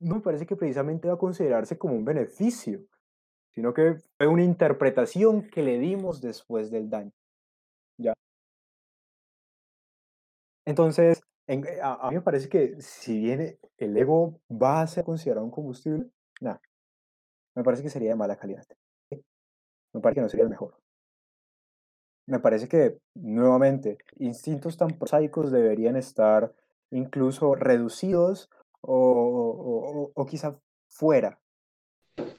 no 0.00 0.16
me 0.16 0.20
parece 0.20 0.46
que 0.46 0.56
precisamente 0.56 1.08
va 1.08 1.14
a 1.14 1.18
considerarse 1.18 1.78
como 1.78 1.94
un 1.94 2.04
beneficio, 2.04 2.80
sino 3.54 3.74
que 3.74 3.96
fue 4.18 4.26
una 4.28 4.44
interpretación 4.44 5.48
que 5.50 5.62
le 5.62 5.78
dimos 5.78 6.20
después 6.20 6.70
del 6.70 6.90
daño. 6.90 7.12
¿Ya? 7.98 8.14
Entonces, 10.64 11.20
en- 11.46 11.66
eh, 11.66 11.80
a, 11.82 12.08
mí 12.08 12.16
me 12.16 12.22
parece 12.22 12.48
que 12.48 12.80
si 12.80 13.18
bien 13.18 13.58
el 13.78 13.96
ego 13.96 14.40
va 14.50 14.82
a 14.82 14.86
ser 14.86 15.04
considerado 15.04 15.44
un 15.44 15.50
combustible, 15.50 16.10
no, 16.40 16.58
me 17.54 17.64
parece 17.64 17.82
que 17.82 17.90
sería 17.90 18.10
de 18.10 18.16
mala 18.16 18.36
calidad. 18.36 18.64
Me 19.92 20.00
parece 20.00 20.16
que 20.16 20.22
no 20.22 20.28
sería 20.28 20.44
el 20.44 20.50
mejor. 20.50 20.74
Me 22.26 22.38
parece 22.38 22.68
que, 22.68 22.98
nuevamente, 23.14 23.98
instintos 24.18 24.76
tan 24.76 24.90
prosaicos 24.98 25.50
deberían 25.50 25.96
estar 25.96 26.54
incluso 26.90 27.54
reducidos 27.54 28.48
o, 28.82 28.94
o- 28.94 30.12
o- 30.14 30.26
quizá 30.26 30.58
fuera 30.88 31.40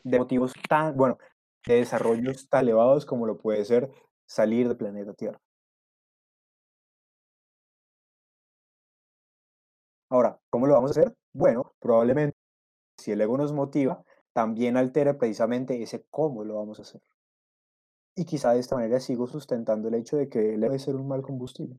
de 0.04 0.18
motivos 0.20 0.54
tan, 0.70 0.96
bueno, 0.96 1.18
de 1.66 1.76
desarrollos 1.76 2.48
tan 2.50 2.62
elevados 2.64 3.06
como 3.06 3.26
lo 3.26 3.38
puede 3.38 3.64
ser 3.66 3.92
salir 4.26 4.68
del 4.68 4.78
planeta 4.78 5.14
Tierra. 5.14 5.40
Ahora, 10.10 10.40
¿cómo 10.52 10.68
lo 10.68 10.74
vamos 10.76 10.92
a 10.96 11.00
hacer? 11.02 11.16
Bueno, 11.34 11.74
probablemente 11.80 12.38
si 12.98 13.12
el 13.12 13.22
ego 13.22 13.38
nos 13.38 13.54
motiva, 13.54 14.04
también 14.34 14.78
altere 14.78 15.14
precisamente 15.16 15.82
ese 15.82 16.06
cómo 16.12 16.44
lo 16.44 16.56
vamos 16.56 16.80
a 16.80 16.84
hacer. 16.84 17.02
Y 18.16 18.24
quizá 18.24 18.54
de 18.54 18.62
esta 18.62 18.76
manera 18.76 19.02
sigo 19.02 19.28
sustentando 19.28 19.90
el 19.90 19.96
hecho 19.96 20.16
de 20.16 20.30
que 20.30 20.54
el 20.54 20.64
ego 20.64 20.72
debe 20.72 20.80
ser 20.80 20.96
un 20.96 21.10
mal 21.10 21.22
combustible. 21.22 21.78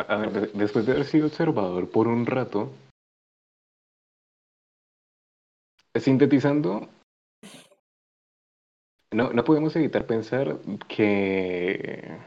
A, 0.00 0.16
ver, 0.16 0.30
de- 0.32 0.50
después 0.58 0.86
de 0.86 0.92
haber 0.92 1.04
sido 1.06 1.26
observador 1.26 1.88
por 1.90 2.08
un 2.08 2.26
rato, 2.26 2.70
sintetizando, 6.04 6.88
no, 9.12 9.32
no 9.32 9.44
podemos 9.44 9.74
evitar 9.76 10.06
pensar 10.06 10.58
que 10.88 12.18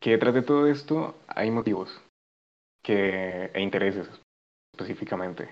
que 0.00 0.10
detrás 0.10 0.34
de 0.34 0.42
todo 0.42 0.66
esto 0.66 1.14
hay 1.28 1.50
motivos 1.50 2.00
que, 2.82 3.50
e 3.54 3.60
intereses 3.60 4.08
específicamente, 4.72 5.48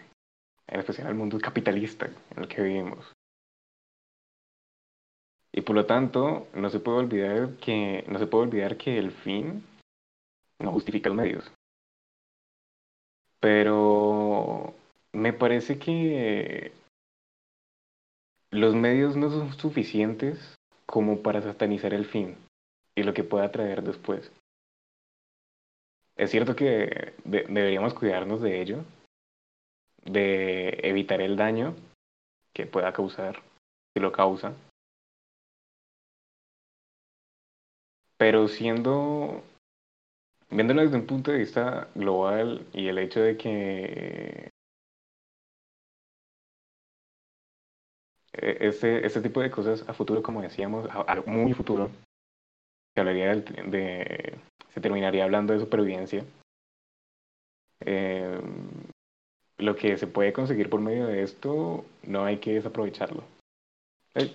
en 0.68 0.80
especial 0.80 1.08
el 1.08 1.14
mundo 1.14 1.38
capitalista 1.40 2.06
en 2.30 2.38
el 2.42 2.48
que 2.48 2.62
vivimos. 2.62 3.14
Y 5.58 5.62
por 5.62 5.74
lo 5.74 5.86
tanto, 5.86 6.46
no 6.54 6.70
se 6.70 6.78
puede 6.78 6.98
olvidar 6.98 7.56
que, 7.56 8.04
no 8.06 8.20
se 8.20 8.28
puede 8.28 8.44
olvidar 8.44 8.76
que 8.76 8.96
el 8.96 9.10
fin 9.10 9.64
no 10.60 10.70
justifica 10.70 11.08
los 11.08 11.18
medios. 11.18 11.52
Pero 13.40 14.72
me 15.12 15.32
parece 15.32 15.80
que 15.80 16.70
los 18.52 18.76
medios 18.76 19.16
no 19.16 19.30
son 19.30 19.52
suficientes 19.54 20.54
como 20.86 21.22
para 21.24 21.42
satanizar 21.42 21.92
el 21.92 22.04
fin 22.04 22.36
y 22.94 23.02
lo 23.02 23.12
que 23.12 23.24
pueda 23.24 23.50
traer 23.50 23.82
después. 23.82 24.30
Es 26.14 26.30
cierto 26.30 26.54
que 26.54 27.14
de- 27.24 27.46
deberíamos 27.48 27.94
cuidarnos 27.94 28.40
de 28.42 28.62
ello, 28.62 28.84
de 30.04 30.78
evitar 30.84 31.20
el 31.20 31.36
daño 31.36 31.74
que 32.52 32.64
pueda 32.66 32.92
causar, 32.92 33.42
si 33.92 34.00
lo 34.00 34.12
causa. 34.12 34.54
Pero 38.18 38.48
siendo, 38.48 39.42
viéndolo 40.50 40.82
desde 40.82 40.96
un 40.96 41.06
punto 41.06 41.30
de 41.32 41.38
vista 41.38 41.88
global 41.94 42.66
y 42.74 42.88
el 42.88 42.98
hecho 42.98 43.20
de 43.20 43.36
que 43.38 44.50
eh, 48.32 48.56
este, 48.60 49.06
este 49.06 49.20
tipo 49.20 49.40
de 49.40 49.50
cosas 49.50 49.84
a 49.88 49.94
futuro, 49.94 50.22
como 50.22 50.42
decíamos, 50.42 50.88
a, 50.90 51.12
a 51.12 51.22
muy 51.26 51.52
futuro, 51.52 51.90
se 52.94 53.00
hablaría 53.00 53.34
de, 53.36 54.38
se 54.74 54.80
terminaría 54.80 55.24
hablando 55.24 55.52
de 55.52 55.60
supervivencia. 55.60 56.24
Eh, 57.80 58.40
lo 59.58 59.76
que 59.76 59.96
se 59.96 60.06
puede 60.06 60.32
conseguir 60.32 60.70
por 60.70 60.80
medio 60.80 61.06
de 61.06 61.22
esto, 61.22 61.84
no 62.04 62.24
hay 62.24 62.38
que 62.38 62.54
desaprovecharlo. 62.54 63.24
Ey, 64.14 64.34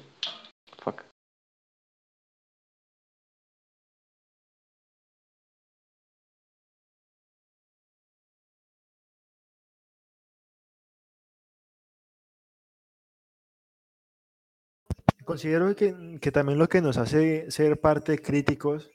Considero 15.25 15.75
que, 15.75 16.19
que 16.21 16.31
también 16.31 16.59
lo 16.59 16.67
que 16.67 16.81
nos 16.81 16.97
hace 16.97 17.49
ser 17.51 17.79
parte 17.79 18.19
críticos, 18.19 18.91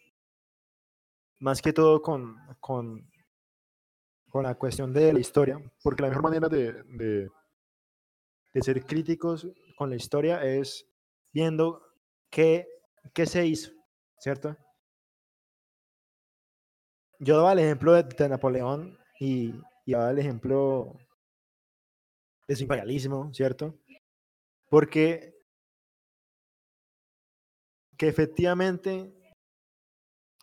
más 1.39 1.63
que 1.63 1.73
todo 1.73 2.03
con, 2.03 2.37
con, 2.61 3.11
con 4.29 4.43
la 4.43 4.57
cuestión 4.57 4.93
de 4.93 5.13
la 5.13 5.21
historia, 5.21 5.61
porque 5.83 6.03
la 6.03 6.09
mejor 6.09 6.25
manera 6.25 6.49
de, 6.49 6.73
de, 6.85 7.29
ser 8.61 8.85
críticos 8.85 9.47
con 9.77 9.91
la 9.91 9.97
historia 9.97 10.45
es 10.45 10.85
viendo 11.33 11.81
qué, 12.29 12.67
qué 13.15 13.25
se 13.25 13.47
hizo, 13.47 13.71
¿cierto? 14.19 14.57
Yo 17.21 17.37
daba 17.37 17.53
el 17.53 17.61
ejemplo 17.61 17.93
de, 17.93 18.03
de 18.03 18.29
Napoleón 18.29 18.99
y, 19.21 19.55
y 19.87 19.93
daba 19.93 20.11
el 20.11 20.19
ejemplo 20.19 20.99
de 22.49 22.57
su 22.57 22.63
imperialismo, 22.63 23.33
¿cierto? 23.33 23.79
Porque 24.69 25.38
que 27.99 28.09
efectivamente 28.09 29.13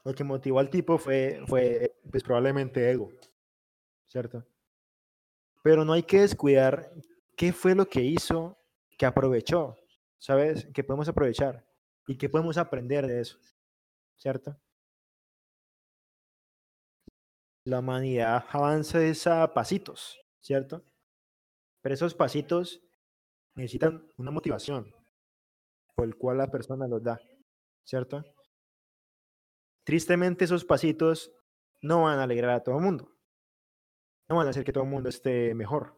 lo 0.03 0.13
que 0.13 0.23
motivó 0.23 0.59
al 0.59 0.69
tipo 0.69 0.97
fue, 0.99 1.41
fue 1.47 1.97
pues 2.11 2.21
probablemente 2.21 2.91
ego, 2.91 3.09
¿cierto? 4.05 4.45
Pero 5.63 5.85
no 5.85 5.93
hay 5.93 6.03
que 6.03 6.19
descuidar 6.19 6.91
qué 7.35 7.53
fue 7.53 7.73
lo 7.73 7.87
que 7.87 8.01
hizo 8.01 8.59
que 8.97 9.05
aprovechó, 9.05 9.77
¿sabes? 10.19 10.67
Que 10.73 10.83
podemos 10.83 11.07
aprovechar 11.07 11.65
y 12.07 12.17
que 12.17 12.29
podemos 12.29 12.57
aprender 12.57 13.07
de 13.07 13.21
eso, 13.21 13.39
¿cierto? 14.17 14.59
La 17.63 17.79
humanidad 17.79 18.45
avanza 18.51 19.41
a 19.41 19.53
pasitos, 19.53 20.19
¿cierto? 20.41 20.83
Pero 21.81 21.95
esos 21.95 22.13
pasitos 22.13 22.83
necesitan 23.55 24.05
una 24.17 24.29
motivación 24.29 24.93
por 25.95 26.05
el 26.05 26.15
cual 26.17 26.37
la 26.37 26.51
persona 26.51 26.87
los 26.87 27.01
da, 27.01 27.19
¿cierto? 27.85 28.23
Tristemente 29.85 30.45
esos 30.45 30.65
pasitos 30.65 31.31
no 31.81 32.03
van 32.03 32.19
a 32.19 32.23
alegrar 32.23 32.51
a 32.51 32.63
todo 32.63 32.77
el 32.77 32.83
mundo. 32.83 33.15
No 34.27 34.37
van 34.37 34.47
a 34.47 34.49
hacer 34.49 34.65
que 34.65 34.73
todo 34.73 34.83
el 34.83 34.89
mundo 34.89 35.07
esté 35.07 35.53
mejor. 35.53 35.95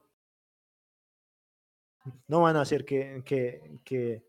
No 2.27 2.41
van 2.41 2.57
a 2.57 2.61
hacer 2.61 2.85
que, 2.85 3.23
que, 3.26 3.80
que, 3.84 4.26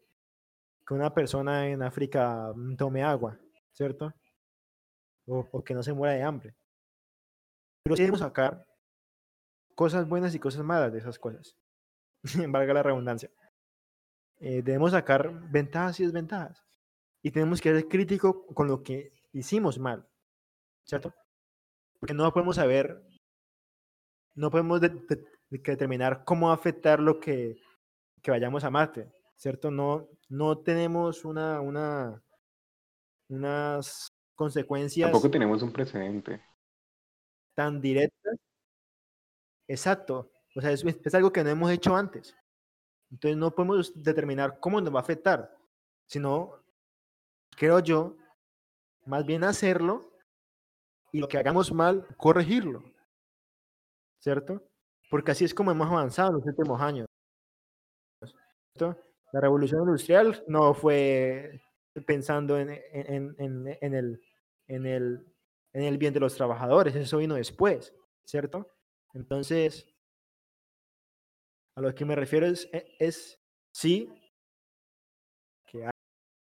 que 0.87 0.95
una 0.95 1.13
persona 1.13 1.69
en 1.69 1.83
África 1.83 2.53
mm, 2.55 2.77
tome 2.77 3.03
agua, 3.03 3.39
¿cierto? 3.73 4.15
O, 5.27 5.63
que 5.63 5.75
no 5.75 5.83
se 5.83 5.93
muera 5.93 6.15
de 6.15 6.23
hambre. 6.23 6.57
Pero 7.83 7.97
debemos 7.97 8.21
sacar 8.21 8.65
cosas 9.75 10.09
buenas 10.09 10.35
y 10.35 10.39
cosas 10.39 10.63
malas 10.65 10.93
de 10.93 11.01
esas 11.01 11.19
cosas. 11.19 11.57
Valga 12.49 12.73
la 12.73 12.83
redundancia. 12.83 13.31
Eh, 14.41 14.63
debemos 14.63 14.93
sacar 14.93 15.31
ventajas 15.51 15.99
y 16.01 16.05
desventajas. 16.05 16.68
Y 17.23 17.31
tenemos 17.31 17.61
que 17.61 17.73
ser 17.73 17.89
críticos 17.89 18.37
con 18.55 18.69
lo 18.69 18.83
que 18.83 19.13
hicimos 19.33 19.79
mal, 19.79 20.09
¿cierto? 20.85 21.13
Porque 21.99 22.15
no 22.15 22.33
podemos 22.33 22.57
saber, 22.57 23.03
no 24.35 24.51
podemos 24.51 24.81
de- 24.81 24.89
de- 24.91 25.17
de- 25.51 25.59
determinar 25.59 26.25
cómo 26.25 26.47
va 26.47 26.53
a 26.53 26.57
afectar 26.57 27.01
lo 27.01 27.19
que, 27.19 27.61
que 28.23 28.31
vayamos 28.31 28.63
a 28.65 28.71
Marte, 28.71 29.11
¿cierto? 29.37 29.71
No, 29.71 30.09
no 30.29 30.59
tenemos 30.59 31.25
una, 31.25 31.61
una, 31.61 32.23
unas 33.29 34.09
consecuencias 34.35 35.11
Tampoco 35.11 35.31
tenemos 35.31 35.63
un 35.63 35.73
precedente. 35.73 36.41
tan 37.55 37.81
directas. 37.81 38.37
Exacto. 39.67 40.31
O 40.55 40.61
sea, 40.61 40.71
es, 40.73 40.85
es 40.85 41.15
algo 41.15 41.33
que 41.33 41.43
no 41.45 41.51
hemos 41.51 41.71
hecho 41.71 41.95
antes. 41.95 42.35
Entonces 43.11 43.37
no 43.37 43.51
podemos 43.55 43.93
determinar 44.03 44.59
cómo 44.61 44.81
nos 44.81 44.95
va 44.95 44.99
a 44.99 45.03
afectar, 45.03 45.57
sino, 46.07 46.63
creo 47.59 47.81
yo, 47.81 48.17
más 49.07 49.27
bien 49.27 49.45
hacerlo 49.45 50.13
y 51.13 51.19
lo 51.21 51.29
que 51.29 51.39
hagamos 51.39 51.73
mal, 51.73 52.07
corregirlo. 52.17 52.83
¿Cierto? 54.21 54.63
Porque 55.11 55.33
así 55.33 55.45
es 55.45 55.55
como 55.55 55.71
hemos 55.73 55.89
avanzado 55.89 56.29
en 56.31 56.35
los 56.37 56.47
últimos 56.47 56.81
años. 56.81 57.07
¿cierto? 58.77 59.01
La 59.33 59.41
revolución 59.41 59.83
industrial 59.83 60.43
no 60.47 60.73
fue 60.75 61.61
pensando 62.07 62.59
en, 62.59 62.71
en- 62.71 63.37
el, 63.95 64.23
en, 64.69 64.87
el, 64.87 65.27
en 65.73 65.83
el 65.83 65.99
bien 65.99 66.15
de 66.15 66.21
los 66.21 66.35
trabajadores, 66.35 66.95
eso 66.95 67.19
vino 67.19 67.35
después, 67.35 67.93
¿cierto? 68.25 68.71
Entonces, 69.15 69.87
a 71.77 71.81
lo 71.81 71.95
que 71.95 72.05
me 72.05 72.15
refiero 72.15 72.47
es, 72.47 72.69
e- 72.73 72.95
es 72.99 73.41
sí 73.73 74.09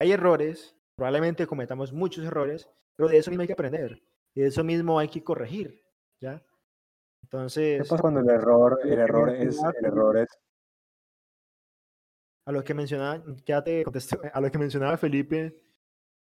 hay 0.00 0.12
errores, 0.12 0.76
probablemente 0.96 1.46
cometamos 1.46 1.92
muchos 1.92 2.24
errores, 2.24 2.68
pero 2.96 3.08
de 3.08 3.18
eso 3.18 3.30
mismo 3.30 3.42
hay 3.42 3.46
que 3.46 3.52
aprender. 3.52 4.02
Y 4.34 4.40
de 4.40 4.48
eso 4.48 4.64
mismo 4.64 4.98
hay 4.98 5.08
que 5.08 5.22
corregir, 5.22 5.84
¿ya? 6.20 6.38
¿Qué 6.38 6.46
Entonces, 7.22 7.88
pasa 7.88 8.02
cuando 8.02 8.20
el 8.20 8.28
error, 8.28 8.80
el 8.84 8.98
error 8.98 9.30
es, 9.30 9.60
el 9.78 9.84
error 9.84 10.18
es, 10.18 10.28
a 12.46 12.52
lo 12.52 12.62
que 12.62 12.74
mencionaba, 12.74 13.22
ya 13.46 13.62
te 13.62 13.84
contesté, 13.84 14.18
a 14.32 14.40
lo 14.40 14.50
que 14.50 14.58
mencionaba 14.58 14.96
Felipe, 14.96 15.62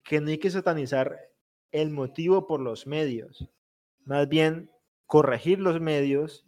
que 0.05 0.20
no 0.20 0.28
hay 0.28 0.39
que 0.39 0.51
satanizar 0.51 1.18
el 1.70 1.90
motivo 1.90 2.47
por 2.47 2.60
los 2.60 2.86
medios, 2.86 3.48
más 4.05 4.28
bien 4.28 4.70
corregir 5.06 5.59
los 5.60 5.80
medios, 5.80 6.47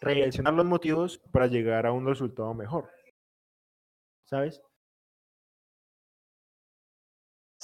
redireccionar 0.00 0.54
los 0.54 0.64
motivos 0.64 1.18
para 1.32 1.46
llegar 1.46 1.86
a 1.86 1.92
un 1.92 2.06
resultado 2.06 2.54
mejor. 2.54 2.90
¿Sabes? 4.24 4.62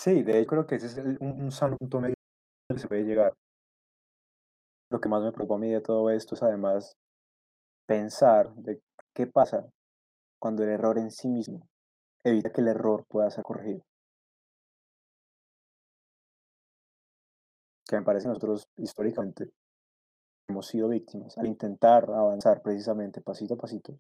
Sí, 0.03 0.23
de 0.25 0.41
hecho 0.41 0.49
creo 0.49 0.67
que 0.67 0.75
ese 0.77 0.87
es 0.87 0.97
un, 1.21 1.51
un 1.51 1.79
punto 1.79 2.01
medio 2.01 2.15
que 2.69 2.79
se 2.79 2.89
puede 2.89 3.05
llegar. 3.05 3.35
Lo 4.91 5.01
que 5.01 5.09
más 5.09 5.23
me 5.23 5.33
preocupa 5.33 5.55
a 5.55 5.59
mí 5.59 5.71
de 5.71 5.81
todo 5.81 6.11
esto 6.11 6.35
es 6.35 6.43
además 6.43 6.97
pensar 7.87 8.53
de 8.55 8.81
qué 9.15 9.27
pasa 9.27 9.65
cuando 10.41 10.65
el 10.65 10.71
error 10.71 10.99
en 10.99 11.11
sí 11.11 11.29
mismo 11.29 11.69
evita 12.25 12.51
que 12.51 12.61
el 12.61 12.69
error 12.69 13.05
pueda 13.09 13.31
ser 13.31 13.45
corregido. 13.45 13.85
Que 17.89 17.97
me 17.97 18.03
parece 18.03 18.25
que 18.25 18.31
nosotros 18.31 18.69
históricamente 18.77 19.51
hemos 20.49 20.67
sido 20.67 20.89
víctimas 20.89 21.39
al 21.39 21.47
intentar 21.47 22.11
avanzar 22.11 22.61
precisamente 22.61 23.21
pasito 23.21 23.55
a 23.55 23.59
pasito 23.59 23.99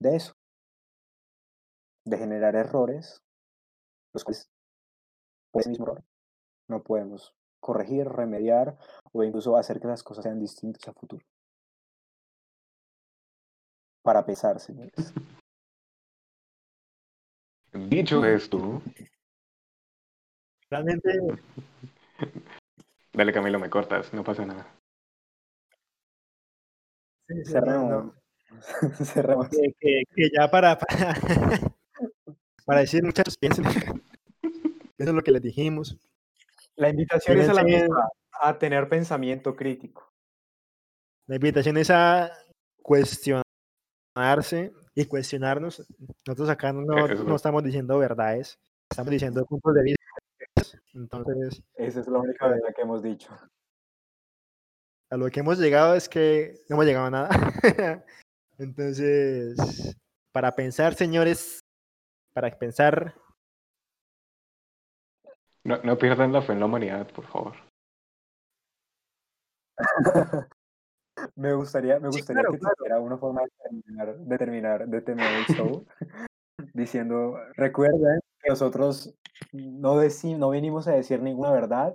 de 0.00 0.16
eso, 0.16 0.32
de 2.04 2.18
generar 2.18 2.56
errores, 2.56 3.22
los 4.12 4.24
cuales 4.24 4.48
por 5.50 5.60
ese 5.60 5.70
mismo 5.70 5.86
error 5.86 6.02
no 6.68 6.82
podemos 6.82 7.34
corregir, 7.60 8.06
remediar 8.08 8.78
o 9.12 9.24
incluso 9.24 9.56
hacer 9.56 9.80
que 9.80 9.88
las 9.88 10.02
cosas 10.02 10.22
sean 10.24 10.38
distintas 10.38 10.86
a 10.88 10.92
futuro. 10.92 11.24
Para 14.02 14.24
pesar, 14.24 14.60
señores. 14.60 14.94
Dicho 17.72 18.24
esto, 18.24 18.82
Realmente, 20.70 21.10
dale 23.12 23.32
Camilo, 23.32 23.58
me 23.58 23.68
cortas, 23.70 24.12
no 24.14 24.22
pasa 24.24 24.44
nada. 24.46 24.66
sí, 27.28 27.44
Cerremos. 27.44 28.14
Cerremos. 29.04 29.48
que, 29.48 29.72
que- 29.80 30.02
que 30.14 30.28
ya 30.36 30.48
para, 30.50 30.78
para, 30.78 31.14
para 32.64 32.80
decir 32.80 33.02
muchachos, 33.04 33.36
piensen, 33.38 33.64
eso 35.00 35.10
es 35.10 35.16
lo 35.16 35.22
que 35.22 35.32
les 35.32 35.40
dijimos. 35.40 35.96
La 36.76 36.90
invitación 36.90 37.38
es 37.38 37.48
a 37.48 37.54
la 37.54 37.64
misma, 37.64 38.08
a 38.32 38.58
tener 38.58 38.86
pensamiento 38.88 39.56
crítico. 39.56 40.12
La 41.26 41.36
invitación 41.36 41.78
es 41.78 41.90
a 41.90 42.30
cuestionarse 42.82 43.44
y 44.94 45.06
cuestionarnos. 45.06 45.86
Nosotros 46.26 46.50
acá 46.50 46.72
no, 46.72 46.82
no 46.82 47.36
estamos 47.36 47.64
diciendo 47.64 47.98
verdades, 47.98 48.58
estamos 48.90 49.10
diciendo 49.10 49.46
puntos 49.46 49.74
de 49.74 49.82
vista. 49.82 50.04
Entonces, 50.92 51.62
Esa 51.76 52.00
es 52.00 52.08
la 52.08 52.18
única 52.18 52.48
verdad 52.48 52.74
que 52.74 52.82
hemos 52.82 53.02
dicho. 53.02 53.34
a 55.10 55.16
lo 55.16 55.30
que 55.30 55.40
hemos 55.40 55.58
llegado 55.58 55.94
es 55.94 56.08
que 56.08 56.60
no 56.68 56.76
hemos 56.76 56.84
llegado 56.86 57.06
a 57.06 57.10
nada. 57.10 57.28
Entonces, 58.58 59.56
para 60.32 60.54
pensar, 60.54 60.94
señores, 60.94 61.60
para 62.34 62.50
pensar, 62.58 63.14
No, 65.64 65.76
no 65.82 65.98
pierdan 65.98 66.32
la 66.32 66.42
fe 66.42 66.52
en 66.54 66.60
la 66.60 66.66
humanidad, 66.66 67.06
por 67.12 67.26
favor. 67.26 67.54
Me 71.36 71.52
gustaría, 71.54 71.98
me 72.00 72.10
Sí, 72.10 72.18
gustaría 72.18 72.42
claro, 72.42 72.52
que 72.52 72.58
claro. 72.60 72.74
tuviera 72.76 73.00
una 73.00 73.18
forma 73.18 73.42
de 73.42 73.48
terminar, 73.62 74.16
de 74.16 74.38
terminar, 74.38 74.88
de 74.88 75.00
terminar 75.02 75.32
el 75.32 75.44
show 75.54 75.86
diciendo, 76.74 77.36
recuerden 77.56 78.20
que 78.42 78.48
nosotros 78.48 79.14
no, 79.52 79.96
no 80.02 80.48
venimos 80.50 80.88
a 80.88 80.92
decir 80.92 81.20
ninguna 81.22 81.52
verdad 81.52 81.94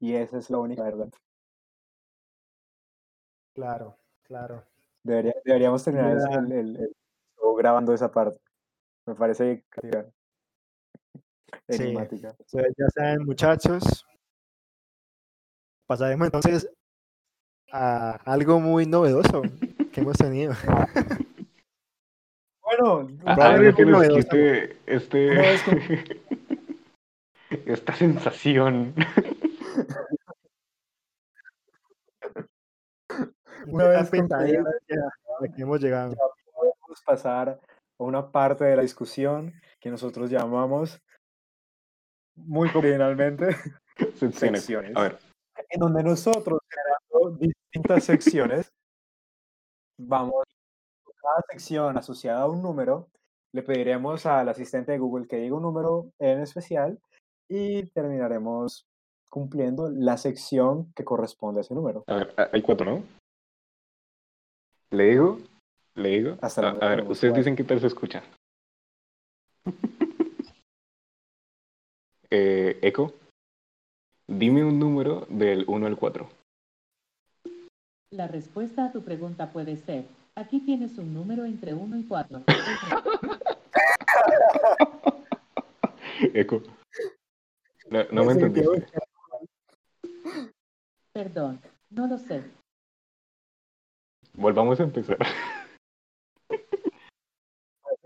y 0.00 0.14
esa 0.14 0.38
es 0.38 0.50
la 0.50 0.58
única 0.58 0.82
verdad. 0.82 1.08
claro, 3.54 3.96
claro. 4.24 4.64
Debería- 5.04 5.34
deberíamos 5.44 5.84
terminar 5.84 6.18
el, 6.32 6.52
el- 6.52 6.76
el 6.76 6.92
show 7.38 7.54
grabando 7.54 7.92
esa 7.94 8.10
parte. 8.10 8.40
Me 9.06 9.14
parece 9.14 9.64
Sí. 9.80 9.88
Enigmática. 11.68 12.34
Entonces, 12.38 12.74
ya 12.76 12.88
saben, 12.90 13.24
muchachos, 13.24 14.06
pasaremos 15.86 16.26
entonces 16.26 16.68
a 17.72 18.12
algo 18.24 18.60
muy 18.60 18.86
novedoso 18.86 19.42
que 19.92 20.00
hemos 20.00 20.16
tenido. 20.16 20.52
Bueno, 22.78 23.08
Ah, 23.24 23.36
algo 23.54 23.76
que 23.76 23.84
nos 23.84 24.08
quite 24.08 24.76
este, 24.86 25.54
esta 27.64 27.94
sensación. 27.94 28.92
Una 33.68 33.88
vez 33.88 34.10
pensadera 34.10 34.64
que 34.88 34.96
que 35.54 35.62
hemos 35.62 35.80
llegado. 35.80 36.16
podemos 36.52 37.02
pasar 37.04 37.50
a 37.50 37.58
una 38.02 38.32
parte 38.32 38.64
de 38.64 38.74
la 38.74 38.82
discusión 38.82 39.54
que 39.78 39.88
nosotros 39.90 40.28
llamamos 40.28 41.00
muy 42.36 42.70
convencionalmente 42.70 43.56
Secciones. 44.14 44.60
Secciones. 44.60 44.96
A 44.96 45.02
ver, 45.02 45.18
en 45.70 45.80
donde 45.80 46.02
nosotros 46.02 46.60
generando 46.68 47.38
distintas 47.38 48.04
secciones 48.04 48.68
vamos 49.98 50.44
cada 51.22 51.42
sección 51.50 51.96
asociada 51.96 52.42
a 52.42 52.48
un 52.48 52.62
número 52.62 53.08
le 53.52 53.62
pediremos 53.62 54.26
al 54.26 54.48
asistente 54.48 54.92
de 54.92 54.98
Google 54.98 55.26
que 55.26 55.38
diga 55.38 55.56
un 55.56 55.62
número 55.62 56.12
en 56.18 56.40
especial 56.40 56.98
y 57.48 57.86
terminaremos 57.90 58.86
cumpliendo 59.30 59.88
la 59.90 60.18
sección 60.18 60.92
que 60.94 61.04
corresponde 61.04 61.60
a 61.60 61.62
ese 61.62 61.74
número 61.74 62.04
a 62.06 62.16
ver, 62.16 62.34
hay 62.52 62.62
cuatro, 62.62 62.84
¿no? 62.86 63.02
Le 64.90 65.04
digo, 65.04 65.38
le 65.94 66.08
digo. 66.10 66.36
Hasta 66.40 66.68
a, 66.68 66.70
a 66.70 66.88
ver, 66.90 67.00
ustedes 67.02 67.32
cuatro. 67.32 67.38
dicen 67.38 67.56
qué 67.56 67.64
tal 67.64 67.80
se 67.80 67.88
escucha. 67.88 68.22
Eh, 72.30 72.78
Eco, 72.82 73.14
dime 74.26 74.64
un 74.64 74.78
número 74.78 75.26
del 75.28 75.64
1 75.66 75.86
al 75.86 75.96
4. 75.96 76.28
La 78.12 78.28
respuesta 78.28 78.86
a 78.86 78.92
tu 78.92 79.02
pregunta 79.02 79.52
puede 79.52 79.76
ser, 79.76 80.06
aquí 80.34 80.60
tienes 80.60 80.96
un 80.98 81.12
número 81.12 81.44
entre 81.44 81.74
1 81.74 81.98
y 81.98 82.04
4. 82.04 82.42
Eco. 86.34 86.62
No, 87.90 88.04
no 88.10 88.24
me 88.24 88.32
entendiste. 88.32 88.86
Perdón, 91.12 91.60
no 91.90 92.06
lo 92.06 92.18
sé. 92.18 92.42
Volvamos 94.34 94.80
a 94.80 94.84
empezar. 94.84 95.18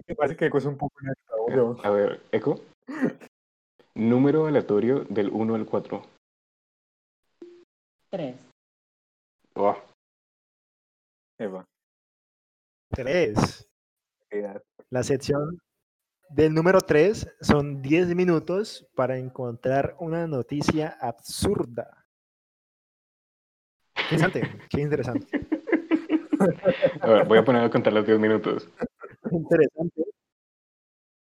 me 0.07 0.15
parece 0.15 0.37
que 0.37 0.47
es 0.47 0.65
un 0.65 0.77
poco 0.77 0.95
inacto, 1.03 1.85
A 1.85 1.91
ver, 1.91 2.23
Eco. 2.33 2.61
Número 3.95 4.47
aleatorio 4.47 5.05
del 5.09 5.31
1 5.31 5.55
al 5.55 5.67
4. 5.67 6.03
3. 8.11 8.37
Oh, 9.55 9.77
Eva, 11.39 11.65
Tres. 12.91 13.69
edad. 14.31 14.63
La 14.91 15.03
sección 15.03 15.61
del 16.29 16.55
número 16.55 16.81
3 16.81 17.37
son 17.41 17.83
10 17.83 18.15
minutos 18.15 18.89
para 18.95 19.19
encontrar 19.19 19.97
una 20.01 20.27
noticia 20.27 20.97
absurda. 21.01 22.05
Qué 24.09 24.15
interesante, 24.17 24.67
qué 24.69 24.81
interesante. 24.81 25.41
A 27.01 27.07
ver, 27.07 27.27
voy 27.27 27.39
a 27.39 27.45
poner 27.45 27.65
a 27.65 27.71
contar 27.71 27.93
los 27.93 28.07
10 28.07 28.19
minutos. 28.19 28.69
Interesante. 29.31 30.05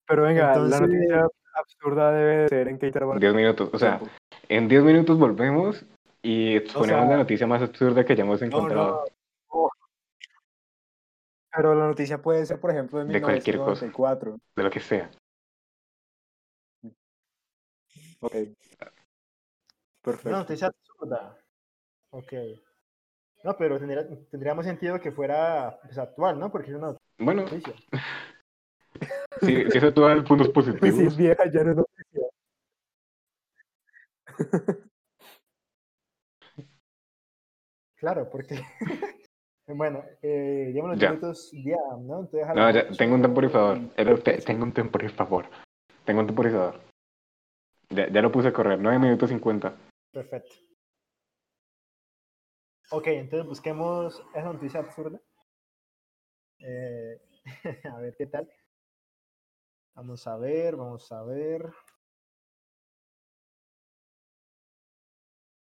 Pero 0.07 0.23
venga, 0.23 0.47
la 0.49 0.53
Entonces- 0.55 0.81
noticia 0.81 1.29
absurda 1.55 2.13
debe 2.13 2.37
de 2.43 2.49
ser 2.49 2.69
en 2.69 2.79
qué 2.79 2.87
intervalo. 2.87 3.21
10 3.21 3.35
minutos. 3.35 3.71
O 3.73 3.79
sea, 3.79 4.01
en 4.49 4.69
10 4.69 4.83
minutos 4.83 5.19
volvemos 5.19 5.85
y 6.23 6.57
exponemos 6.57 7.03
sea, 7.03 7.11
la 7.11 7.17
noticia 7.17 7.47
más 7.47 7.63
absurda 7.63 8.05
que 8.05 8.13
hayamos 8.15 8.41
No, 8.41 8.47
encontrado. 8.47 9.05
no, 9.53 9.63
no. 9.63 9.71
Pero 11.57 11.75
la 11.75 11.87
noticia 11.87 12.21
puede 12.21 12.45
ser, 12.47 12.61
por 12.61 12.71
ejemplo, 12.73 12.99
de 12.99 13.13
De 13.13 13.21
cualquier 13.23 13.57
cosa. 13.59 13.85
1994. 13.87 14.39
De 14.57 14.63
lo 14.63 14.71
que 14.71 14.81
sea. 14.81 15.11
Ok. 18.21 18.35
Una 18.35 18.91
Perfecto. 20.03 20.31
noticia 20.39 20.67
absurda. 20.69 21.39
Ok. 22.11 22.33
No, 23.45 23.57
pero 23.57 23.79
tendría, 23.79 24.07
tendría 24.31 24.55
más 24.55 24.65
sentido 24.67 24.99
que 25.01 25.13
fuera 25.13 25.79
pues, 25.83 25.99
actual, 25.99 26.39
¿no? 26.39 26.51
Porque 26.51 26.71
es 26.71 26.77
una 26.77 26.97
Bueno, 27.19 27.45
Si, 29.41 29.71
si 29.71 29.79
eso 29.79 29.93
tú 29.93 30.03
das 30.03 30.23
puntos 30.25 30.49
Pues 30.49 30.67
si 30.67 30.73
positivos, 30.73 31.01
es 31.01 31.17
vieja, 31.17 31.45
ya 31.53 31.65
no 31.65 31.71
es 31.71 31.77
noticia. 31.77 32.29
Claro, 37.97 38.29
porque. 38.29 38.61
bueno, 39.67 40.05
eh, 40.21 40.73
los 40.75 40.99
Ya. 40.99 41.11
minutos 41.11 41.51
ya, 41.53 41.79
¿no? 41.99 42.21
Entonces, 42.21 42.55
no, 42.55 42.71
ya, 42.71 42.87
tengo 42.99 43.15
un 43.15 43.23
temporizador. 43.23 43.79
tengo 44.45 44.65
un 44.65 44.73
temporizador. 44.73 45.47
Tengo 46.05 46.21
un 46.21 46.27
temporizador. 46.27 46.81
Ya, 47.89 48.09
ya 48.09 48.21
lo 48.21 48.31
puse 48.31 48.49
a 48.49 48.53
correr, 48.53 48.79
9 48.79 48.99
minutos 48.99 49.31
50. 49.31 49.75
Perfecto. 50.13 50.55
Ok, 52.91 53.07
entonces 53.07 53.49
busquemos 53.49 54.23
esa 54.35 54.53
noticia 54.53 54.81
absurda. 54.81 55.19
Eh, 56.59 57.21
a 57.91 58.01
ver 58.01 58.15
qué 58.19 58.27
tal. 58.27 58.49
Vamos 59.97 60.27
a 60.27 60.37
ver, 60.37 60.77
vamos 60.77 61.11
a 61.11 61.23
ver. 61.25 61.73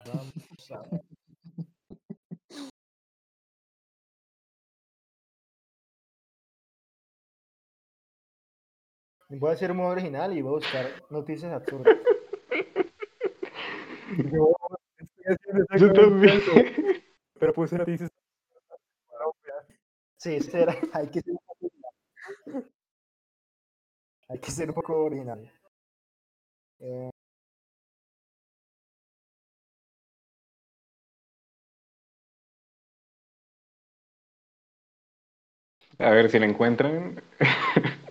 Vamos 0.05 0.71
a 0.71 0.81
ver. 0.89 1.01
Voy 9.29 9.49
a 9.49 9.53
hacer 9.53 9.71
un 9.71 9.77
modo 9.77 9.89
original 9.89 10.37
y 10.37 10.43
voy 10.43 10.51
a 10.51 10.55
buscar 10.57 10.85
noticias 11.09 11.51
absurdas. 11.51 11.97
Yo 14.31 14.53
Yo 15.77 15.93
también. 15.93 16.41
Pero 17.39 17.53
puse 17.53 17.77
noticias. 17.77 18.09
Sí, 20.17 20.39
será, 20.39 20.75
hay 20.93 21.09
que 21.09 21.21
ser. 21.21 21.35
Hay 24.31 24.39
que 24.39 24.49
ser 24.49 24.67
un 24.69 24.73
poco 24.73 24.95
original. 25.03 25.47
Eh, 26.79 27.11
A 35.99 36.09
ver 36.09 36.29
si 36.29 36.37
la 36.37 36.47
encuentran. 36.47 37.23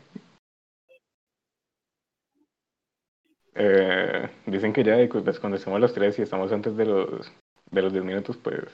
Eh, 3.55 4.29
dicen 4.47 4.73
que 4.73 4.85
ya 4.85 5.01
y 5.01 5.09
pues, 5.09 5.39
cuando 5.41 5.57
estemos 5.57 5.81
los 5.81 5.93
tres 5.95 6.19
y 6.19 6.23
estamos 6.23 6.53
antes 6.53 6.77
de 6.77 6.85
los 6.87 7.33
de 7.71 7.83
los 7.83 7.93
10 7.93 8.05
minutos, 8.05 8.37
pues. 8.37 8.65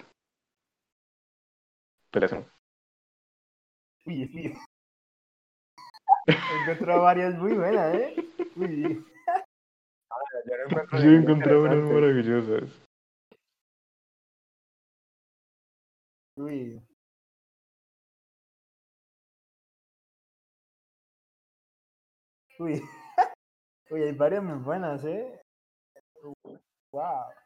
Pues 2.11 2.25
eso. 2.25 2.45
uy, 4.07 4.57
uy. 6.27 6.35
Encontré 6.63 6.99
varias 6.99 7.39
muy 7.39 7.53
buenas, 7.55 7.95
¿eh? 7.95 8.15
Uy. 8.57 9.05
No 10.93 10.99
Yo 10.99 11.11
ninguna 11.11 11.19
encontré 11.21 11.57
unas 11.57 11.79
maravillosas. 11.79 12.87
Uy. 16.37 16.83
Uy. 22.59 22.83
Uy, 23.91 24.03
hay 24.03 24.13
varias 24.13 24.43
muy 24.43 24.59
buenas, 24.59 25.05
¿eh? 25.05 25.41
Wow. 26.93 27.46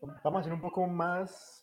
Vamos 0.00 0.40
a 0.40 0.44
ser 0.44 0.52
un 0.52 0.60
poco 0.60 0.86
más 0.86 1.62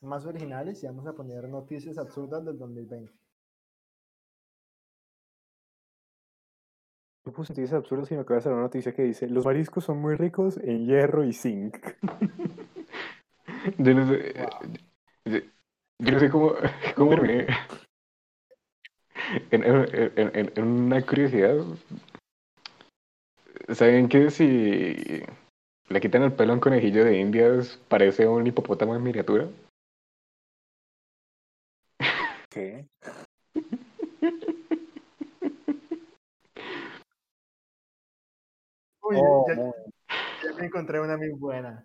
más 0.00 0.24
originales 0.26 0.82
y 0.82 0.86
vamos 0.86 1.06
a 1.06 1.12
poner 1.12 1.48
noticias 1.48 1.98
absurdas 1.98 2.44
del 2.44 2.56
2020. 2.58 3.12
Yo 7.24 7.32
puse 7.32 7.52
noticias 7.52 7.74
absurdas 7.74 8.10
y 8.10 8.14
me 8.14 8.20
acaba 8.20 8.36
de 8.36 8.42
salir 8.42 8.54
una 8.54 8.64
noticia 8.64 8.94
que 8.94 9.02
dice: 9.02 9.28
Los 9.28 9.44
mariscos 9.44 9.84
son 9.84 9.98
muy 9.98 10.14
ricos 10.14 10.56
en 10.58 10.86
hierro 10.86 11.24
y 11.24 11.32
zinc. 11.32 11.76
Yo 13.78 13.94
no 13.94 14.06
sé. 14.06 14.34
Wow. 14.38 14.72
Yo, 15.24 15.38
yo 16.00 16.12
no 16.12 16.20
sé 16.20 16.30
cómo, 16.30 16.52
cómo 16.94 17.10
terminé. 17.10 17.46
En, 19.50 19.64
en- 19.64 20.12
en- 20.16 20.36
en- 20.36 20.52
en 20.54 20.64
una 20.64 21.02
curiosidad. 21.04 21.56
¿Saben 23.74 24.08
que 24.08 24.30
si 24.30 25.22
le 25.88 26.00
quitan 26.00 26.22
el 26.22 26.32
pelo 26.32 26.52
a 26.52 26.54
un 26.54 26.60
conejillo 26.60 27.04
de 27.04 27.18
indias 27.18 27.78
parece 27.88 28.26
un 28.26 28.46
hipopótamo 28.46 28.94
en 28.94 29.02
miniatura? 29.02 29.48
¿Qué? 32.50 32.86
Uy, 39.02 39.16
Oh, 39.20 39.46
ya, 39.48 39.54
ya 40.44 40.56
me 40.58 40.66
encontré 40.66 41.00
una 41.00 41.16
muy 41.16 41.30
buena. 41.30 41.84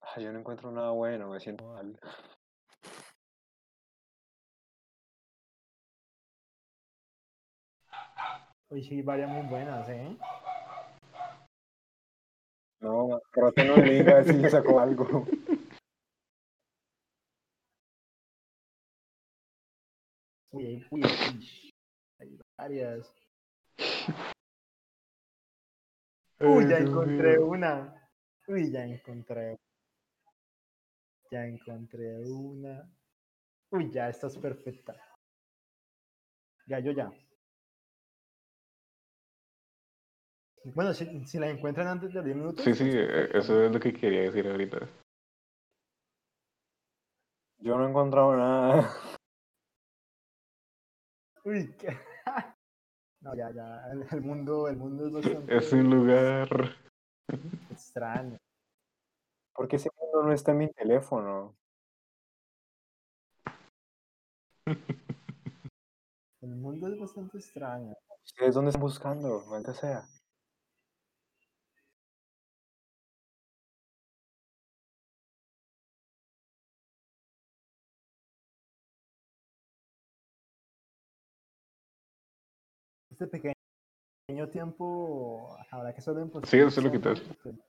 Ah, 0.00 0.20
yo 0.20 0.32
no 0.32 0.38
encuentro 0.38 0.70
nada 0.70 0.90
bueno, 0.90 1.28
me 1.28 1.40
siento 1.40 1.64
mal. 1.66 1.98
Uy, 8.70 8.84
sí, 8.84 9.02
varias 9.02 9.30
muy 9.30 9.46
buenas, 9.48 9.88
¿eh? 9.88 10.16
No, 12.80 13.20
Rote 13.32 13.64
no 13.64 13.76
le 13.76 13.94
diga 13.94 14.22
si 14.24 14.32
le 14.34 14.48
sacó 14.50 14.78
algo. 14.78 15.26
Uy, 20.50 20.66
hay, 20.66 20.86
uy, 20.90 21.02
uy, 21.02 21.74
hay 22.18 22.38
varias. 22.56 23.12
Uy, 26.40 26.68
ya 26.68 26.78
encontré 26.78 27.38
una. 27.38 28.08
Uy, 28.46 28.70
ya 28.70 28.84
encontré. 28.84 29.58
Ya 31.30 31.46
encontré 31.46 32.16
una. 32.24 32.88
Uy, 33.70 33.90
ya, 33.90 34.08
esta 34.08 34.28
es 34.28 34.38
perfecta. 34.38 34.94
Ya, 36.66 36.78
yo 36.78 36.92
ya. 36.92 37.10
Bueno, 40.74 40.92
si, 40.94 41.24
si 41.26 41.38
la 41.38 41.48
encuentran 41.48 41.86
antes 41.88 42.08
de 42.10 42.14
los 42.16 42.24
10 42.24 42.36
minutos. 42.36 42.64
Sí, 42.64 42.74
sí, 42.74 42.84
eh, 42.88 43.06
perfecto. 43.06 43.38
eso 43.38 43.62
es 43.64 43.72
lo 43.72 43.80
que 43.80 43.92
quería 43.92 44.22
decir 44.22 44.46
ahorita. 44.48 44.78
Yo 47.60 47.76
no 47.76 47.86
he 47.86 47.90
encontrado 47.90 48.36
nada. 48.36 48.90
Uy, 51.44 51.74
qué- 51.78 51.96
No, 53.20 53.34
ya, 53.34 53.50
ya. 53.50 53.90
El, 53.92 54.06
el 54.12 54.20
mundo, 54.20 54.68
el 54.68 54.76
mundo 54.76 55.06
es 55.06 55.12
bastante 55.12 55.56
Es 55.56 55.72
un 55.72 55.90
lugar. 55.90 56.48
extraño. 57.70 58.38
Porque 59.54 59.76
ese 59.76 59.90
mundo 60.00 60.22
no 60.22 60.32
está 60.32 60.52
en 60.52 60.58
mi 60.58 60.68
teléfono. 60.72 61.56
El 66.40 66.54
mundo 66.54 66.86
es 66.88 67.00
bastante 67.00 67.38
extraño. 67.38 67.92
¿Ustedes 68.24 68.54
dónde 68.54 68.68
están 68.70 68.82
buscando? 68.82 69.44
Maldita 69.46 69.74
sea. 69.74 70.06
Este 83.20 83.26
pequeño 83.26 84.48
tiempo 84.48 85.56
habrá 85.72 85.92
que 85.92 86.00
solo 86.00 86.20
en 86.20 86.30
Sí, 86.44 86.58
eso 86.58 86.80
lo 86.80 86.88
postproducción, 86.92 87.16
quitas. 87.16 87.67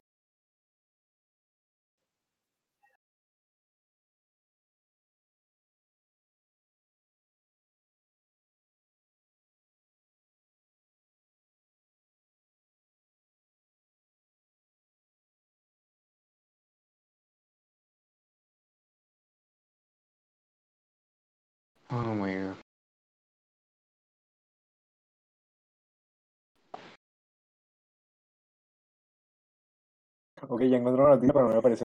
Ok, 30.52 30.62
ya 30.64 30.78
encontré 30.78 31.04
una 31.04 31.12
noticia, 31.12 31.32
pero 31.32 31.48
no 31.48 31.56
me 31.56 31.62
parece 31.62 31.84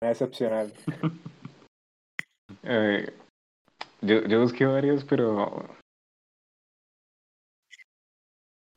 nada 0.00 0.12
excepcional. 0.12 0.72
Eh, 2.62 3.12
yo, 4.00 4.24
yo 4.24 4.40
busqué 4.40 4.64
varios, 4.64 5.04
pero 5.04 5.66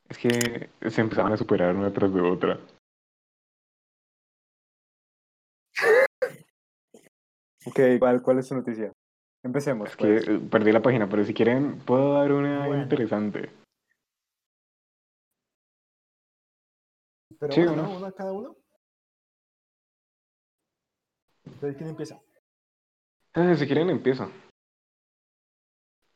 es 0.10 0.18
que 0.18 0.70
se 0.90 1.02
empezaban 1.02 1.32
a 1.32 1.38
superar 1.38 1.74
una 1.74 1.94
tras 1.94 2.14
de 2.14 2.20
otra. 2.20 2.60
Ok, 7.66 7.80
¿cuál, 7.98 8.22
cuál 8.22 8.40
es 8.40 8.50
tu 8.50 8.56
noticia? 8.56 8.92
Empecemos. 9.42 9.90
Es 9.90 9.96
que 9.96 10.22
pues. 10.26 10.50
perdí 10.52 10.74
la 10.74 10.82
página, 10.82 11.08
pero 11.08 11.24
si 11.24 11.34
quieren 11.34 11.80
puedo 11.80 12.16
dar 12.16 12.34
una 12.34 12.68
Bueno. 12.68 12.84
interesante. 12.84 13.50
Pero 17.40 17.54
Sí, 17.54 17.62
una. 17.62 17.84
¿no? 17.84 17.98
Una 17.98 18.12
cada 18.12 18.34
uno. 18.34 18.59
Entonces, 21.60 21.78
¿quién 21.78 21.90
empieza? 21.90 22.22
Ah, 23.34 23.54
si 23.54 23.66
quieren 23.66 23.90
empiezo. 23.90 24.32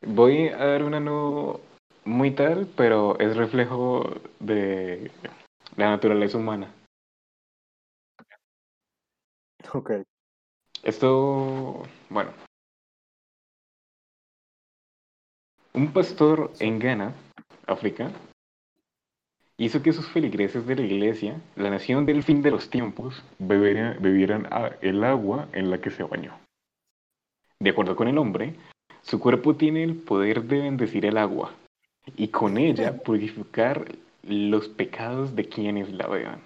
Voy 0.08 0.48
a 0.48 0.66
dar 0.66 0.84
una 0.84 1.02
no 1.02 1.60
muy 2.06 2.32
tal, 2.32 2.66
pero 2.78 3.20
es 3.20 3.36
reflejo 3.36 4.06
de 4.40 5.12
la 5.76 5.90
naturaleza 5.90 6.38
humana. 6.38 6.74
Ok. 9.74 9.92
Esto, 10.82 11.84
bueno. 12.10 12.32
Un 15.74 15.92
pastor 15.92 16.54
en 16.60 16.80
Ghana, 16.80 17.14
África, 17.68 18.14
hizo 19.64 19.82
que 19.82 19.94
sus 19.94 20.08
feligreses 20.10 20.66
de 20.66 20.76
la 20.76 20.82
iglesia, 20.82 21.42
la 21.56 21.70
nación 21.70 22.06
del 22.06 22.24
fin 22.24 22.42
de 22.42 22.52
los 22.52 22.70
tiempos, 22.70 23.24
bebieran 23.40 24.48
el 24.82 25.04
agua 25.04 25.48
en 25.54 25.70
la 25.70 25.80
que 25.80 25.92
se 25.92 26.04
bañó. 26.04 26.38
De 27.60 27.70
acuerdo 27.70 27.96
con 27.96 28.08
el 28.08 28.18
hombre, 28.18 28.56
su 29.02 29.20
cuerpo 29.20 29.56
tiene 29.56 29.84
el 29.84 29.96
poder 29.96 30.44
de 30.44 30.60
bendecir 30.60 31.06
el 31.06 31.18
agua 31.18 31.54
y 32.16 32.30
con 32.30 32.58
ella 32.58 32.98
purificar 32.98 33.86
los 34.24 34.68
pecados 34.70 35.36
de 35.36 35.46
quienes 35.46 35.92
la 35.92 36.08
beban. 36.08 36.42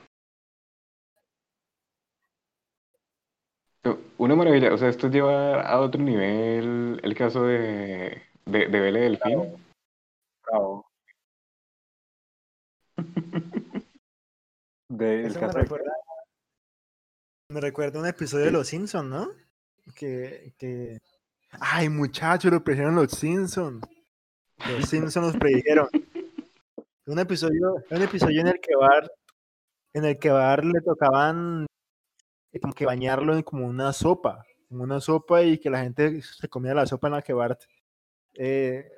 Una 4.18 4.36
maravilla, 4.36 4.74
o 4.74 4.78
sea, 4.78 4.90
esto 4.90 5.10
lleva 5.10 5.62
a 5.62 5.80
otro 5.80 6.02
nivel 6.02 7.00
el 7.04 7.16
caso 7.16 7.44
de, 7.44 8.22
de, 8.46 8.68
de 8.68 8.80
Belle 8.80 9.00
Delfín. 9.00 9.56
Bravo. 10.46 10.87
De, 14.90 15.28
Eso 15.28 15.42
me 15.42 15.52
recuerda, 15.52 15.92
me 17.50 17.62
recuerda 17.62 18.00
un 18.00 18.08
episodio 18.08 18.46
de 18.46 18.52
Los 18.52 18.68
Simpsons, 18.68 19.10
¿no? 19.10 19.30
Que, 19.96 20.54
que... 20.58 21.00
Ay, 21.52 21.90
muchachos, 21.90 22.52
lo 22.52 22.64
predijeron 22.64 22.96
los 22.96 23.12
Simpsons. 23.12 23.86
Los 24.70 24.90
Simpsons 24.90 25.28
los 25.28 25.38
predijeron. 25.38 25.88
Un 27.06 27.20
episodio, 27.20 27.76
un 27.90 28.02
episodio 28.02 28.42
en 28.42 28.48
el 28.48 28.60
que 28.60 28.76
Bart, 28.76 29.10
en 29.94 30.06
el 30.06 30.20
que 30.20 30.30
Bart 30.30 30.64
le 30.64 30.82
tocaban 30.82 31.66
como 32.60 32.74
que 32.74 32.86
bañarlo 32.86 33.34
en 33.34 33.44
como 33.44 33.66
una 33.66 33.94
sopa, 33.94 34.46
como 34.68 34.84
una 34.84 35.00
sopa 35.00 35.44
y 35.44 35.58
que 35.58 35.70
la 35.70 35.84
gente 35.84 36.22
se 36.22 36.48
comía 36.50 36.74
la 36.74 36.86
sopa 36.86 37.08
en 37.08 37.14
la 37.14 37.22
que 37.22 37.34
Bart 37.34 37.62
eh, 38.34 38.92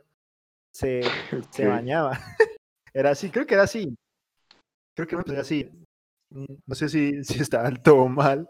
se, 0.72 1.02
se 1.52 1.68
bañaba. 1.68 2.20
Era 2.94 3.12
así, 3.12 3.30
creo 3.30 3.46
que 3.46 3.54
era 3.54 3.64
así. 3.64 3.96
Creo 4.96 5.08
que 5.08 5.32
era 5.32 5.42
así. 5.42 5.70
Mm, 6.32 6.46
No 6.66 6.76
sé 6.76 6.90
si, 6.90 7.24
si 7.24 7.42
estaba 7.42 7.66
del 7.66 7.82
todo 7.82 8.08
mal. 8.08 8.50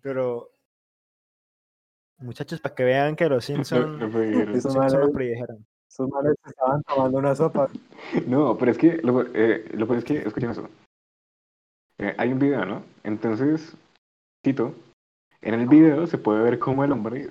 Pero. 0.00 0.50
Muchachos, 2.18 2.60
para 2.60 2.74
que 2.74 2.84
vean 2.84 3.16
que 3.16 3.28
los 3.28 3.44
Simpsons 3.44 3.98
No, 3.98 4.08
no 4.08 4.44
los 4.46 4.62
Simpsons 4.62 5.10
predijeron. 5.12 5.66
Estaban 5.88 6.82
tomando 6.84 7.18
una 7.18 7.34
sopa. 7.34 7.68
No, 8.26 8.56
pero 8.58 8.72
es 8.72 8.78
que 8.78 8.98
lo, 9.02 9.22
eh, 9.34 9.68
lo 9.74 9.86
peor 9.86 9.98
es 9.98 10.04
que, 10.04 10.18
escuchen 10.18 10.50
eso. 10.50 10.68
Eh, 11.98 12.14
hay 12.16 12.32
un 12.32 12.38
video, 12.38 12.64
¿no? 12.64 12.82
Entonces, 13.04 13.76
cito, 14.44 14.74
en 15.40 15.54
el 15.54 15.68
video 15.68 16.06
se 16.06 16.18
puede 16.18 16.42
ver 16.42 16.58
cómo 16.58 16.84
el 16.84 16.92
hombre 16.92 17.30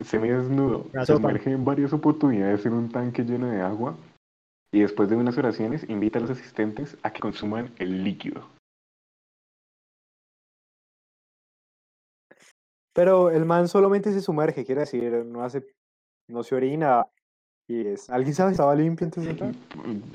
semidesnudo 0.00 0.86
se 1.04 1.14
sumerge 1.14 1.52
en 1.52 1.64
varias 1.64 1.92
oportunidades 1.92 2.64
en 2.66 2.72
un 2.72 2.90
tanque 2.90 3.22
lleno 3.22 3.50
de 3.50 3.60
agua 3.60 3.96
y 4.72 4.80
después 4.80 5.08
de 5.08 5.16
unas 5.16 5.36
oraciones 5.38 5.88
invita 5.88 6.18
a 6.18 6.22
los 6.22 6.30
asistentes 6.30 6.96
a 7.02 7.12
que 7.12 7.20
consuman 7.20 7.72
el 7.78 8.02
líquido. 8.02 8.46
Pero 12.92 13.30
el 13.30 13.44
man 13.44 13.68
solamente 13.68 14.12
se 14.12 14.20
sumerge, 14.20 14.64
quiere 14.64 14.82
decir, 14.82 15.12
no 15.24 15.44
hace, 15.44 15.64
no 16.28 16.42
se 16.42 16.54
orina. 16.54 17.06
Y 17.68 17.86
es, 17.86 18.10
¿alguien 18.10 18.34
sabe 18.34 18.50
si 18.50 18.54
estaba 18.54 18.74
limpio 18.74 19.04
antes 19.04 19.24
de 19.24 19.30
entrar? 19.30 19.54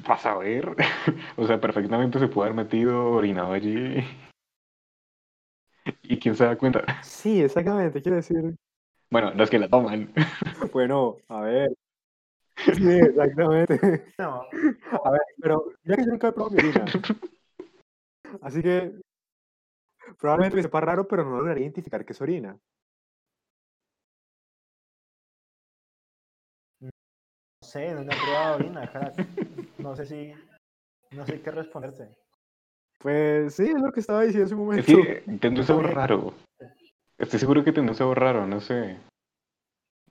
Vas 0.08 0.26
a 0.26 0.38
ver. 0.38 0.76
o 1.38 1.48
sea, 1.48 1.60
perfectamente 1.60 2.20
se 2.20 2.28
puede 2.28 2.50
haber 2.50 2.66
metido, 2.66 3.12
orinado 3.12 3.54
allí. 3.54 4.04
¿Y 6.04 6.20
quién 6.20 6.36
se 6.36 6.44
da 6.44 6.58
cuenta? 6.58 6.84
Sí, 7.02 7.42
exactamente, 7.42 8.02
quiere 8.02 8.18
decir. 8.18 8.56
Bueno, 9.10 9.32
los 9.36 9.50
que 9.50 9.60
la 9.60 9.70
toman. 9.70 10.12
Bueno, 10.74 11.18
a 11.30 11.42
ver. 11.42 11.72
Sí, 12.58 12.90
exactamente. 12.90 14.06
No, 14.18 14.42
A 15.04 15.12
ver, 15.12 15.22
pero 15.40 15.66
ya 15.84 15.96
que 15.96 16.04
yo 16.04 16.12
nunca 16.12 16.30
he 16.30 16.32
probado 16.34 16.56
mi 16.56 16.60
orina. 16.60 16.86
Así 18.42 18.62
que 18.62 18.94
probablemente 20.20 20.58
me 20.58 20.64
sepa 20.64 20.82
raro, 20.82 21.08
pero 21.08 21.24
no 21.24 21.38
lograría 21.38 21.64
identificar 21.64 22.06
que 22.06 22.14
es 22.14 22.22
orina. 22.22 22.58
no 26.80 26.90
sé, 27.62 27.94
no 27.94 28.02
he 28.02 28.06
probado 28.06 28.56
orina. 28.56 28.92
No 29.78 29.96
sé 29.96 30.06
si. 30.06 30.34
No 31.12 31.26
sé 31.26 31.42
qué 31.42 31.52
responderte. 31.52 32.10
Pues 33.00 33.56
sí, 33.56 33.64
es 33.64 33.82
lo 33.82 33.92
que 33.92 34.00
estaba 34.00 34.24
diciendo 34.24 34.46
hace 34.46 34.56
un 34.56 34.74
Es 34.74 34.88
momento. 34.88 35.08
que 35.26 35.38
tendrá 35.40 35.62
un 35.62 35.68
sabor 35.68 35.94
raro. 35.94 36.34
Estoy 37.18 37.40
seguro 37.40 37.64
que 37.64 37.72
tendrá 37.72 37.92
un 37.92 37.98
sabor 37.98 38.20
raro, 38.20 38.46
no 38.48 38.60
sé. 38.62 38.98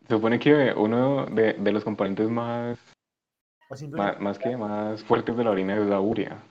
Se 0.06 0.14
supone 0.14 0.38
que 0.38 0.72
uno 0.76 1.26
de, 1.26 1.54
de 1.54 1.72
los 1.72 1.82
componentes 1.82 2.28
más, 2.28 2.78
más, 3.90 4.20
más 4.20 4.38
que 4.38 4.56
más 4.56 5.02
fuertes 5.04 5.36
de 5.36 5.44
la 5.44 5.50
orina 5.50 5.76
es 5.76 5.86
la 5.86 6.00
urea. 6.00 6.42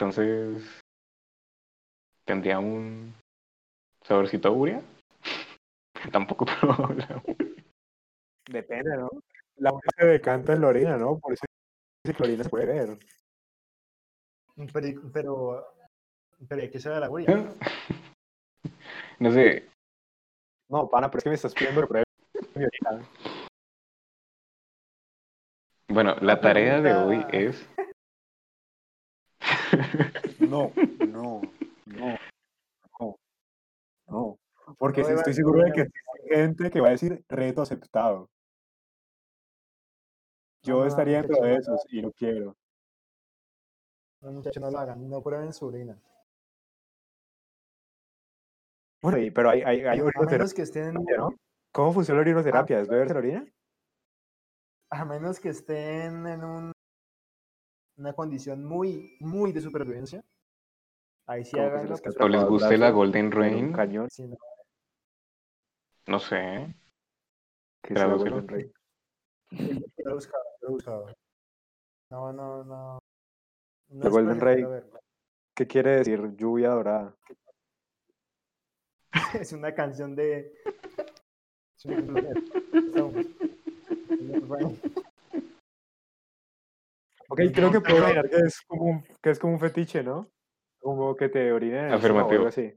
Entonces, 0.00 0.80
¿tendría 2.24 2.58
un 2.58 3.14
saborcito 4.02 4.48
a 4.48 4.50
urea? 4.50 4.82
Tampoco 6.10 6.46
probado 6.46 6.94
la 6.94 7.22
urea. 7.22 7.22
Depende, 8.50 8.96
¿no? 8.96 9.10
La 9.56 9.68
orina 9.68 9.92
se 9.98 10.06
decanta 10.06 10.54
en 10.54 10.62
la 10.62 10.68
orina, 10.68 10.96
¿no? 10.96 11.18
Por 11.18 11.34
eso 11.34 11.44
dice 12.02 12.16
que 12.16 12.22
la 12.22 12.28
orina 12.30 12.44
se 12.44 12.48
puede 12.48 12.64
ver. 12.64 12.98
Pero, 14.72 15.02
pero, 15.12 15.66
pero 16.48 16.62
¿de 16.62 16.70
qué 16.70 16.80
sabe 16.80 17.00
la 17.00 17.10
urea? 17.10 17.54
No 19.18 19.30
sé, 19.32 19.68
No, 20.70 20.88
pana, 20.88 21.10
pero 21.10 21.18
es 21.18 21.24
que 21.24 21.28
me 21.28 21.34
estás 21.34 21.52
pidiendo 21.52 21.82
que 21.82 21.86
pruebe 21.86 22.04
mi 22.54 22.64
orina. 22.64 23.06
bueno, 25.88 26.16
la 26.22 26.40
tarea 26.40 26.80
de 26.80 26.94
hoy 26.94 27.26
es... 27.32 27.68
No, 30.40 30.72
no, 31.08 31.40
no, 31.86 32.16
no, 32.98 33.16
no. 34.08 34.38
Porque 34.78 35.02
No 35.02 35.08
estoy 35.10 35.34
seguro 35.34 35.62
de 35.62 35.72
que 35.72 35.80
existe 35.82 36.34
gente 36.34 36.70
que 36.70 36.80
va 36.80 36.88
a 36.88 36.92
decir 36.92 37.24
reto 37.28 37.62
aceptado. 37.62 38.28
Yo 40.62 40.80
no, 40.80 40.86
estaría 40.86 41.22
dentro 41.22 41.42
de 41.44 41.54
esos 41.54 41.80
y 41.88 42.02
no 42.02 42.12
quiero. 42.12 42.56
No, 44.22 44.32
muchachos, 44.32 44.62
no 44.62 44.70
lo 44.70 44.78
hagan, 44.78 45.08
no 45.08 45.22
prueben 45.22 45.52
su 45.52 45.66
orina. 45.66 45.98
Bueno, 49.02 49.18
y- 49.18 49.30
pero 49.30 49.50
hay, 49.50 49.62
hay, 49.62 49.80
hay 49.80 50.00
A 50.00 50.22
menos 50.24 50.52
que 50.52 50.62
estén, 50.62 50.94
¿no? 50.94 51.34
¿Cómo 51.72 51.92
funciona 51.92 52.18
la 52.18 52.22
orinoterapia? 52.22 52.80
¿Es 52.80 52.88
beberse 52.88 53.14
la 53.14 53.20
orina? 53.20 53.46
a 54.92 55.04
menos 55.04 55.38
que 55.38 55.50
estén 55.50 56.26
en 56.26 56.42
un, 56.42 56.72
una 58.00 58.14
condición 58.14 58.64
muy, 58.64 59.16
muy 59.20 59.52
de 59.52 59.60
supervivencia. 59.60 60.24
Ahí 61.26 61.44
sí 61.44 61.52
Como 61.52 61.64
que 61.64 61.70
háganlo. 61.70 61.90
les 61.90 62.00
pues, 62.02 62.16
o 62.16 62.28
les 62.28 62.40
Atrapado 62.40 62.50
guste 62.50 62.78
la 62.78 62.90
Golden 62.90 63.30
Rain, 63.30 63.72
cañón. 63.72 64.08
no, 64.18 64.36
no 66.06 66.18
sé. 66.18 66.74
Que 67.82 67.88
Será 67.94 68.00
sea 68.00 68.14
búsquelo. 68.14 68.36
Golden 68.36 68.72
yo 69.50 70.04
lo 70.04 70.10
he 70.10 70.14
buscado, 70.14 70.44
yo 70.44 70.62
lo 70.62 70.68
he 70.68 70.72
buscado. 70.72 71.06
No, 72.10 72.32
no, 72.32 72.64
no. 72.64 72.98
no 73.90 74.00
The 74.00 74.08
es 74.08 74.12
Golden 74.12 74.38
verlo. 74.38 75.00
¿Qué 75.54 75.66
quiere 75.66 75.96
decir 75.96 76.36
lluvia 76.36 76.70
dorada? 76.70 77.14
Es 79.34 79.52
una 79.52 79.74
canción 79.74 80.16
de. 80.16 80.52
Ok, 87.30 87.40
creo 87.54 87.70
que 87.70 87.80
puedo 87.80 88.06
que 88.06 88.36
es 88.44 88.60
como 88.66 88.84
un, 88.84 89.04
que 89.22 89.30
es 89.30 89.38
como 89.38 89.52
un 89.52 89.60
fetiche, 89.60 90.02
¿no? 90.02 90.28
Como 90.80 91.14
que 91.16 91.28
te 91.28 91.52
orinen 91.52 91.92
o 91.92 91.94
Afirmativo. 91.94 92.32
algo 92.38 92.48
así. 92.48 92.76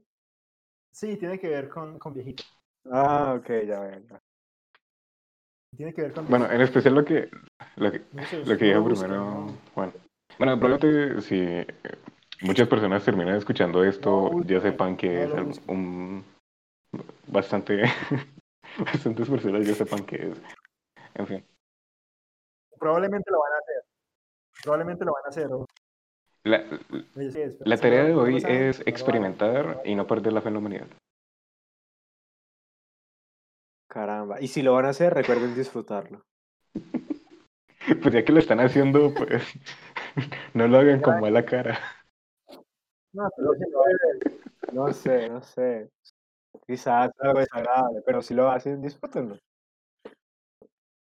Sí, 0.92 1.16
tiene 1.16 1.40
que 1.40 1.48
ver 1.48 1.68
con, 1.68 1.98
con 1.98 2.14
viejitos. 2.14 2.46
Ah, 2.90 3.34
ok, 3.36 3.48
ya 3.66 3.80
veo. 3.80 4.00
Tiene 5.76 5.92
que 5.92 6.02
ver 6.02 6.12
con 6.12 6.28
Bueno, 6.28 6.48
en 6.50 6.60
especial 6.60 6.94
lo 6.94 7.04
que, 7.04 7.28
lo 7.76 7.90
que, 7.90 8.02
No 8.12 8.24
sé, 8.26 8.44
lo 8.44 8.56
que 8.56 8.64
dijo 8.66 8.84
primero. 8.84 9.46
Juan. 9.74 9.92
Bueno, 10.38 10.58
probablemente 10.58 11.20
si 11.22 11.40
eh, 11.40 11.66
muchas 12.42 12.68
personas 12.68 13.04
terminan 13.04 13.34
escuchando 13.34 13.82
esto, 13.82 14.30
No, 14.32 14.44
ya 14.44 14.60
sepan 14.60 14.96
que 14.96 15.26
no 15.26 15.50
es 15.50 15.60
un 15.66 16.24
bastante 17.26 17.82
bastantes 18.78 19.28
personas 19.28 19.66
ya 19.66 19.74
sepan 19.74 20.04
que 20.04 20.28
es. 20.28 20.40
En 21.14 21.26
fin, 21.26 21.44
Probablemente 22.78 23.30
lo 23.30 23.40
van 23.40 23.52
a 23.52 23.58
hacer. 23.58 23.93
Probablemente 24.64 25.04
lo 25.04 25.12
van 25.12 25.24
a 25.26 25.28
hacer. 25.28 25.52
o- 25.52 25.66
la, 26.44 27.76
tarea 27.76 28.04
de 28.04 28.14
hoy 28.14 28.42
es 28.46 28.80
experimentar 28.86 29.82
y 29.84 29.94
no 29.94 30.06
perder 30.06 30.32
la 30.32 30.40
fe 30.40 30.48
en 30.48 30.54
la 30.54 30.58
humanidad. 30.58 30.86
Caramba. 33.88 34.40
Y 34.40 34.48
si 34.48 34.62
lo 34.62 34.72
van 34.72 34.86
a 34.86 34.90
hacer, 34.90 35.14
recuerden 35.14 35.54
disfrutarlo. 35.54 36.22
Pues 38.02 38.14
ya 38.14 38.24
que 38.24 38.32
lo 38.32 38.38
están 38.38 38.60
haciendo, 38.60 39.12
pues 39.12 39.44
no 40.54 40.66
lo 40.66 40.78
hagan 40.78 41.02
con 41.02 41.20
mala 41.20 41.44
cara. 41.44 41.78
No, 43.12 43.28
pero 43.36 43.52
sí 43.52 43.64
lo 43.70 43.82
hacen. 43.82 44.40
No 44.72 44.92
sé, 44.94 45.28
no 45.28 45.42
sé. 45.42 45.90
Quizás 46.66 47.10
algo 47.18 47.40
desagradable, 47.40 48.00
pero 48.06 48.22
si 48.22 48.32
lo 48.32 48.50
hacen, 48.50 48.80
disfrútenlo. 48.80 49.38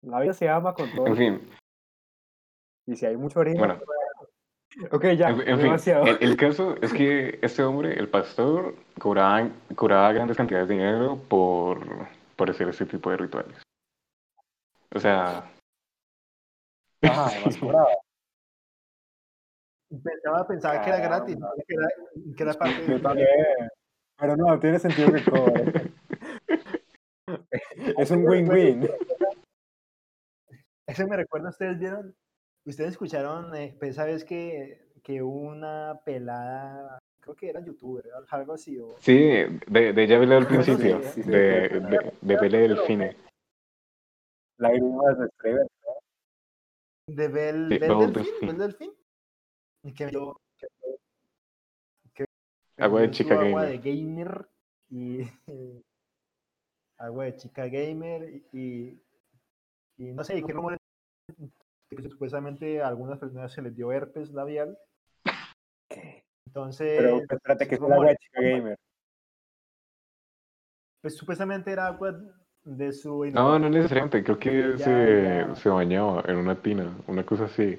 La 0.00 0.18
vida 0.18 0.34
se 0.34 0.48
ama 0.48 0.74
con 0.74 0.90
todo. 0.90 1.06
En 1.06 1.16
fin, 1.16 1.50
Y 2.86 2.96
si 2.96 3.06
hay 3.06 3.16
mucho 3.16 3.40
orina, 3.40 3.58
bueno, 3.58 3.80
ok, 4.90 5.04
ya, 5.16 5.28
en, 5.28 5.40
en 5.40 5.46
fin, 5.46 5.56
demasiado. 5.56 6.06
el, 6.06 6.18
el 6.20 6.36
caso 6.36 6.76
es 6.82 6.92
que 6.92 7.38
este 7.42 7.62
hombre, 7.62 7.98
el 7.98 8.08
pastor, 8.08 8.74
cobraba, 8.98 9.48
cobraba 9.76 10.12
grandes 10.12 10.36
cantidades 10.36 10.68
de 10.68 10.74
dinero 10.74 11.18
por, 11.28 11.78
por 12.36 12.50
hacer 12.50 12.68
este 12.68 12.86
tipo 12.86 13.10
de 13.10 13.18
rituales. 13.18 13.62
O 14.94 14.98
sea, 14.98 15.50
Ajá, 17.02 17.26
además 17.26 17.56
cobraba. 17.60 17.88
Pensaba, 20.02 20.46
pensaba 20.46 20.80
que 20.80 20.88
era 20.88 20.98
gratis, 21.00 21.36
que 21.68 21.74
era, 21.74 21.88
que 22.36 22.42
era 22.42 22.54
parte 22.54 22.82
de 22.82 22.98
también. 22.98 23.28
Pero 24.18 24.36
no, 24.36 24.58
tiene 24.58 24.78
sentido 24.78 25.12
que 25.12 25.24
cobre. 25.24 25.92
es 27.98 28.10
un 28.10 28.26
win-win. 28.26 28.88
Eso 30.86 31.06
me 31.06 31.16
recuerda, 31.16 31.50
¿ustedes 31.50 31.78
vieron? 31.78 32.14
¿Ustedes 32.64 32.90
escucharon 32.92 33.54
eh, 33.56 33.74
pues, 33.78 33.96
vez 33.96 34.24
que, 34.24 34.88
que 35.02 35.20
hubo 35.22 35.40
una 35.40 36.00
pelada, 36.04 36.98
creo 37.20 37.34
que 37.34 37.48
era 37.50 37.60
youtuber, 37.64 38.04
algo 38.30 38.52
así? 38.54 38.78
O, 38.78 38.96
Sí, 39.00 39.14
de, 39.66 39.92
de 39.92 40.02
ella 40.02 40.16
hablé 40.16 40.36
al 40.36 40.46
principio, 40.46 41.02
sí, 41.02 41.22
sí, 41.22 41.30
de, 41.30 41.68
sí. 41.68 41.80
de, 41.80 42.12
de 42.20 42.38
Pele 42.38 42.68
Delfine. 42.68 43.16
Lágrimas 44.58 45.18
de 45.18 45.66
de 47.08 47.28
Bel, 47.28 47.68
Bel 47.68 48.12
Delfín. 48.12 48.48
Bel 48.48 48.58
Delfín, 48.58 48.92
que 49.96 50.10
yo, 50.12 50.36
que, 52.14 52.24
Agua 52.78 53.00
de 53.00 53.10
chica 53.10 53.34
agua 53.34 53.64
gamer. 53.64 53.82
de 53.82 53.90
gamer 53.90 54.48
y 54.88 55.18
agua 56.98 57.24
de 57.24 57.36
chica 57.36 57.66
gamer 57.66 58.42
y, 58.52 59.02
y, 59.98 60.12
no 60.12 60.22
sé, 60.22 60.38
y 60.38 60.44
que 60.44 60.52
rumores 60.52 60.78
que 61.96 62.08
supuestamente 62.08 62.82
a 62.82 62.88
algunas 62.88 63.18
personas 63.18 63.52
se 63.52 63.62
les 63.62 63.74
dio 63.74 63.92
herpes 63.92 64.30
labial. 64.32 64.78
Entonces, 66.46 66.88
Pero 66.96 67.16
pues, 67.18 67.30
espérate, 67.30 67.68
que 67.68 67.74
es 67.76 67.80
web 67.80 68.16
chica 68.18 68.40
gamer. 68.40 68.78
pues 71.00 71.16
supuestamente 71.16 71.72
era 71.72 71.86
agua 71.86 72.16
de 72.64 72.92
su 72.92 73.24
No, 73.26 73.58
no 73.58 73.68
necesariamente, 73.68 74.22
creo 74.22 74.38
que 74.38 74.76
Ya, 74.76 74.84
se, 74.84 75.44
ya. 75.48 75.54
se 75.56 75.68
bañaba 75.68 76.22
en 76.28 76.36
una 76.36 76.60
tina, 76.60 76.96
una 77.08 77.24
cosa 77.26 77.44
así. 77.46 77.78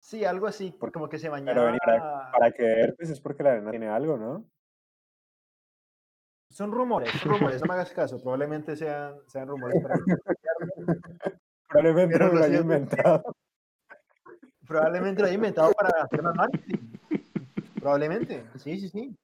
Sí, 0.00 0.24
algo 0.24 0.46
así, 0.46 0.70
Por- 0.72 0.92
como 0.92 1.08
que 1.08 1.18
se 1.18 1.28
Pero 1.28 1.32
bañaba. 1.32 1.64
vení, 1.66 1.78
Para 2.32 2.50
que 2.52 2.64
herpes 2.64 3.10
es 3.10 3.20
porque 3.20 3.42
la 3.42 3.52
arena 3.52 3.70
tiene 3.70 3.88
algo, 3.88 4.16
¿no? 4.18 4.44
Son 6.54 6.70
rumores, 6.70 7.10
son 7.20 7.32
rumores, 7.32 7.60
no 7.60 7.66
me 7.66 7.74
hagas 7.74 7.90
caso, 7.90 8.22
probablemente 8.22 8.76
sean, 8.76 9.16
sean 9.26 9.48
rumores. 9.48 9.82
Para... 9.82 9.96
Probablemente 11.68 12.16
lo 12.16 12.32
lo 12.32 12.44
haya 12.44 12.60
inventado. 12.60 13.34
Probablemente 14.64 15.20
lo 15.20 15.26
haya 15.26 15.34
inventado 15.34 15.72
para 15.72 16.04
hacer 16.04 16.22
más 16.22 16.36
marketing. 16.36 16.78
Probablemente, 17.80 18.44
sí, 18.58 18.78
sí, 18.78 18.88
sí. 18.88 19.16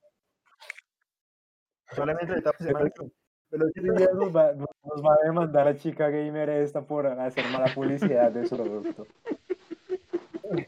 Probablemente 1.90 2.32
lo 2.32 2.39
inventado 2.39 2.57
para 2.59 2.65
hacer 2.65 2.74
marketing. 2.74 3.09
Pero 3.48 3.66
día 3.97 4.09
nos 4.12 4.36
va, 4.36 4.52
nos 4.55 5.05
va 5.05 5.15
a 5.15 5.24
demandar 5.24 5.69
a 5.69 5.77
chica 5.77 6.09
gamer 6.09 6.48
esta 6.51 6.82
por 6.82 7.07
hacer 7.07 7.44
mala 7.52 7.73
publicidad 7.73 8.32
de 8.32 8.44
su 8.44 8.57
producto. 8.57 9.07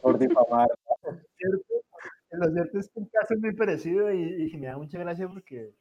Por 0.01 0.17
difamar. 0.17 0.69
cierto, 1.37 1.75
lo 2.31 2.53
cierto 2.53 2.79
es 2.79 2.89
que 2.89 3.01
el 3.01 3.11
caso 3.11 3.35
es 3.35 3.41
muy 3.41 3.53
parecido 3.57 4.13
y, 4.13 4.53
y 4.53 4.57
me 4.59 4.69
da 4.69 4.79
mucha 4.79 5.01
gracia 5.01 5.27
porque 5.27 5.75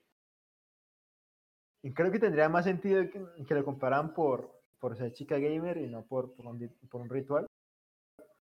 y 1.83 1.93
creo 1.93 2.11
que 2.11 2.19
tendría 2.19 2.49
más 2.49 2.65
sentido 2.65 3.01
que, 3.09 3.23
que 3.45 3.53
lo 3.55 3.65
comparan 3.65 4.13
por, 4.13 4.51
por 4.79 4.95
ser 4.95 5.13
chica 5.13 5.37
gamer 5.39 5.77
y 5.77 5.87
no 5.87 6.03
por, 6.05 6.33
por, 6.33 6.45
un, 6.47 6.69
por 6.89 7.01
un 7.01 7.09
ritual. 7.09 7.47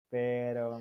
Pero 0.09 0.79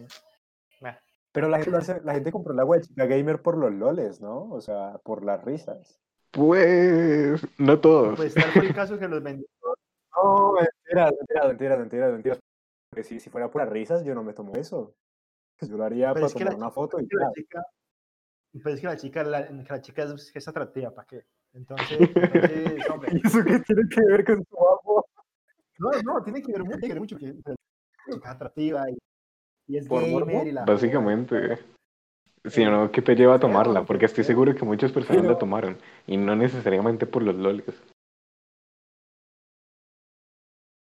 bah, 0.81 1.01
Pero 1.33 1.49
la 1.49 1.57
hace- 1.59 2.01
la 2.03 2.15
gente 2.15 2.31
compró 2.31 2.55
la 2.55 2.65
web 2.65 2.83
chica 2.83 3.07
gamer 3.07 3.43
por 3.43 3.57
los 3.57 3.73
loles, 3.73 4.21
¿no? 4.21 4.51
O 4.51 4.61
sea, 4.61 4.99
por 5.05 5.25
las 5.25 5.45
risas. 5.45 6.01
Pues, 6.31 7.41
no 7.59 7.81
todos. 7.81 8.17
pues 8.17 8.35
tal 8.35 8.51
fue 8.53 8.67
el 8.67 8.75
caso 8.75 8.99
que 8.99 9.09
los 9.09 9.23
vendió. 9.23 9.47
No, 10.19 10.53
mentiras, 10.55 11.13
mentiras, 11.13 11.47
mentiras, 11.47 11.79
mentiras, 11.79 12.13
mentiras. 12.13 12.39
Porque 12.89 13.05
si, 13.05 13.21
si 13.21 13.29
fuera 13.29 13.51
por 13.51 13.61
las 13.63 13.71
risas, 13.71 14.03
yo 14.03 14.15
no 14.15 14.23
me 14.23 14.33
tomo 14.33 14.55
eso. 14.55 14.95
Yo 15.61 15.77
lo 15.77 15.85
haría 15.85 16.15
Pero 16.15 16.27
para 16.27 16.45
la 16.45 16.51
tomar 16.51 16.57
una 16.57 16.71
foto 16.71 16.99
y 16.99 17.07
que 17.07 17.17
la 17.17 17.31
chica, 17.33 17.67
pues 18.63 18.77
es 18.77 18.81
que 18.81 18.87
la 18.87 18.97
chica, 18.97 19.25
la, 19.25 19.47
que 19.47 19.73
la 19.73 19.81
chica 19.83 20.05
es, 20.05 20.33
es 20.35 20.49
atractiva, 20.49 20.91
¿para 20.91 21.07
qué? 21.07 21.27
Entonces, 21.57 21.99
entonces, 22.15 22.85
hombre, 22.91 23.11
¿Y 23.13 23.27
eso 23.27 23.39
qué 23.45 23.59
tiene 23.61 23.83
que 23.89 24.01
ver 24.05 24.25
con 24.25 24.45
su 24.45 24.57
agua? 24.57 25.05
no, 25.79 25.91
no, 26.03 26.23
tiene 26.23 26.43
que 26.43 26.53
ver 26.53 26.65
mucho, 26.65 26.79
tiene 26.79 26.87
que 26.89 26.93
ver 26.95 27.01
mucho 27.01 27.17
que 27.17 27.27
es 27.29 28.27
atractiva 28.27 28.91
y, 28.91 28.99
y 29.67 29.77
es 29.79 29.89
¿Por 29.89 30.07
morbo? 30.07 30.27
gamer 30.27 30.47
y 30.49 30.53
la 30.53 30.65
Básicamente. 30.65 31.59
Si 32.45 32.65
no, 32.65 32.93
¿qué 32.93 33.03
te 33.03 33.17
lleva 33.17 33.35
a 33.35 33.41
tomarla? 33.41 33.85
porque- 33.85 34.05
estoy 34.07 34.23
seguro 34.23 34.55
que 34.55 34.65
muchas 34.65 34.93
personas 34.93 35.25
la 35.25 35.37
tomaron. 35.39 35.79
Y 36.07 36.17
no 36.17 36.37
necesariamente 36.37 37.07
por 37.07 37.23
los 37.23 37.35
loles. 37.35 37.83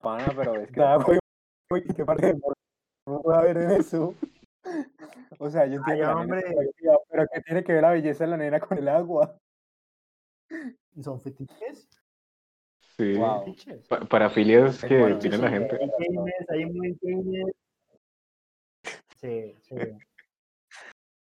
Pana, 0.01 0.33
pero 0.35 0.55
es 0.55 0.71
que 0.71 1.93
qué 1.95 2.05
parte 2.05 2.25
de 2.27 2.33
morbo 2.33 2.53
no 3.07 3.21
puede 3.21 3.37
haber 3.37 3.57
en 3.57 3.71
eso. 3.71 4.13
O 5.39 5.49
sea, 5.49 5.65
yo 5.67 5.75
entiendo 5.75 5.91
Ay, 5.91 5.99
nena 5.99 6.21
hombre. 6.21 6.43
pero 7.09 7.25
¿qué 7.31 7.41
tiene 7.41 7.63
que 7.63 7.73
ver 7.73 7.81
la 7.81 7.91
belleza 7.91 8.23
de 8.23 8.29
la 8.31 8.37
nena 8.37 8.59
con 8.59 8.77
el 8.77 8.87
agua? 8.87 9.37
Son 11.01 11.21
fetiches. 11.21 11.87
Sí. 12.97 13.13
Wow. 13.17 13.39
fetiches. 13.45 13.87
Pa- 13.87 13.99
parafilias 14.05 14.83
que 14.83 14.97
Bueno, 14.99 15.19
tiene 15.19 15.37
la 15.37 15.49
gente. 15.49 15.77
Hay 15.79 15.89
gamers, 16.07 16.49
hay 16.49 16.65
muy 16.65 16.97
gamers. 17.01 17.55
Sí, 19.17 19.55
sí. 19.61 19.75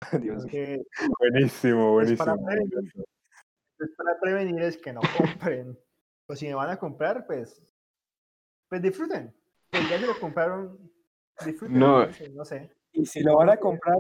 Dios 0.22 0.46
mío. 0.46 0.52
Entonces, 0.54 0.86
Buenísimo, 1.20 1.94
pues, 1.94 2.18
para, 2.18 2.34
buenísimo. 2.36 2.46
prevenir, 2.46 3.06
pues, 3.78 3.90
para 3.96 4.20
prevenir 4.20 4.62
es 4.64 4.78
que 4.78 4.94
no 4.94 5.02
compren. 5.18 5.80
Pues 6.26 6.40
si 6.40 6.48
me 6.48 6.54
van 6.56 6.70
a 6.70 6.78
comprar, 6.78 7.26
pues, 7.26 7.62
pues 8.70 8.82
disfruten. 8.82 9.34
Pues 9.72 9.90
ya 9.90 10.00
se 10.00 10.06
lo 10.06 10.20
compraron, 10.20 10.92
disfruten. 11.46 11.80
No. 11.80 12.06
No 12.06 12.14
sé. 12.14 12.30
No 12.30 12.46
sé. 12.46 12.72
Y 12.92 13.06
si 13.06 13.22
lo 13.22 13.36
van 13.38 13.50
a 13.50 13.58
comprar, 13.58 13.98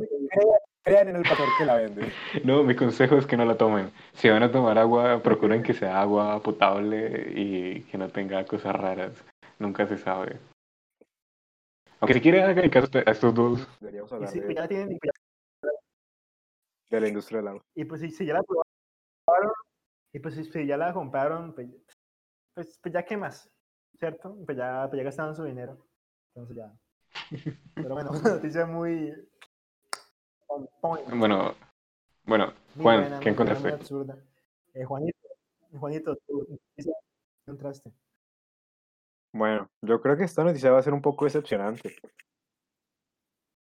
crean, 0.84 1.08
en 1.10 1.16
el 1.18 1.24
pastor 1.24 1.48
que 1.58 1.66
la 1.66 1.76
vende. 1.76 2.12
No, 2.44 2.64
mi 2.64 2.76
consejo 2.76 3.18
es 3.18 3.26
que 3.26 3.38
no 3.38 3.46
la 3.46 3.58
tomen. 3.58 3.92
Si 4.14 4.30
van 4.30 4.44
a 4.44 4.52
tomar 4.52 4.78
agua, 4.78 5.22
procuren 5.24 5.64
que 5.64 5.74
sea 5.74 6.02
agua 6.02 6.42
potable 6.42 7.32
y 7.36 7.82
que 7.84 7.98
no 7.98 8.10
tenga 8.10 8.46
cosas 8.46 8.76
raras. 8.76 9.24
Nunca 9.60 9.88
se 9.88 9.98
sabe. 9.98 10.40
Aunque 12.00 12.16
si 12.16 12.22
quieren 12.22 12.44
hagan 12.44 12.70
caso 12.70 12.90
a 13.06 13.12
estos 13.12 13.34
dos. 13.34 13.68
Deberíamos 13.80 14.12
Y 14.12 14.16
hablar 14.16 14.30
si 14.30 14.40
de, 14.42 14.54
ya 14.54 14.62
la 14.62 14.68
tienen, 14.68 14.92
y 14.92 15.00
de 16.90 17.02
la 17.02 17.08
industria 17.08 17.40
del 17.40 17.48
agua. 17.48 17.62
y 17.76 17.86
pues 17.86 18.02
si, 18.02 18.12
si 18.12 18.26
ya 18.26 18.34
la 18.34 18.44
probaron, 18.44 19.54
y 20.14 20.20
pues 20.20 20.36
si, 20.36 20.68
ya 20.68 20.78
la 20.78 20.94
compraron, 20.94 21.54
pues, 21.54 21.68
pues, 22.54 22.78
pues 22.82 22.94
ya 22.94 23.04
qué 23.04 23.18
más, 23.18 23.50
¿cierto? 23.98 24.38
Pues 24.46 24.58
ya, 24.58 24.86
pues 24.90 24.98
ya 25.00 25.04
gastaron 25.04 25.36
su 25.36 25.44
dinero. 25.44 25.78
Entonces 26.36 26.58
ya. 26.58 26.74
Pero 27.76 27.90
bueno, 27.96 28.12
una 28.12 28.36
noticia 28.36 28.66
muy. 28.66 29.14
Bueno, 30.82 31.56
bueno, 32.26 32.54
Muy 32.76 32.84
Juan, 32.84 33.00
buena, 33.02 33.20
¿qué 33.20 33.30
encontraste? 33.30 33.70
absurda. 33.70 34.18
Eh, 34.74 34.84
Juanito, 34.86 35.18
Juanito, 35.80 36.16
tú 36.28 36.48
¿qué 36.76 36.84
encontraste? 37.46 37.92
Bueno, 39.34 39.70
yo 39.82 40.02
creo 40.02 40.16
que 40.16 40.24
esta 40.24 40.44
noticia 40.44 40.72
va 40.72 40.80
a 40.80 40.84
ser 40.84 40.94
un 40.94 41.02
poco 41.02 41.26
decepcionante. 41.26 41.96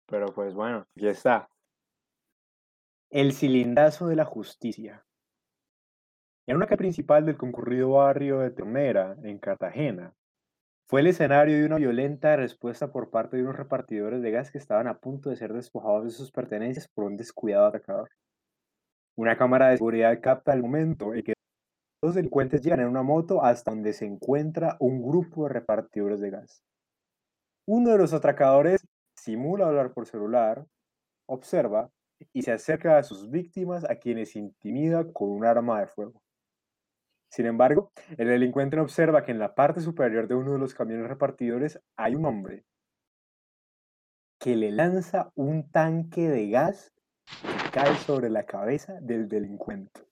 Pero 0.07 0.27
pues 0.33 0.53
bueno, 0.53 0.85
ya 0.95 1.09
está. 1.11 1.49
El 3.09 3.33
cilindrazo 3.33 4.07
de 4.07 4.15
la 4.15 4.25
justicia. 4.25 5.05
En 6.47 6.57
una 6.57 6.67
calle 6.67 6.77
principal 6.77 7.25
del 7.25 7.37
concurrido 7.37 7.91
barrio 7.91 8.39
de 8.39 8.51
Ternera, 8.51 9.15
en 9.23 9.39
Cartagena, 9.39 10.13
fue 10.87 11.01
el 11.01 11.07
escenario 11.07 11.57
de 11.57 11.65
una 11.65 11.77
violenta 11.77 12.35
respuesta 12.35 12.91
por 12.91 13.09
parte 13.09 13.37
de 13.37 13.43
unos 13.43 13.55
repartidores 13.55 14.21
de 14.21 14.29
gas 14.29 14.51
que 14.51 14.59
estaban 14.59 14.87
a 14.87 14.99
punto 14.99 15.31
de 15.31 15.35
ser 15.35 15.51
despojados 15.51 16.03
de 16.03 16.11
sus 16.11 16.31
pertenencias 16.31 16.87
por 16.87 17.05
un 17.05 17.17
descuidado 17.17 17.65
atacador. 17.65 18.09
Una 19.17 19.35
cámara 19.35 19.69
de 19.69 19.77
seguridad 19.77 20.19
capta 20.21 20.53
el 20.53 20.61
momento 20.61 21.15
en 21.15 21.23
que 21.23 21.33
dos 22.03 22.13
delincuentes 22.13 22.61
llegan 22.61 22.81
en 22.81 22.87
una 22.87 23.01
moto 23.01 23.43
hasta 23.43 23.71
donde 23.71 23.93
se 23.93 24.05
encuentra 24.05 24.77
un 24.79 25.01
grupo 25.01 25.47
de 25.47 25.53
repartidores 25.53 26.19
de 26.19 26.29
gas. 26.29 26.61
Uno 27.67 27.89
de 27.89 27.97
los 27.97 28.13
atracadores 28.13 28.85
simula 29.15 29.67
hablar 29.67 29.91
por 29.91 30.05
celular, 30.05 30.67
observa 31.27 31.89
y 32.31 32.43
se 32.43 32.51
acerca 32.51 32.99
a 32.99 33.03
sus 33.03 33.31
víctimas 33.31 33.89
a 33.89 33.95
quienes 33.95 34.35
intimida 34.35 35.11
con 35.11 35.29
un 35.31 35.45
arma 35.45 35.79
de 35.79 35.87
fuego. 35.87 36.21
Sin 37.35 37.47
embargo, 37.47 37.91
el 38.17 38.29
delincuente 38.29 38.79
observa 38.79 39.25
que 39.25 39.33
en 39.33 39.39
la 39.39 39.55
parte 39.55 39.81
superior 39.81 40.25
de 40.29 40.35
uno 40.35 40.53
de 40.53 40.57
los 40.57 40.73
camiones 40.73 41.09
repartidores 41.09 41.81
hay 41.97 42.15
un 42.15 42.25
hombre 42.25 42.63
que 44.39 44.55
le 44.55 44.71
lanza 44.71 45.33
un 45.35 45.69
tanque 45.69 46.29
de 46.29 46.49
gas 46.49 46.93
que 47.41 47.71
cae 47.71 47.93
sobre 47.97 48.29
la 48.29 48.45
cabeza 48.45 49.01
del 49.01 49.27
delincuente. 49.27 50.07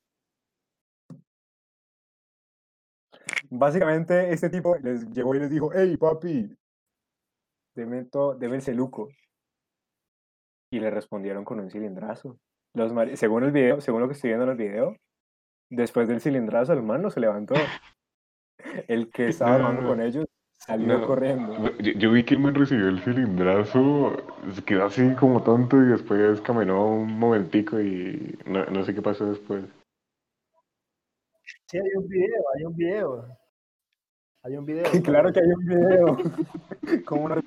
Básicamente, 3.50 4.34
este 4.34 4.50
tipo 4.50 4.76
les 4.80 5.10
llegó 5.12 5.34
y 5.34 5.40
les 5.40 5.50
dijo, 5.50 5.72
hey 5.74 5.96
papi, 5.96 6.54
deme, 7.74 8.06
deme 8.38 8.56
el 8.58 8.62
celuco. 8.62 9.08
Y 10.74 10.82
le 10.82 10.90
respondieron 10.90 11.46
con 11.46 11.62
un 11.62 11.70
cilindrazo. 11.70 12.38
Los 12.74 12.92
según 13.18 13.46
el 13.46 13.54
video, 13.54 13.80
según 13.80 14.02
lo 14.02 14.10
que 14.10 14.14
estoy 14.14 14.32
viendo 14.32 14.44
en 14.44 14.52
el 14.52 14.58
video, 14.58 14.98
después 15.76 16.08
del 16.08 16.22
cilindrazo, 16.22 16.74
el 16.74 16.82
man 16.84 17.02
no 17.02 17.10
se 17.10 17.20
levantó. 17.20 17.56
El 18.88 19.12
que 19.12 19.28
estaba 19.30 19.58
No, 19.58 19.68
hablando 19.68 19.90
con 19.90 20.02
ellos 20.02 20.26
salió 20.52 21.00
no. 21.00 21.06
corriendo. 21.08 21.78
Yo, 21.80 21.92
yo 21.92 22.12
vi 22.12 22.24
que 22.24 22.36
el 22.36 22.40
man 22.40 22.56
recibió 22.56 22.88
el 22.88 23.02
cilindrazo, 23.02 24.16
se 24.54 24.64
quedó 24.64 24.86
así 24.86 25.14
como 25.16 25.44
tonto 25.44 25.78
y 25.82 25.88
después 25.88 26.40
caminó 26.42 26.88
un 26.88 27.20
momentico 27.20 27.82
y 27.82 28.38
no, 28.46 28.66
no 28.66 28.84
sé 28.86 28.96
qué 28.96 29.02
pasó 29.02 29.26
después. 29.26 29.66
Sí, 31.68 31.78
hay 31.78 31.96
un 31.98 32.08
video, 32.08 32.44
hay 32.56 32.64
un 32.66 32.76
video. 32.76 33.38
Hay 34.44 34.58
un 34.58 34.66
video. 34.66 34.84
Claro 35.04 35.32
que 35.34 35.40
hay 35.42 35.48
un 35.48 35.66
video. 35.66 36.18
¿Cómo 37.06 37.30
no 37.30 37.42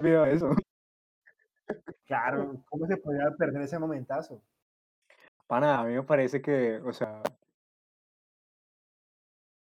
video 0.00 0.24
de 0.24 0.32
eso? 0.34 0.50
Claro, 2.06 2.56
¿cómo 2.68 2.86
se 2.86 2.96
podía 2.96 3.30
perder 3.36 3.62
ese 3.62 3.78
momentazo? 3.78 4.40
Pana, 5.46 5.80
a 5.80 5.84
mí 5.84 5.94
me 5.94 6.02
parece 6.02 6.40
que, 6.40 6.76
o 6.84 6.92
sea, 6.92 7.22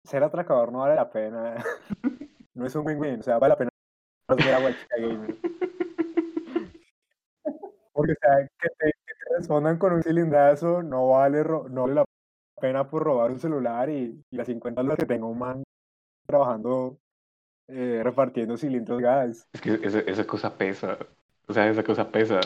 ser 0.09 0.25
atracador 0.25 0.73
no 0.73 0.81
vale 0.81 0.95
la 0.95 1.11
pena. 1.11 1.65
No 2.55 2.67
es 2.67 2.75
un 2.75 2.85
win-win, 2.85 3.21
o 3.21 3.23
sea, 3.23 3.39
vale 3.39 3.53
la 3.53 3.57
pena 3.57 3.71
ver 4.37 4.53
a 4.53 4.59
Gamer. 4.99 5.37
Porque, 7.93 8.13
o 8.13 8.17
sea, 8.21 8.49
que 8.59 8.69
te, 8.69 8.87
que 8.87 9.15
te 9.15 9.37
respondan 9.37 9.79
con 9.79 9.93
un 9.93 10.03
cilindrazo 10.03 10.83
no 10.83 11.11
vale, 11.11 11.45
no 11.45 11.83
vale 11.83 11.95
la 11.95 12.05
pena 12.61 12.91
por 12.91 13.05
robar 13.05 13.31
un 13.31 13.39
celular 13.39 13.89
y, 13.91 14.21
y 14.29 14.37
las 14.37 14.49
50 14.49 14.83
dólares 14.83 15.05
que 15.05 15.07
tenga 15.07 15.27
un 15.27 15.39
man 15.39 15.63
trabajando, 16.27 16.99
eh, 17.69 18.01
repartiendo 18.03 18.57
cilindros 18.57 18.99
de 18.99 19.05
gas. 19.05 19.49
Es 19.53 19.61
que 19.61 19.75
esa, 19.75 20.01
esa 20.01 20.27
cosa 20.27 20.57
pesa. 20.57 20.99
O 21.47 21.53
sea, 21.53 21.71
esa 21.71 21.85
cosa 21.85 22.11
pesa. 22.11 22.41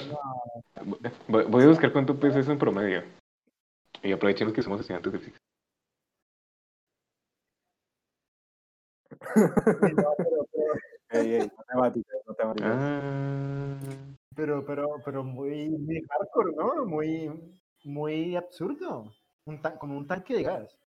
Voy, 1.27 1.45
voy 1.45 1.65
a 1.65 1.69
buscar 1.69 1.91
cuánto 1.91 2.21
pesa 2.21 2.39
eso 2.39 2.53
en 2.53 2.59
promedio. 2.59 3.03
Y 4.03 4.13
aprovechemos 4.13 4.53
que 4.53 4.63
somos 4.63 4.81
estudiantes 4.81 5.11
de 5.11 5.19
física. 5.21 5.39
Sí, 8.95 9.01
no, 9.01 9.02
pero, 9.81 10.15
pero. 10.17 10.73
Ah, 12.63 13.79
pero, 14.35 14.65
pero, 14.65 14.89
pero 15.05 15.25
muy, 15.25 15.69
muy 15.69 16.03
hardcore, 16.09 16.53
¿no? 16.57 16.87
Muy, 16.87 17.31
muy 17.85 18.37
absurdo. 18.37 19.13
Un 19.47 19.61
tan- 19.61 19.77
con 19.79 19.91
un 19.91 20.07
tanque 20.07 20.35
de 20.35 20.43
gas. 20.43 20.79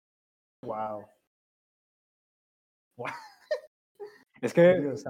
Wow. 0.63 1.05
Es 4.41 4.53
que, 4.53 4.79
Dios 4.79 5.03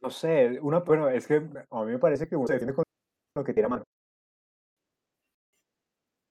no 0.00 0.10
sé, 0.10 0.60
una, 0.60 0.80
bueno, 0.80 1.08
es 1.08 1.26
que 1.26 1.36
a 1.36 1.84
mí 1.84 1.90
me 1.90 1.98
parece 1.98 2.28
que 2.28 2.36
uno 2.36 2.46
se 2.46 2.54
defiende 2.54 2.74
con 2.74 2.84
lo 3.34 3.44
que 3.44 3.52
tiene 3.52 3.66
a 3.66 3.70
mano. 3.70 3.84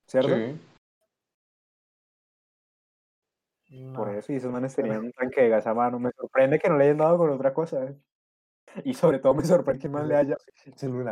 ¿Cierto? 0.07 0.35
sí. 0.35 0.76
Por 3.93 4.09
eso, 4.09 4.31
y 4.31 4.37
esos 4.37 4.51
manes 4.51 4.75
tenían 4.75 4.99
un 4.99 5.11
tanque 5.11 5.41
de 5.41 5.49
gas 5.49 5.67
a 5.67 5.73
mano. 5.73 5.99
Me 5.99 6.11
sorprende 6.11 6.57
que 6.57 6.69
no 6.69 6.77
le 6.77 6.85
hayan 6.85 6.97
dado 6.97 7.17
con 7.17 7.29
otra 7.29 7.53
cosa. 7.53 7.83
¿eh? 7.83 7.97
Y 8.85 8.93
sobre 8.93 9.19
todo 9.19 9.33
me 9.33 9.43
sorprende 9.43 9.81
que 9.81 9.89
man 9.89 10.07
le 10.07 10.15
haya. 10.15 10.37
Se 10.75 10.87
lo 10.87 11.03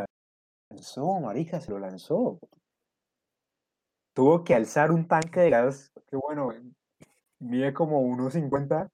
lanzó, 0.70 1.20
marica, 1.20 1.60
se 1.60 1.70
lo 1.70 1.78
lanzó. 1.78 2.38
Tuvo 4.14 4.42
que 4.44 4.54
alzar 4.54 4.90
un 4.90 5.06
tanque 5.06 5.40
de 5.40 5.50
gas 5.50 5.92
que, 6.08 6.16
bueno, 6.16 6.48
mide 7.38 7.74
como 7.74 8.00
1,50. 8.00 8.88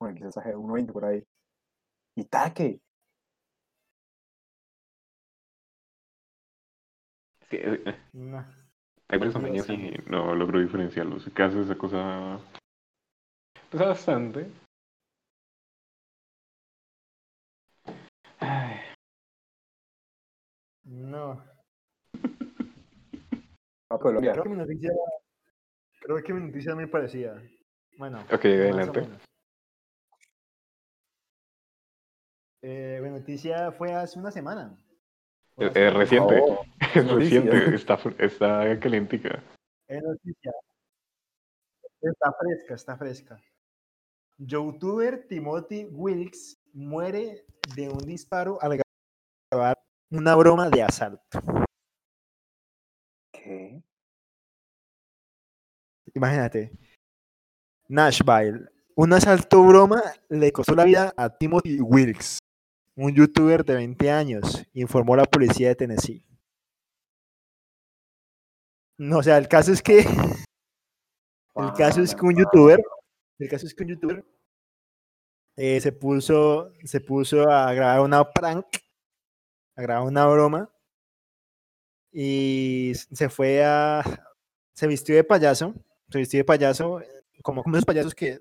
Bueno, 0.00 0.14
quizás 0.14 0.28
exagero, 0.28 0.60
1,20 0.60 0.92
por 0.92 1.04
ahí. 1.04 1.22
Y 2.16 2.24
taque. 2.24 2.80
Sí, 7.50 7.56
eh, 7.56 7.82
eh, 7.84 7.96
No. 8.14 8.44
hay 9.08 9.20
y 9.20 9.30
santo. 9.60 10.02
no 10.06 10.34
logro 10.34 10.58
diferenciarlos. 10.58 11.30
¿Qué 11.34 11.42
hace 11.42 11.60
esa 11.60 11.76
cosa? 11.76 12.40
Pesa 13.72 13.86
bastante. 13.86 14.50
Ay, 18.40 18.76
No. 20.84 21.42
A 23.90 23.98
Colombia. 23.98 24.32
Creo 24.32 24.44
que 24.44 24.48
mi 24.50 24.56
noticia, 24.56 24.90
creo 26.00 26.22
que 26.22 26.32
mi 26.34 26.46
noticia 26.46 26.74
me 26.74 26.86
parecía. 26.88 27.34
Bueno, 27.98 28.20
ok, 28.20 28.30
más 28.30 28.42
o 28.44 28.46
adelante. 28.46 29.00
menos. 29.02 29.22
Eh, 32.62 33.00
mi 33.02 33.10
noticia 33.10 33.72
fue 33.72 33.92
hace 33.94 34.18
una 34.18 34.30
semana. 34.30 34.78
Fue 35.54 35.66
Eh, 35.66 35.68
hace 35.70 35.80
eh, 35.84 35.88
una 35.90 35.98
reciente. 35.98 36.40
Oh, 36.42 36.62
Es 36.94 37.04
noticia. 37.06 37.40
reciente, 37.40 37.74
está, 37.74 37.98
está 38.18 38.80
calientica. 38.80 39.42
Es 39.88 40.02
noticia. 40.02 40.52
Está 42.00 42.32
fresca, 42.38 42.74
está 42.74 42.96
fresca. 42.96 43.40
Youtuber 44.46 45.26
Timothy 45.28 45.84
Wilkes 45.84 46.58
muere 46.72 47.46
de 47.76 47.88
un 47.88 47.98
disparo 47.98 48.58
al 48.60 48.80
grabar 49.50 49.78
una 50.10 50.34
broma 50.34 50.68
de 50.68 50.82
asalto. 50.82 51.22
¿Qué? 53.32 53.82
Imagínate. 56.14 56.72
Nashville. 57.88 58.68
Un 58.94 59.12
asalto 59.12 59.62
broma 59.62 60.02
le 60.28 60.52
costó 60.52 60.74
la 60.74 60.84
vida 60.84 61.14
a 61.16 61.30
Timothy 61.30 61.80
Wilkes, 61.80 62.38
un 62.96 63.14
youtuber 63.14 63.64
de 63.64 63.76
20 63.76 64.10
años, 64.10 64.66
informó 64.74 65.16
la 65.16 65.24
policía 65.24 65.68
de 65.68 65.76
Tennessee. 65.76 66.26
No, 68.98 69.18
o 69.18 69.22
sea, 69.22 69.38
el 69.38 69.48
caso 69.48 69.72
es 69.72 69.82
que 69.82 70.00
el 71.54 71.72
caso 71.76 72.02
es 72.02 72.14
que 72.14 72.26
un 72.26 72.36
youtuber, 72.36 72.82
el 73.38 73.48
caso 73.48 73.66
es 73.66 73.74
que 73.74 73.82
un 73.82 73.90
youtuber 73.90 74.24
eh, 75.56 75.80
se 75.80 75.92
puso 75.92 76.72
se 76.84 77.00
puso 77.00 77.48
a 77.50 77.72
grabar 77.74 78.00
una 78.00 78.30
prank, 78.30 78.66
a 79.76 79.82
grabar 79.82 80.06
una 80.06 80.26
broma 80.26 80.70
y 82.12 82.92
se 82.94 83.28
fue 83.28 83.64
a 83.64 84.02
se 84.74 84.86
vistió 84.86 85.14
de 85.14 85.24
payaso, 85.24 85.74
se 86.10 86.18
vistió 86.18 86.38
de 86.38 86.44
payaso 86.44 87.00
como, 87.42 87.62
como 87.62 87.76
esos 87.76 87.84
payasos 87.86 88.14
que, 88.14 88.40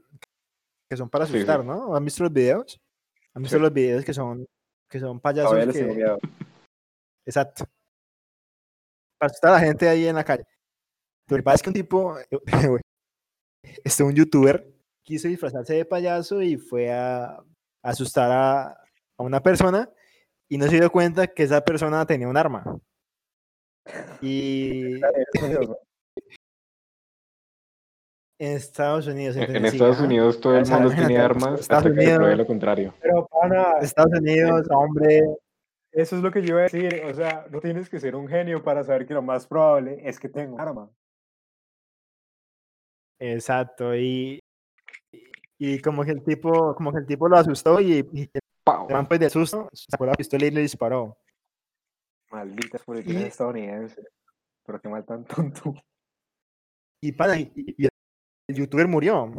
que 0.89 0.97
son 0.97 1.09
para 1.09 1.26
sí. 1.26 1.35
asustar, 1.35 1.65
¿no? 1.65 1.95
¿Han 1.95 2.05
visto 2.05 2.23
los 2.23 2.34
videos? 2.34 2.80
¿Han 3.34 3.43
visto 3.43 3.57
Sí. 3.57 3.61
los 3.61 3.73
videos 3.73 4.05
que 4.05 4.13
son 4.13 4.47
que 4.89 4.99
son 4.99 5.19
payasos 5.19 5.73
que. 5.73 6.18
Exacto. 7.26 7.65
Para 9.18 9.30
asustar 9.30 9.51
a 9.51 9.53
la 9.53 9.59
gente 9.61 9.88
ahí 9.88 10.05
en 10.07 10.15
la 10.15 10.23
calle. 10.23 10.45
Lo 11.27 11.38
que 11.38 11.43
pasa 11.43 11.55
es 11.55 11.61
que 11.61 11.69
un 11.69 11.73
tipo, 11.73 12.18
este, 13.84 14.03
un 14.03 14.13
youtuber, 14.13 14.68
quiso 15.11 15.27
disfrazarse 15.27 15.73
de 15.73 15.83
payaso 15.83 16.41
y 16.41 16.55
fue 16.55 16.89
a, 16.89 17.31
a 17.35 17.43
asustar 17.83 18.31
a, 18.31 18.67
a 18.69 19.23
una 19.23 19.41
persona 19.43 19.89
y 20.49 20.57
no 20.57 20.67
se 20.67 20.79
dio 20.79 20.89
cuenta 20.89 21.27
que 21.27 21.43
esa 21.43 21.59
persona 21.61 22.05
tenía 22.05 22.29
un 22.29 22.38
arma. 22.38 22.63
Y. 24.21 25.01
En 28.39 28.53
Estados 28.53 29.05
Unidos. 29.05 29.35
En, 29.35 29.43
en 29.43 29.49
entonces 29.49 29.71
sí, 29.71 29.77
Estados. 29.77 30.01
Unidos 30.01 30.41
todo 30.41 30.57
el 30.57 30.65
mundo 30.65 30.89
tiene 30.89 31.17
armas 31.19 31.59
Estados 31.59 31.85
hasta 31.85 31.89
que 31.95 32.01
se 32.01 32.15
pruebe 32.15 32.23
Unidos- 32.23 32.38
lo 32.39 32.47
contrario. 32.47 32.93
Pero, 32.99 33.27
pana, 33.27 33.73
Estados 33.81 34.13
Unidos, 34.19 34.67
hombre. 34.71 35.21
eso 35.91 36.15
es 36.15 36.23
lo 36.23 36.31
que 36.31 36.41
yo 36.41 36.47
iba 36.55 36.59
a 36.61 36.63
decir. 36.63 37.03
O 37.05 37.13
sea, 37.13 37.45
no 37.51 37.59
tienes 37.59 37.88
que 37.88 37.99
ser 37.99 38.15
un 38.15 38.27
genio 38.27 38.63
para 38.63 38.83
saber 38.83 39.05
que 39.05 39.13
lo 39.13 39.21
más 39.21 39.45
probable 39.45 39.99
es 40.09 40.19
que 40.19 40.27
tenga 40.27 40.53
un 40.55 40.59
arma. 40.59 40.89
Exacto. 43.19 43.95
Y, 43.95 44.39
y 45.63 45.79
como 45.79 46.03
que 46.03 46.09
el 46.09 46.23
tipo, 46.23 46.73
como 46.73 46.91
que 46.91 46.97
el 46.97 47.05
tipo 47.05 47.29
lo 47.29 47.38
asustó 47.38 47.79
y, 47.79 47.99
y 48.13 48.21
el 48.21 49.07
pues 49.07 49.19
de 49.19 49.29
susto 49.29 49.69
sacó 49.73 50.07
la 50.07 50.13
pistola 50.13 50.47
y 50.47 50.49
le 50.49 50.61
disparó. 50.61 51.15
Malditas 52.31 52.81
políticas 52.83 53.21
Y- 53.21 53.25
estadounidenses. 53.25 54.03
Pero 54.65 54.81
qué 54.81 54.89
mal 54.89 55.05
tan 55.05 55.23
tonto. 55.23 55.75
Y, 56.99 57.11
pana, 57.11 57.38
y, 57.38 57.51
y 57.55 57.85
el 57.85 58.55
youtuber 58.55 58.88
murió. 58.88 59.31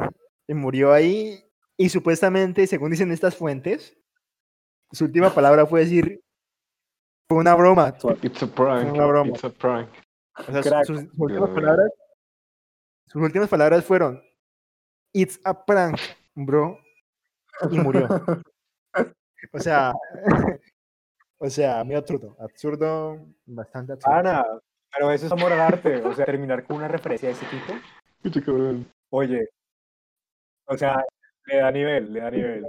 Y 0.47 0.53
murió 0.53 0.93
ahí. 0.93 1.43
Y 1.75 1.89
supuestamente, 1.89 2.67
según 2.67 2.91
dicen 2.91 3.11
estas 3.11 3.35
fuentes, 3.35 3.97
su 4.93 5.03
última 5.03 5.29
palabra 5.35 5.65
fue 5.65 5.81
decir, 5.81 6.23
fue 7.27 7.39
una 7.39 7.53
broma. 7.53 7.97
It's 8.21 8.43
a 8.43 8.47
prank. 8.47 8.93
Una 8.93 9.05
broma. 9.07 9.29
It's 9.29 9.43
a 9.43 9.49
prank. 9.49 9.89
O 10.37 10.61
sea, 10.63 10.85
sus, 10.85 11.01
sus 11.01 11.09
últimas 11.17 11.49
palabras, 11.49 11.91
sus 13.07 13.21
últimas 13.21 13.49
palabras 13.49 13.83
fueron, 13.83 14.23
it's 15.13 15.39
a 15.43 15.53
prank, 15.65 15.97
bro. 16.35 16.79
Y 17.71 17.79
murió. 17.79 18.07
O 19.51 19.59
sea, 19.59 19.93
o 21.37 21.49
sea, 21.49 21.83
muy 21.83 21.95
absurdo, 21.95 22.35
absurdo, 22.39 23.25
bastante 23.45 23.93
absurdo. 23.93 24.15
Ana, 24.15 24.45
pero 24.91 25.11
eso 25.11 25.25
es 25.27 25.31
amor 25.31 25.51
al 25.53 25.61
arte. 25.61 26.01
O 26.01 26.13
sea, 26.13 26.25
terminar 26.25 26.63
con 26.65 26.77
una 26.77 26.87
referencia 26.87 27.29
de 27.29 27.35
ese 27.35 27.45
tipo. 27.45 27.73
Oye, 29.11 29.47
o 30.65 30.77
sea, 30.77 31.03
le 31.45 31.57
da 31.57 31.71
nivel, 31.71 32.11
le 32.13 32.19
da 32.21 32.31
nivel. 32.31 32.65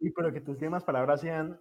Y 0.00 0.10
pero 0.10 0.32
que 0.32 0.40
tus 0.40 0.50
últimas 0.50 0.84
palabras 0.84 1.20
sean, 1.20 1.60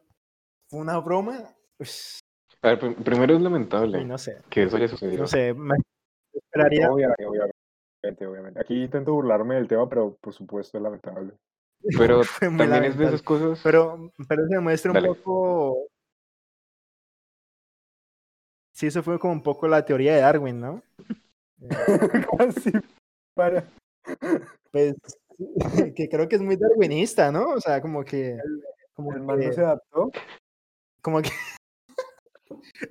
fue 0.70 0.80
una 0.80 1.00
broma, 1.00 1.44
pues, 1.78 2.20
A 2.62 2.68
ver, 2.70 2.80
prim- 2.80 2.96
primero 2.96 3.36
es 3.36 3.42
lamentable 3.42 4.00
uy, 4.00 4.06
no 4.06 4.18
sé, 4.18 4.42
que 4.50 4.64
eso 4.64 4.78
haya 4.78 4.88
sucedido. 4.88 5.22
no 5.22 5.28
sé, 5.28 5.54
me 5.54 5.76
esperaría, 6.34 6.92
Obviamente, 6.92 7.26
obviamente, 7.26 7.58
obviamente. 8.04 8.60
Aquí 8.60 8.84
intento 8.84 9.14
burlarme 9.14 9.56
del 9.56 9.68
tema, 9.68 9.88
pero 9.88 10.16
por 10.16 10.34
supuesto 10.34 10.78
es 10.78 10.84
lamentable. 10.84 11.34
Pero 11.98 12.22
también 12.40 12.84
es 12.86 12.98
de 12.98 13.06
esas 13.06 13.22
cosas. 13.22 13.60
Pero, 13.64 14.12
pero 14.28 14.48
se 14.48 14.56
demuestra 14.56 14.92
un 14.92 15.06
poco. 15.06 15.88
Sí, 18.74 18.88
eso 18.88 19.02
fue 19.02 19.18
como 19.18 19.34
un 19.34 19.44
poco 19.44 19.68
la 19.68 19.84
teoría 19.84 20.14
de 20.16 20.22
Darwin, 20.22 20.60
¿no? 20.60 20.84
Eh, 21.62 21.68
Casi 22.38 22.72
para. 23.36 23.68
Pues 24.72 24.96
que 25.96 26.10
creo 26.10 26.28
que 26.28 26.36
es 26.36 26.42
muy 26.42 26.56
darwinista, 26.56 27.32
¿no? 27.32 27.50
O 27.50 27.62
sea, 27.62 27.82
como 27.82 28.04
que. 28.04 28.38
Como 28.94 29.14
El 29.14 29.22
man 29.22 29.40
no 29.40 29.54
se 29.54 29.62
adaptó. 29.62 30.12
como 31.02 31.22
que 31.22 31.30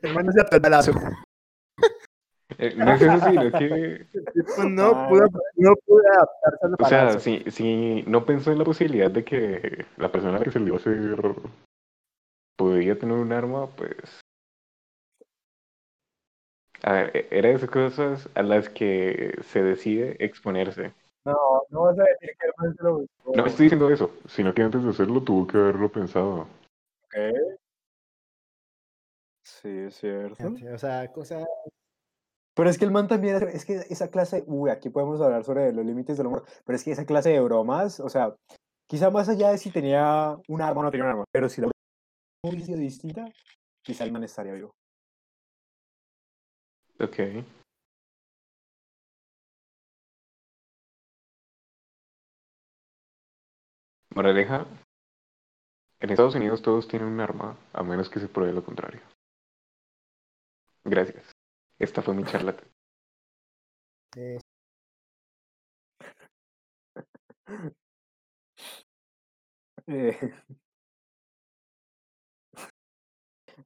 el 0.02 0.14
man 0.14 0.26
no 0.26 0.32
se 0.32 0.40
adaptó 0.40 0.56
al. 0.56 1.26
Eh, 2.58 2.74
no 2.76 2.92
es 2.92 3.02
eso, 3.02 3.20
sino 3.20 3.52
que. 3.52 4.06
Tipo 4.12 4.64
no 4.64 5.06
pudo, 5.08 5.24
no 5.56 5.74
pudo 5.86 6.02
adaptarse 6.12 6.66
al 6.66 6.74
O 6.78 6.84
sea, 6.84 7.18
si, 7.20 7.44
si 7.50 8.02
no 8.06 8.24
pensó 8.24 8.52
en 8.52 8.58
la 8.58 8.64
posibilidad 8.64 9.10
de 9.10 9.24
que 9.24 9.84
la 9.96 10.10
persona 10.10 10.36
a 10.36 10.38
la 10.38 10.44
que 10.44 10.50
se 10.50 10.60
le 10.60 10.66
iba 10.66 10.76
a 10.76 10.80
hacer 10.80 11.34
podía 12.56 12.98
tener 12.98 13.16
un 13.16 13.32
arma, 13.32 13.66
pues. 13.76 14.20
A 16.82 16.92
ver, 16.92 17.16
e- 17.16 17.28
era 17.30 17.48
de 17.48 17.54
esas 17.54 17.70
cosas 17.70 18.28
a 18.34 18.42
las 18.42 18.68
que 18.68 19.36
se 19.42 19.62
decide 19.62 20.16
exponerse. 20.24 20.92
No, 21.24 21.36
no 21.70 21.82
vas 21.82 21.98
a 21.98 22.04
decir 22.04 22.30
que 22.38 22.72
se 22.76 22.82
lo 22.82 22.98
buscó. 22.98 23.32
No 23.34 23.46
estoy 23.46 23.64
diciendo 23.64 23.90
eso, 23.90 24.10
sino 24.28 24.54
que 24.54 24.62
antes 24.62 24.82
de 24.82 24.90
hacerlo 24.90 25.22
tuvo 25.22 25.46
que 25.46 25.58
haberlo 25.58 25.90
pensado. 25.90 26.46
Ok. 27.04 27.16
Sí, 29.42 29.68
es 29.68 29.94
cierto. 29.96 30.54
O 30.72 30.78
sea, 30.78 31.12
cosa. 31.12 31.44
Pero 32.56 32.70
es 32.70 32.78
que 32.78 32.86
el 32.86 32.90
man 32.90 33.06
también, 33.06 33.36
es 33.52 33.66
que 33.66 33.74
esa 33.90 34.08
clase, 34.08 34.42
uy, 34.46 34.70
aquí 34.70 34.88
podemos 34.88 35.20
hablar 35.20 35.44
sobre 35.44 35.74
los 35.74 35.84
límites 35.84 36.16
del 36.16 36.28
humor, 36.28 36.44
pero 36.64 36.76
es 36.76 36.82
que 36.82 36.90
esa 36.90 37.04
clase 37.04 37.28
de 37.28 37.40
bromas, 37.40 38.00
o 38.00 38.08
sea, 38.08 38.34
quizá 38.88 39.10
más 39.10 39.28
allá 39.28 39.50
de 39.50 39.58
si 39.58 39.70
tenía 39.70 40.38
un 40.48 40.62
arma 40.62 40.80
o 40.80 40.84
no 40.84 40.90
tenía 40.90 41.04
un 41.04 41.10
arma, 41.10 41.24
pero 41.30 41.50
si 41.50 41.60
la 41.60 41.68
broma 42.42 42.64
sido 42.64 42.78
distinta, 42.78 43.26
quizá 43.82 44.04
el 44.04 44.12
man 44.12 44.24
estaría 44.24 44.54
vivo. 44.54 44.74
Ok. 46.98 47.44
Moraleja. 54.14 54.66
En 56.00 56.08
Estados 56.08 56.34
Unidos 56.34 56.62
todos 56.62 56.88
tienen 56.88 57.08
un 57.08 57.20
arma, 57.20 57.58
a 57.74 57.82
menos 57.82 58.08
que 58.08 58.18
se 58.18 58.28
pruebe 58.28 58.54
lo 58.54 58.64
contrario. 58.64 59.02
Gracias. 60.84 61.35
Esta 61.78 62.03
fue 62.03 62.15
mi 62.15 62.24
charla. 62.24 62.55
eh, 64.16 64.39
Eh, 69.86 70.19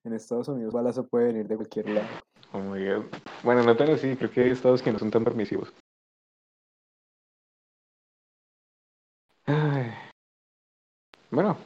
en 0.05 0.13
Estados 0.13 0.49
Unidos 0.49 0.75
balazo 0.75 1.07
puede 1.07 1.27
venir 1.27 1.49
de 1.49 1.57
cualquier 1.57 1.89
lado. 1.89 2.09
Oh 2.53 2.59
my 2.59 2.85
God. 2.85 3.05
Bueno, 3.43 3.63
no 3.63 3.77
tan 3.77 3.91
así, 3.91 4.17
creo 4.17 4.31
que 4.31 4.43
hay 4.43 4.51
estados 4.51 4.83
que 4.83 4.93
no 4.93 4.99
son 4.99 5.11
tan 5.11 5.25
permisivos. 5.25 5.73
Ay. 9.47 9.93
Bueno, 11.31 11.57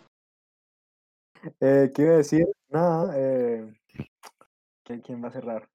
Eh, 1.60 1.90
¿Qué 1.94 2.02
iba 2.02 2.14
a 2.14 2.16
decir? 2.18 2.46
Nada, 2.68 3.12
eh, 3.16 3.74
¿quién, 4.82 5.00
quién 5.02 5.22
va 5.22 5.28
a 5.28 5.32
cerrar? 5.32 5.68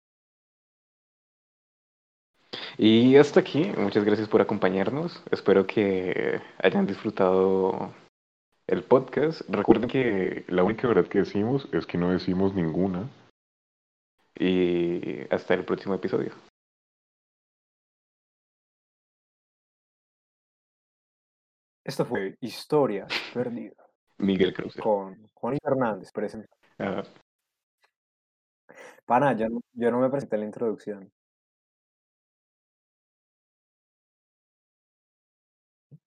Y 2.82 3.18
hasta 3.18 3.42
aquí. 3.42 3.74
Muchas 3.78 4.06
gracias 4.06 4.30
por 4.30 4.40
acompañarnos. 4.40 5.22
Espero 5.32 5.68
que 5.68 6.40
hayan 6.64 6.88
disfrutado 6.88 7.94
el 8.68 8.84
podcast. 8.84 9.42
Recuerden 9.50 9.90
que 9.90 10.46
la 10.48 10.64
única 10.64 10.88
verdad 10.88 11.10
que 11.10 11.20
decimos 11.20 11.68
es 11.74 11.86
que 11.86 11.98
no 11.98 12.10
decimos 12.10 12.56
ninguna. 12.56 13.10
Y 14.34 15.22
hasta 15.30 15.56
el 15.56 15.66
próximo 15.66 15.94
episodio. 15.96 16.32
Esto 21.84 22.06
fue 22.06 22.38
Historias 22.40 23.12
Perdidas 23.34 23.76
Miguel 24.20 24.54
Cruz. 24.54 24.78
con 24.78 25.28
Juan 25.34 25.58
Fernández. 25.62 26.14
presente. 26.14 26.48
Ah, 26.78 27.04
Pana, 29.06 29.36
yo 29.36 29.50
no, 29.50 29.60
yo 29.74 29.92
no 29.92 30.00
me 30.00 30.10
presenté 30.10 30.38
en 30.38 30.40
la 30.42 30.46
introducción. 30.46 31.12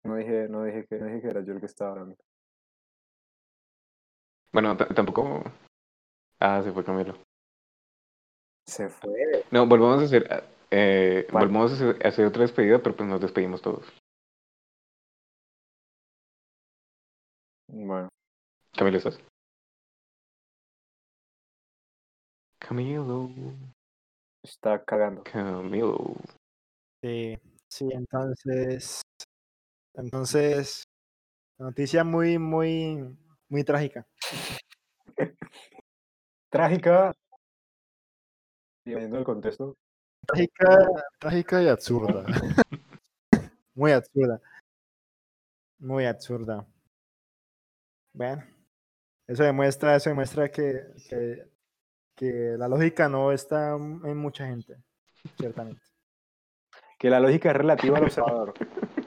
No 0.05 0.17
dije, 0.17 0.49
no 0.49 0.65
dije 0.65 0.85
que, 0.87 0.99
no 0.99 1.07
dije 1.07 1.21
que 1.23 1.29
era 1.29 1.45
yo 1.45 1.53
el 1.53 1.61
que 1.61 1.67
estaba 1.67 1.93
hablando. 1.93 2.17
bueno, 4.53 4.77
tampoco. 4.77 5.45
Ah, 6.41 6.61
se 6.63 6.73
fue 6.73 6.85
Camilo. 6.85 7.15
Se 8.67 8.89
fue. 8.89 9.45
No, 9.51 9.67
volvamos 9.67 10.01
a 10.01 10.05
hacer. 10.05 10.45
Eh, 10.71 11.27
¿Cuál? 11.31 11.47
volvamos 11.47 11.73
a 11.73 11.75
hacer, 11.75 12.07
a 12.07 12.09
hacer 12.09 12.27
otra 12.27 12.43
despedida, 12.43 12.79
pero 12.83 12.97
pues 12.97 13.09
nos 13.09 13.21
despedimos 13.21 13.63
todos. 13.63 13.87
Bueno, 17.69 18.09
Camilo, 18.77 18.99
¿estás? 18.99 19.19
Camilo. 22.59 23.31
está 24.43 24.83
cagando. 24.85 25.23
Camilo. 25.25 26.17
Sí, 27.03 27.39
sí, 27.69 27.89
entonces, 27.93 29.03
entonces, 29.95 30.85
noticia 31.59 32.05
muy, 32.05 32.39
muy, 32.39 33.17
muy 33.49 33.65
trágica. 33.65 34.07
Trágica. 36.51 37.13
Dependiendo 38.85 39.17
del 39.17 39.25
contexto. 39.25 39.77
Trágica, 40.27 40.79
trágica 41.19 41.63
y 41.63 41.69
absurda. 41.69 42.25
Muy 43.75 43.93
absurda. 43.93 44.41
Muy 45.79 46.05
absurda. 46.05 46.67
Bueno, 48.13 48.45
eso 49.27 49.43
demuestra, 49.45 49.97
eso 49.97 50.11
demuestra 50.11 50.51
que, 50.51 50.85
que, 51.09 51.49
que 52.15 52.55
la 52.59 52.69
lógica 52.69 53.09
no 53.09 53.33
está 53.33 53.75
en 53.75 54.17
mucha 54.19 54.47
gente, 54.47 54.77
ciertamente. 55.39 55.81
Que 56.99 57.09
la 57.09 57.19
lógica 57.19 57.51
es 57.51 57.57
relativa 57.57 57.97
al 57.97 58.05
observador. 58.05 58.53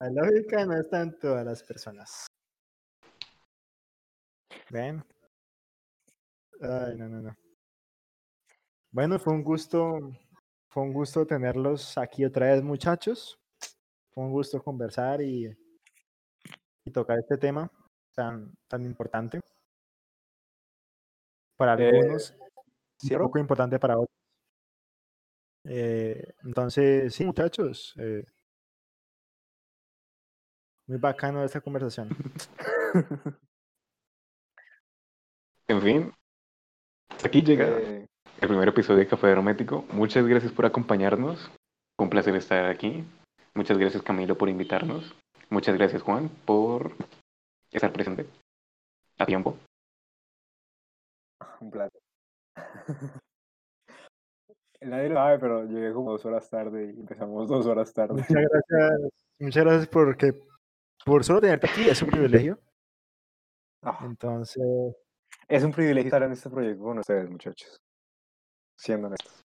La 0.00 0.10
lógica 0.10 0.64
no 0.66 0.74
está 0.78 1.02
en 1.02 1.18
todas 1.18 1.44
las 1.44 1.62
personas. 1.62 2.26
Ven. 4.70 5.02
Ay, 6.60 6.96
no, 6.96 7.08
no, 7.08 7.22
no. 7.22 7.36
Bueno, 8.90 9.18
fue 9.18 9.32
un 9.32 9.42
gusto, 9.42 9.98
fue 10.68 10.82
un 10.82 10.92
gusto 10.92 11.26
tenerlos 11.26 11.96
aquí 11.98 12.24
otra 12.24 12.46
vez, 12.52 12.62
muchachos. 12.62 13.38
Fue 14.12 14.24
un 14.24 14.32
gusto 14.32 14.62
conversar 14.62 15.20
y, 15.22 15.54
y 16.84 16.90
tocar 16.90 17.18
este 17.18 17.36
tema 17.36 17.70
tan, 18.14 18.54
tan 18.68 18.84
importante. 18.84 19.40
Para 21.56 21.74
Eh, 21.74 21.88
algunos, 21.88 22.34
¿Cierro? 22.98 23.24
poco 23.26 23.38
importante 23.38 23.78
para 23.78 23.98
otros. 23.98 24.15
Eh, 25.68 26.34
entonces, 26.44 27.14
sí, 27.14 27.24
muchachos. 27.24 27.94
eh, 27.98 28.24
muy 30.86 30.98
bacano 30.98 31.42
esta 31.44 31.60
conversación. 31.60 32.08
En 35.68 35.82
fin, 35.82 36.12
hasta 37.10 37.26
aquí 37.26 37.42
llega 37.42 37.66
Eh, 37.66 38.06
el 38.40 38.48
primer 38.48 38.68
episodio 38.68 39.00
de 39.00 39.08
Café 39.08 39.28
Hermético. 39.28 39.84
Muchas 39.90 40.24
gracias 40.24 40.52
por 40.52 40.64
acompañarnos. 40.64 41.50
Fue 41.96 42.04
un 42.04 42.10
placer 42.10 42.36
estar 42.36 42.66
aquí. 42.66 43.04
Muchas 43.54 43.76
gracias 43.76 44.02
Camilo 44.02 44.38
por 44.38 44.48
invitarnos. 44.48 45.14
Muchas 45.50 45.74
gracias 45.76 46.02
Juan 46.02 46.28
por 46.44 46.92
estar 47.72 47.92
presente 47.92 48.26
a 49.18 49.26
tiempo. 49.26 49.58
un 51.60 51.70
placer. 51.70 52.00
Nadie 54.80 55.08
lo 55.08 55.16
sabe, 55.16 55.38
pero 55.38 55.64
llegué 55.64 55.92
como 55.92 56.12
dos 56.12 56.24
horas 56.26 56.48
tarde 56.48 56.86
y 56.86 57.00
empezamos 57.00 57.48
dos 57.48 57.66
horas 57.66 57.92
tarde. 57.94 58.14
Muchas 58.14 58.28
gracias, 58.30 59.12
muchas 59.38 59.64
gracias 59.64 59.88
porque 59.88 60.32
por 61.04 61.24
solo 61.24 61.40
tenerte 61.40 61.68
aquí 61.68 61.88
es 61.88 62.02
un 62.02 62.10
privilegio. 62.10 62.58
Ah, 63.82 64.00
Entonces, 64.04 64.96
es 65.48 65.62
un 65.62 65.72
privilegio 65.72 66.08
estar 66.08 66.22
en 66.22 66.32
este 66.32 66.50
proyecto 66.50 66.82
con 66.82 66.98
ustedes, 66.98 67.30
muchachos. 67.30 67.80
Siendo 68.78 69.06
honestos. 69.06 69.44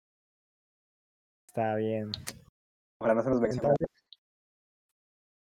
está 1.47 1.75
bien. 1.75 2.11
Ojalá 2.99 3.15
no 3.15 3.23
se 3.23 3.29
nos 3.29 3.41
venga. 3.41 3.55
Entonces, 3.55 3.87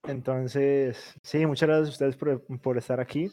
entonces, 0.04 1.16
sí, 1.22 1.46
muchas 1.46 1.68
gracias 1.68 1.90
a 1.90 1.92
ustedes 1.92 2.16
por, 2.16 2.62
por 2.62 2.78
estar 2.78 3.00
aquí. 3.00 3.30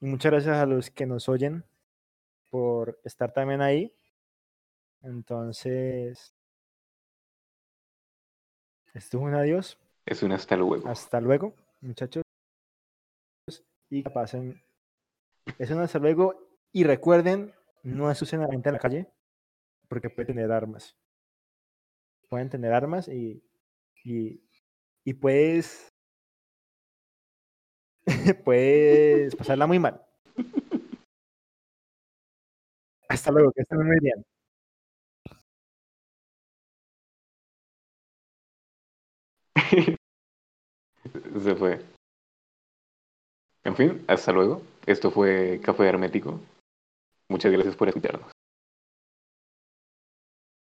Y 0.00 0.06
muchas 0.06 0.32
gracias 0.32 0.56
a 0.56 0.66
los 0.66 0.90
que 0.90 1.06
nos 1.06 1.28
oyen 1.28 1.64
por 2.50 3.00
estar 3.04 3.32
también 3.32 3.60
ahí. 3.60 3.92
Entonces, 5.02 6.34
esto 8.94 9.18
es 9.18 9.22
un 9.22 9.34
adiós. 9.34 9.78
Es 10.06 10.22
un 10.22 10.32
hasta 10.32 10.56
luego. 10.56 10.88
Hasta 10.88 11.20
luego, 11.20 11.54
muchachos. 11.80 12.22
Y 13.90 14.02
que 14.02 14.10
pasen. 14.10 14.62
Es 15.58 15.70
un 15.70 15.80
hasta 15.80 15.98
luego. 15.98 16.34
Y 16.72 16.84
recuerden, 16.84 17.52
no 17.82 18.08
asusten 18.08 18.40
a 18.40 18.46
la 18.46 18.52
gente 18.52 18.68
en 18.68 18.74
la 18.74 18.78
calle 18.78 19.08
porque 19.88 20.10
puede 20.10 20.26
tener 20.26 20.50
armas. 20.52 20.96
Pueden 22.28 22.48
tener 22.48 22.72
armas 22.72 23.08
y, 23.08 23.42
y, 24.04 24.40
y 25.04 25.14
puedes, 25.14 25.88
puedes 28.44 29.36
pasarla 29.36 29.66
muy 29.66 29.78
mal. 29.78 30.00
Hasta 33.08 33.30
luego, 33.30 33.52
que 33.52 33.62
estén 33.62 33.86
muy 33.86 33.98
bien. 34.00 34.24
Se 41.42 41.54
fue. 41.54 41.80
En 43.64 43.76
fin, 43.76 44.04
hasta 44.08 44.32
luego. 44.32 44.62
Esto 44.86 45.10
fue 45.10 45.60
Café 45.62 45.86
Hermético. 45.88 46.40
Muchas 47.28 47.52
gracias 47.52 47.76
por 47.76 47.88
escucharnos. 47.88 48.31